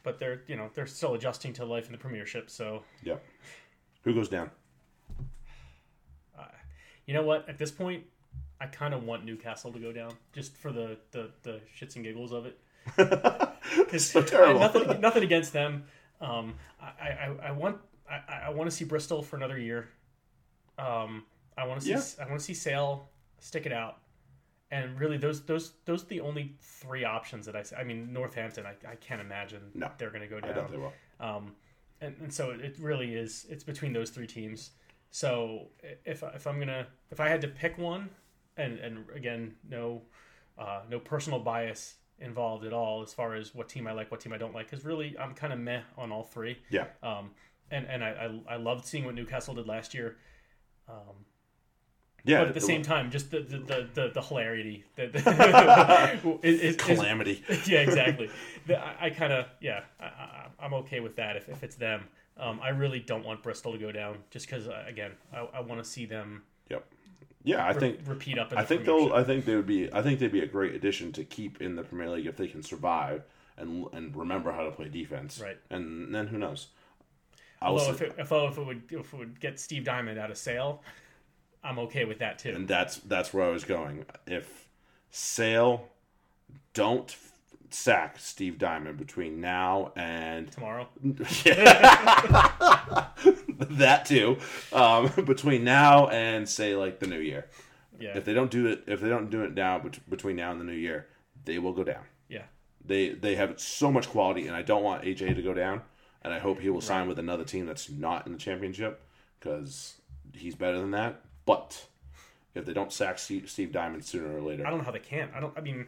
But 0.06 0.20
they're 0.20 0.44
you 0.48 0.56
know 0.56 0.70
they're 0.74 0.88
still 0.88 1.16
adjusting 1.16 1.52
to 1.54 1.66
life 1.66 1.88
in 1.88 1.92
the 1.92 1.98
Premiership. 1.98 2.50
So 2.50 2.84
Yeah. 3.04 3.16
Who 4.04 4.14
goes 4.14 4.30
down? 4.30 4.52
you 7.06 7.14
know 7.14 7.24
what? 7.24 7.48
At 7.48 7.58
this 7.58 7.72
point, 7.72 8.04
I 8.60 8.66
kind 8.68 8.94
of 8.94 9.04
want 9.04 9.26
Newcastle 9.26 9.72
to 9.74 9.80
go 9.80 9.92
down 9.92 10.14
just 10.34 10.56
for 10.58 10.72
the 10.72 10.98
the, 11.12 11.30
the 11.44 11.62
shits 11.78 11.96
and 11.96 12.06
giggles 12.06 12.32
of 12.32 12.46
it. 12.46 12.60
Because 13.78 14.06
So 14.06 14.22
nothing, 14.22 15.02
nothing 15.02 15.24
against 15.24 15.52
them. 15.52 15.86
Um, 16.22 16.54
I, 16.80 17.08
I, 17.10 17.36
I 17.48 17.52
want 17.52 17.78
I, 18.10 18.44
I 18.46 18.50
want 18.52 18.70
to 18.70 18.76
see 18.76 18.86
Bristol 18.86 19.24
for 19.24 19.38
another 19.38 19.58
year. 19.58 19.90
Um, 20.78 21.24
I 21.58 21.66
want 21.66 21.80
to 21.82 21.86
see 21.86 21.92
Yeah. 21.92 22.24
I 22.24 22.30
want 22.30 22.40
to 22.40 22.46
see 22.46 22.54
Sale 22.54 23.10
stick 23.40 23.66
it 23.66 23.74
out, 23.74 23.98
and 24.72 25.00
really 25.00 25.18
those 25.18 25.42
those 25.42 25.74
those 25.86 26.04
are 26.04 26.08
the 26.08 26.22
only 26.22 26.56
three 26.62 27.04
options 27.06 27.46
that 27.46 27.56
I 27.56 27.64
see. 27.64 27.76
I 27.76 27.84
mean 27.84 28.12
Northampton, 28.12 28.66
I, 28.66 28.76
I 28.90 28.96
can't 28.96 29.22
imagine 29.22 29.62
No. 29.74 29.90
they're 29.98 30.10
going 30.10 30.22
to 30.22 30.28
go 30.28 30.38
I 30.38 30.42
down. 30.42 30.56
doubt 30.56 30.72
they 30.72 30.78
will. 30.78 30.94
Um, 31.20 31.54
and, 32.02 32.16
and 32.22 32.34
so 32.34 32.52
it 32.52 32.76
really 32.80 33.16
is. 33.16 33.46
It's 33.50 33.64
between 33.64 33.94
those 33.94 34.10
three 34.10 34.28
teams. 34.28 34.72
So 35.12 35.68
if 36.04 36.24
if 36.24 36.46
I'm 36.48 36.60
gonna 36.60 36.88
if 37.12 37.20
I 37.20 37.30
had 37.30 37.42
to 37.42 37.48
pick 37.48 37.78
one, 37.78 38.10
and 38.58 38.80
and 38.80 39.06
again 39.16 39.56
no 39.70 40.02
uh, 40.58 40.82
no 40.90 41.00
personal 41.00 41.40
bias 41.40 41.96
involved 42.20 42.66
at 42.66 42.74
all 42.74 43.02
as 43.02 43.14
far 43.14 43.36
as 43.36 43.54
what 43.54 43.68
team 43.70 43.88
I 43.88 43.92
like, 43.94 44.10
what 44.12 44.20
team 44.22 44.34
I 44.34 44.38
don't 44.38 44.54
like, 44.54 44.70
because 44.70 44.86
really 44.86 45.16
I'm 45.18 45.34
kind 45.34 45.54
of 45.54 45.60
meh 45.60 45.82
on 45.98 46.12
all 46.12 46.24
three. 46.24 46.58
Yeah. 46.70 46.88
Um, 47.04 47.32
and 47.72 47.86
and 47.88 48.04
I, 48.04 48.42
I 48.50 48.54
I 48.54 48.58
loved 48.58 48.86
seeing 48.86 49.06
what 49.06 49.16
Newcastle 49.16 49.54
did 49.54 49.68
last 49.68 49.94
year. 49.94 50.18
Um, 50.90 51.26
Yeah. 52.26 52.40
but 52.40 52.50
at 52.50 52.54
the 52.54 52.62
same 52.62 52.82
time, 52.82 53.12
just 53.12 53.32
the 53.32 53.42
the 53.42 53.58
the, 53.58 53.90
the, 53.94 54.12
the 54.16 54.22
hilarity. 54.22 54.84
The, 54.96 55.08
the, 55.08 56.40
is, 56.44 56.76
calamity. 56.76 57.44
yeah, 57.66 57.80
exactly. 57.80 58.30
The, 58.68 58.84
I, 58.84 59.06
I 59.06 59.10
kind 59.12 59.34
of 59.34 59.46
yeah, 59.62 59.82
I, 60.00 60.48
I'm 60.60 60.74
okay 60.74 61.00
with 61.00 61.16
that 61.18 61.36
if, 61.36 61.50
if 61.50 61.64
it's 61.64 61.76
them. 61.76 62.06
Um, 62.38 62.60
I 62.62 62.70
really 62.70 63.00
don't 63.00 63.24
want 63.24 63.44
Bristol 63.44 63.72
to 63.72 63.78
go 63.78 63.92
down 63.92 64.18
just 64.30 64.48
because 64.48 64.68
uh, 64.68 64.84
again, 64.88 65.12
I, 65.34 65.48
I 65.54 65.60
want 65.62 65.82
to 65.82 65.90
see 65.90 66.06
them 66.06 66.44
Yep. 66.70 66.86
Yeah, 67.44 67.64
I 67.64 67.72
re- 67.72 67.80
think 67.80 68.00
repeat 68.06 68.40
up. 68.40 68.54
I 68.56 68.64
think 68.64 68.86
they'll. 68.86 69.14
I 69.14 69.24
think 69.24 69.46
they 69.46 69.56
would 69.56 69.68
be. 69.68 69.92
I 69.94 70.02
think 70.02 70.20
they'd 70.20 70.32
be 70.32 70.42
a 70.42 70.48
great 70.48 70.74
addition 70.74 71.12
to 71.14 71.24
keep 71.24 71.62
in 71.62 71.76
the 71.76 71.84
Premier 71.84 72.10
League 72.10 72.26
if 72.26 72.38
they 72.38 72.48
can 72.48 72.64
survive 72.64 73.24
and 73.58 73.86
and 73.94 74.16
remember 74.16 74.52
how 74.52 74.64
to 74.64 74.72
play 74.72 74.90
defense. 74.90 75.40
Right. 75.40 75.58
And 75.70 76.14
then 76.14 76.28
who 76.28 76.40
knows? 76.40 76.68
Although 77.62 77.92
if 77.92 78.02
it, 78.02 78.16
if, 78.18 78.32
oh, 78.32 78.48
if 78.48 78.58
it 78.58 78.66
would 78.66 78.84
if 78.92 79.14
it 79.14 79.18
would 79.18 79.40
get 79.40 79.60
Steve 79.60 79.84
Diamond 79.84 80.20
out 80.20 80.32
of 80.32 80.38
sale, 80.38 80.82
I'm 81.66 81.80
okay 81.80 82.06
with 82.06 82.20
that 82.20 82.38
too. 82.40 82.52
and 82.52 82.68
that's 82.68 82.98
that's 82.98 83.34
where 83.34 83.46
I 83.46 83.50
was 83.50 83.64
going. 83.66 84.06
If 84.28 84.68
Sale 85.12 85.88
don't 86.74 87.10
f- 87.10 87.32
sack 87.70 88.20
Steve 88.20 88.58
Diamond 88.60 88.98
between 88.98 89.42
now 89.42 89.92
and 89.96 90.52
Tomorrow, 90.52 90.88
that 93.58 94.06
too, 94.06 94.38
um, 94.74 95.08
between 95.26 95.64
now 95.64 96.08
and 96.08 96.48
say 96.48 96.76
like 96.76 97.00
the 97.00 97.08
new 97.08 97.20
year. 97.20 97.48
yeah, 98.00 98.18
If 98.18 98.26
they 98.26 98.34
don't 98.34 98.52
do 98.52 98.68
it, 98.68 98.84
if 98.88 99.02
they 99.02 99.10
don't 99.10 99.30
do 99.30 99.42
it 99.44 99.54
now 99.54 99.82
between 100.10 100.36
now 100.36 100.52
and 100.52 100.60
the 100.60 100.66
new 100.66 100.74
year, 100.74 101.08
they 101.46 101.60
will 101.60 101.74
go 101.74 101.84
down. 101.84 102.04
yeah, 102.30 102.44
They 102.84 103.10
they 103.10 103.36
have 103.36 103.60
so 103.60 103.92
much 103.92 104.10
quality, 104.10 104.48
and 104.48 104.56
I 104.56 104.62
don't 104.62 104.84
want 104.84 105.04
AJ 105.04 105.36
to 105.36 105.42
go 105.42 105.54
down. 105.54 105.82
And 106.22 106.34
I 106.34 106.40
hope 106.40 106.60
he 106.60 106.70
will 106.72 106.82
sign 106.82 107.08
with 107.08 107.20
another 107.20 107.44
team 107.44 107.68
that's 107.68 107.88
not 107.88 108.26
in 108.26 108.32
the 108.34 108.40
championship 108.40 109.00
because 109.40 109.94
he's 110.34 110.56
better 110.56 110.80
than 110.80 110.90
that. 110.92 111.22
But 111.46 111.86
if 112.54 112.66
they 112.66 112.74
don't 112.74 112.92
sack 112.92 113.20
Steve, 113.20 113.72
Diamond 113.72 114.04
sooner 114.06 114.38
or 114.38 114.42
later, 114.42 114.66
I 114.66 114.70
don't 114.70 114.80
know 114.80 114.86
how 114.86 114.92
they 114.92 115.00
can't. 115.00 115.32
I 115.36 115.40
don't. 115.40 115.56
I 115.58 115.62
mean, 115.62 115.88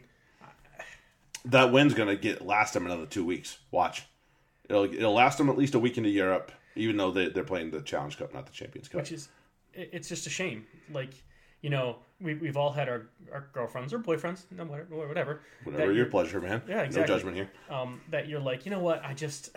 that 1.45 1.71
win's 1.71 1.93
gonna 1.93 2.15
get 2.15 2.45
last 2.45 2.73
them 2.73 2.85
another 2.85 3.05
two 3.05 3.25
weeks. 3.25 3.57
Watch, 3.71 4.05
it'll 4.69 4.85
it'll 4.85 5.13
last 5.13 5.37
them 5.37 5.49
at 5.49 5.57
least 5.57 5.75
a 5.75 5.79
week 5.79 5.97
into 5.97 6.09
Europe, 6.09 6.51
even 6.75 6.97
though 6.97 7.11
they 7.11 7.29
they're 7.29 7.43
playing 7.43 7.71
the 7.71 7.81
Challenge 7.81 8.17
Cup, 8.17 8.33
not 8.33 8.45
the 8.45 8.51
Champions 8.51 8.87
Cup. 8.87 9.01
which 9.01 9.11
is 9.11 9.29
it's 9.73 10.09
just 10.09 10.27
a 10.27 10.29
shame. 10.29 10.65
Like 10.91 11.13
you 11.61 11.69
know, 11.69 11.97
we 12.19 12.35
we've 12.35 12.57
all 12.57 12.71
had 12.71 12.89
our, 12.89 13.07
our 13.33 13.47
girlfriends 13.53 13.93
or 13.93 13.99
boyfriends, 13.99 14.43
no 14.51 14.65
matter 14.65 14.85
whatever. 14.89 15.41
Whatever 15.63 15.91
your 15.91 16.05
pleasure, 16.05 16.41
man. 16.41 16.61
Yeah, 16.67 16.81
exactly. 16.81 17.01
No 17.01 17.17
judgment 17.17 17.35
here. 17.37 17.49
um, 17.69 18.01
that 18.11 18.27
you're 18.27 18.39
like, 18.39 18.65
you 18.65 18.71
know 18.71 18.79
what? 18.79 19.03
I 19.03 19.13
just 19.13 19.55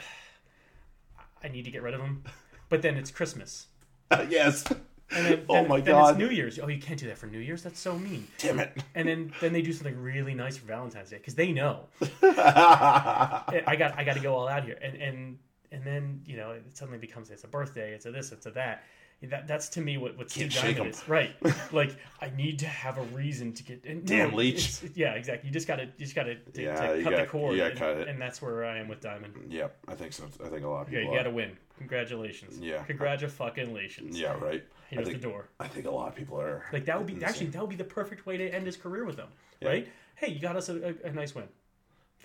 I 1.43 1.49
need 1.49 1.65
to 1.65 1.71
get 1.71 1.83
rid 1.83 1.95
of 1.95 2.01
them. 2.01 2.25
But 2.69 2.83
then 2.83 2.97
it's 2.97 3.11
Christmas. 3.11 3.67
yes. 4.29 4.65
And 5.13 5.27
then, 5.27 5.45
Oh 5.49 5.55
then- 5.55 5.69
my 5.69 5.81
then 5.81 5.95
God. 5.95 6.11
it's 6.11 6.19
New 6.19 6.31
Year's. 6.35 6.59
Oh, 6.59 6.69
you 6.69 6.81
can't 6.81 6.99
do 6.99 7.07
that 7.09 7.19
for 7.19 7.27
New 7.27 7.39
Year's. 7.41 7.63
That's 7.63 7.81
so 7.81 7.99
mean. 7.99 8.27
Damn 8.39 8.61
it. 8.61 8.77
And 8.95 9.09
then 9.09 9.33
then 9.41 9.53
they 9.53 9.63
do 9.63 9.73
something 9.73 10.01
really 10.01 10.35
nice 10.35 10.57
for 10.57 10.67
Valentine's 10.67 11.11
Day 11.11 11.17
because 11.19 11.35
they 11.35 11.53
know 11.53 11.87
I 12.23 13.77
got 13.79 13.99
I 13.99 14.05
got 14.05 14.15
to 14.15 14.21
go 14.21 14.35
all 14.35 14.49
out 14.49 14.65
here. 14.65 14.79
And 14.83 14.95
and 14.97 15.39
and 15.73 15.85
then 15.85 16.21
you 16.25 16.37
know 16.37 16.53
it 16.53 16.65
suddenly 16.77 16.99
becomes 16.99 17.31
it's 17.31 17.45
a 17.45 17.49
birthday, 17.49 17.93
it's 17.93 18.07
a 18.07 18.11
this, 18.11 18.33
it's 18.33 18.47
a 18.47 18.51
that, 18.53 18.85
That 19.23 19.47
that's 19.47 19.69
to 19.71 19.83
me 19.83 19.99
what 19.99 20.17
what 20.17 20.31
Steve 20.31 20.51
Can't 20.51 20.77
Diamond 20.77 20.95
is. 20.95 21.09
Right. 21.09 21.31
like 21.73 21.95
I 22.23 22.31
need 22.37 22.59
to 22.61 22.67
have 22.67 22.97
a 22.97 23.03
reason 23.03 23.53
to 23.53 23.63
get. 23.63 23.85
And 23.85 24.07
Damn 24.07 24.31
no, 24.31 24.41
it's- 24.41 24.83
Yeah, 24.95 25.13
exactly. 25.13 25.49
You 25.49 25.53
just 25.53 25.69
gotta 25.69 25.85
you 25.85 26.07
just 26.07 26.15
gotta 26.15 26.37
to, 26.37 26.63
Yeah, 26.63 26.75
to 26.75 27.03
cut 27.03 27.05
gotta- 27.05 27.17
the 27.17 27.27
cord. 27.27 27.59
and, 27.59 27.79
cut 27.79 27.97
it. 27.99 28.09
and 28.09 28.21
that's 28.21 28.41
where 28.41 28.65
I 28.65 28.79
am 28.79 28.89
with 28.89 29.01
Diamond. 29.03 29.35
Yep, 29.51 29.77
I 29.89 29.95
think 29.95 30.15
so. 30.15 30.25
I 30.43 30.49
think 30.49 30.65
a 30.65 30.69
lot 30.69 30.83
of 30.83 30.87
people. 30.89 31.03
Yeah, 31.05 31.11
you 31.11 31.17
gotta 31.17 31.31
win. 31.31 31.57
Congratulations. 31.77 32.59
Yeah. 32.59 32.83
Congratulations. 32.85 34.19
Yeah, 34.19 34.33
right. 34.41 34.65
Here's 34.89 35.07
think, 35.07 35.21
the 35.21 35.29
door. 35.29 35.49
I 35.61 35.69
think 35.69 35.87
a 35.87 35.91
lot 35.91 36.09
of 36.09 36.17
people 36.17 36.41
are. 36.41 36.65
Like 36.73 36.85
that 36.87 36.99
would 36.99 37.07
be 37.07 37.13
insane. 37.15 37.29
actually 37.29 37.47
that 37.49 37.61
would 37.61 37.71
be 37.71 37.77
the 37.77 37.85
perfect 37.85 38.27
way 38.27 38.37
to 38.37 38.49
end 38.49 38.67
his 38.67 38.77
career 38.77 39.05
with 39.05 39.17
them, 39.17 39.29
Yeah. 39.61 39.69
right? 39.69 39.89
Hey, 40.17 40.31
you 40.31 40.41
got 40.41 40.57
us 40.57 40.69
a, 40.69 40.95
a, 41.05 41.09
a 41.09 41.13
nice 41.13 41.35
win. 41.35 41.45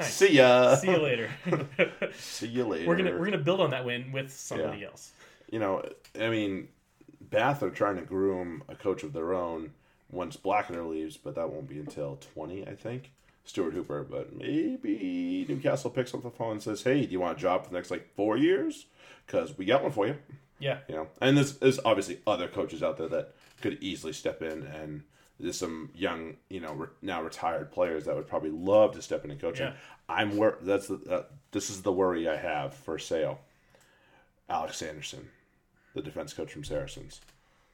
See 0.01 0.33
ya. 0.33 0.75
See 0.75 0.89
you 0.91 0.97
later. 0.97 1.29
See 2.17 2.47
you 2.47 2.65
later. 2.67 2.87
we're 2.87 2.97
gonna 2.97 3.11
we're 3.17 3.25
gonna 3.25 3.37
build 3.37 3.61
on 3.61 3.69
that 3.69 3.85
win 3.85 4.11
with 4.11 4.31
somebody 4.33 4.79
Yeah. 4.79 4.87
else. 4.87 5.13
you 5.51 5.59
know, 5.59 5.87
I 6.19 6.29
mean, 6.29 6.67
Bath 7.35 7.63
are 7.63 7.69
trying 7.69 7.97
to 7.97 8.01
groom 8.01 8.63
a 8.67 8.75
coach 8.75 9.03
of 9.03 9.13
their 9.13 9.33
own 9.33 9.71
once 10.09 10.35
Blackadder 10.37 10.83
leaves, 10.83 11.17
but 11.17 11.35
that 11.35 11.49
won't 11.49 11.67
be 11.67 11.79
until 11.79 12.17
20, 12.33 12.67
I 12.67 12.75
think. 12.75 13.11
Stuart 13.43 13.73
Hooper, 13.73 14.03
but 14.03 14.35
maybe 14.35 15.45
Newcastle 15.47 15.91
picks 15.91 16.13
up 16.13 16.23
the 16.23 16.31
phone 16.31 16.53
and 16.53 16.63
says, 16.63 16.81
"Hey, 16.81 17.05
do 17.05 17.11
you 17.11 17.19
want 17.19 17.37
a 17.37 17.41
job 17.41 17.63
for 17.63 17.69
the 17.69 17.75
next 17.75 17.91
like 17.91 18.07
four 18.15 18.37
years? 18.37 18.87
Because 19.25 19.55
we 19.55 19.65
got 19.65 19.83
one 19.83 19.91
for 19.91 20.07
you." 20.07 20.17
Yeah. 20.59 20.79
You 20.87 20.95
know, 20.95 21.07
and 21.21 21.37
there's, 21.37 21.57
there's 21.57 21.79
obviously 21.85 22.21
other 22.25 22.47
coaches 22.47 22.81
out 22.81 22.97
there 22.97 23.09
that 23.09 23.35
could 23.61 23.77
easily 23.83 24.13
step 24.13 24.41
in, 24.41 24.63
and 24.63 25.03
there's 25.39 25.59
some 25.59 25.89
young, 25.93 26.37
you 26.49 26.59
know, 26.59 26.73
re- 26.73 26.87
now 27.01 27.21
retired 27.21 27.71
players 27.71 28.05
that 28.05 28.15
would 28.15 28.27
probably 28.27 28.51
love 28.51 28.93
to 28.95 29.01
step 29.01 29.23
in 29.25 29.31
and 29.31 29.39
coaching. 29.39 29.67
Yeah. 29.67 29.73
I'm 30.07 30.37
wor- 30.37 30.57
that's 30.61 30.87
the 30.87 30.99
uh, 31.09 31.23
this 31.51 31.69
is 31.69 31.81
the 31.81 31.91
worry 31.91 32.27
I 32.27 32.37
have 32.37 32.73
for 32.73 32.97
Sale. 32.97 33.39
Alex 34.49 34.77
Sanderson, 34.77 35.29
the 35.95 36.01
defense 36.01 36.33
coach 36.33 36.51
from 36.51 36.63
Saracens, 36.63 37.21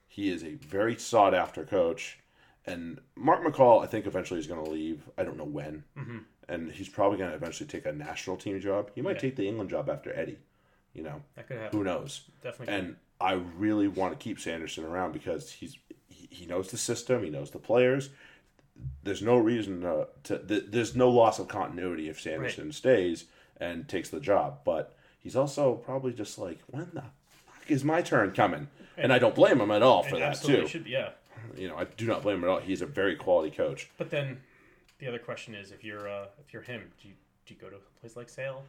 he 0.08 0.30
is 0.30 0.44
a 0.44 0.54
very 0.56 0.96
sought 0.96 1.34
after 1.34 1.66
coach, 1.66 2.20
and 2.66 3.00
Mark 3.16 3.44
McCall, 3.44 3.84
I 3.84 3.88
think 3.88 4.06
eventually 4.06 4.40
is 4.40 4.48
going 4.48 4.64
to 4.64 4.70
leave. 4.70 5.02
I 5.18 5.24
don't 5.24 5.38
know 5.38 5.44
when, 5.44 5.84
mm-hmm. 5.98 6.20
and 6.48 6.72
he's 6.72 6.90
probably 6.90 7.18
going 7.18 7.32
to 7.32 7.36
eventually 7.36 7.68
take 7.68 7.86
a 7.86 7.92
national 7.92 8.38
team 8.38 8.60
job. 8.62 8.92
He 8.96 9.02
might 9.02 9.16
Yeah. 9.16 9.22
take 9.22 9.36
the 9.36 9.48
England 9.48 9.70
job 9.70 9.90
after 9.90 10.14
Eddie. 10.14 10.38
You 10.94 11.04
know, 11.04 11.22
That 11.36 11.48
could 11.48 11.58
happen. 11.58 11.78
who 11.78 11.84
knows? 11.84 12.30
Definitely. 12.44 12.74
And 12.76 12.96
I 13.20 13.34
really 13.34 13.88
want 13.88 14.18
to 14.18 14.22
keep 14.24 14.40
Sanderson 14.40 14.84
around 14.84 15.12
because 15.14 15.52
he's 15.52 15.78
he, 16.10 16.46
knows 16.46 16.70
the 16.72 16.78
system, 16.78 17.24
he 17.24 17.30
knows 17.30 17.52
the 17.52 17.60
players. 17.60 18.10
There's 19.04 19.22
no 19.22 19.38
reason 19.38 19.86
uh, 19.86 20.06
to. 20.24 20.38
There's 20.38 20.96
no 20.96 21.10
loss 21.10 21.40
of 21.40 21.48
continuity 21.48 22.10
if 22.10 22.20
Sanderson 22.20 22.72
stays 22.72 23.26
and 23.58 23.88
takes 23.88 24.10
the 24.10 24.20
job. 24.20 24.60
But 24.66 24.96
he's 25.20 25.36
also 25.36 25.76
probably 25.76 26.14
just 26.14 26.38
like, 26.40 26.60
when 26.68 26.90
the 26.94 27.04
is 27.68 27.84
my 27.84 28.02
turn 28.02 28.32
coming? 28.32 28.68
And 28.98 29.12
I 29.14 29.20
don't 29.20 29.34
blame 29.36 29.60
him 29.62 29.72
at 29.72 29.82
all 29.82 30.04
for 30.04 30.18
that 30.20 30.42
too. 30.42 30.68
should 30.68 30.84
be, 30.84 30.92
yeah. 30.92 31.10
You 31.58 31.68
know, 31.70 31.76
I 31.78 31.86
do 31.86 32.06
not 32.06 32.22
blame 32.22 32.38
him 32.38 32.44
at 32.44 32.50
all. 32.50 32.60
He's 32.60 32.82
a 32.82 32.86
very 32.86 33.16
quality 33.16 33.50
coach. 33.56 33.90
But 33.98 34.10
then 34.12 34.40
the 35.00 35.08
other 35.08 35.20
question 35.20 35.56
is, 35.56 35.72
if 35.72 35.84
you're 35.84 36.08
uh, 36.08 36.26
if 36.46 36.54
you're 36.54 36.62
him, 36.62 36.92
do 37.02 37.08
you 37.08 37.14
do 37.46 37.54
you 37.54 37.60
go 37.60 37.70
to 37.70 37.78
a 37.78 38.00
place 38.00 38.16
like 38.16 38.30
Sale? 38.30 38.64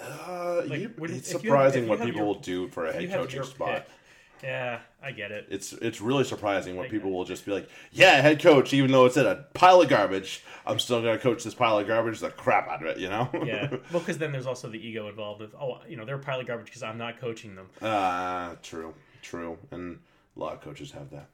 Uh, 0.00 0.62
Like, 0.66 0.80
you- 0.80 0.94
it's 1.00 1.32
if 1.34 1.44
you 1.44 1.50
have- 1.50 1.60
surprising 1.60 1.84
you 1.84 1.88
what 1.90 1.98
people 2.00 2.12
your- 2.18 2.26
will 2.26 2.34
do 2.40 2.68
for 2.68 2.86
a 2.86 2.92
head 2.92 3.10
coaching 3.10 3.42
spot. 3.42 3.86
pick. 3.86 3.94
Yeah, 4.42 4.80
I 5.02 5.12
get 5.12 5.30
it. 5.30 5.46
It's 5.50 5.72
it's 5.72 6.00
really 6.00 6.24
surprising 6.24 6.76
what 6.76 6.88
people 6.90 7.10
will 7.10 7.24
just 7.24 7.44
be 7.44 7.52
like, 7.52 7.68
yeah, 7.92 8.20
head 8.20 8.40
coach, 8.40 8.72
even 8.72 8.90
though 8.90 9.06
it's 9.06 9.16
in 9.16 9.26
a 9.26 9.44
pile 9.54 9.80
of 9.80 9.88
garbage, 9.88 10.44
I'm 10.66 10.78
still 10.78 11.00
gonna 11.00 11.18
coach 11.18 11.44
this 11.44 11.54
pile 11.54 11.78
of 11.78 11.86
garbage 11.86 12.20
the 12.20 12.30
crap 12.30 12.68
out 12.68 12.82
of 12.82 12.88
it, 12.88 12.98
you 12.98 13.08
know? 13.08 13.28
Yeah, 13.44 13.68
well, 13.92 14.00
because 14.00 14.18
then 14.18 14.32
there's 14.32 14.46
also 14.46 14.68
the 14.68 14.78
ego 14.78 15.08
involved 15.08 15.42
of 15.42 15.54
oh, 15.54 15.80
you 15.88 15.96
know, 15.96 16.04
they're 16.04 16.16
a 16.16 16.20
pile 16.20 16.40
of 16.40 16.46
garbage 16.46 16.66
because 16.66 16.82
I'm 16.82 16.98
not 16.98 17.20
coaching 17.20 17.54
them. 17.56 17.68
Ah, 17.82 18.56
true, 18.62 18.94
true, 19.22 19.58
and 19.70 19.98
a 20.36 20.40
lot 20.40 20.54
of 20.54 20.60
coaches 20.60 20.92
have 20.92 21.10
that. 21.10 21.28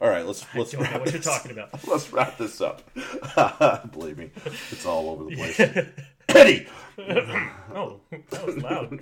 All 0.00 0.08
right, 0.08 0.24
let's 0.24 0.46
let's 0.54 0.70
Don't 0.72 0.82
know 0.82 0.98
what 1.00 1.12
you're 1.12 1.20
talking 1.20 1.50
about. 1.50 1.70
Let's 1.88 2.12
wrap 2.12 2.38
this 2.38 2.60
up. 2.60 2.88
Believe 3.92 4.16
me, 4.16 4.30
it's 4.70 4.86
all 4.86 5.10
over 5.10 5.24
the 5.24 5.34
place. 5.34 5.86
Eddie, 6.28 6.66
Oh, 6.98 8.00
that 8.30 8.46
was 8.46 8.56
loud. 8.58 9.00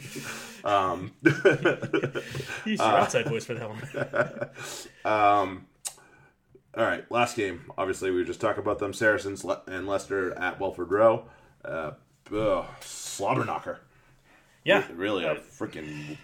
um, 0.65 1.13
Use 2.65 2.81
Uh, 2.81 2.85
your 2.85 2.99
outside 2.99 3.27
voice 3.27 3.45
for 3.45 3.55
that 3.55 3.69
one. 3.69 4.51
um, 5.13 5.67
all 6.77 6.85
right, 6.85 7.11
last 7.11 7.37
game. 7.37 7.65
Obviously, 7.79 8.11
we 8.11 8.19
were 8.19 8.25
just 8.25 8.41
talking 8.41 8.63
about 8.63 8.79
them 8.79 8.93
Saracens 8.93 9.45
and 9.67 9.87
Leicester 9.89 10.39
at 10.39 10.61
Welford 10.61 10.91
Road. 10.91 11.23
Uh, 11.65 11.93
ugh, 12.35 12.67
slobber 12.81 13.45
knocker. 13.45 13.81
Yeah, 14.65 14.85
really 14.95 15.25
a 15.25 15.33
Uh, 15.33 15.37
freaking. 15.37 16.17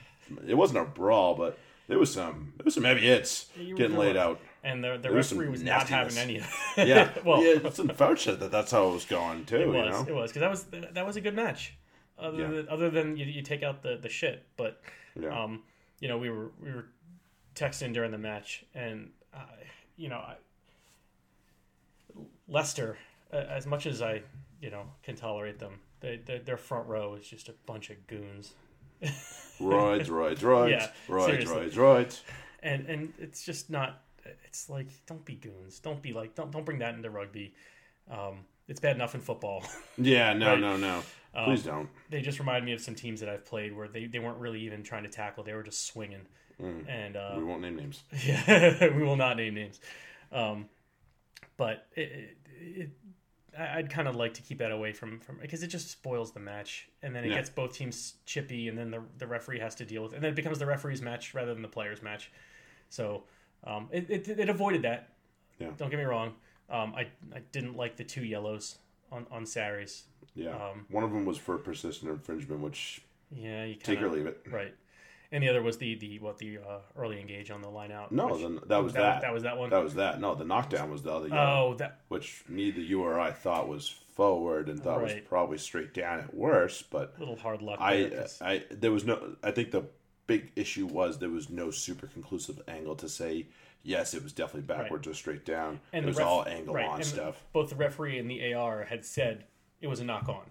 It 0.46 0.54
wasn't 0.54 0.80
a 0.80 0.84
brawl, 0.84 1.34
but 1.36 1.58
there 1.88 1.98
was 1.98 2.12
some. 2.12 2.52
There 2.56 2.64
was 2.64 2.74
some 2.74 2.84
heavy 2.84 3.02
hits 3.02 3.46
getting 3.76 3.96
laid 3.96 4.16
out. 4.16 4.40
And 4.64 4.82
the 4.84 4.98
the 5.00 5.10
referee 5.10 5.48
was 5.48 5.62
not 5.62 5.88
having 5.88 6.16
any 6.18 6.38
of 6.38 6.54
that. 6.76 6.86
Yeah, 6.88 7.10
well, 7.24 7.42
yeah. 7.42 7.58
It's 7.64 7.78
unfortunate 7.78 8.40
that 8.40 8.50
that's 8.50 8.70
how 8.70 8.88
it 8.88 8.92
was 8.92 9.04
going 9.04 9.44
too. 9.44 9.56
it 9.56 9.60
you 9.66 9.72
was 9.72 9.90
know, 9.90 10.06
it 10.08 10.14
was 10.14 10.30
because 10.32 10.40
that 10.40 10.50
was 10.50 10.92
that 10.94 11.06
was 11.06 11.16
a 11.16 11.20
good 11.20 11.34
match. 11.34 11.74
Other 12.18 12.38
Yeah. 12.42 12.48
than 12.48 12.68
other 12.68 12.90
than 12.90 13.16
you, 13.16 13.24
you 13.26 13.42
take 13.42 13.62
out 13.62 13.82
the 13.82 13.96
the 13.96 14.08
shit, 14.08 14.46
but 14.56 14.80
yeah. 15.18 15.44
um, 15.44 15.62
you 16.00 16.08
know, 16.08 16.18
we 16.18 16.30
were 16.30 16.50
we 16.62 16.70
were 16.70 16.86
texting 17.54 17.92
during 17.92 18.10
the 18.12 18.18
match, 18.18 18.64
and 18.74 19.10
uh, 19.34 19.38
you 19.96 20.08
know, 20.08 20.16
I, 20.18 20.36
Leicester, 22.48 22.96
uh, 23.32 23.36
as 23.36 23.66
much 23.66 23.86
as 23.86 24.02
I 24.02 24.22
you 24.60 24.70
know 24.70 24.84
can 25.02 25.16
tolerate 25.16 25.58
them, 25.58 25.80
they, 26.00 26.20
they, 26.24 26.38
their 26.38 26.56
front 26.56 26.86
row 26.86 27.14
is 27.14 27.26
just 27.26 27.48
a 27.48 27.54
bunch 27.66 27.90
of 27.90 28.06
goons, 28.06 28.52
right, 29.60 30.06
right, 30.08 30.42
right, 30.42 30.70
Yeah, 30.70 30.88
right, 31.08 31.26
seriously. 31.26 31.56
roids, 31.56 31.72
roids. 31.74 32.20
and 32.62 32.86
and 32.86 33.12
it's 33.18 33.44
just 33.44 33.70
not. 33.70 34.02
It's 34.44 34.68
like 34.70 34.88
don't 35.06 35.24
be 35.24 35.34
goons, 35.34 35.78
don't 35.80 36.02
be 36.02 36.12
like 36.12 36.34
don't 36.34 36.50
don't 36.50 36.64
bring 36.64 36.78
that 36.80 36.94
into 36.94 37.10
rugby. 37.10 37.54
Um, 38.10 38.40
it's 38.68 38.80
bad 38.80 38.96
enough 38.96 39.14
in 39.14 39.20
football. 39.20 39.64
Yeah, 39.98 40.32
no, 40.32 40.50
Right. 40.52 40.60
no, 40.60 40.76
no. 40.76 41.02
Um, 41.34 41.44
Please 41.46 41.62
don't. 41.64 41.88
they 42.10 42.20
just 42.20 42.38
remind 42.38 42.64
me 42.64 42.72
of 42.72 42.80
some 42.80 42.94
teams 42.94 43.20
that 43.20 43.28
I've 43.28 43.44
played 43.44 43.74
where 43.76 43.88
they, 43.88 44.06
they 44.06 44.18
weren't 44.18 44.38
really 44.38 44.60
even 44.62 44.82
trying 44.82 45.02
to 45.04 45.08
tackle; 45.08 45.44
they 45.44 45.52
were 45.54 45.62
just 45.62 45.86
swinging. 45.86 46.22
Mm. 46.60 46.84
And 46.88 47.16
uh, 47.16 47.34
we 47.38 47.44
won't 47.44 47.62
name 47.62 47.76
names. 47.76 48.02
Yeah, 48.24 48.94
we 48.94 49.02
will 49.02 49.16
not 49.16 49.36
name 49.36 49.54
names. 49.54 49.80
Um, 50.30 50.66
but 51.56 51.86
it, 51.96 52.36
it, 52.60 52.80
it, 52.80 52.90
I'd 53.58 53.90
kind 53.90 54.08
of 54.08 54.16
like 54.16 54.34
to 54.34 54.42
keep 54.42 54.58
that 54.58 54.70
away 54.72 54.92
from 54.92 55.20
from 55.20 55.38
because 55.40 55.62
it 55.62 55.68
just 55.68 55.90
spoils 55.90 56.32
the 56.32 56.40
match, 56.40 56.88
and 57.02 57.14
then 57.14 57.24
it 57.24 57.28
Yeah. 57.30 57.36
gets 57.36 57.50
both 57.50 57.74
teams 57.74 58.14
chippy, 58.26 58.68
and 58.68 58.76
then 58.78 58.90
the 58.90 59.02
the 59.18 59.26
referee 59.26 59.60
has 59.60 59.74
to 59.76 59.84
deal 59.84 60.02
with, 60.02 60.12
it. 60.12 60.16
and 60.16 60.24
then 60.24 60.32
it 60.32 60.36
becomes 60.36 60.58
the 60.58 60.66
referee's 60.66 61.02
match 61.02 61.34
rather 61.34 61.52
than 61.52 61.62
the 61.62 61.68
player's 61.68 62.02
match. 62.02 62.30
So 62.88 63.24
um, 63.64 63.88
it, 63.92 64.08
it 64.10 64.28
it 64.28 64.48
avoided 64.48 64.82
that. 64.82 65.08
Yeah. 65.58 65.68
Don't 65.76 65.90
get 65.90 65.98
me 65.98 66.04
wrong. 66.04 66.34
Um, 66.70 66.94
I 66.94 67.02
I 67.34 67.40
didn't 67.52 67.76
like 67.76 67.96
the 67.96 68.04
two 68.04 68.24
yellows 68.24 68.78
on 69.10 69.26
on 69.30 69.44
Sarries. 69.46 70.04
Yeah, 70.34 70.50
Um, 70.54 70.86
one 70.88 71.04
of 71.04 71.12
them 71.12 71.26
was 71.26 71.36
for 71.36 71.58
persistent 71.58 72.10
infringement, 72.10 72.62
which 72.62 73.02
Yeah, 73.30 73.64
you 73.64 73.74
take 73.74 74.00
or 74.00 74.08
leave 74.10 74.24
it. 74.26 74.40
right. 74.50 74.74
And 75.30 75.42
the 75.42 75.48
other 75.48 75.62
was 75.62 75.76
the 75.78 75.94
the 75.94 76.18
what 76.18 76.38
the 76.38 76.58
uh, 76.58 76.78
early 76.96 77.20
engage 77.20 77.50
on 77.50 77.60
the 77.62 77.68
line 77.68 77.92
out. 77.92 78.12
No, 78.12 78.28
which- 78.28 78.42
then 78.42 78.58
that 78.66 78.82
was 78.82 78.92
that, 78.94 79.00
that. 79.00 79.20
that 79.22 79.32
was 79.34 79.42
that 79.44 79.56
one. 79.58 79.70
That 79.70 79.82
was 79.84 79.94
that. 79.94 80.20
No, 80.20 80.34
the 80.34 80.44
knockdown 80.44 80.90
was 80.90 81.02
the 81.02 81.12
other 81.12 81.28
yellow, 81.28 81.72
oh, 81.72 81.74
that 81.74 82.00
which 82.08 82.44
neither 82.48 82.80
you 82.80 83.02
or 83.02 83.18
I 83.20 83.30
thought 83.32 83.68
was 83.68 83.88
forward 83.88 84.68
and 84.68 84.78
thought 84.82 85.00
was 85.02 85.14
probably 85.28 85.56
straight 85.58 85.94
down 85.94 86.20
at 86.20 86.34
worst. 86.34 86.90
But 86.90 87.14
a 87.16 87.20
little 87.20 87.36
hard 87.36 87.62
luck. 87.62 87.78
I, 87.80 88.04
there, 88.04 88.26
I, 88.42 88.64
there 88.70 88.92
was 88.92 89.04
no. 89.04 89.36
I 89.42 89.50
think 89.52 89.70
the 89.70 89.84
big 90.26 90.52
issue 90.56 90.86
was 90.86 91.18
there 91.18 91.28
was 91.30 91.50
no 91.50 91.70
super 91.70 92.06
conclusive 92.06 92.60
angle 92.68 92.94
to 92.96 93.08
say 93.08 93.46
yes, 93.84 94.14
it 94.14 94.22
was 94.22 94.32
definitely 94.32 94.62
backwards 94.62 95.06
or 95.08 95.14
straight 95.14 95.44
down. 95.44 95.80
And 95.92 96.04
it 96.04 96.08
was 96.08 96.16
ref- 96.18 96.26
all 96.26 96.46
angle 96.46 96.74
right, 96.74 96.86
on 96.86 96.96
and 96.96 97.04
stuff. 97.04 97.42
both 97.52 97.68
the 97.70 97.74
referee 97.76 98.18
and 98.18 98.30
the 98.30 98.54
AR 98.54 98.84
had 98.84 99.04
said 99.04 99.44
it 99.80 99.88
was 99.88 99.98
a 100.00 100.04
knock 100.04 100.28
on. 100.28 100.44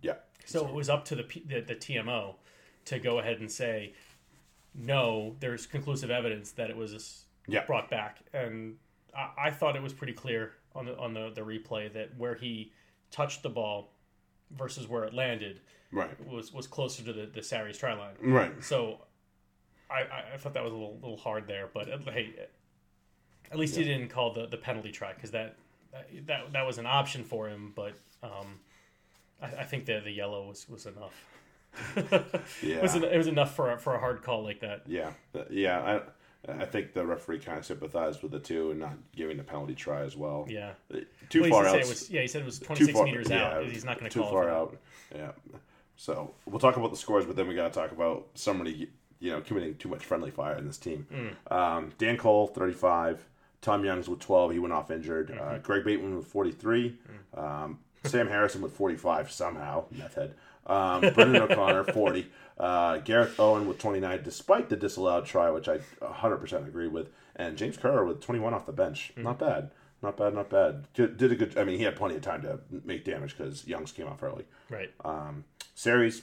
Yeah. 0.00 0.14
So 0.46 0.66
it 0.66 0.72
was 0.72 0.88
up 0.88 1.04
to 1.06 1.14
the, 1.14 1.22
P- 1.24 1.44
the 1.46 1.60
the 1.60 1.74
TMO 1.74 2.36
to 2.86 2.98
go 2.98 3.18
ahead 3.18 3.38
and 3.40 3.50
say, 3.52 3.92
no, 4.74 5.36
there's 5.40 5.66
conclusive 5.66 6.10
evidence 6.10 6.52
that 6.52 6.70
it 6.70 6.76
was 6.76 7.24
Yeah. 7.46 7.64
brought 7.66 7.90
back, 7.90 8.18
and 8.32 8.76
I, 9.14 9.30
I 9.46 9.50
thought 9.50 9.76
it 9.76 9.82
was 9.82 9.92
pretty 9.92 10.12
clear 10.14 10.52
on 10.74 10.86
the 10.86 10.96
on 10.98 11.12
the, 11.14 11.30
the 11.34 11.40
replay 11.42 11.92
that 11.92 12.16
where 12.16 12.34
he 12.34 12.72
touched 13.10 13.42
the 13.42 13.50
ball 13.50 13.92
versus 14.56 14.88
where 14.88 15.04
it 15.04 15.12
landed 15.12 15.60
Right. 15.92 16.10
was 16.26 16.52
was 16.52 16.66
closer 16.66 17.02
to 17.02 17.12
the 17.12 17.26
the 17.26 17.42
Sarries 17.42 17.76
try 17.78 17.92
line. 17.94 18.14
Right. 18.22 18.64
So 18.64 19.00
I, 19.90 20.34
I, 20.34 20.36
thought 20.36 20.54
that 20.54 20.62
was 20.62 20.72
a 20.72 20.76
little 20.76 20.98
little 21.00 21.16
hard 21.16 21.46
there, 21.46 21.68
but 21.72 21.90
uh, 21.90 21.98
hey, 22.10 22.34
at 23.50 23.58
least 23.58 23.76
he 23.76 23.84
didn't 23.84 24.08
call 24.08 24.32
the, 24.32 24.46
the 24.46 24.56
penalty 24.56 24.92
try 24.92 25.12
because 25.12 25.32
that, 25.32 25.56
that 26.26 26.52
that 26.52 26.66
was 26.66 26.78
an 26.78 26.86
option 26.86 27.24
for 27.24 27.48
him. 27.48 27.72
But 27.74 27.94
um, 28.22 28.60
I, 29.42 29.46
I 29.46 29.64
think 29.64 29.86
the 29.86 30.00
the 30.00 30.12
yellow 30.12 30.48
was 30.48 30.68
was 30.68 30.86
enough. 30.86 31.24
Yeah. 31.96 32.22
it 32.76 32.82
was 32.82 32.94
it 32.94 33.16
was 33.16 33.26
enough 33.26 33.54
for 33.54 33.72
a, 33.72 33.78
for 33.78 33.94
a 33.94 33.98
hard 33.98 34.22
call 34.22 34.44
like 34.44 34.60
that. 34.60 34.82
Yeah, 34.86 35.10
yeah. 35.50 35.80
I 35.80 36.00
I 36.48 36.64
think 36.64 36.94
the 36.94 37.04
referee 37.04 37.40
kind 37.40 37.58
of 37.58 37.66
sympathized 37.66 38.22
with 38.22 38.32
the 38.32 38.38
two 38.38 38.70
and 38.70 38.80
not 38.80 38.96
giving 39.14 39.36
the 39.36 39.42
penalty 39.42 39.74
try 39.74 40.02
as 40.02 40.16
well. 40.16 40.46
Yeah. 40.48 40.72
Too 41.28 41.42
Well, 41.42 41.50
far 41.50 41.66
out. 41.66 41.78
was, 41.80 42.08
yeah, 42.10 42.22
he 42.22 42.28
said 42.28 42.42
it 42.42 42.46
was 42.46 42.58
26 42.58 42.92
far, 42.92 43.04
meters 43.04 43.28
yeah, 43.28 43.56
out. 43.56 43.66
He's 43.66 43.84
not 43.84 43.98
going 43.98 44.10
to 44.10 44.14
too 44.14 44.22
call 44.22 44.30
far 44.30 44.42
it. 44.44 44.46
for 44.46 44.76
that. 45.12 45.24
out. 45.24 45.36
Yeah. 45.50 45.58
So 45.96 46.32
we'll 46.46 46.58
talk 46.58 46.78
about 46.78 46.92
the 46.92 46.96
scores, 46.96 47.26
but 47.26 47.36
then 47.36 47.46
we 47.46 47.54
got 47.54 47.72
to 47.72 47.78
talk 47.78 47.92
about 47.92 48.28
somebody 48.34 48.88
you 49.20 49.30
know 49.30 49.40
committing 49.40 49.76
too 49.76 49.88
much 49.88 50.04
friendly 50.04 50.30
fire 50.30 50.56
in 50.56 50.66
this 50.66 50.78
team. 50.78 51.06
Mm. 51.12 51.52
Um, 51.54 51.92
Dan 51.98 52.16
Cole, 52.16 52.48
35. 52.48 53.24
Tom 53.62 53.84
Youngs 53.84 54.08
with 54.08 54.20
12. 54.20 54.52
He 54.52 54.58
went 54.58 54.72
off 54.72 54.90
injured. 54.90 55.28
Mm-hmm. 55.28 55.54
Uh, 55.54 55.58
Greg 55.58 55.84
Bateman 55.84 56.16
with 56.16 56.26
43. 56.26 56.98
Mm. 57.36 57.42
Um, 57.42 57.78
Sam 58.04 58.28
Harrison 58.28 58.62
with 58.62 58.72
45 58.72 59.30
somehow. 59.30 59.84
Meth 59.90 60.14
head. 60.14 60.34
Um, 60.66 61.00
Brendon 61.14 61.42
O'Connor, 61.42 61.84
40. 61.84 62.26
Uh, 62.58 62.98
Gareth 62.98 63.38
Owen 63.38 63.68
with 63.68 63.78
29, 63.78 64.22
despite 64.22 64.68
the 64.68 64.76
disallowed 64.76 65.26
try, 65.26 65.50
which 65.50 65.68
I 65.68 65.78
100% 66.00 66.66
agree 66.66 66.88
with. 66.88 67.10
And 67.36 67.56
James 67.56 67.76
Kerr 67.76 68.04
with 68.04 68.20
21 68.20 68.54
off 68.54 68.66
the 68.66 68.72
bench. 68.72 69.12
Mm. 69.16 69.24
Not 69.24 69.38
bad. 69.38 69.70
Not 70.02 70.16
bad, 70.16 70.34
not 70.34 70.48
bad. 70.48 70.86
Did, 70.94 71.18
did 71.18 71.32
a 71.32 71.36
good. 71.36 71.58
I 71.58 71.64
mean, 71.64 71.76
he 71.76 71.84
had 71.84 71.94
plenty 71.94 72.16
of 72.16 72.22
time 72.22 72.40
to 72.42 72.60
make 72.84 73.04
damage 73.04 73.36
because 73.36 73.66
Youngs 73.66 73.92
came 73.92 74.06
off 74.06 74.22
early. 74.22 74.46
Right. 74.70 74.90
Um, 75.04 75.44
Sarries, 75.74 76.22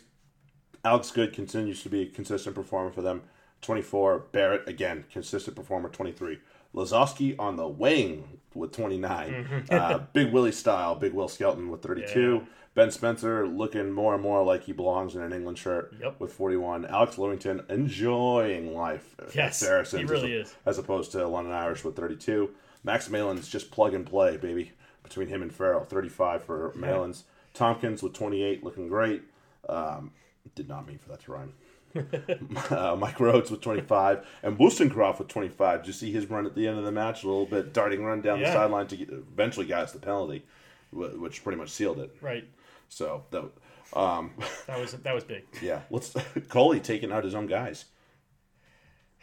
Alex 0.87 1.11
Goode 1.11 1.33
continues 1.33 1.83
to 1.83 1.89
be 1.89 2.03
a 2.03 2.05
consistent 2.05 2.55
performer 2.55 2.91
for 2.91 3.01
them. 3.01 3.23
24. 3.61 4.19
Barrett, 4.31 4.67
again, 4.69 5.03
consistent 5.11 5.55
performer, 5.55 5.89
23. 5.89 6.39
Lozowski 6.73 7.35
on 7.37 7.55
the 7.57 7.67
wing 7.67 8.39
with 8.53 8.71
29. 8.71 9.65
Uh, 9.69 9.99
Big 10.13 10.31
Willie 10.31 10.51
style, 10.51 10.95
Big 10.95 11.11
Will 11.13 11.27
Skelton 11.27 11.69
with 11.69 11.81
32. 11.81 12.35
Yeah. 12.41 12.47
Ben 12.75 12.91
Spencer 12.91 13.47
looking 13.47 13.91
more 13.91 14.13
and 14.13 14.21
more 14.21 14.43
like 14.45 14.63
he 14.63 14.71
belongs 14.71 15.15
in 15.15 15.21
an 15.23 15.33
England 15.33 15.57
shirt 15.57 15.93
Yep. 15.99 16.19
with 16.19 16.31
41. 16.31 16.85
Alex 16.85 17.15
Lewington 17.15 17.67
enjoying 17.69 18.75
life 18.75 19.15
Yes, 19.33 19.57
Saracens 19.59 20.01
he 20.01 20.05
really 20.05 20.39
as, 20.39 20.47
is. 20.49 20.55
as 20.65 20.77
opposed 20.77 21.11
to 21.13 21.27
London 21.27 21.53
Irish 21.53 21.83
with 21.83 21.95
32. 21.95 22.51
Max 22.83 23.09
Malins 23.09 23.49
just 23.49 23.71
plug 23.71 23.93
and 23.95 24.05
play, 24.05 24.37
baby, 24.37 24.71
between 25.03 25.27
him 25.27 25.41
and 25.41 25.51
Farrell. 25.53 25.83
35 25.83 26.43
for 26.43 26.71
Malins. 26.75 27.23
Tompkins 27.55 28.03
with 28.03 28.13
28, 28.13 28.63
looking 28.63 28.87
great. 28.87 29.23
Um, 29.67 30.11
did 30.55 30.67
not 30.67 30.87
mean 30.87 30.97
for 30.97 31.09
that 31.09 31.21
to 31.21 31.31
rhyme. 31.31 31.53
uh, 32.69 32.95
Mike 32.95 33.19
Rhodes 33.19 33.49
with 33.49 33.61
25 33.61 34.25
and 34.43 34.57
Woolstencroft 34.57 35.19
with 35.19 35.27
25. 35.29 35.81
Did 35.81 35.87
you 35.87 35.93
see 35.93 36.11
his 36.11 36.29
run 36.29 36.45
at 36.45 36.55
the 36.55 36.67
end 36.67 36.77
of 36.77 36.85
the 36.85 36.91
match? 36.91 37.23
A 37.23 37.27
little 37.27 37.45
bit 37.45 37.73
darting 37.73 38.03
run 38.03 38.21
down 38.21 38.39
the 38.39 38.51
sideline 38.51 38.87
to 38.87 38.97
get, 38.97 39.09
eventually 39.09 39.65
got 39.65 39.83
us 39.83 39.93
the 39.93 39.99
penalty, 39.99 40.45
which 40.91 41.43
pretty 41.43 41.57
much 41.57 41.69
sealed 41.69 41.99
it. 41.99 42.15
Right. 42.21 42.47
So 42.89 43.23
that, 43.31 43.49
um, 43.93 44.31
That 44.67 44.79
was 44.79 44.91
that 44.93 45.15
was 45.15 45.23
big. 45.23 45.43
yeah, 45.61 45.81
let's 45.89 46.13
Coley 46.49 46.79
taking 46.79 47.11
out 47.11 47.23
his 47.23 47.35
own 47.35 47.47
guys. 47.47 47.85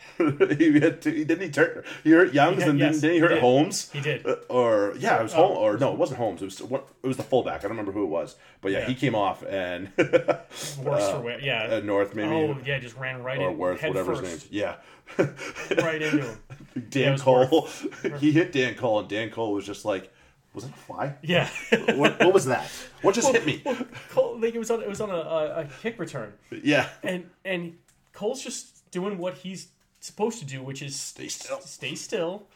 he 0.18 0.78
had 0.78 1.02
to, 1.02 1.10
didn't 1.10 1.40
he 1.40 1.48
turn 1.50 1.82
he 2.04 2.10
hurt 2.12 2.32
Youngs 2.32 2.60
had- 2.60 2.68
and 2.70 2.78
yes, 2.78 3.00
didn't, 3.00 3.02
didn't 3.02 3.10
he 3.10 3.16
he 3.16 3.20
hurt 3.20 3.28
did. 3.28 3.40
Holmes? 3.40 3.90
He 3.92 4.00
did. 4.00 4.24
Uh, 4.26 4.36
or 4.48 4.94
yeah, 4.98 5.18
it 5.18 5.22
was 5.24 5.34
Oh. 5.34 5.36
Holmes. 5.38 5.58
Or 5.58 5.78
no, 5.78 5.92
it 5.92 5.98
wasn't 5.98 6.18
Holmes. 6.18 6.40
It 6.42 6.44
was 6.46 6.62
what? 6.62 6.88
It 7.02 7.06
was 7.06 7.16
the 7.16 7.22
fullback. 7.24 7.60
I 7.60 7.62
don't 7.62 7.72
remember 7.72 7.92
who 7.92 8.04
it 8.04 8.08
was. 8.08 8.36
But 8.60 8.72
yeah, 8.72 8.78
Yeah. 8.80 8.86
he 8.86 8.94
came 8.94 9.14
off 9.14 9.42
and 9.42 9.90
Worse 9.96 11.10
for 11.10 11.20
wear. 11.20 11.40
Yeah. 11.40 11.64
uh, 11.64 11.80
North 11.80 12.14
maybe 12.14 12.28
oh 12.28 12.56
yeah, 12.64 12.78
just 12.78 12.96
ran 12.96 13.22
right 13.22 13.38
or 13.38 13.50
in. 13.50 13.58
Worth, 13.58 13.80
head 13.80 13.88
whatever 13.90 14.14
first, 14.16 14.30
his 14.30 14.42
name. 14.44 14.48
Yeah. 14.52 14.76
Right 15.82 16.00
into 16.00 16.22
him. 16.24 16.38
Dan 16.90 17.12
was 17.12 17.22
Cole. 17.22 17.68
he 18.18 18.32
hit 18.32 18.52
Dan 18.52 18.74
Cole, 18.74 19.00
and 19.00 19.08
Dan 19.08 19.30
Cole 19.30 19.52
was 19.52 19.66
just 19.66 19.84
like, 19.84 20.10
"Was 20.54 20.64
it 20.64 20.70
a 20.70 20.72
fly? 20.74 21.14
Yeah. 21.22 21.48
what, 21.94 22.18
what 22.20 22.32
was 22.32 22.46
that? 22.46 22.70
What 23.02 23.14
just 23.14 23.30
hit 23.32 23.44
me?" 23.44 23.62
Cole, 24.10 24.38
like 24.40 24.54
it 24.54 24.58
was 24.58 24.70
on 24.70 24.80
it 24.82 24.88
was 24.88 25.00
on 25.00 25.10
a, 25.10 25.14
a, 25.14 25.60
a 25.60 25.64
kick 25.82 25.98
return, 25.98 26.32
Yeah. 26.50 26.88
and 27.02 27.28
and 27.44 27.76
Cole's 28.12 28.42
just 28.42 28.90
doing 28.90 29.18
what 29.18 29.34
he's 29.34 29.68
supposed 30.04 30.38
to 30.40 30.44
do, 30.44 30.62
which 30.62 30.82
is 30.82 30.94
stay 30.98 31.28
still. 31.28 31.60
stay 31.60 31.94
still, 31.94 32.46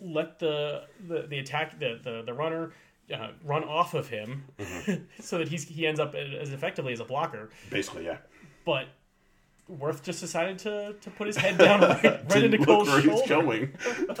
let 0.00 0.38
the 0.38 0.84
the, 1.08 1.22
the 1.22 1.38
attack 1.38 1.78
the 1.78 1.98
the, 2.02 2.22
the 2.22 2.34
runner. 2.34 2.72
Uh, 3.10 3.30
run 3.42 3.64
off 3.64 3.94
of 3.94 4.06
him, 4.10 4.44
Mm-hmm. 4.58 5.02
so 5.22 5.38
that 5.38 5.48
he's 5.48 5.64
he 5.66 5.86
ends 5.86 5.98
up 5.98 6.14
as 6.14 6.52
effectively 6.52 6.92
as 6.92 7.00
a 7.00 7.06
blocker. 7.06 7.48
Basically, 7.70 8.04
yeah. 8.04 8.18
But 8.66 8.88
Worth 9.68 10.02
just 10.02 10.20
decided 10.20 10.58
to, 10.60 10.94
to 10.98 11.10
put 11.10 11.26
his 11.26 11.36
head 11.36 11.58
down 11.58 11.82
right, 11.82 12.02
right 12.30 12.44
into 12.44 12.56
Cole's 12.64 12.88
where 12.88 13.02
he's 13.02 13.20
going. 13.28 13.74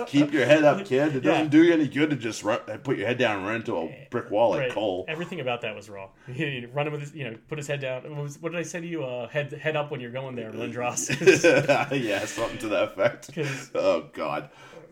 Keep 0.06 0.32
your 0.32 0.44
head 0.44 0.62
up, 0.62 0.84
kid. 0.84 1.16
It 1.16 1.24
Yeah. 1.24 1.30
doesn't 1.32 1.48
do 1.48 1.64
you 1.64 1.72
any 1.72 1.88
good 1.88 2.10
to 2.10 2.16
just 2.16 2.44
run, 2.44 2.58
put 2.58 2.98
your 2.98 3.06
head 3.06 3.16
down 3.16 3.38
and 3.38 3.46
run 3.46 3.56
into 3.56 3.76
a 3.78 4.06
brick 4.10 4.30
wall 4.30 4.50
like 4.50 4.60
Right. 4.60 4.72
Cole. 4.72 5.06
Everything 5.08 5.40
about 5.40 5.62
that 5.62 5.74
was 5.74 5.88
wrong. 5.88 6.10
He 6.32 6.66
run 6.66 6.92
with 6.92 7.00
his, 7.00 7.14
you 7.14 7.24
know, 7.24 7.36
put 7.48 7.56
his 7.56 7.66
head 7.66 7.80
down. 7.80 8.02
What, 8.14 8.22
was, 8.24 8.38
what 8.42 8.52
did 8.52 8.58
I 8.58 8.62
say 8.62 8.80
to 8.82 8.86
you? 8.86 9.04
Uh, 9.04 9.26
head 9.28 9.52
head 9.54 9.74
up 9.74 9.90
when 9.90 10.00
you're 10.00 10.10
going 10.10 10.36
there, 10.36 10.52
Lindros. 10.52 11.08
yeah, 12.04 12.24
something 12.26 12.58
to 12.58 12.68
that 12.68 12.82
effect. 12.92 13.30
Oh 13.74 14.06
God. 14.12 14.50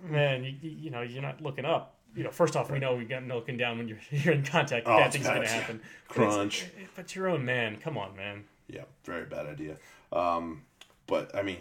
Man, 0.08 0.42
you, 0.44 0.54
you 0.62 0.90
know, 0.90 1.02
you're 1.02 1.20
not 1.22 1.42
looking 1.42 1.66
up. 1.66 1.96
You 2.14 2.24
know, 2.24 2.30
first 2.30 2.56
off, 2.56 2.70
we 2.70 2.78
know 2.78 2.94
we 2.96 3.04
got 3.04 3.24
looking 3.24 3.58
down 3.58 3.76
when 3.76 3.88
you're 3.88 3.98
you're 4.10 4.32
in 4.32 4.42
contact. 4.42 4.86
Oh, 4.88 4.96
bad 4.96 5.12
things 5.12 5.26
are 5.26 5.34
going 5.34 5.46
to 5.46 5.52
happen. 5.52 5.80
Crunch. 6.08 6.64
But. 6.74 6.86
But 6.96 7.14
your 7.14 7.28
own 7.28 7.44
man. 7.44 7.76
Come 7.76 7.98
on, 7.98 8.16
man. 8.16 8.44
Yeah, 8.68 8.84
very 9.04 9.26
bad 9.26 9.46
idea. 9.46 9.76
Um, 10.12 10.62
but 11.06 11.34
I 11.36 11.42
mean, 11.42 11.58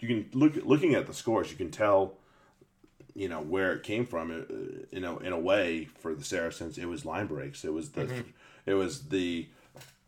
you 0.00 0.08
can 0.08 0.38
look 0.38 0.56
looking 0.64 0.94
at 0.94 1.06
the 1.06 1.14
scores, 1.14 1.50
you 1.50 1.56
can 1.56 1.70
tell, 1.70 2.14
you 3.14 3.28
know, 3.28 3.40
where 3.40 3.72
it 3.72 3.82
came 3.82 4.06
from. 4.06 4.30
Uh, 4.30 4.84
you 4.90 5.00
know, 5.00 5.18
in 5.18 5.32
a 5.32 5.38
way, 5.38 5.88
for 5.98 6.14
the 6.14 6.24
Saracens, 6.24 6.78
it 6.78 6.86
was 6.86 7.04
line 7.04 7.26
breaks. 7.26 7.64
It 7.64 7.72
was 7.72 7.90
the, 7.90 8.24
it 8.66 8.74
was 8.74 9.08
the, 9.08 9.48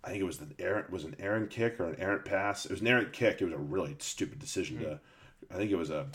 I 0.04 0.08
think 0.08 0.20
it 0.20 0.26
was 0.26 0.38
the 0.38 0.48
errant 0.58 0.90
was 0.90 1.04
an 1.04 1.16
errant 1.18 1.50
kick 1.50 1.80
or 1.80 1.88
an 1.88 2.00
errant 2.00 2.24
pass. 2.24 2.64
It 2.64 2.70
was 2.70 2.80
an 2.80 2.86
errant 2.86 3.12
kick. 3.12 3.40
It 3.40 3.44
was 3.44 3.54
a 3.54 3.58
really 3.58 3.96
stupid 3.98 4.38
decision 4.38 4.78
to. 4.80 5.00
I 5.50 5.54
think 5.54 5.70
it 5.70 5.76
was 5.76 5.90
a 5.90 6.06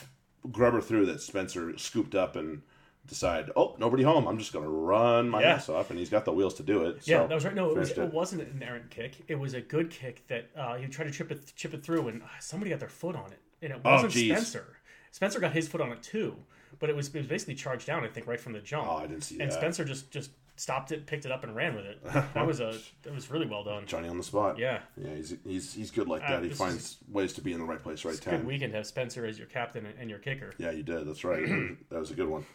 grubber 0.52 0.82
through 0.82 1.06
that 1.08 1.22
Spencer 1.22 1.78
scooped 1.78 2.16
up 2.16 2.36
and 2.36 2.64
decided, 3.12 3.52
oh, 3.58 3.76
nobody 3.78 4.04
home. 4.04 4.26
I'm 4.28 4.38
just 4.40 4.54
going 4.54 4.64
to 4.66 4.72
run 4.72 5.30
my 5.30 5.42
Yeah. 5.42 5.56
ass 5.56 5.68
off, 5.70 5.90
and 5.90 6.00
he's 6.00 6.10
got 6.10 6.24
the 6.26 6.32
wheels 6.32 6.54
to 6.56 6.64
do 6.64 6.86
it. 6.86 7.06
Yeah, 7.06 7.24
so 7.24 7.28
that 7.28 7.36
was 7.36 7.46
right. 7.46 7.54
No, 7.54 7.70
it, 7.72 7.78
was, 7.78 7.96
wasn't 7.98 8.42
an 8.44 8.64
errant 8.64 8.90
kick. 8.90 9.16
It 9.28 9.36
was 9.36 9.54
a 9.54 9.60
good 9.62 9.90
kick 9.92 10.26
that 10.30 10.50
uh, 10.56 10.76
he 10.78 10.88
tried 10.88 11.06
to 11.06 11.12
chip 11.12 11.30
it 11.32 11.52
chip 11.56 11.74
it 11.74 11.84
through, 11.84 12.08
and 12.08 12.24
uh, 12.24 12.26
somebody 12.40 12.72
got 12.72 12.80
their 12.80 12.90
foot 12.90 13.16
on 13.16 13.32
it, 13.32 13.40
and 13.62 13.72
it 13.74 13.84
wasn't 13.84 14.16
Oh. 14.16 14.36
Spencer. 14.36 14.78
Spencer 15.12 15.40
got 15.42 15.52
his 15.52 15.68
foot 15.68 15.82
on 15.82 15.92
it 15.92 16.02
too, 16.02 16.38
but 16.80 16.90
it 16.90 16.96
was 16.96 17.08
it 17.14 17.18
was 17.20 17.28
basically 17.28 17.56
charged 17.56 17.86
down. 17.86 18.04
I 18.04 18.08
think 18.08 18.28
right 18.28 18.40
from 18.40 18.54
the 18.54 18.62
jump. 18.62 18.88
Oh, 18.90 18.96
I 18.96 19.08
didn't 19.08 19.24
see 19.26 19.40
and 19.42 19.52
that. 19.52 19.56
Spencer 19.58 19.84
just 19.84 20.10
just 20.10 20.32
stopped 20.56 20.92
it, 20.92 21.08
picked 21.08 21.26
it 21.26 21.32
up, 21.32 21.44
and 21.44 21.56
ran 21.56 21.76
with 21.76 21.86
it. 21.86 22.00
That 22.34 22.46
was 22.48 22.60
a 22.62 22.78
that 23.04 23.14
was 23.14 23.30
really 23.30 23.46
well 23.48 23.64
done. 23.64 23.86
Johnny 23.88 24.08
on 24.08 24.18
the 24.18 24.24
spot. 24.24 24.58
Yeah. 24.58 24.80
Yeah, 24.96 25.16
he's 25.16 25.36
he's 25.44 25.74
he's 25.74 25.92
good 25.92 26.08
like 26.08 26.22
Uh, 26.24 26.40
that. 26.40 26.44
He 26.44 26.50
finds 26.50 26.98
ways 27.10 27.34
to 27.34 27.42
be 27.42 27.52
in 27.52 27.60
the 27.60 27.66
right 27.66 27.82
place, 27.84 28.06
right 28.06 28.20
time. 28.22 28.38
Good 28.38 28.48
weekend 28.48 28.74
have 28.74 28.88
Spencer 28.88 29.26
as 29.26 29.38
your 29.38 29.48
captain 29.48 29.86
and, 29.86 29.96
and 30.00 30.10
your 30.10 30.20
kicker. 30.20 30.54
Yeah, 30.58 30.72
you 30.72 30.84
did. 30.84 31.06
That's 31.08 31.24
right. 31.26 31.46
that 31.90 32.00
was 32.00 32.12
a 32.12 32.16
good 32.16 32.30
one. 32.30 32.46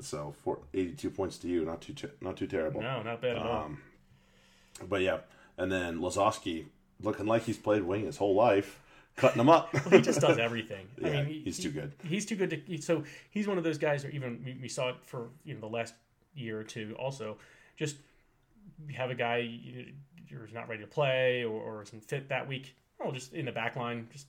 So, 0.00 0.34
for 0.44 0.58
82 0.72 1.10
points 1.10 1.38
to 1.38 1.48
you, 1.48 1.64
not 1.64 1.80
too 1.82 1.92
te- 1.92 2.08
not 2.20 2.36
too 2.36 2.46
terrible. 2.46 2.80
No, 2.80 3.02
not 3.02 3.20
bad 3.20 3.36
at 3.36 3.42
all. 3.42 3.64
Um, 3.64 3.82
But 4.88 5.02
yeah, 5.02 5.18
and 5.58 5.70
then 5.70 5.98
Lozowski 5.98 6.66
looking 7.02 7.26
like 7.26 7.42
he's 7.42 7.58
played 7.58 7.82
wing 7.82 8.04
his 8.06 8.16
whole 8.16 8.34
life, 8.34 8.80
cutting 9.16 9.40
him 9.40 9.48
up. 9.48 9.74
He 9.90 10.00
just 10.00 10.20
does 10.20 10.38
everything. 10.38 10.86
I 11.04 11.08
Yeah, 11.08 11.12
mean, 11.22 11.26
he- 11.26 11.40
he's 11.40 11.58
too 11.58 11.70
good. 11.70 11.92
He's 12.04 12.24
too 12.24 12.36
good 12.36 12.50
to. 12.50 12.80
So 12.82 13.04
he's 13.30 13.46
one 13.48 13.58
of 13.58 13.64
those 13.64 13.78
guys. 13.78 14.04
Or 14.04 14.10
even 14.10 14.40
we, 14.44 14.58
we 14.62 14.68
saw 14.68 14.90
it 14.90 14.96
for 15.02 15.28
you 15.44 15.54
know 15.54 15.60
the 15.60 15.66
last 15.68 15.94
year 16.34 16.58
or 16.60 16.64
two. 16.64 16.94
Also, 16.98 17.36
just 17.76 17.96
have 18.94 19.10
a 19.10 19.14
guy 19.14 19.38
you- 19.38 19.92
who's 20.30 20.52
not 20.52 20.68
ready 20.68 20.80
to 20.82 20.86
play 20.88 21.44
or, 21.44 21.60
or 21.60 21.82
isn't 21.82 22.04
fit 22.04 22.28
that 22.28 22.46
week. 22.46 22.76
Oh, 23.00 23.10
just 23.10 23.32
in 23.34 23.46
the 23.46 23.52
back 23.52 23.74
line, 23.76 24.06
just 24.12 24.28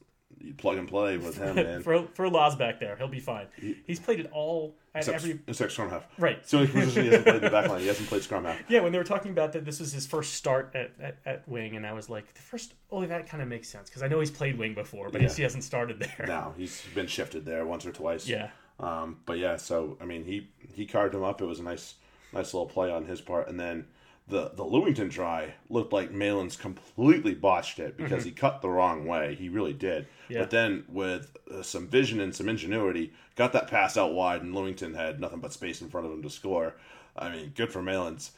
plug 0.58 0.78
and 0.78 0.88
play 0.88 1.18
with 1.18 1.38
him, 1.38 1.56
man. 1.58 1.82
throw 1.84 2.06
throw 2.08 2.30
Laws 2.30 2.56
back 2.56 2.80
there. 2.80 2.96
He'll 2.96 3.08
be 3.08 3.20
fine. 3.20 3.48
He's 3.86 4.00
played 4.00 4.20
it 4.20 4.30
all 4.32 4.76
at 4.94 5.00
Except, 5.00 5.16
every 5.16 5.40
except 5.48 5.72
scrum 5.72 5.90
half. 5.90 6.06
right. 6.18 6.38
It's 6.38 6.52
the 6.52 6.58
only 6.58 6.72
position 6.72 7.04
he 7.04 7.10
hasn't 7.10 7.26
played 7.26 7.42
the 7.42 7.50
back 7.50 7.70
line. 7.70 7.80
He 7.82 7.88
hasn't 7.88 8.10
played 8.10 8.24
scrum 8.24 8.44
half. 8.46 8.60
Yeah, 8.70 8.82
when 8.82 8.92
they 8.92 8.98
were 8.98 9.04
talking 9.06 9.32
about 9.32 9.54
that, 9.54 9.64
this 9.66 9.80
was 9.80 9.94
his 9.94 10.06
first 10.06 10.34
start 10.34 10.72
at, 10.76 10.92
at, 11.00 11.18
at 11.26 11.48
wing, 11.48 11.76
and 11.78 11.86
I 11.88 11.94
was 11.94 12.10
like, 12.10 12.34
the 12.34 12.42
first. 12.42 12.74
Oh, 12.92 13.06
that 13.06 13.28
kind 13.30 13.42
of 13.42 13.48
makes 13.50 13.70
sense 13.70 13.90
because 13.90 14.04
I 14.04 14.08
know 14.08 14.20
he's 14.20 14.32
played 14.32 14.58
wing 14.58 14.74
before, 14.74 15.10
but 15.10 15.22
Yeah. 15.22 15.34
he 15.34 15.44
hasn't 15.44 15.64
started 15.64 16.00
there. 16.00 16.26
No, 16.28 16.54
he's 16.58 16.84
been 16.94 17.08
shifted 17.08 17.46
there 17.46 17.66
once 17.66 17.86
or 17.86 17.92
twice. 17.92 18.28
Yeah. 18.28 18.50
Um, 18.80 19.20
but 19.26 19.38
yeah, 19.38 19.58
so 19.58 19.98
I 20.02 20.06
mean, 20.06 20.26
he 20.26 20.50
he 20.74 20.86
carved 20.86 21.14
him 21.16 21.24
up. 21.24 21.42
It 21.42 21.46
was 21.46 21.60
a 21.60 21.64
nice 21.64 21.96
nice 22.34 22.54
little 22.54 22.66
play 22.68 22.90
on 22.92 23.06
his 23.06 23.22
part, 23.22 23.48
and 23.48 23.60
then 23.60 23.86
the 24.28 24.52
the 24.56 24.64
Lewington 24.64 25.12
try 25.12 25.54
looked 25.70 25.94
like 25.94 26.12
Malins 26.12 26.56
completely 26.56 27.34
botched 27.34 27.80
it 27.80 27.98
because 27.98 28.24
he 28.24 28.32
cut 28.32 28.62
the 28.62 28.70
wrong 28.70 29.06
way. 29.06 29.36
He 29.36 29.50
really 29.50 29.74
did. 29.74 30.04
Mm-hmm. 30.04 30.34
Yeah. 30.34 30.40
But 30.40 30.52
then 30.52 30.86
with 30.88 31.36
uh, 31.54 31.62
some 31.62 31.88
vision 31.88 32.20
and 32.20 32.34
some 32.34 32.48
ingenuity, 32.50 33.14
got 33.36 33.54
that 33.54 33.68
pass 33.68 33.98
out 33.98 34.14
wide, 34.14 34.42
and 34.42 34.56
Lewington 34.56 34.96
had 34.96 35.20
nothing 35.20 35.40
but 35.40 35.54
space 35.54 35.82
in 35.82 35.90
front 35.90 36.08
of 36.08 36.14
him 36.14 36.24
to 36.24 36.30
score. 36.30 36.76
I 37.16 37.30
mean, 37.30 37.52
good 37.56 37.72
for 37.72 37.82
Malins. 37.82 38.32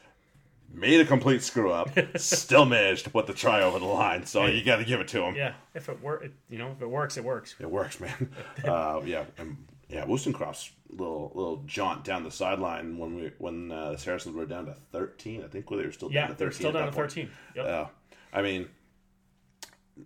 Made 0.73 0.99
a 1.01 1.05
complete 1.05 1.43
screw 1.43 1.71
up, 1.71 1.91
still 2.15 2.65
managed 2.65 3.03
to 3.03 3.11
put 3.11 3.27
the 3.27 3.33
try 3.33 3.61
over 3.61 3.77
the 3.77 3.85
line. 3.85 4.25
So 4.25 4.47
you 4.47 4.63
got 4.63 4.77
to 4.77 4.85
give 4.85 4.99
it 5.01 5.07
to 5.09 5.21
him. 5.21 5.35
Yeah, 5.35 5.53
if 5.75 5.87
it 5.87 6.01
work, 6.01 6.27
you 6.49 6.57
know, 6.57 6.71
if 6.71 6.81
it 6.81 6.89
works, 6.89 7.15
it 7.15 7.23
works. 7.23 7.53
It 7.59 7.69
works, 7.69 7.99
man. 7.99 8.31
uh, 8.65 9.01
yeah, 9.05 9.25
and 9.37 9.55
yeah, 9.89 10.05
Woolstencroft's 10.05 10.71
little 10.89 11.31
little 11.35 11.63
jaunt 11.65 12.03
down 12.03 12.23
the 12.23 12.31
sideline 12.31 12.97
when 12.97 13.15
we 13.15 13.31
when 13.37 13.71
uh, 13.71 13.91
the 13.91 13.97
Saracens 13.97 14.35
were 14.35 14.45
down 14.45 14.65
to 14.65 14.75
thirteen. 14.91 15.43
I 15.43 15.47
think 15.47 15.67
they 15.69 15.75
were 15.77 15.91
still 15.91 16.09
down 16.09 16.15
Yeah, 16.15 16.27
to 16.27 16.33
they're 16.33 16.47
thirteen. 16.47 16.59
still 16.59 16.71
down 16.71 16.85
to 16.87 16.91
thirteen. 16.91 17.29
Yep. 17.55 17.65
Yeah, 17.65 17.87
I 18.31 18.41
mean, 18.41 18.67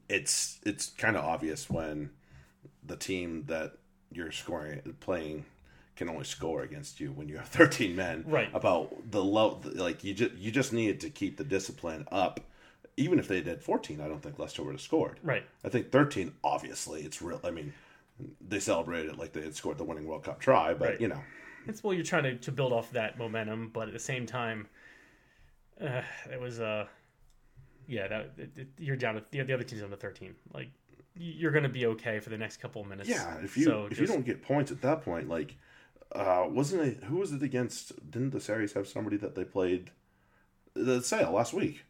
it's 0.09 0.59
it's 0.65 0.87
kind 0.91 1.15
of 1.15 1.23
obvious 1.23 1.69
when 1.69 2.09
the 2.85 2.95
team 2.95 3.43
that 3.47 3.73
you're 4.11 4.31
scoring 4.31 4.95
playing 4.99 5.45
can 5.95 6.09
only 6.09 6.23
score 6.25 6.61
against 6.61 6.99
you 6.99 7.11
when 7.11 7.27
you 7.27 7.37
have 7.37 7.47
13 7.49 7.95
men 7.95 8.23
Right. 8.27 8.49
about 8.53 9.11
the 9.11 9.23
low 9.23 9.59
like 9.75 10.03
you 10.03 10.13
just 10.13 10.35
you 10.35 10.51
just 10.51 10.71
needed 10.73 10.99
to 11.01 11.09
keep 11.09 11.37
the 11.37 11.43
discipline 11.43 12.07
up 12.11 12.39
even 12.99 13.19
if 13.19 13.27
they 13.27 13.41
did 13.41 13.61
14, 13.61 14.01
I 14.01 14.07
don't 14.07 14.23
think 14.23 14.39
Leicester 14.39 14.63
would 14.63 14.71
have 14.71 14.81
scored. 14.81 15.19
Right. 15.21 15.43
I 15.63 15.69
think 15.69 15.91
13, 15.91 16.33
obviously, 16.43 17.01
it's 17.03 17.21
real. 17.21 17.39
I 17.43 17.51
mean, 17.51 17.71
they 18.48 18.60
celebrated 18.60 19.11
it 19.14 19.18
like 19.18 19.34
they 19.34 19.41
had 19.41 19.56
scored 19.56 19.77
the 19.77 19.84
winning 19.84 20.06
World 20.06 20.23
Cup 20.23 20.39
try, 20.39 20.73
but 20.73 20.89
Right. 20.89 21.02
you 21.02 21.07
know, 21.07 21.22
It's 21.68 21.84
well, 21.84 21.94
you're 21.94 22.03
trying 22.03 22.23
to, 22.23 22.35
to 22.38 22.52
build 22.52 22.73
off 22.73 22.91
that 22.91 23.18
momentum, 23.18 23.69
but 23.73 23.88
at 23.88 23.94
the 23.94 23.99
same 23.99 24.26
time, 24.26 24.68
uh, 25.81 26.02
it 26.31 26.39
was 26.39 26.60
uh, 26.60 26.88
yeah, 27.88 28.07
that 28.07 28.31
it, 28.38 28.52
it, 28.56 28.68
you're 28.77 28.95
down. 28.95 29.15
To, 29.15 29.23
the, 29.31 29.44
the 29.44 29.53
other 29.53 29.64
team's 29.64 29.81
down 29.81 29.91
to 29.91 29.98
13. 29.98 30.35
Like 30.53 30.69
you're 31.15 31.52
going 31.52 31.64
to 31.64 31.69
be 31.69 31.85
okay 31.88 32.19
for 32.19 32.30
the 32.30 32.38
next 32.38 32.57
couple 32.57 32.81
of 32.81 32.88
minutes. 32.88 33.10
yeah. 33.10 33.38
If 33.44 33.57
you 33.57 33.64
So 33.65 33.88
if 33.91 33.99
you 33.99 34.07
don't 34.07 34.26
get 34.26 34.41
points 34.41 34.72
at 34.72 34.81
that 34.81 35.03
point, 35.03 35.27
like, 35.30 35.56
uh, 36.14 36.45
wasn't 36.49 36.84
it? 36.84 37.03
Who 37.06 37.18
was 37.18 37.31
it 37.34 37.44
against? 37.44 37.94
Didn't 38.11 38.31
the 38.31 38.39
Sarries 38.39 38.73
have 38.73 38.88
somebody 38.88 39.18
that 39.18 39.35
they 39.35 39.44
played 39.44 39.91
the 40.73 41.02
sale 41.02 41.31
last 41.34 41.53
week? 41.53 41.85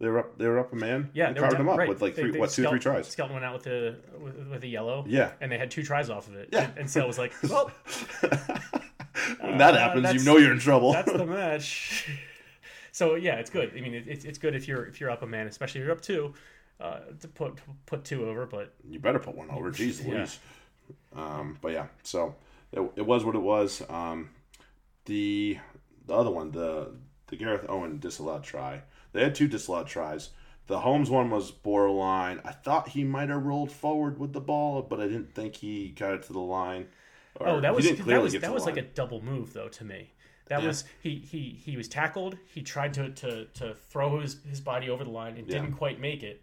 They 0.00 0.08
were 0.08 0.20
up. 0.20 0.38
They 0.38 0.46
were 0.46 0.58
up 0.60 0.72
a 0.72 0.76
man. 0.76 1.10
Yeah, 1.12 1.26
and 1.28 1.36
they 1.36 1.40
down- 1.40 1.50
them 1.54 1.68
up 1.68 1.76
right. 1.78 1.88
with 1.88 2.00
like 2.00 2.14
three, 2.14 2.30
they- 2.30 2.38
what 2.38 2.50
two, 2.50 2.68
three 2.68 2.78
tries. 2.78 3.08
Skelton 3.08 3.34
went 3.34 3.44
out 3.44 3.54
with 3.54 3.64
the 3.64 3.96
with, 4.20 4.36
with 4.48 4.62
a 4.62 4.68
yellow. 4.68 5.04
Yeah. 5.08 5.32
and 5.40 5.50
they 5.50 5.58
had 5.58 5.70
two 5.72 5.82
tries 5.82 6.08
off 6.08 6.28
of 6.28 6.34
it. 6.36 6.50
Yeah. 6.52 6.64
and, 6.66 6.78
and 6.78 6.90
Sale 6.90 7.06
was 7.08 7.18
like, 7.18 7.32
"Well, 7.42 7.70
when 9.40 9.58
that 9.58 9.74
Uh, 9.74 9.78
happens, 9.78 10.12
you 10.14 10.20
know 10.24 10.36
you're 10.38 10.52
in 10.52 10.58
trouble. 10.60 10.92
that's 10.92 11.12
the 11.12 11.26
match." 11.38 12.08
so 12.92 13.14
yeah, 13.16 13.36
it's 13.36 13.50
good. 13.50 13.72
I 13.76 13.80
mean, 13.80 13.94
it, 13.94 14.04
it's 14.06 14.24
it's 14.24 14.38
good 14.38 14.54
if 14.54 14.68
you're 14.68 14.86
if 14.86 15.00
you're 15.00 15.10
up 15.10 15.22
a 15.22 15.26
man, 15.26 15.46
especially 15.46 15.80
if 15.80 15.84
you're 15.86 15.94
up 15.94 16.00
two, 16.00 16.34
uh, 16.80 17.00
to 17.20 17.28
put 17.28 17.58
put 17.86 18.04
two 18.04 18.28
over. 18.28 18.46
But 18.46 18.74
you 18.88 18.98
better 19.00 19.18
put 19.18 19.34
one 19.34 19.50
over. 19.50 19.70
Jeez 19.72 20.04
Yeah. 20.06 20.14
Louise. 20.14 20.38
Um, 21.14 21.58
but 21.60 21.72
yeah, 21.72 21.86
so 22.02 22.34
it, 22.72 22.80
it 22.96 23.02
was 23.06 23.24
what 23.24 23.34
it 23.34 23.40
was. 23.42 23.82
Um, 23.90 24.30
the 25.06 25.58
the 26.06 26.14
other 26.14 26.30
one, 26.30 26.52
the 26.52 26.92
the 27.26 27.36
Gareth 27.36 27.66
Owen 27.68 27.98
disallowed 27.98 28.44
try. 28.44 28.82
They 29.12 29.22
had 29.22 29.34
two 29.34 29.48
disallowed 29.48 29.86
tries. 29.86 30.30
The 30.66 30.80
Holmes 30.80 31.08
one 31.08 31.30
was 31.30 31.50
borderline. 31.50 32.40
I 32.44 32.52
thought 32.52 32.90
he 32.90 33.02
might 33.02 33.30
have 33.30 33.44
rolled 33.44 33.72
forward 33.72 34.18
with 34.18 34.34
the 34.34 34.40
ball, 34.40 34.82
but 34.82 35.00
I 35.00 35.04
didn't 35.04 35.34
think 35.34 35.56
he 35.56 35.88
got 35.88 36.12
it 36.12 36.22
to 36.24 36.32
the 36.34 36.40
line. 36.40 36.88
Oh, 37.40 37.44
or 37.44 37.48
oh, 37.48 37.60
that 37.60 37.74
was 37.74 37.90
that 37.90 38.22
was 38.22 38.34
that 38.34 38.52
was 38.52 38.66
like 38.66 38.76
a 38.76 38.82
double 38.82 39.22
move 39.22 39.52
though 39.54 39.68
to 39.68 39.84
me. 39.84 40.12
That 40.48 40.60
Yeah. 40.60 40.68
was 40.68 40.84
he 41.00 41.16
he 41.16 41.58
he 41.64 41.76
was 41.76 41.88
tackled. 41.88 42.36
He 42.52 42.62
tried 42.62 42.92
to 42.94 43.10
to 43.10 43.46
to 43.46 43.74
throw 43.74 44.20
his 44.20 44.42
his 44.48 44.60
body 44.60 44.90
over 44.90 45.04
the 45.04 45.10
line 45.10 45.36
and 45.38 45.46
Yeah. 45.46 45.60
didn't 45.60 45.72
quite 45.76 46.00
make 46.00 46.22
it, 46.22 46.42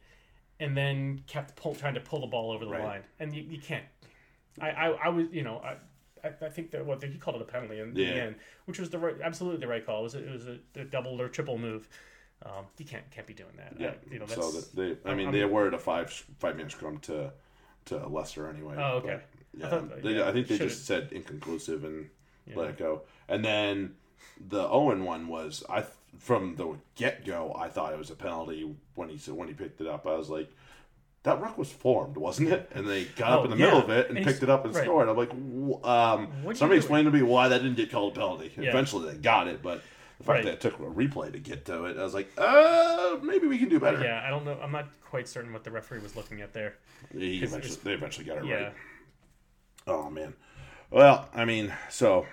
and 0.59 0.75
then 0.75 1.23
kept 1.27 1.55
pull, 1.55 1.75
trying 1.75 1.93
to 1.95 1.99
pull 2.01 2.21
the 2.21 2.27
ball 2.27 2.51
over 2.51 2.65
the 2.65 2.71
Right. 2.71 2.83
line. 2.83 3.03
And 3.19 3.33
you, 3.35 3.43
you 3.43 3.59
can't. 3.59 3.85
I, 4.59 4.69
I 4.71 4.87
I 4.89 5.09
was 5.09 5.27
you 5.31 5.43
know 5.43 5.57
I. 5.59 5.77
I 6.23 6.49
think 6.49 6.71
that 6.71 6.83
what 6.83 7.03
he 7.03 7.19
called 7.19 7.35
it 7.35 7.43
a 7.43 7.45
penalty 7.45 7.79
in, 7.79 7.89
in 7.89 7.95
Yeah. 7.95 8.13
the 8.13 8.19
end, 8.19 8.35
which 8.65 8.79
was 8.79 8.89
the 8.89 8.97
right, 8.97 9.13
absolutely 9.23 9.59
the 9.59 9.67
right 9.67 9.85
call. 9.85 9.99
It 9.99 10.03
was 10.03 10.15
a, 10.15 10.27
it 10.27 10.31
was 10.31 10.47
a, 10.47 10.59
a 10.75 10.83
double 10.83 11.21
or 11.21 11.29
triple 11.29 11.59
move. 11.59 11.87
Um, 12.43 12.65
you 12.77 12.85
can't 12.85 13.09
can't 13.11 13.25
be 13.27 13.33
doing 13.33 13.53
that. 13.57 13.73
yeah. 13.79 13.89
I, 13.89 14.13
you 14.13 14.19
know 14.19 14.25
so 14.27 14.51
that 14.51 14.75
they, 14.75 15.09
I 15.09 15.13
mean, 15.15 15.27
I'm- 15.27 15.33
they 15.33 15.41
awarded 15.41 15.73
a 15.73 15.79
five 15.79 16.11
five 16.39 16.57
man 16.57 16.69
scrum 16.69 16.99
to 16.99 17.31
to 17.85 18.07
Leicester 18.07 18.49
anyway. 18.49 18.75
Oh, 18.77 18.97
okay. 18.97 19.19
but, 19.53 19.63
I 19.63 19.63
yeah, 19.63 19.69
thought- 19.69 20.01
they, 20.03 20.09
yeah, 20.17 20.27
I 20.27 20.31
think 20.33 20.47
they 20.47 20.57
should've- 20.57 20.71
just 20.71 20.85
said 20.85 21.09
inconclusive 21.11 21.83
and 21.83 22.09
Yeah. 22.47 22.55
let 22.57 22.69
it 22.71 22.77
go. 22.77 23.01
And 23.27 23.43
then 23.43 23.95
the 24.49 24.67
Owen 24.67 25.05
one 25.05 25.27
was 25.27 25.63
I 25.69 25.85
from 26.19 26.55
the 26.55 26.75
get 26.95 27.25
go. 27.25 27.53
I 27.57 27.69
thought 27.69 27.93
it 27.93 27.97
was 27.99 28.09
a 28.11 28.15
penalty 28.15 28.75
when 28.95 29.09
he 29.09 29.17
said 29.17 29.33
when 29.33 29.47
he 29.47 29.53
picked 29.53 29.81
it 29.81 29.87
up. 29.87 30.05
I 30.07 30.15
was 30.15 30.29
like, 30.29 30.51
that 31.23 31.41
ruck 31.41 31.57
was 31.57 31.71
formed, 31.71 32.15
wasn't 32.17 32.49
it? 32.49 32.69
And 32.75 32.87
they 32.87 33.05
got 33.05 33.31
Oh, 33.31 33.39
up 33.39 33.45
in 33.45 33.51
the 33.51 33.57
yeah. 33.57 33.65
middle 33.65 33.79
of 33.79 33.89
it 33.89 34.09
and, 34.09 34.17
And 34.17 34.25
picked 34.27 34.43
it 34.43 34.49
up 34.49 34.63
and 34.65 34.75
right. 34.75 34.83
scored. 34.83 35.09
I'm 35.09 35.17
like, 35.17 35.31
um, 35.31 35.39
What 35.81 35.87
are 35.89 36.49
you 36.51 36.55
somebody 36.55 36.77
explain 36.77 37.05
to 37.05 37.11
me 37.11 37.21
why 37.23 37.47
that 37.47 37.59
didn't 37.63 37.77
get 37.77 37.91
called 37.91 38.13
a 38.13 38.15
penalty. 38.19 38.51
Eventually 38.57 39.11
they 39.11 39.17
got 39.17 39.47
it, 39.47 39.61
but 39.63 39.81
the 40.17 40.23
fact 40.23 40.27
Right. 40.37 40.43
that 40.45 40.53
it 40.53 40.61
took 40.61 40.79
a 40.79 40.83
replay 40.83 41.31
to 41.31 41.39
get 41.39 41.65
to 41.65 41.85
it, 41.85 41.97
I 41.97 42.03
was 42.03 42.13
like, 42.13 42.31
uh, 42.37 43.17
maybe 43.21 43.47
we 43.47 43.57
can 43.57 43.69
do 43.69 43.79
better. 43.79 44.01
yeah. 44.03 44.23
I 44.25 44.29
don't 44.29 44.45
know. 44.45 44.57
I'm 44.61 44.71
not 44.71 44.87
quite 45.03 45.27
certain 45.27 45.51
what 45.53 45.63
the 45.63 45.71
referee 45.71 45.99
was 45.99 46.15
looking 46.15 46.41
at 46.41 46.53
there. 46.53 46.75
He 47.11 47.37
eventually, 47.37 47.57
it's- 47.59 47.75
they 47.77 47.93
eventually 47.93 48.25
got 48.25 48.37
it 48.37 48.45
Yeah. 48.45 48.55
right. 48.63 48.73
Oh 49.87 50.09
man. 50.09 50.33
Well, 50.89 51.29
I 51.33 51.45
mean, 51.45 51.73
so 51.89 52.25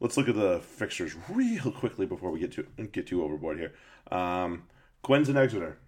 let's 0.00 0.16
look 0.16 0.28
at 0.28 0.34
the 0.34 0.60
fixtures 0.60 1.14
real 1.28 1.70
quickly 1.72 2.06
before 2.06 2.30
we 2.30 2.40
get 2.40 2.52
to 2.52 2.62
get 2.92 3.06
too 3.06 3.22
overboard 3.22 3.58
here. 3.58 3.72
Um, 4.10 4.64
Quins 5.02 5.28
and 5.28 5.38
Exeter. 5.38 5.78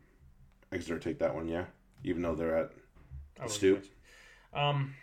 Exeter 0.72 0.98
take 0.98 1.18
that 1.18 1.34
one, 1.34 1.48
yeah. 1.48 1.64
Even 2.04 2.22
though 2.22 2.34
they're 2.34 2.56
at 2.56 2.72
was- 3.42 3.54
Stu. 3.54 3.82
Um, 4.54 4.94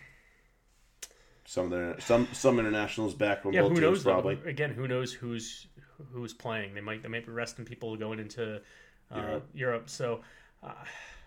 some 1.46 1.66
of 1.66 1.72
their 1.72 2.00
some 2.00 2.28
some 2.34 2.60
internationals 2.60 3.14
back 3.14 3.44
from 3.44 3.54
yeah, 3.54 3.62
both 3.62 3.70
who 3.72 3.76
teams 3.76 3.84
knows? 3.84 4.04
Though? 4.04 4.12
probably. 4.14 4.40
Again, 4.50 4.72
who 4.74 4.88
knows 4.88 5.14
who's 5.14 5.68
who's 6.12 6.34
playing? 6.34 6.74
They 6.74 6.82
might 6.82 7.02
they 7.04 7.10
might 7.10 7.26
be 7.26 7.32
resting 7.32 7.66
people 7.66 7.96
going 7.96 8.20
into 8.20 8.62
uh, 9.12 9.16
Europe. 9.18 9.50
Europe. 9.54 9.90
So 9.90 10.22
uh, 10.64 10.72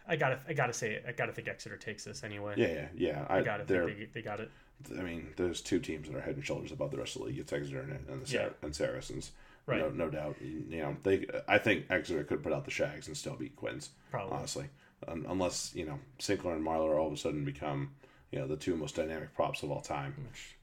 I 0.06 0.16
gotta 0.16 0.38
I 0.48 0.52
gotta 0.52 0.72
say 0.72 0.92
it. 0.92 1.04
I 1.08 1.12
gotta 1.12 1.32
think 1.32 1.48
Exeter 1.48 1.76
takes 1.76 2.04
this 2.04 2.24
anyway. 2.24 2.54
Yeah, 2.56 2.66
yeah, 2.68 2.86
yeah. 2.94 3.26
I, 3.28 3.38
I 3.38 3.42
gotta 3.42 3.64
think 3.64 3.98
they, 3.98 4.08
they 4.14 4.22
got 4.22 4.40
it. 4.40 4.50
I 4.96 5.02
mean, 5.02 5.28
there's 5.36 5.60
two 5.60 5.80
teams 5.80 6.08
that 6.08 6.16
are 6.16 6.20
head 6.20 6.36
and 6.36 6.44
shoulders 6.44 6.70
above 6.70 6.92
the 6.92 6.98
rest 6.98 7.16
of 7.16 7.22
the 7.22 7.28
league. 7.28 7.38
It's 7.38 7.52
Exeter 7.52 7.80
and, 7.80 8.08
and 8.08 8.22
the 8.22 8.26
Sar- 8.26 8.40
Yeah. 8.42 8.48
and 8.62 8.74
Saracens. 8.74 9.32
Right. 9.66 9.80
No, 9.80 9.90
no 9.90 10.08
doubt. 10.08 10.36
You 10.40 10.80
know, 10.82 10.96
they. 11.02 11.26
I 11.46 11.58
think 11.58 11.86
Exeter 11.90 12.24
could 12.24 12.42
put 12.42 12.52
out 12.52 12.64
the 12.64 12.70
Shags 12.70 13.06
and 13.08 13.16
still 13.16 13.34
beat 13.34 13.54
Quins. 13.56 13.90
Probably. 14.10 14.36
honestly, 14.36 14.64
Un- 15.08 15.26
unless 15.28 15.72
you 15.74 15.84
know 15.84 15.98
Sinckler 16.18 16.54
and 16.54 16.64
Marler 16.66 16.98
all 16.98 17.08
of 17.08 17.12
a 17.12 17.16
sudden 17.16 17.44
become 17.44 17.90
you 18.30 18.38
know 18.38 18.46
the 18.46 18.56
two 18.56 18.76
most 18.76 18.96
dynamic 18.96 19.34
props 19.34 19.62
of 19.62 19.70
all 19.70 19.80
time. 19.82 20.14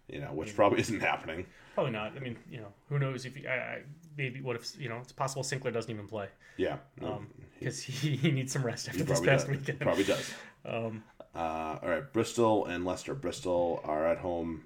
You 0.08 0.22
know, 0.22 0.28
which 0.34 0.56
probably 0.56 0.80
isn't 0.86 1.00
happening. 1.00 1.46
Probably 1.74 1.92
not. 1.92 2.16
I 2.16 2.20
mean, 2.20 2.38
you 2.50 2.60
know, 2.60 2.68
who 2.90 3.00
knows 3.00 3.26
if 3.26 3.36
he, 3.36 3.48
I, 3.48 3.56
I, 3.56 3.82
maybe 4.18 4.42
what 4.42 4.56
if 4.56 4.80
you 4.80 4.88
know 4.90 4.98
it's 5.00 5.12
possible 5.12 5.44
Sinckler 5.44 5.74
doesn't 5.74 5.92
even 5.92 6.08
play 6.08 6.28
Yeah, 6.58 6.78
because 7.60 7.82
he, 7.82 8.16
he 8.16 8.32
needs 8.32 8.54
some 8.54 8.64
rest 8.66 8.88
after 8.88 9.04
this 9.04 9.20
past 9.20 9.48
does. 9.48 9.58
weekend. 9.58 9.80
Probably 9.80 10.04
does. 10.04 10.32
Um, 10.68 11.04
Uh, 11.36 11.78
all 11.84 11.90
right, 11.90 12.12
Bristol 12.14 12.66
and 12.66 12.86
Leicester. 12.86 13.14
Bristol 13.14 13.82
are 13.84 14.08
at 14.08 14.18
home 14.18 14.64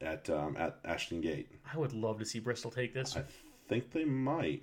at 0.00 0.28
um, 0.30 0.56
at 0.56 0.78
Ashton 0.84 1.20
Gate. 1.20 1.48
I 1.72 1.76
would 1.78 1.92
love 1.92 2.18
to 2.20 2.24
see 2.24 2.38
Bristol 2.38 2.70
take 2.70 2.94
this. 2.94 3.16
I 3.16 3.22
think 3.68 3.90
they 3.90 4.04
might. 4.04 4.62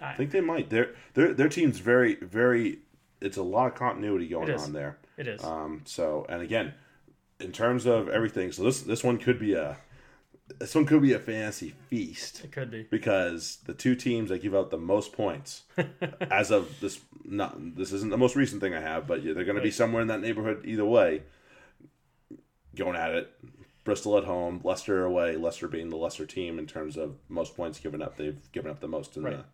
I 0.00 0.10
I- 0.10 0.14
think 0.14 0.30
they 0.30 0.40
might. 0.40 0.70
Their 0.70 0.94
their 1.14 1.34
their 1.34 1.48
team's 1.48 1.78
very 1.78 2.14
very. 2.16 2.80
It's 3.20 3.36
a 3.36 3.42
lot 3.42 3.66
of 3.68 3.74
continuity 3.74 4.28
going 4.28 4.52
on 4.52 4.72
there. 4.72 4.98
It 5.16 5.26
is. 5.28 5.42
Um, 5.42 5.80
so 5.84 6.24
and 6.28 6.40
again, 6.42 6.74
in 7.42 7.52
terms 7.52 7.86
of 7.86 8.08
everything, 8.08 8.52
so 8.52 8.62
this 8.64 8.80
this 8.82 9.02
one 9.04 9.18
could 9.18 9.38
be 9.38 9.54
a 9.54 9.76
this 10.58 10.74
one 10.74 10.84
could 10.84 11.00
be 11.00 11.12
a 11.14 11.18
fantasy 11.18 11.72
feast 11.88 12.44
it 12.44 12.52
could 12.52 12.70
be. 12.70 12.86
because 12.90 13.58
the 13.64 13.72
two 13.72 13.94
teams 13.94 14.28
that 14.28 14.42
give 14.42 14.54
out 14.54 14.70
the 14.70 14.76
most 14.76 15.12
points 15.12 15.62
as 16.30 16.50
of 16.50 16.78
this 16.80 17.00
not 17.24 17.54
this 17.76 17.92
isn't 17.92 18.10
the 18.10 18.18
most 18.18 18.36
recent 18.36 18.60
thing 18.60 18.74
I 18.74 18.80
have, 18.80 19.06
but 19.06 19.22
they're 19.24 19.44
going 19.44 19.56
to 19.56 19.62
be 19.62 19.70
somewhere 19.70 20.02
in 20.02 20.08
that 20.08 20.20
neighborhood 20.20 20.62
either 20.66 20.84
way. 20.84 21.22
Going 22.74 22.96
at 22.96 23.14
it, 23.14 23.30
Bristol 23.84 24.16
at 24.18 24.24
home, 24.24 24.60
Leicester 24.64 25.04
away. 25.04 25.36
Leicester 25.36 25.68
being 25.68 25.90
the 25.90 25.96
lesser 25.96 26.26
team 26.26 26.58
in 26.58 26.66
terms 26.66 26.96
of 26.96 27.16
most 27.28 27.54
points 27.56 27.78
given 27.78 28.00
up. 28.02 28.16
They've 28.16 28.38
given 28.52 28.70
up 28.70 28.80
the 28.80 28.88
most 28.88 29.16
in 29.16 29.22
Right. 29.24 29.36
the 29.36 29.44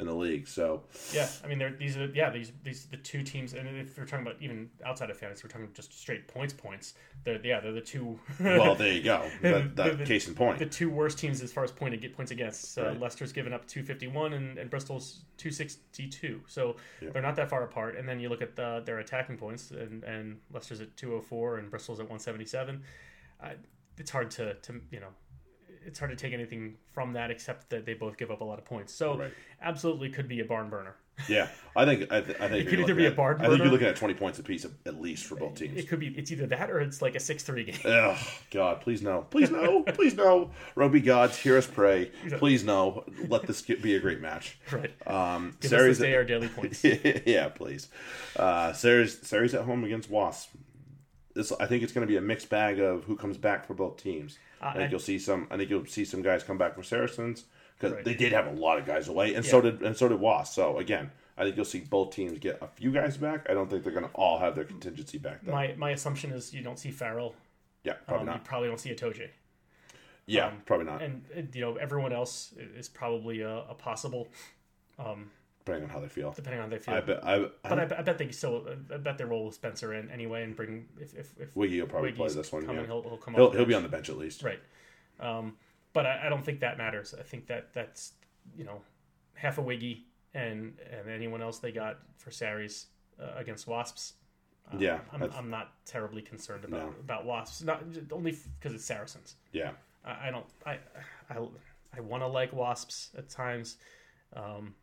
in 0.00 0.06
the 0.06 0.14
league. 0.14 0.46
So 0.46 0.82
Yeah, 1.12 1.28
I 1.44 1.48
mean, 1.48 1.74
these 1.78 1.96
are 1.96 2.06
yeah 2.06 2.30
these 2.30 2.52
these 2.62 2.86
the 2.86 2.96
two 2.96 3.22
teams, 3.22 3.54
and 3.54 3.68
if 3.68 3.98
we're 3.98 4.04
talking 4.04 4.26
about 4.26 4.40
even 4.40 4.70
outside 4.84 5.10
of 5.10 5.16
fantasy, 5.18 5.42
we're 5.44 5.50
talking 5.50 5.68
just 5.74 5.92
straight 5.98 6.28
points 6.28 6.52
points. 6.54 6.94
They're 7.24 7.40
yeah 7.44 7.60
they're 7.60 7.72
the 7.72 7.80
two. 7.80 8.18
well, 8.40 8.74
there 8.74 8.92
you 8.92 9.02
go. 9.02 9.28
That, 9.42 9.74
that 9.76 9.98
The- 9.98 10.04
case 10.04 10.28
in 10.28 10.34
point. 10.34 10.58
the 10.58 10.66
two 10.66 10.88
worst 10.90 11.18
teams 11.18 11.42
as 11.42 11.52
far 11.52 11.64
as 11.64 11.72
point 11.72 12.00
get 12.00 12.14
points 12.16 12.30
against. 12.30 12.78
Uh, 12.78 12.86
Right. 12.88 13.00
Leicester's 13.00 13.32
given 13.32 13.52
up 13.52 13.66
251 13.66 14.32
and, 14.34 14.56
and 14.58 14.70
Bristol's 14.70 15.24
262. 15.38 16.42
So 16.46 16.76
Yeah. 17.00 17.10
they're 17.10 17.22
not 17.22 17.36
that 17.36 17.48
far 17.50 17.64
apart. 17.64 17.96
And 17.96 18.08
then 18.08 18.20
you 18.20 18.28
look 18.28 18.42
at 18.42 18.56
the, 18.56 18.82
their 18.84 18.98
attacking 18.98 19.36
points, 19.36 19.70
and, 19.70 20.04
and 20.04 20.38
Leicester's 20.52 20.80
at 20.80 20.96
204 20.96 21.58
and 21.58 21.70
Bristol's 21.70 21.98
at 22.00 22.04
177. 22.04 22.82
Uh, 23.42 23.48
it's 23.98 24.10
hard 24.10 24.30
to, 24.32 24.54
to 24.54 24.80
you 24.90 25.00
know. 25.00 25.08
It's 25.86 25.98
hard 25.98 26.10
to 26.10 26.16
take 26.16 26.32
anything 26.32 26.76
from 26.92 27.12
that 27.14 27.30
except 27.30 27.70
that 27.70 27.86
they 27.86 27.94
both 27.94 28.16
give 28.16 28.30
up 28.30 28.40
a 28.40 28.44
lot 28.44 28.58
of 28.58 28.64
points. 28.64 28.92
So 28.92 29.18
Right. 29.18 29.32
absolutely 29.62 30.10
could 30.10 30.28
be 30.28 30.40
a 30.40 30.44
barn 30.44 30.68
burner. 30.70 30.96
Yeah, 31.28 31.48
I 31.74 31.84
think 31.84 32.12
I, 32.12 32.20
th- 32.20 32.40
I 32.40 32.46
think 32.48 32.66
It 32.66 32.70
could 32.70 32.78
either 32.78 32.94
be 32.94 33.06
a 33.06 33.08
at- 33.08 33.16
barn 33.16 33.40
I 33.40 33.48
think 33.48 33.58
you're 33.58 33.66
looking 33.72 33.88
at 33.88 33.96
twenty 33.96 34.14
points 34.14 34.38
apiece 34.38 34.64
at, 34.64 34.70
at 34.86 35.00
least 35.00 35.24
for 35.26 35.34
both 35.34 35.56
teams. 35.56 35.76
It 35.76 35.88
could 35.88 35.98
be 35.98 36.08
it's 36.16 36.30
either 36.30 36.46
that 36.46 36.70
or 36.70 36.78
it's 36.78 37.02
like 37.02 37.16
a 37.16 37.20
six 37.20 37.42
three 37.42 37.64
game. 37.64 37.74
Oh 37.84 38.16
God, 38.52 38.80
please 38.82 39.02
no, 39.02 39.22
please 39.28 39.50
no, 39.50 39.82
please 39.94 40.14
no. 40.14 40.52
Rugby 40.76 41.00
gods, 41.00 41.36
hear 41.36 41.58
us 41.58 41.66
pray. 41.66 42.12
Please 42.36 42.62
no. 42.62 43.02
Let 43.26 43.48
this 43.48 43.62
be 43.62 43.96
a 43.96 44.00
great 44.00 44.20
match. 44.20 44.58
right. 44.72 44.92
Um, 45.08 45.56
Give 45.60 45.70
Sarries 45.70 45.96
us 45.96 45.98
day 46.06 46.14
our 46.14 46.22
daily 46.22 46.46
points. 46.48 46.84
yeah, 47.26 47.48
please. 47.48 47.88
Uh, 48.36 48.72
Sarries, 48.72 49.18
Sarries 49.26 49.54
at 49.54 49.62
home 49.62 49.82
against 49.82 50.08
Wasp. 50.08 50.50
This, 51.38 51.52
I 51.60 51.66
think 51.66 51.84
it's 51.84 51.92
going 51.92 52.04
to 52.04 52.10
be 52.10 52.16
a 52.16 52.20
mixed 52.20 52.48
bag 52.50 52.80
of 52.80 53.04
who 53.04 53.14
comes 53.14 53.36
back 53.38 53.64
for 53.64 53.72
both 53.72 53.96
teams. 53.96 54.38
I 54.60 54.72
think 54.72 54.84
I- 54.84 54.90
you'll 54.90 54.98
see 54.98 55.20
some. 55.20 55.46
I 55.52 55.56
think 55.56 55.70
you'll 55.70 55.86
see 55.86 56.04
some 56.04 56.20
guys 56.20 56.42
come 56.42 56.58
back 56.58 56.74
for 56.74 56.82
Saracens 56.82 57.44
because 57.76 57.92
Right. 57.94 58.04
they 58.04 58.14
did 58.14 58.32
have 58.32 58.48
a 58.48 58.50
lot 58.50 58.76
of 58.78 58.84
guys 58.86 59.06
away, 59.06 59.34
and 59.34 59.46
so 59.46 59.60
did 59.60 59.80
and 59.82 59.96
so 59.96 60.08
did 60.08 60.18
Was. 60.18 60.52
So 60.52 60.78
again, 60.78 61.12
I 61.36 61.44
think 61.44 61.54
you'll 61.54 61.64
see 61.64 61.78
both 61.80 62.10
teams 62.12 62.40
get 62.40 62.58
a 62.60 62.66
few 62.66 62.90
guys 62.90 63.16
back. 63.16 63.48
I 63.48 63.54
don't 63.54 63.70
think 63.70 63.84
they're 63.84 63.92
going 63.92 64.04
to 64.08 64.10
all 64.14 64.40
have 64.40 64.56
their 64.56 64.64
contingency 64.64 65.18
back 65.18 65.42
though. 65.44 65.52
My 65.52 65.74
my 65.76 65.90
assumption 65.90 66.32
is 66.32 66.52
you 66.52 66.60
don't 66.62 66.76
see 66.78 66.90
Farrell. 66.90 67.36
yeah, 67.84 67.92
probably 68.08 68.22
Um, 68.22 68.26
you 68.26 68.32
not. 68.34 68.44
probably 68.44 68.68
don't 68.68 68.80
see 68.80 68.90
Itoje. 68.92 69.28
Yeah, 70.26 70.48
um, 70.48 70.62
probably 70.66 70.86
not. 70.86 71.00
and 71.02 71.24
uh, 71.36 71.42
you 71.52 71.60
know 71.60 71.76
everyone 71.76 72.12
else 72.12 72.52
is 72.76 72.88
probably 72.88 73.42
a, 73.42 73.58
a 73.58 73.74
possible 73.74 74.26
um, 74.98 75.30
depending 75.68 75.90
on 75.90 75.94
how 75.94 76.00
they 76.00 76.08
feel. 76.08 76.32
depending 76.32 76.60
on 76.60 76.66
how 76.70 76.76
they 76.76 76.82
feel. 76.82 76.94
I 76.94 77.00
bet. 77.00 77.24
I, 77.24 77.34
I, 77.36 77.48
but 77.62 77.78
I, 77.78 77.84
bet- 77.84 77.98
I 77.98 78.02
bet 78.02 78.18
they 78.18 78.30
still. 78.30 78.66
I 78.92 78.96
bet 78.96 79.18
they 79.18 79.24
roll 79.24 79.50
Spencer 79.52 79.94
in 79.94 80.10
anyway 80.10 80.42
and 80.44 80.56
bring 80.56 80.86
if 81.00 81.14
if, 81.14 81.32
if 81.38 81.56
Wiggy 81.56 81.80
will 81.80 81.88
probably 81.88 82.12
play 82.12 82.28
this 82.28 82.50
one. 82.52 82.64
coming, 82.66 82.80
Yeah. 82.82 82.86
he'll, 82.86 83.02
he'll 83.02 83.16
come. 83.16 83.34
He'll 83.34 83.50
he'll 83.50 83.64
be 83.64 83.74
on 83.74 83.82
the 83.82 83.88
bench 83.88 84.08
at 84.08 84.18
least. 84.18 84.42
right. 84.42 84.60
Um, 85.20 85.56
but 85.92 86.06
I, 86.06 86.26
I 86.26 86.28
don't 86.28 86.44
think 86.44 86.60
that 86.60 86.78
matters. 86.78 87.14
I 87.18 87.22
think 87.22 87.46
that 87.48 87.72
that's 87.72 88.12
you 88.56 88.64
know 88.64 88.80
half 89.34 89.58
a 89.58 89.62
Wiggy 89.62 90.04
and 90.34 90.78
and 90.92 91.08
anyone 91.08 91.42
else 91.42 91.58
they 91.58 91.72
got 91.72 91.98
for 92.16 92.30
Sarries 92.30 92.86
uh, 93.20 93.32
against 93.36 93.66
Wasps. 93.66 94.14
Um, 94.70 94.80
Yeah, 94.80 94.98
I'm, 95.12 95.22
I'm 95.32 95.50
not 95.50 95.72
terribly 95.86 96.20
concerned 96.22 96.64
about 96.64 96.80
No. 96.86 96.94
about 97.00 97.24
Wasps. 97.26 97.62
Not 97.62 97.82
only 98.12 98.36
because 98.58 98.74
it's 98.74 98.84
Saracens. 98.84 99.36
Yeah. 99.52 99.70
I, 100.04 100.28
I 100.28 100.30
don't. 100.30 100.46
I 100.66 100.78
I, 101.30 101.38
I 101.96 102.00
want 102.00 102.22
to 102.22 102.26
like 102.26 102.52
Wasps 102.52 103.10
at 103.16 103.28
times. 103.30 103.78
Um, 104.36 104.74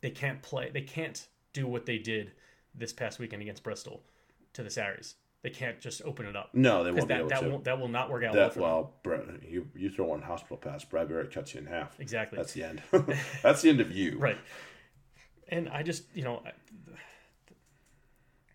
they 0.00 0.10
can't 0.10 0.40
play. 0.42 0.70
They 0.72 0.82
can't 0.82 1.26
do 1.52 1.66
what 1.66 1.86
they 1.86 1.98
did 1.98 2.32
this 2.74 2.92
past 2.92 3.18
weekend 3.18 3.42
against 3.42 3.62
Bristol 3.62 4.02
to 4.52 4.62
the 4.62 4.70
Sarries. 4.70 5.14
They 5.42 5.50
can't 5.50 5.80
just 5.80 6.02
open 6.02 6.26
it 6.26 6.36
up 6.36 6.50
No, 6.52 6.84
they 6.84 6.90
won't 6.90 7.08
be 7.08 7.14
that 7.14 7.20
able 7.20 7.28
that 7.30 7.40
to. 7.40 7.48
won't 7.48 7.64
that 7.64 7.78
will 7.80 7.88
not 7.88 8.10
work 8.10 8.24
out 8.24 8.34
well 8.34 8.48
that 8.48 8.60
well, 8.60 8.94
Brett, 9.02 9.24
you 9.48 9.66
you 9.74 9.88
throw 9.88 10.06
one 10.06 10.20
hospital 10.20 10.58
pass, 10.58 10.84
Bradbury 10.84 11.26
cuts 11.28 11.54
you 11.54 11.60
in 11.60 11.66
half. 11.66 11.98
Exactly. 11.98 12.36
That's 12.36 12.52
the 12.52 12.64
end. 12.64 12.82
That's 13.42 13.62
the 13.62 13.70
end 13.70 13.80
of 13.80 13.90
you. 13.90 14.18
right. 14.18 14.38
And 15.48 15.68
I 15.68 15.82
just 15.82 16.04
you 16.14 16.24
know. 16.24 16.42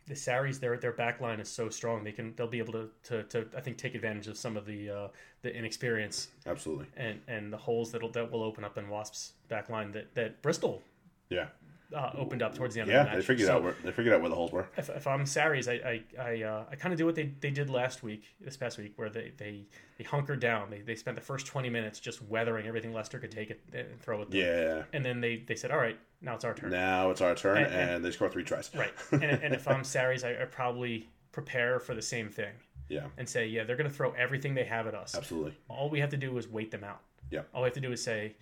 The 0.07 0.15
Sarries, 0.15 0.59
their 0.59 0.77
their 0.77 0.91
back 0.91 1.19
line 1.19 1.39
is 1.39 1.49
so 1.49 1.67
strong. 1.69 2.03
They 2.03 2.11
can 2.11 2.35
they'll 2.35 2.45
be 2.45 2.59
able 2.59 2.73
to, 2.73 2.89
to, 3.05 3.23
to 3.23 3.47
I 3.57 3.61
think 3.61 3.77
take 3.79 3.95
advantage 3.95 4.27
of 4.27 4.37
some 4.37 4.55
of 4.55 4.67
the 4.67 4.87
uh, 4.91 5.07
the 5.41 5.51
inexperience 5.55 6.27
Absolutely. 6.45 6.85
and, 6.95 7.19
and 7.27 7.51
the 7.51 7.57
holes 7.57 7.91
that'll 7.91 8.11
that 8.11 8.31
will 8.31 8.43
open 8.43 8.63
up 8.63 8.77
in 8.77 8.87
Wasps 8.87 9.33
back 9.49 9.69
line 9.71 9.91
that, 9.93 10.13
that 10.13 10.43
Bristol 10.43 10.83
Yeah. 11.29 11.47
uh, 11.93 12.11
opened 12.17 12.41
up 12.41 12.55
towards 12.55 12.73
the 12.75 12.81
end 12.81 12.89
of 12.89 12.93
Yeah. 12.93 13.03
the 13.03 13.09
match. 13.09 13.15
They 13.17 13.21
figured 13.23 13.47
So 13.47 13.55
out 13.55 13.63
where 13.63 13.75
they 13.83 13.91
figured 13.91 14.13
out 14.15 14.21
where 14.21 14.29
the 14.29 14.35
holes 14.35 14.51
were. 14.51 14.67
if, 14.77 14.89
if 14.89 15.07
I'm 15.07 15.25
Sarries, 15.25 15.67
I 15.67 15.73
I 15.73 16.21
I, 16.21 16.41
uh, 16.43 16.63
I 16.71 16.75
kind 16.75 16.91
of 16.93 16.97
do 16.97 17.05
what 17.05 17.15
they, 17.15 17.31
they 17.39 17.51
did 17.51 17.69
last 17.69 18.03
week, 18.03 18.23
this 18.41 18.57
past 18.57 18.77
week, 18.77 18.93
where 18.97 19.09
they 19.09 19.31
they, 19.37 19.65
they 19.97 20.03
hunkered 20.03 20.39
down. 20.39 20.69
They, 20.69 20.81
they 20.81 20.95
spent 20.95 21.15
the 21.15 21.21
first 21.23 21.45
20 21.47 21.69
minutes 21.69 21.99
just 21.99 22.21
weathering 22.23 22.67
everything 22.67 22.91
Leicester 22.93 23.19
could 23.19 23.31
take 23.31 23.49
it 23.51 23.61
and 23.73 23.99
throw 24.01 24.21
it. 24.23 24.27
Yeah. 24.31 24.83
And 24.93 25.05
then 25.05 25.21
they, 25.21 25.37
they 25.47 25.55
said, 25.55 25.71
all 25.71 25.77
right, 25.77 25.97
now 26.21 26.35
it's 26.35 26.43
our 26.43 26.53
turn. 26.53 26.71
Now 26.71 27.11
it's 27.11 27.21
our 27.21 27.35
turn, 27.35 27.57
And- 27.57 27.67
and, 27.67 27.89
and- 27.91 28.05
they 28.05 28.11
score 28.11 28.29
three 28.29 28.43
tries. 28.43 28.71
Right. 28.75 28.91
And, 29.11 29.23
and 29.23 29.53
if 29.53 29.67
I'm 29.67 29.83
Sarries, 29.83 30.23
I, 30.23 30.41
I 30.41 30.45
probably 30.45 31.07
prepare 31.31 31.79
for 31.79 31.93
the 31.93 32.01
same 32.01 32.29
thing 32.29 32.53
Yeah. 32.89 33.07
and 33.17 33.27
say, 33.29 33.45
yeah, 33.47 33.63
they're 33.63 33.75
going 33.75 33.89
to 33.89 33.95
throw 33.95 34.11
everything 34.11 34.53
they 34.55 34.63
have 34.65 34.87
at 34.87 34.95
us. 34.95 35.15
Absolutely. 35.15 35.53
All 35.69 35.89
we 35.89 35.99
have 35.99 36.09
to 36.11 36.17
do 36.17 36.37
is 36.37 36.47
wait 36.47 36.71
them 36.71 36.83
out. 36.83 37.01
Yeah. 37.29 37.41
All 37.53 37.61
we 37.61 37.67
have 37.67 37.73
to 37.73 37.81
do 37.81 37.91
is 37.91 38.01
say, 38.03 38.35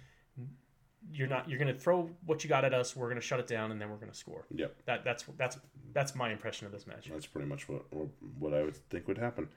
you're 1.12 1.28
not. 1.28 1.50
You're 1.50 1.60
going 1.60 1.74
to 1.74 1.80
throw 1.80 2.10
what 2.26 2.44
you 2.44 2.50
got 2.50 2.66
at 2.66 2.74
us. 2.74 2.96
We're 2.96 3.08
going 3.08 3.20
to 3.20 3.26
shut 3.26 3.40
it 3.40 3.48
down, 3.48 3.72
and 3.72 3.82
then 3.82 3.90
we're 3.90 3.98
going 3.98 4.12
to 4.12 4.18
score. 4.18 4.46
Yep. 4.54 4.76
That 4.86 5.04
that's 5.04 5.24
that's 5.38 5.58
that's 5.94 6.16
my 6.16 6.32
impression 6.32 6.66
of 6.68 6.72
this 6.74 6.88
match. 6.88 7.10
That's 7.12 7.26
pretty 7.26 7.48
much 7.48 7.68
what 7.68 7.84
what 8.40 8.54
I 8.54 8.64
would 8.64 8.76
think 8.90 9.08
would 9.08 9.18
happen. 9.18 9.50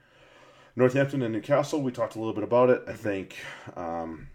Northampton 0.74 1.22
and 1.22 1.32
Newcastle. 1.32 1.80
We 1.82 1.92
talked 1.92 2.16
a 2.16 2.18
little 2.18 2.34
bit 2.34 2.44
about 2.44 2.68
it. 2.70 2.82
I 2.86 2.92
think, 2.92 3.36
um, 3.76 4.28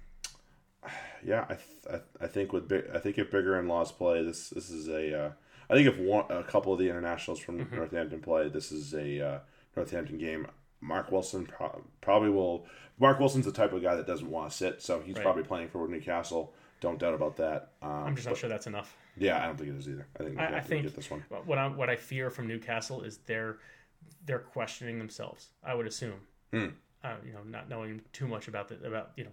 yeah, 1.24 1.46
I, 1.50 1.54
th- 1.56 2.02
I 2.20 2.24
I 2.24 2.28
think 2.28 2.52
with 2.54 2.68
big, 2.68 2.86
I 2.94 2.98
think 3.00 3.18
if 3.20 3.30
Biggar 3.32 3.60
in 3.60 3.68
Lawes 3.68 3.92
play, 3.92 4.24
this 4.24 4.50
this 4.50 4.70
is 4.70 4.88
a. 4.88 5.26
Uh, 5.26 5.32
I 5.70 5.76
think 5.76 5.88
if 5.88 5.98
one, 6.00 6.26
a 6.30 6.44
couple 6.44 6.74
of 6.74 6.80
the 6.80 6.90
internationals 6.90 7.40
from 7.40 7.70
Northampton 7.72 8.20
play, 8.22 8.50
this 8.50 8.72
is 8.72 8.94
a 8.94 9.26
uh, 9.26 9.40
Northampton 9.76 10.18
game. 10.18 10.48
Mark 10.82 11.12
Wilson 11.12 11.46
pro- 11.46 11.84
probably 12.02 12.30
will. 12.30 12.66
Mark 13.00 13.20
Wilson's 13.20 13.46
the 13.46 13.52
type 13.52 13.72
of 13.72 13.82
guy 13.84 13.96
that 13.96 14.08
doesn't 14.08 14.30
want 14.30 14.52
to 14.52 14.58
sit, 14.58 14.82
so 14.82 15.00
he's 15.00 15.16
Right. 15.16 15.24
probably 15.24 15.44
playing 15.44 15.70
for 15.70 15.88
Newcastle. 15.88 16.54
Don't 16.82 17.00
doubt 17.00 17.14
about 17.14 17.38
that. 17.38 17.70
Um, 17.82 17.90
I'm 17.92 18.16
just 18.16 18.28
not 18.28 18.36
sure 18.38 18.50
that's 18.50 18.68
enough. 18.68 18.98
yeah, 19.16 19.42
I 19.42 19.46
don't 19.46 19.56
think 19.58 19.70
it 19.70 19.76
is 19.78 19.88
either. 19.88 20.08
I 20.20 20.24
think 20.24 20.38
I- 20.40 20.58
I 20.58 20.60
think- 20.60 20.84
get 20.84 20.96
this 20.96 21.10
one. 21.10 21.24
What 21.46 21.58
I 21.58 21.68
what 21.68 21.90
I 21.90 21.96
fear 21.96 22.30
from 22.30 22.48
Newcastle 22.48 23.04
is 23.04 23.20
they're 23.28 23.58
they're 24.26 24.40
questioning 24.40 24.98
themselves. 25.00 25.50
I 25.64 25.74
would 25.76 25.88
assume. 25.88 26.20
Hmm. 26.52 26.68
Uh, 27.04 27.16
you 27.26 27.32
know, 27.34 27.44
not 27.46 27.70
knowing 27.70 28.02
too 28.14 28.28
much 28.28 28.48
about 28.48 28.68
the 28.68 28.76
about 28.86 29.12
you 29.16 29.24
know. 29.26 29.32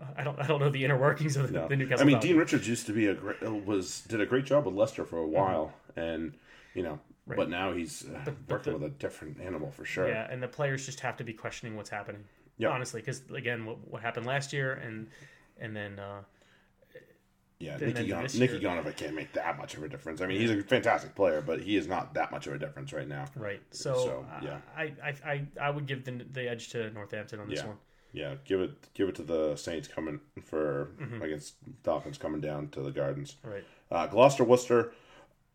I 0.16 0.24
don't. 0.24 0.38
I 0.40 0.46
don't 0.46 0.60
know 0.60 0.70
the 0.70 0.84
inner 0.84 0.98
workings 0.98 1.36
of 1.36 1.46
the, 1.48 1.52
No. 1.60 1.68
the 1.68 1.76
Newcastle. 1.76 2.02
I 2.02 2.06
mean, 2.10 2.18
Dean 2.20 2.36
Richards 2.36 2.66
used 2.66 2.86
to 2.86 2.92
be 2.92 3.06
a 3.06 3.14
great, 3.14 3.40
was 3.42 4.00
did 4.02 4.20
a 4.20 4.26
great 4.26 4.44
job 4.46 4.64
with 4.66 4.74
Leicester 4.74 5.04
for 5.04 5.18
a 5.18 5.26
while, 5.26 5.72
and 5.94 6.32
you 6.74 6.82
know, 6.82 6.98
Right. 7.26 7.36
but 7.36 7.50
now 7.50 7.72
he's 7.72 8.08
uh, 8.08 8.18
but 8.24 8.34
working 8.48 8.72
the- 8.72 8.78
with 8.78 8.92
a 8.92 8.94
different 8.98 9.40
animal 9.40 9.70
for 9.70 9.84
sure. 9.84 10.08
Yeah, 10.08 10.26
and 10.30 10.42
the 10.42 10.48
players 10.48 10.86
just 10.86 11.00
have 11.00 11.16
to 11.18 11.24
be 11.24 11.32
questioning 11.34 11.76
what's 11.76 11.90
happening. 11.90 12.24
Yeah. 12.56 12.68
Honestly, 12.70 13.00
because 13.02 13.22
again, 13.30 13.64
what, 13.66 13.76
what 13.88 14.00
happened 14.02 14.26
last 14.26 14.52
year, 14.54 14.72
and 14.72 15.08
and 15.58 15.76
then 15.76 15.98
uh, 15.98 16.22
Yeah, 17.60 17.76
Nicky, 17.76 18.08
Gon- 18.08 18.22
Nicky 18.22 18.58
Gonovic 18.58 18.96
can't 18.96 19.14
make 19.14 19.34
that 19.34 19.58
much 19.58 19.74
of 19.76 19.82
a 19.82 19.88
difference. 19.88 20.22
I 20.22 20.26
mean, 20.26 20.40
he's 20.40 20.50
a 20.50 20.62
fantastic 20.62 21.14
player, 21.14 21.42
but 21.42 21.60
he 21.60 21.76
is 21.76 21.86
not 21.86 22.14
that 22.14 22.30
much 22.32 22.46
of 22.46 22.54
a 22.54 22.58
difference 22.58 22.92
right 22.94 23.06
now. 23.06 23.26
right. 23.36 23.60
So, 23.70 23.94
So, 23.94 24.26
yeah. 24.42 24.60
I, 24.74 24.92
I 25.04 25.14
I 25.24 25.46
I 25.60 25.70
would 25.70 25.86
give 25.86 26.04
the 26.04 26.24
the 26.32 26.48
edge 26.48 26.70
to 26.70 26.90
Northampton 26.90 27.38
on 27.38 27.48
this 27.50 27.60
Yeah. 27.60 27.66
one. 27.66 27.76
Yeah, 28.12 28.34
give 28.46 28.60
it 28.62 28.72
give 28.94 29.08
it 29.10 29.14
to 29.16 29.22
the 29.22 29.56
Saints 29.56 29.86
coming 29.88 30.20
for 30.42 30.92
Mm-hmm. 31.00 31.20
against 31.22 31.54
Dolphins 31.82 32.16
coming 32.16 32.40
down 32.40 32.68
to 32.70 32.80
the 32.80 32.90
Gardens. 32.90 33.36
Right. 33.44 33.64
Uh, 33.90 34.06
Gloucester 34.06 34.42
Worcester, 34.42 34.92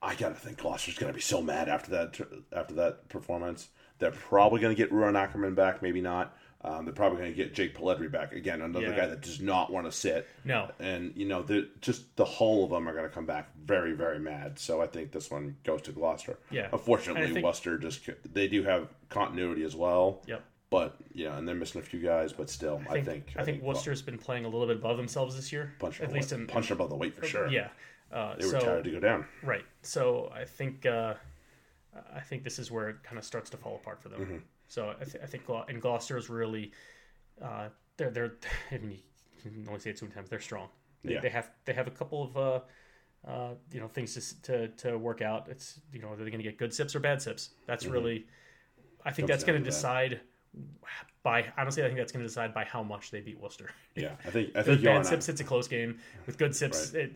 I 0.02 0.14
gotta 0.14 0.36
think 0.36 0.60
Gloucester's 0.60 1.00
gonna 1.00 1.12
be 1.12 1.22
so 1.22 1.42
mad 1.42 1.68
after 1.70 1.90
that 1.90 2.22
after 2.54 2.76
that 2.76 3.10
performance. 3.10 3.70
They're 3.98 4.12
probably 4.12 4.62
gonna 4.62 4.76
get 4.76 4.92
Ruan 4.92 5.16
Ackermann 5.16 5.56
back, 5.56 5.82
maybe 5.82 6.02
not. 6.02 6.38
Um, 6.62 6.84
they're 6.86 6.94
probably 6.96 7.20
gonna 7.20 7.32
get 7.34 7.54
Jake 7.54 7.78
Polledri 7.78 8.12
back 8.12 8.34
again, 8.34 8.62
another 8.62 8.88
Yeah. 8.88 8.96
guy 8.96 9.06
that 9.08 9.22
does 9.22 9.40
not 9.40 9.72
want 9.72 9.86
to 9.86 9.92
sit. 9.92 10.28
No. 10.44 10.72
And 10.80 11.14
you 11.16 11.28
know, 11.28 11.44
the 11.44 11.70
just 11.82 12.16
the 12.16 12.26
whole 12.26 12.64
of 12.64 12.72
them 12.72 12.90
are 12.90 12.96
gonna 12.96 13.10
come 13.10 13.26
back 13.28 13.50
very 13.56 13.94
very 13.94 14.18
mad. 14.20 14.58
So 14.58 14.82
I 14.82 14.88
think 14.88 15.12
this 15.12 15.30
one 15.30 15.58
goes 15.64 15.84
to 15.84 15.92
Gloucester. 15.92 16.40
Yeah. 16.50 16.70
Unfortunately, 16.74 17.32
think- 17.32 17.46
Worcester 17.46 17.78
just 17.78 18.10
they 18.34 18.48
do 18.48 18.64
have 18.64 18.88
continuity 19.10 19.64
as 19.64 19.76
well. 19.76 20.24
Yep. 20.26 20.44
But 20.72 20.96
yeah, 21.14 21.38
and 21.38 21.48
they're 21.48 21.54
missing 21.56 21.82
a 21.82 21.84
few 21.84 22.00
guys, 22.02 22.34
but 22.34 22.50
still, 22.50 22.82
I 22.90 22.94
I 22.94 23.02
think 23.02 23.28
think 23.28 23.34
I 23.38 23.44
think 23.46 23.62
Worcester's 23.62 24.02
been 24.02 24.18
playing 24.18 24.46
a 24.46 24.50
little 24.50 24.66
bit 24.66 24.78
above 24.78 24.98
themselves 24.98 25.36
this 25.36 25.52
year. 25.54 25.74
punch 25.78 26.02
at 26.02 26.12
least 26.12 26.32
in 26.32 26.48
punch 26.48 26.72
above 26.72 26.90
the 26.90 26.96
weight 26.96 27.14
for 27.14 27.26
sure. 27.28 27.48
yeah. 27.48 27.70
Uh, 28.12 28.36
they 28.38 28.46
were 28.46 28.52
so 28.54 28.60
tired 28.60 28.84
to 28.86 28.92
go 28.92 29.00
down. 29.00 29.28
right. 29.44 29.66
So 29.84 30.32
I 30.34 30.46
think 30.46 30.86
uh, 30.88 31.14
I 32.14 32.22
think 32.22 32.44
this 32.44 32.58
is 32.58 32.72
where 32.72 32.90
it 32.90 33.04
kind 33.04 33.18
of 33.20 33.24
starts 33.24 33.52
to 33.52 33.58
fall 33.58 33.76
apart 33.76 34.02
for 34.02 34.10
them. 34.10 34.22
Mm-hmm. 34.22 34.38
So 34.68 34.94
I, 35.00 35.04
th- 35.04 35.24
I 35.24 35.28
think 35.28 35.46
Glo- 35.46 35.66
and 35.68 35.82
Gloucester 35.82 36.18
is 36.18 36.30
really 36.30 36.72
uh, 37.42 37.70
they're 37.98 38.10
they're 38.12 38.34
I 38.72 38.78
mean 38.78 39.00
you 39.44 39.52
can 39.52 39.66
only 39.68 39.80
say 39.80 39.92
it 39.92 40.00
so 40.00 40.06
many 40.06 40.16
times 40.16 40.30
they're 40.30 40.40
strong. 40.40 40.70
They, 41.04 41.14
Yeah. 41.14 41.22
they 41.22 41.30
have 41.30 41.52
they 41.66 41.74
have 41.74 41.88
a 41.88 41.92
couple 41.92 42.24
of 42.24 42.38
uh, 42.38 42.60
uh, 43.30 43.54
you 43.72 43.80
know 43.80 43.88
things 43.88 44.14
to, 44.16 44.42
to 44.42 44.68
to 44.90 44.98
work 44.98 45.22
out. 45.22 45.48
It's 45.50 45.80
you 45.94 46.02
know 46.02 46.10
are 46.10 46.16
they 46.16 46.24
going 46.32 46.38
to 46.38 46.44
get 46.44 46.58
good 46.58 46.74
sips 46.74 46.96
or 46.96 47.00
bad 47.00 47.22
sips? 47.22 47.52
That's 47.68 47.86
really 47.86 48.26
I 49.06 49.12
think 49.12 49.28
Mm-hmm. 49.28 49.28
Comes 49.28 49.30
that's 49.30 49.44
going 49.44 49.64
to 49.64 49.66
decide 49.70 50.20
by 51.24 51.46
honestly 51.58 51.84
I 51.84 51.88
think 51.88 51.98
that's 52.00 52.12
going 52.12 52.24
to 52.24 52.28
decide 52.28 52.54
by 52.54 52.64
how 52.66 52.82
much 52.84 53.12
they 53.12 53.22
beat 53.22 53.40
Worcester. 53.40 53.70
Yeah, 53.96 54.16
I 54.26 54.30
think 54.32 54.56
I 54.56 54.60
With 54.60 54.66
think 54.68 54.80
bad 54.84 54.92
Johan, 54.92 55.04
sips, 55.06 55.30
it's 55.30 55.42
a 55.42 55.44
close 55.44 55.68
game. 55.68 56.00
With 56.26 56.38
good 56.38 56.56
sips, 56.56 56.94
it, 56.94 57.14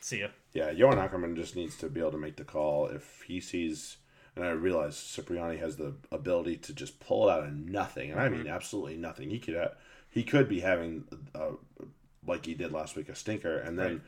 see 0.00 0.20
ya. 0.20 0.28
yeah, 0.54 0.70
Johann 0.70 0.98
Ackermann 0.98 1.34
just 1.36 1.56
needs 1.56 1.76
to 1.78 1.88
be 1.88 2.00
able 2.00 2.12
to 2.12 2.18
make 2.18 2.36
the 2.36 2.44
call 2.44 2.86
if 2.86 3.22
he 3.26 3.40
sees. 3.40 3.98
And 4.34 4.44
I 4.44 4.50
realize 4.50 4.96
Cipriani 5.14 5.58
has 5.58 5.76
the 5.76 5.94
ability 6.10 6.56
to 6.58 6.72
just 6.72 6.98
pull 7.00 7.28
it 7.28 7.32
out 7.32 7.44
of 7.44 7.52
nothing, 7.54 8.10
and 8.10 8.18
I 8.20 8.28
mean 8.30 8.46
absolutely 8.46 8.96
nothing. 8.96 9.28
He 9.30 9.38
could 9.38 9.54
have, 9.54 9.74
he 10.08 10.22
could 10.24 10.48
be 10.48 10.60
having 10.60 11.04
uh, 11.34 11.50
like 12.26 12.46
he 12.46 12.54
did 12.54 12.72
last 12.72 12.96
week 12.96 13.08
a 13.10 13.14
stinker, 13.14 13.58
and 13.58 13.78
then 13.78 13.90
Right. 13.92 14.00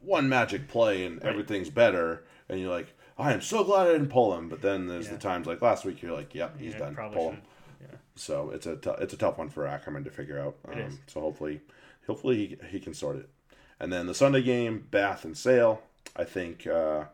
one 0.00 0.28
magic 0.28 0.68
play 0.68 1.04
and 1.04 1.20
everything's 1.22 1.70
better, 1.70 2.22
and 2.48 2.60
you're 2.60 2.70
like, 2.70 2.94
I 3.18 3.32
am 3.32 3.40
so 3.40 3.64
glad 3.64 3.88
I 3.88 3.92
didn't 3.92 4.08
pull 4.10 4.36
him. 4.38 4.48
But 4.48 4.62
then 4.62 4.86
there's 4.86 5.06
Yeah. 5.06 5.12
the 5.14 5.18
times 5.18 5.46
like 5.48 5.60
last 5.60 5.84
week, 5.84 6.00
you're 6.00 6.14
like, 6.16 6.32
yep, 6.34 6.58
he's 6.58 6.74
Yeah, 6.74 6.78
done. 6.78 6.94
Pull 7.12 7.30
him. 7.32 7.42
Yeah. 7.80 7.96
So 8.14 8.50
it's 8.50 8.66
a 8.66 8.76
t- 8.76 8.90
it's 9.00 9.14
a 9.14 9.16
tough 9.16 9.38
one 9.38 9.48
for 9.48 9.64
Ackermann 9.66 10.04
to 10.04 10.10
figure 10.10 10.38
out. 10.38 10.56
Um. 10.68 10.98
So 11.08 11.20
hopefully, 11.20 11.60
hopefully 12.06 12.36
he, 12.60 12.68
he 12.68 12.78
can 12.80 12.94
sort 12.94 13.16
it. 13.16 13.28
And 13.80 13.92
then 13.92 14.06
the 14.06 14.14
Sunday 14.14 14.42
game, 14.42 14.86
Bath 14.92 15.24
and 15.24 15.36
Sale. 15.36 15.82
I 16.14 16.22
think 16.24 16.66
uh, 16.66 17.04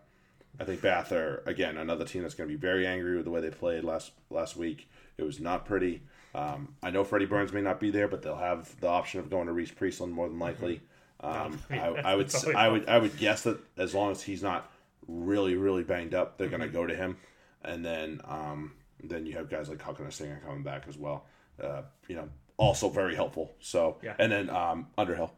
I 0.60 0.64
think 0.64 0.82
Bath 0.82 1.12
are 1.12 1.42
again 1.46 1.76
another 1.76 2.04
team 2.04 2.22
that's 2.22 2.34
going 2.34 2.48
to 2.48 2.54
be 2.54 2.60
very 2.60 2.86
angry 2.86 3.16
with 3.16 3.24
the 3.24 3.30
way 3.30 3.40
they 3.40 3.50
played 3.50 3.84
last 3.84 4.12
last 4.30 4.56
week. 4.56 4.88
It 5.16 5.22
was 5.22 5.40
not 5.40 5.64
pretty. 5.66 6.02
Um, 6.34 6.74
I 6.82 6.90
know 6.90 7.04
Freddie 7.04 7.26
Burns 7.26 7.52
may 7.52 7.62
not 7.62 7.80
be 7.80 7.90
there, 7.90 8.06
but 8.08 8.22
they'll 8.22 8.36
have 8.36 8.78
the 8.80 8.88
option 8.88 9.20
of 9.20 9.30
going 9.30 9.46
to 9.46 9.52
Rhys 9.52 9.70
Priestland 9.70 10.12
more 10.12 10.28
than 10.28 10.38
likely. 10.38 10.80
Um, 11.20 11.58
I, 11.70 11.78
I 12.04 12.14
would 12.14 12.32
I 12.54 12.68
would 12.68 12.88
I 12.88 12.98
would 12.98 13.16
guess 13.16 13.42
that 13.42 13.58
as 13.76 13.94
long 13.94 14.10
as 14.12 14.22
he's 14.22 14.42
not 14.42 14.70
really 15.06 15.56
really 15.56 15.82
banged 15.84 16.14
up, 16.14 16.38
they're 16.38 16.48
going 16.48 16.60
to 16.62 16.68
go 16.68 16.86
to 16.86 16.94
him. 16.94 17.16
And 17.64 17.84
then 17.84 18.20
um, 18.24 18.72
then 19.02 19.26
you 19.26 19.32
have 19.34 19.48
guys 19.48 19.68
like 19.68 19.78
Huckina 19.78 20.12
Singer 20.12 20.40
coming 20.44 20.62
back 20.62 20.84
as 20.88 20.96
well. 20.96 21.24
Uh, 21.62 21.82
you 22.08 22.14
know, 22.16 22.28
also 22.56 22.88
very 22.88 23.14
helpful. 23.14 23.54
So 23.60 23.96
Yeah. 24.02 24.14
and 24.18 24.30
then 24.30 24.50
um, 24.50 24.86
Underhill 24.96 25.32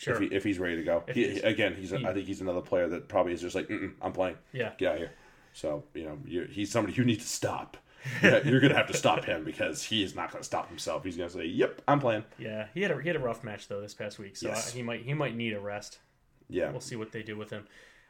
Sure. 0.00 0.14
if, 0.14 0.20
he, 0.30 0.34
if 0.36 0.42
he's 0.44 0.58
ready 0.58 0.76
to 0.76 0.82
go. 0.82 1.04
He, 1.12 1.24
he's- 1.28 1.44
again, 1.44 1.74
he's 1.74 1.92
I 1.92 2.12
think 2.14 2.26
he's 2.26 2.40
another 2.40 2.62
player 2.62 2.88
that 2.88 3.06
probably 3.08 3.34
is 3.34 3.40
just 3.42 3.54
like 3.54 3.70
I'm 4.00 4.12
playing. 4.12 4.36
Yeah. 4.52 4.72
get 4.78 4.88
out 4.88 4.94
of 4.94 4.98
here. 5.00 5.12
So 5.52 5.84
you 5.94 6.04
know 6.04 6.18
you 6.24 6.44
he's 6.50 6.70
somebody 6.70 6.96
you 6.96 7.04
need 7.04 7.20
to 7.20 7.26
stop. 7.28 7.76
Yeah, 8.22 8.40
you're 8.46 8.60
gonna 8.60 8.76
have 8.76 8.86
to 8.86 8.96
stop 8.96 9.26
him 9.26 9.44
because 9.44 9.82
he 9.82 10.02
is 10.02 10.14
not 10.14 10.32
gonna 10.32 10.42
stop 10.42 10.68
himself. 10.70 11.04
He's 11.04 11.18
gonna 11.18 11.28
say, 11.28 11.44
"Yep, 11.44 11.82
I'm 11.86 12.00
playing." 12.00 12.24
Yeah, 12.38 12.68
he 12.72 12.80
had 12.80 12.90
a 12.92 12.98
he 13.02 13.08
had 13.08 13.16
a 13.16 13.20
rough 13.20 13.44
match 13.44 13.68
though 13.68 13.82
this 13.82 13.92
past 13.92 14.18
week, 14.18 14.38
so 14.38 14.48
Yes. 14.48 14.72
I, 14.72 14.76
he 14.78 14.82
might 14.82 15.02
he 15.02 15.12
might 15.12 15.36
need 15.36 15.52
a 15.52 15.60
rest. 15.60 15.98
Yeah. 16.48 16.70
we'll 16.70 16.80
see 16.80 16.96
what 16.96 17.12
they 17.12 17.22
do 17.22 17.36
with 17.36 17.50
him. 17.50 17.66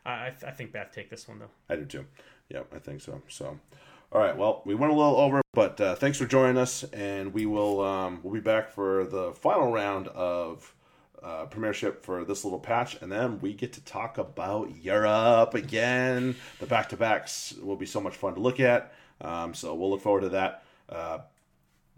I 0.07 0.11
I, 0.11 0.35
I 0.47 0.51
think 0.53 0.71
Bath 0.71 0.93
take 0.95 1.11
this 1.11 1.27
one 1.27 1.41
though. 1.41 1.51
I 1.69 1.75
do 1.75 1.85
too. 1.87 2.05
Yeah, 2.49 2.61
I 2.73 2.79
think 2.79 3.01
so. 3.01 3.21
So, 3.27 3.59
all 4.12 4.21
right. 4.21 4.37
Well, 4.37 4.62
we 4.65 4.77
went 4.77 4.93
a 4.93 4.97
little 4.97 5.17
over, 5.17 5.43
but 5.55 5.81
uh, 5.81 5.97
thanks 5.97 6.19
for 6.19 6.27
joining 6.27 6.57
us, 6.57 6.85
and 6.93 7.35
we 7.35 7.47
will 7.47 7.81
um, 7.81 8.21
we'll 8.23 8.35
be 8.35 8.39
back 8.41 8.71
for 8.71 9.07
the 9.07 9.33
final 9.33 9.73
round 9.73 10.07
of 10.07 10.73
uh, 11.23 11.47
Premiership 11.47 12.05
for 12.05 12.25
this 12.25 12.45
little 12.45 12.59
patch, 12.59 12.97
and 13.03 13.11
then 13.13 13.41
we 13.41 13.53
get 13.55 13.73
to 13.75 13.81
talk 13.85 14.19
about 14.19 14.75
Europe 14.83 15.55
again. 15.55 16.35
The 16.61 16.67
back 16.67 16.89
to 16.91 16.97
backs 16.97 17.55
will 17.63 17.77
be 17.77 17.87
so 17.87 18.01
much 18.01 18.17
fun 18.17 18.35
to 18.35 18.41
look 18.41 18.61
at. 18.61 18.93
Um, 19.21 19.53
so 19.55 19.75
we'll 19.75 19.91
look 19.91 20.01
forward 20.01 20.23
to 20.23 20.29
that. 20.31 20.63
Uh, 20.89 21.19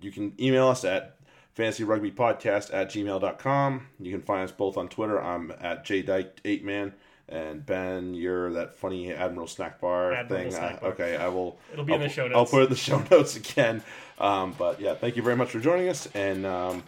you 0.00 0.10
can 0.10 0.32
email 0.40 0.68
us 0.68 0.84
at 0.84 1.16
fantasyrugbypodcast 1.56 2.72
at 2.72 2.90
gmail.com. 2.90 3.86
You 4.00 4.10
can 4.10 4.22
find 4.22 4.42
us 4.44 4.52
both 4.52 4.76
on 4.76 4.88
Twitter. 4.88 5.20
I'm 5.22 5.52
at 5.60 5.84
jdyke8man. 5.84 6.92
And 7.28 7.64
Ben, 7.64 8.12
you're 8.14 8.52
that 8.54 8.74
funny 8.74 9.12
Admiral 9.12 9.46
Snack 9.46 9.80
Bar 9.80 10.12
Admiral 10.12 10.42
thing. 10.42 10.50
Snack 10.52 10.80
Bar. 10.80 10.90
okay, 10.90 11.16
I 11.16 11.28
will. 11.28 11.58
It'll 11.72 11.84
be 11.84 11.94
in 11.94 12.00
I'll- 12.02 12.08
the 12.08 12.12
show 12.12 12.24
notes. 12.28 12.36
I'll 12.36 12.46
put 12.46 12.60
it 12.62 12.64
in 12.64 12.70
the 12.70 12.76
show 12.76 13.02
notes 13.10 13.36
again. 13.36 13.82
Um, 14.18 14.54
but 14.58 14.80
yeah, 14.80 14.94
thank 14.94 15.16
you 15.16 15.22
very 15.22 15.36
much 15.36 15.50
for 15.50 15.60
joining 15.60 15.88
us, 15.88 16.08
and 16.14 16.44
um, 16.44 16.82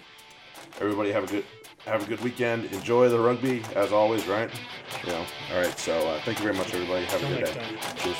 everybody 0.80 1.12
have 1.12 1.24
a 1.24 1.26
good 1.28 1.44
have 1.84 2.02
a 2.02 2.06
good 2.06 2.20
weekend. 2.20 2.66
Enjoy 2.72 3.08
the 3.08 3.18
rugby 3.18 3.62
as 3.74 3.92
always, 3.92 4.26
right? 4.26 4.50
You 5.04 5.12
know. 5.12 5.24
All 5.52 5.60
right. 5.60 5.78
So 5.78 5.94
uh, 6.08 6.20
thank 6.22 6.38
you 6.38 6.44
very 6.44 6.56
much, 6.56 6.72
everybody. 6.74 7.04
Have 7.06 7.22
a 7.22 7.26
good 7.26 7.44
day. 7.44 7.66
Cheers. 7.96 8.16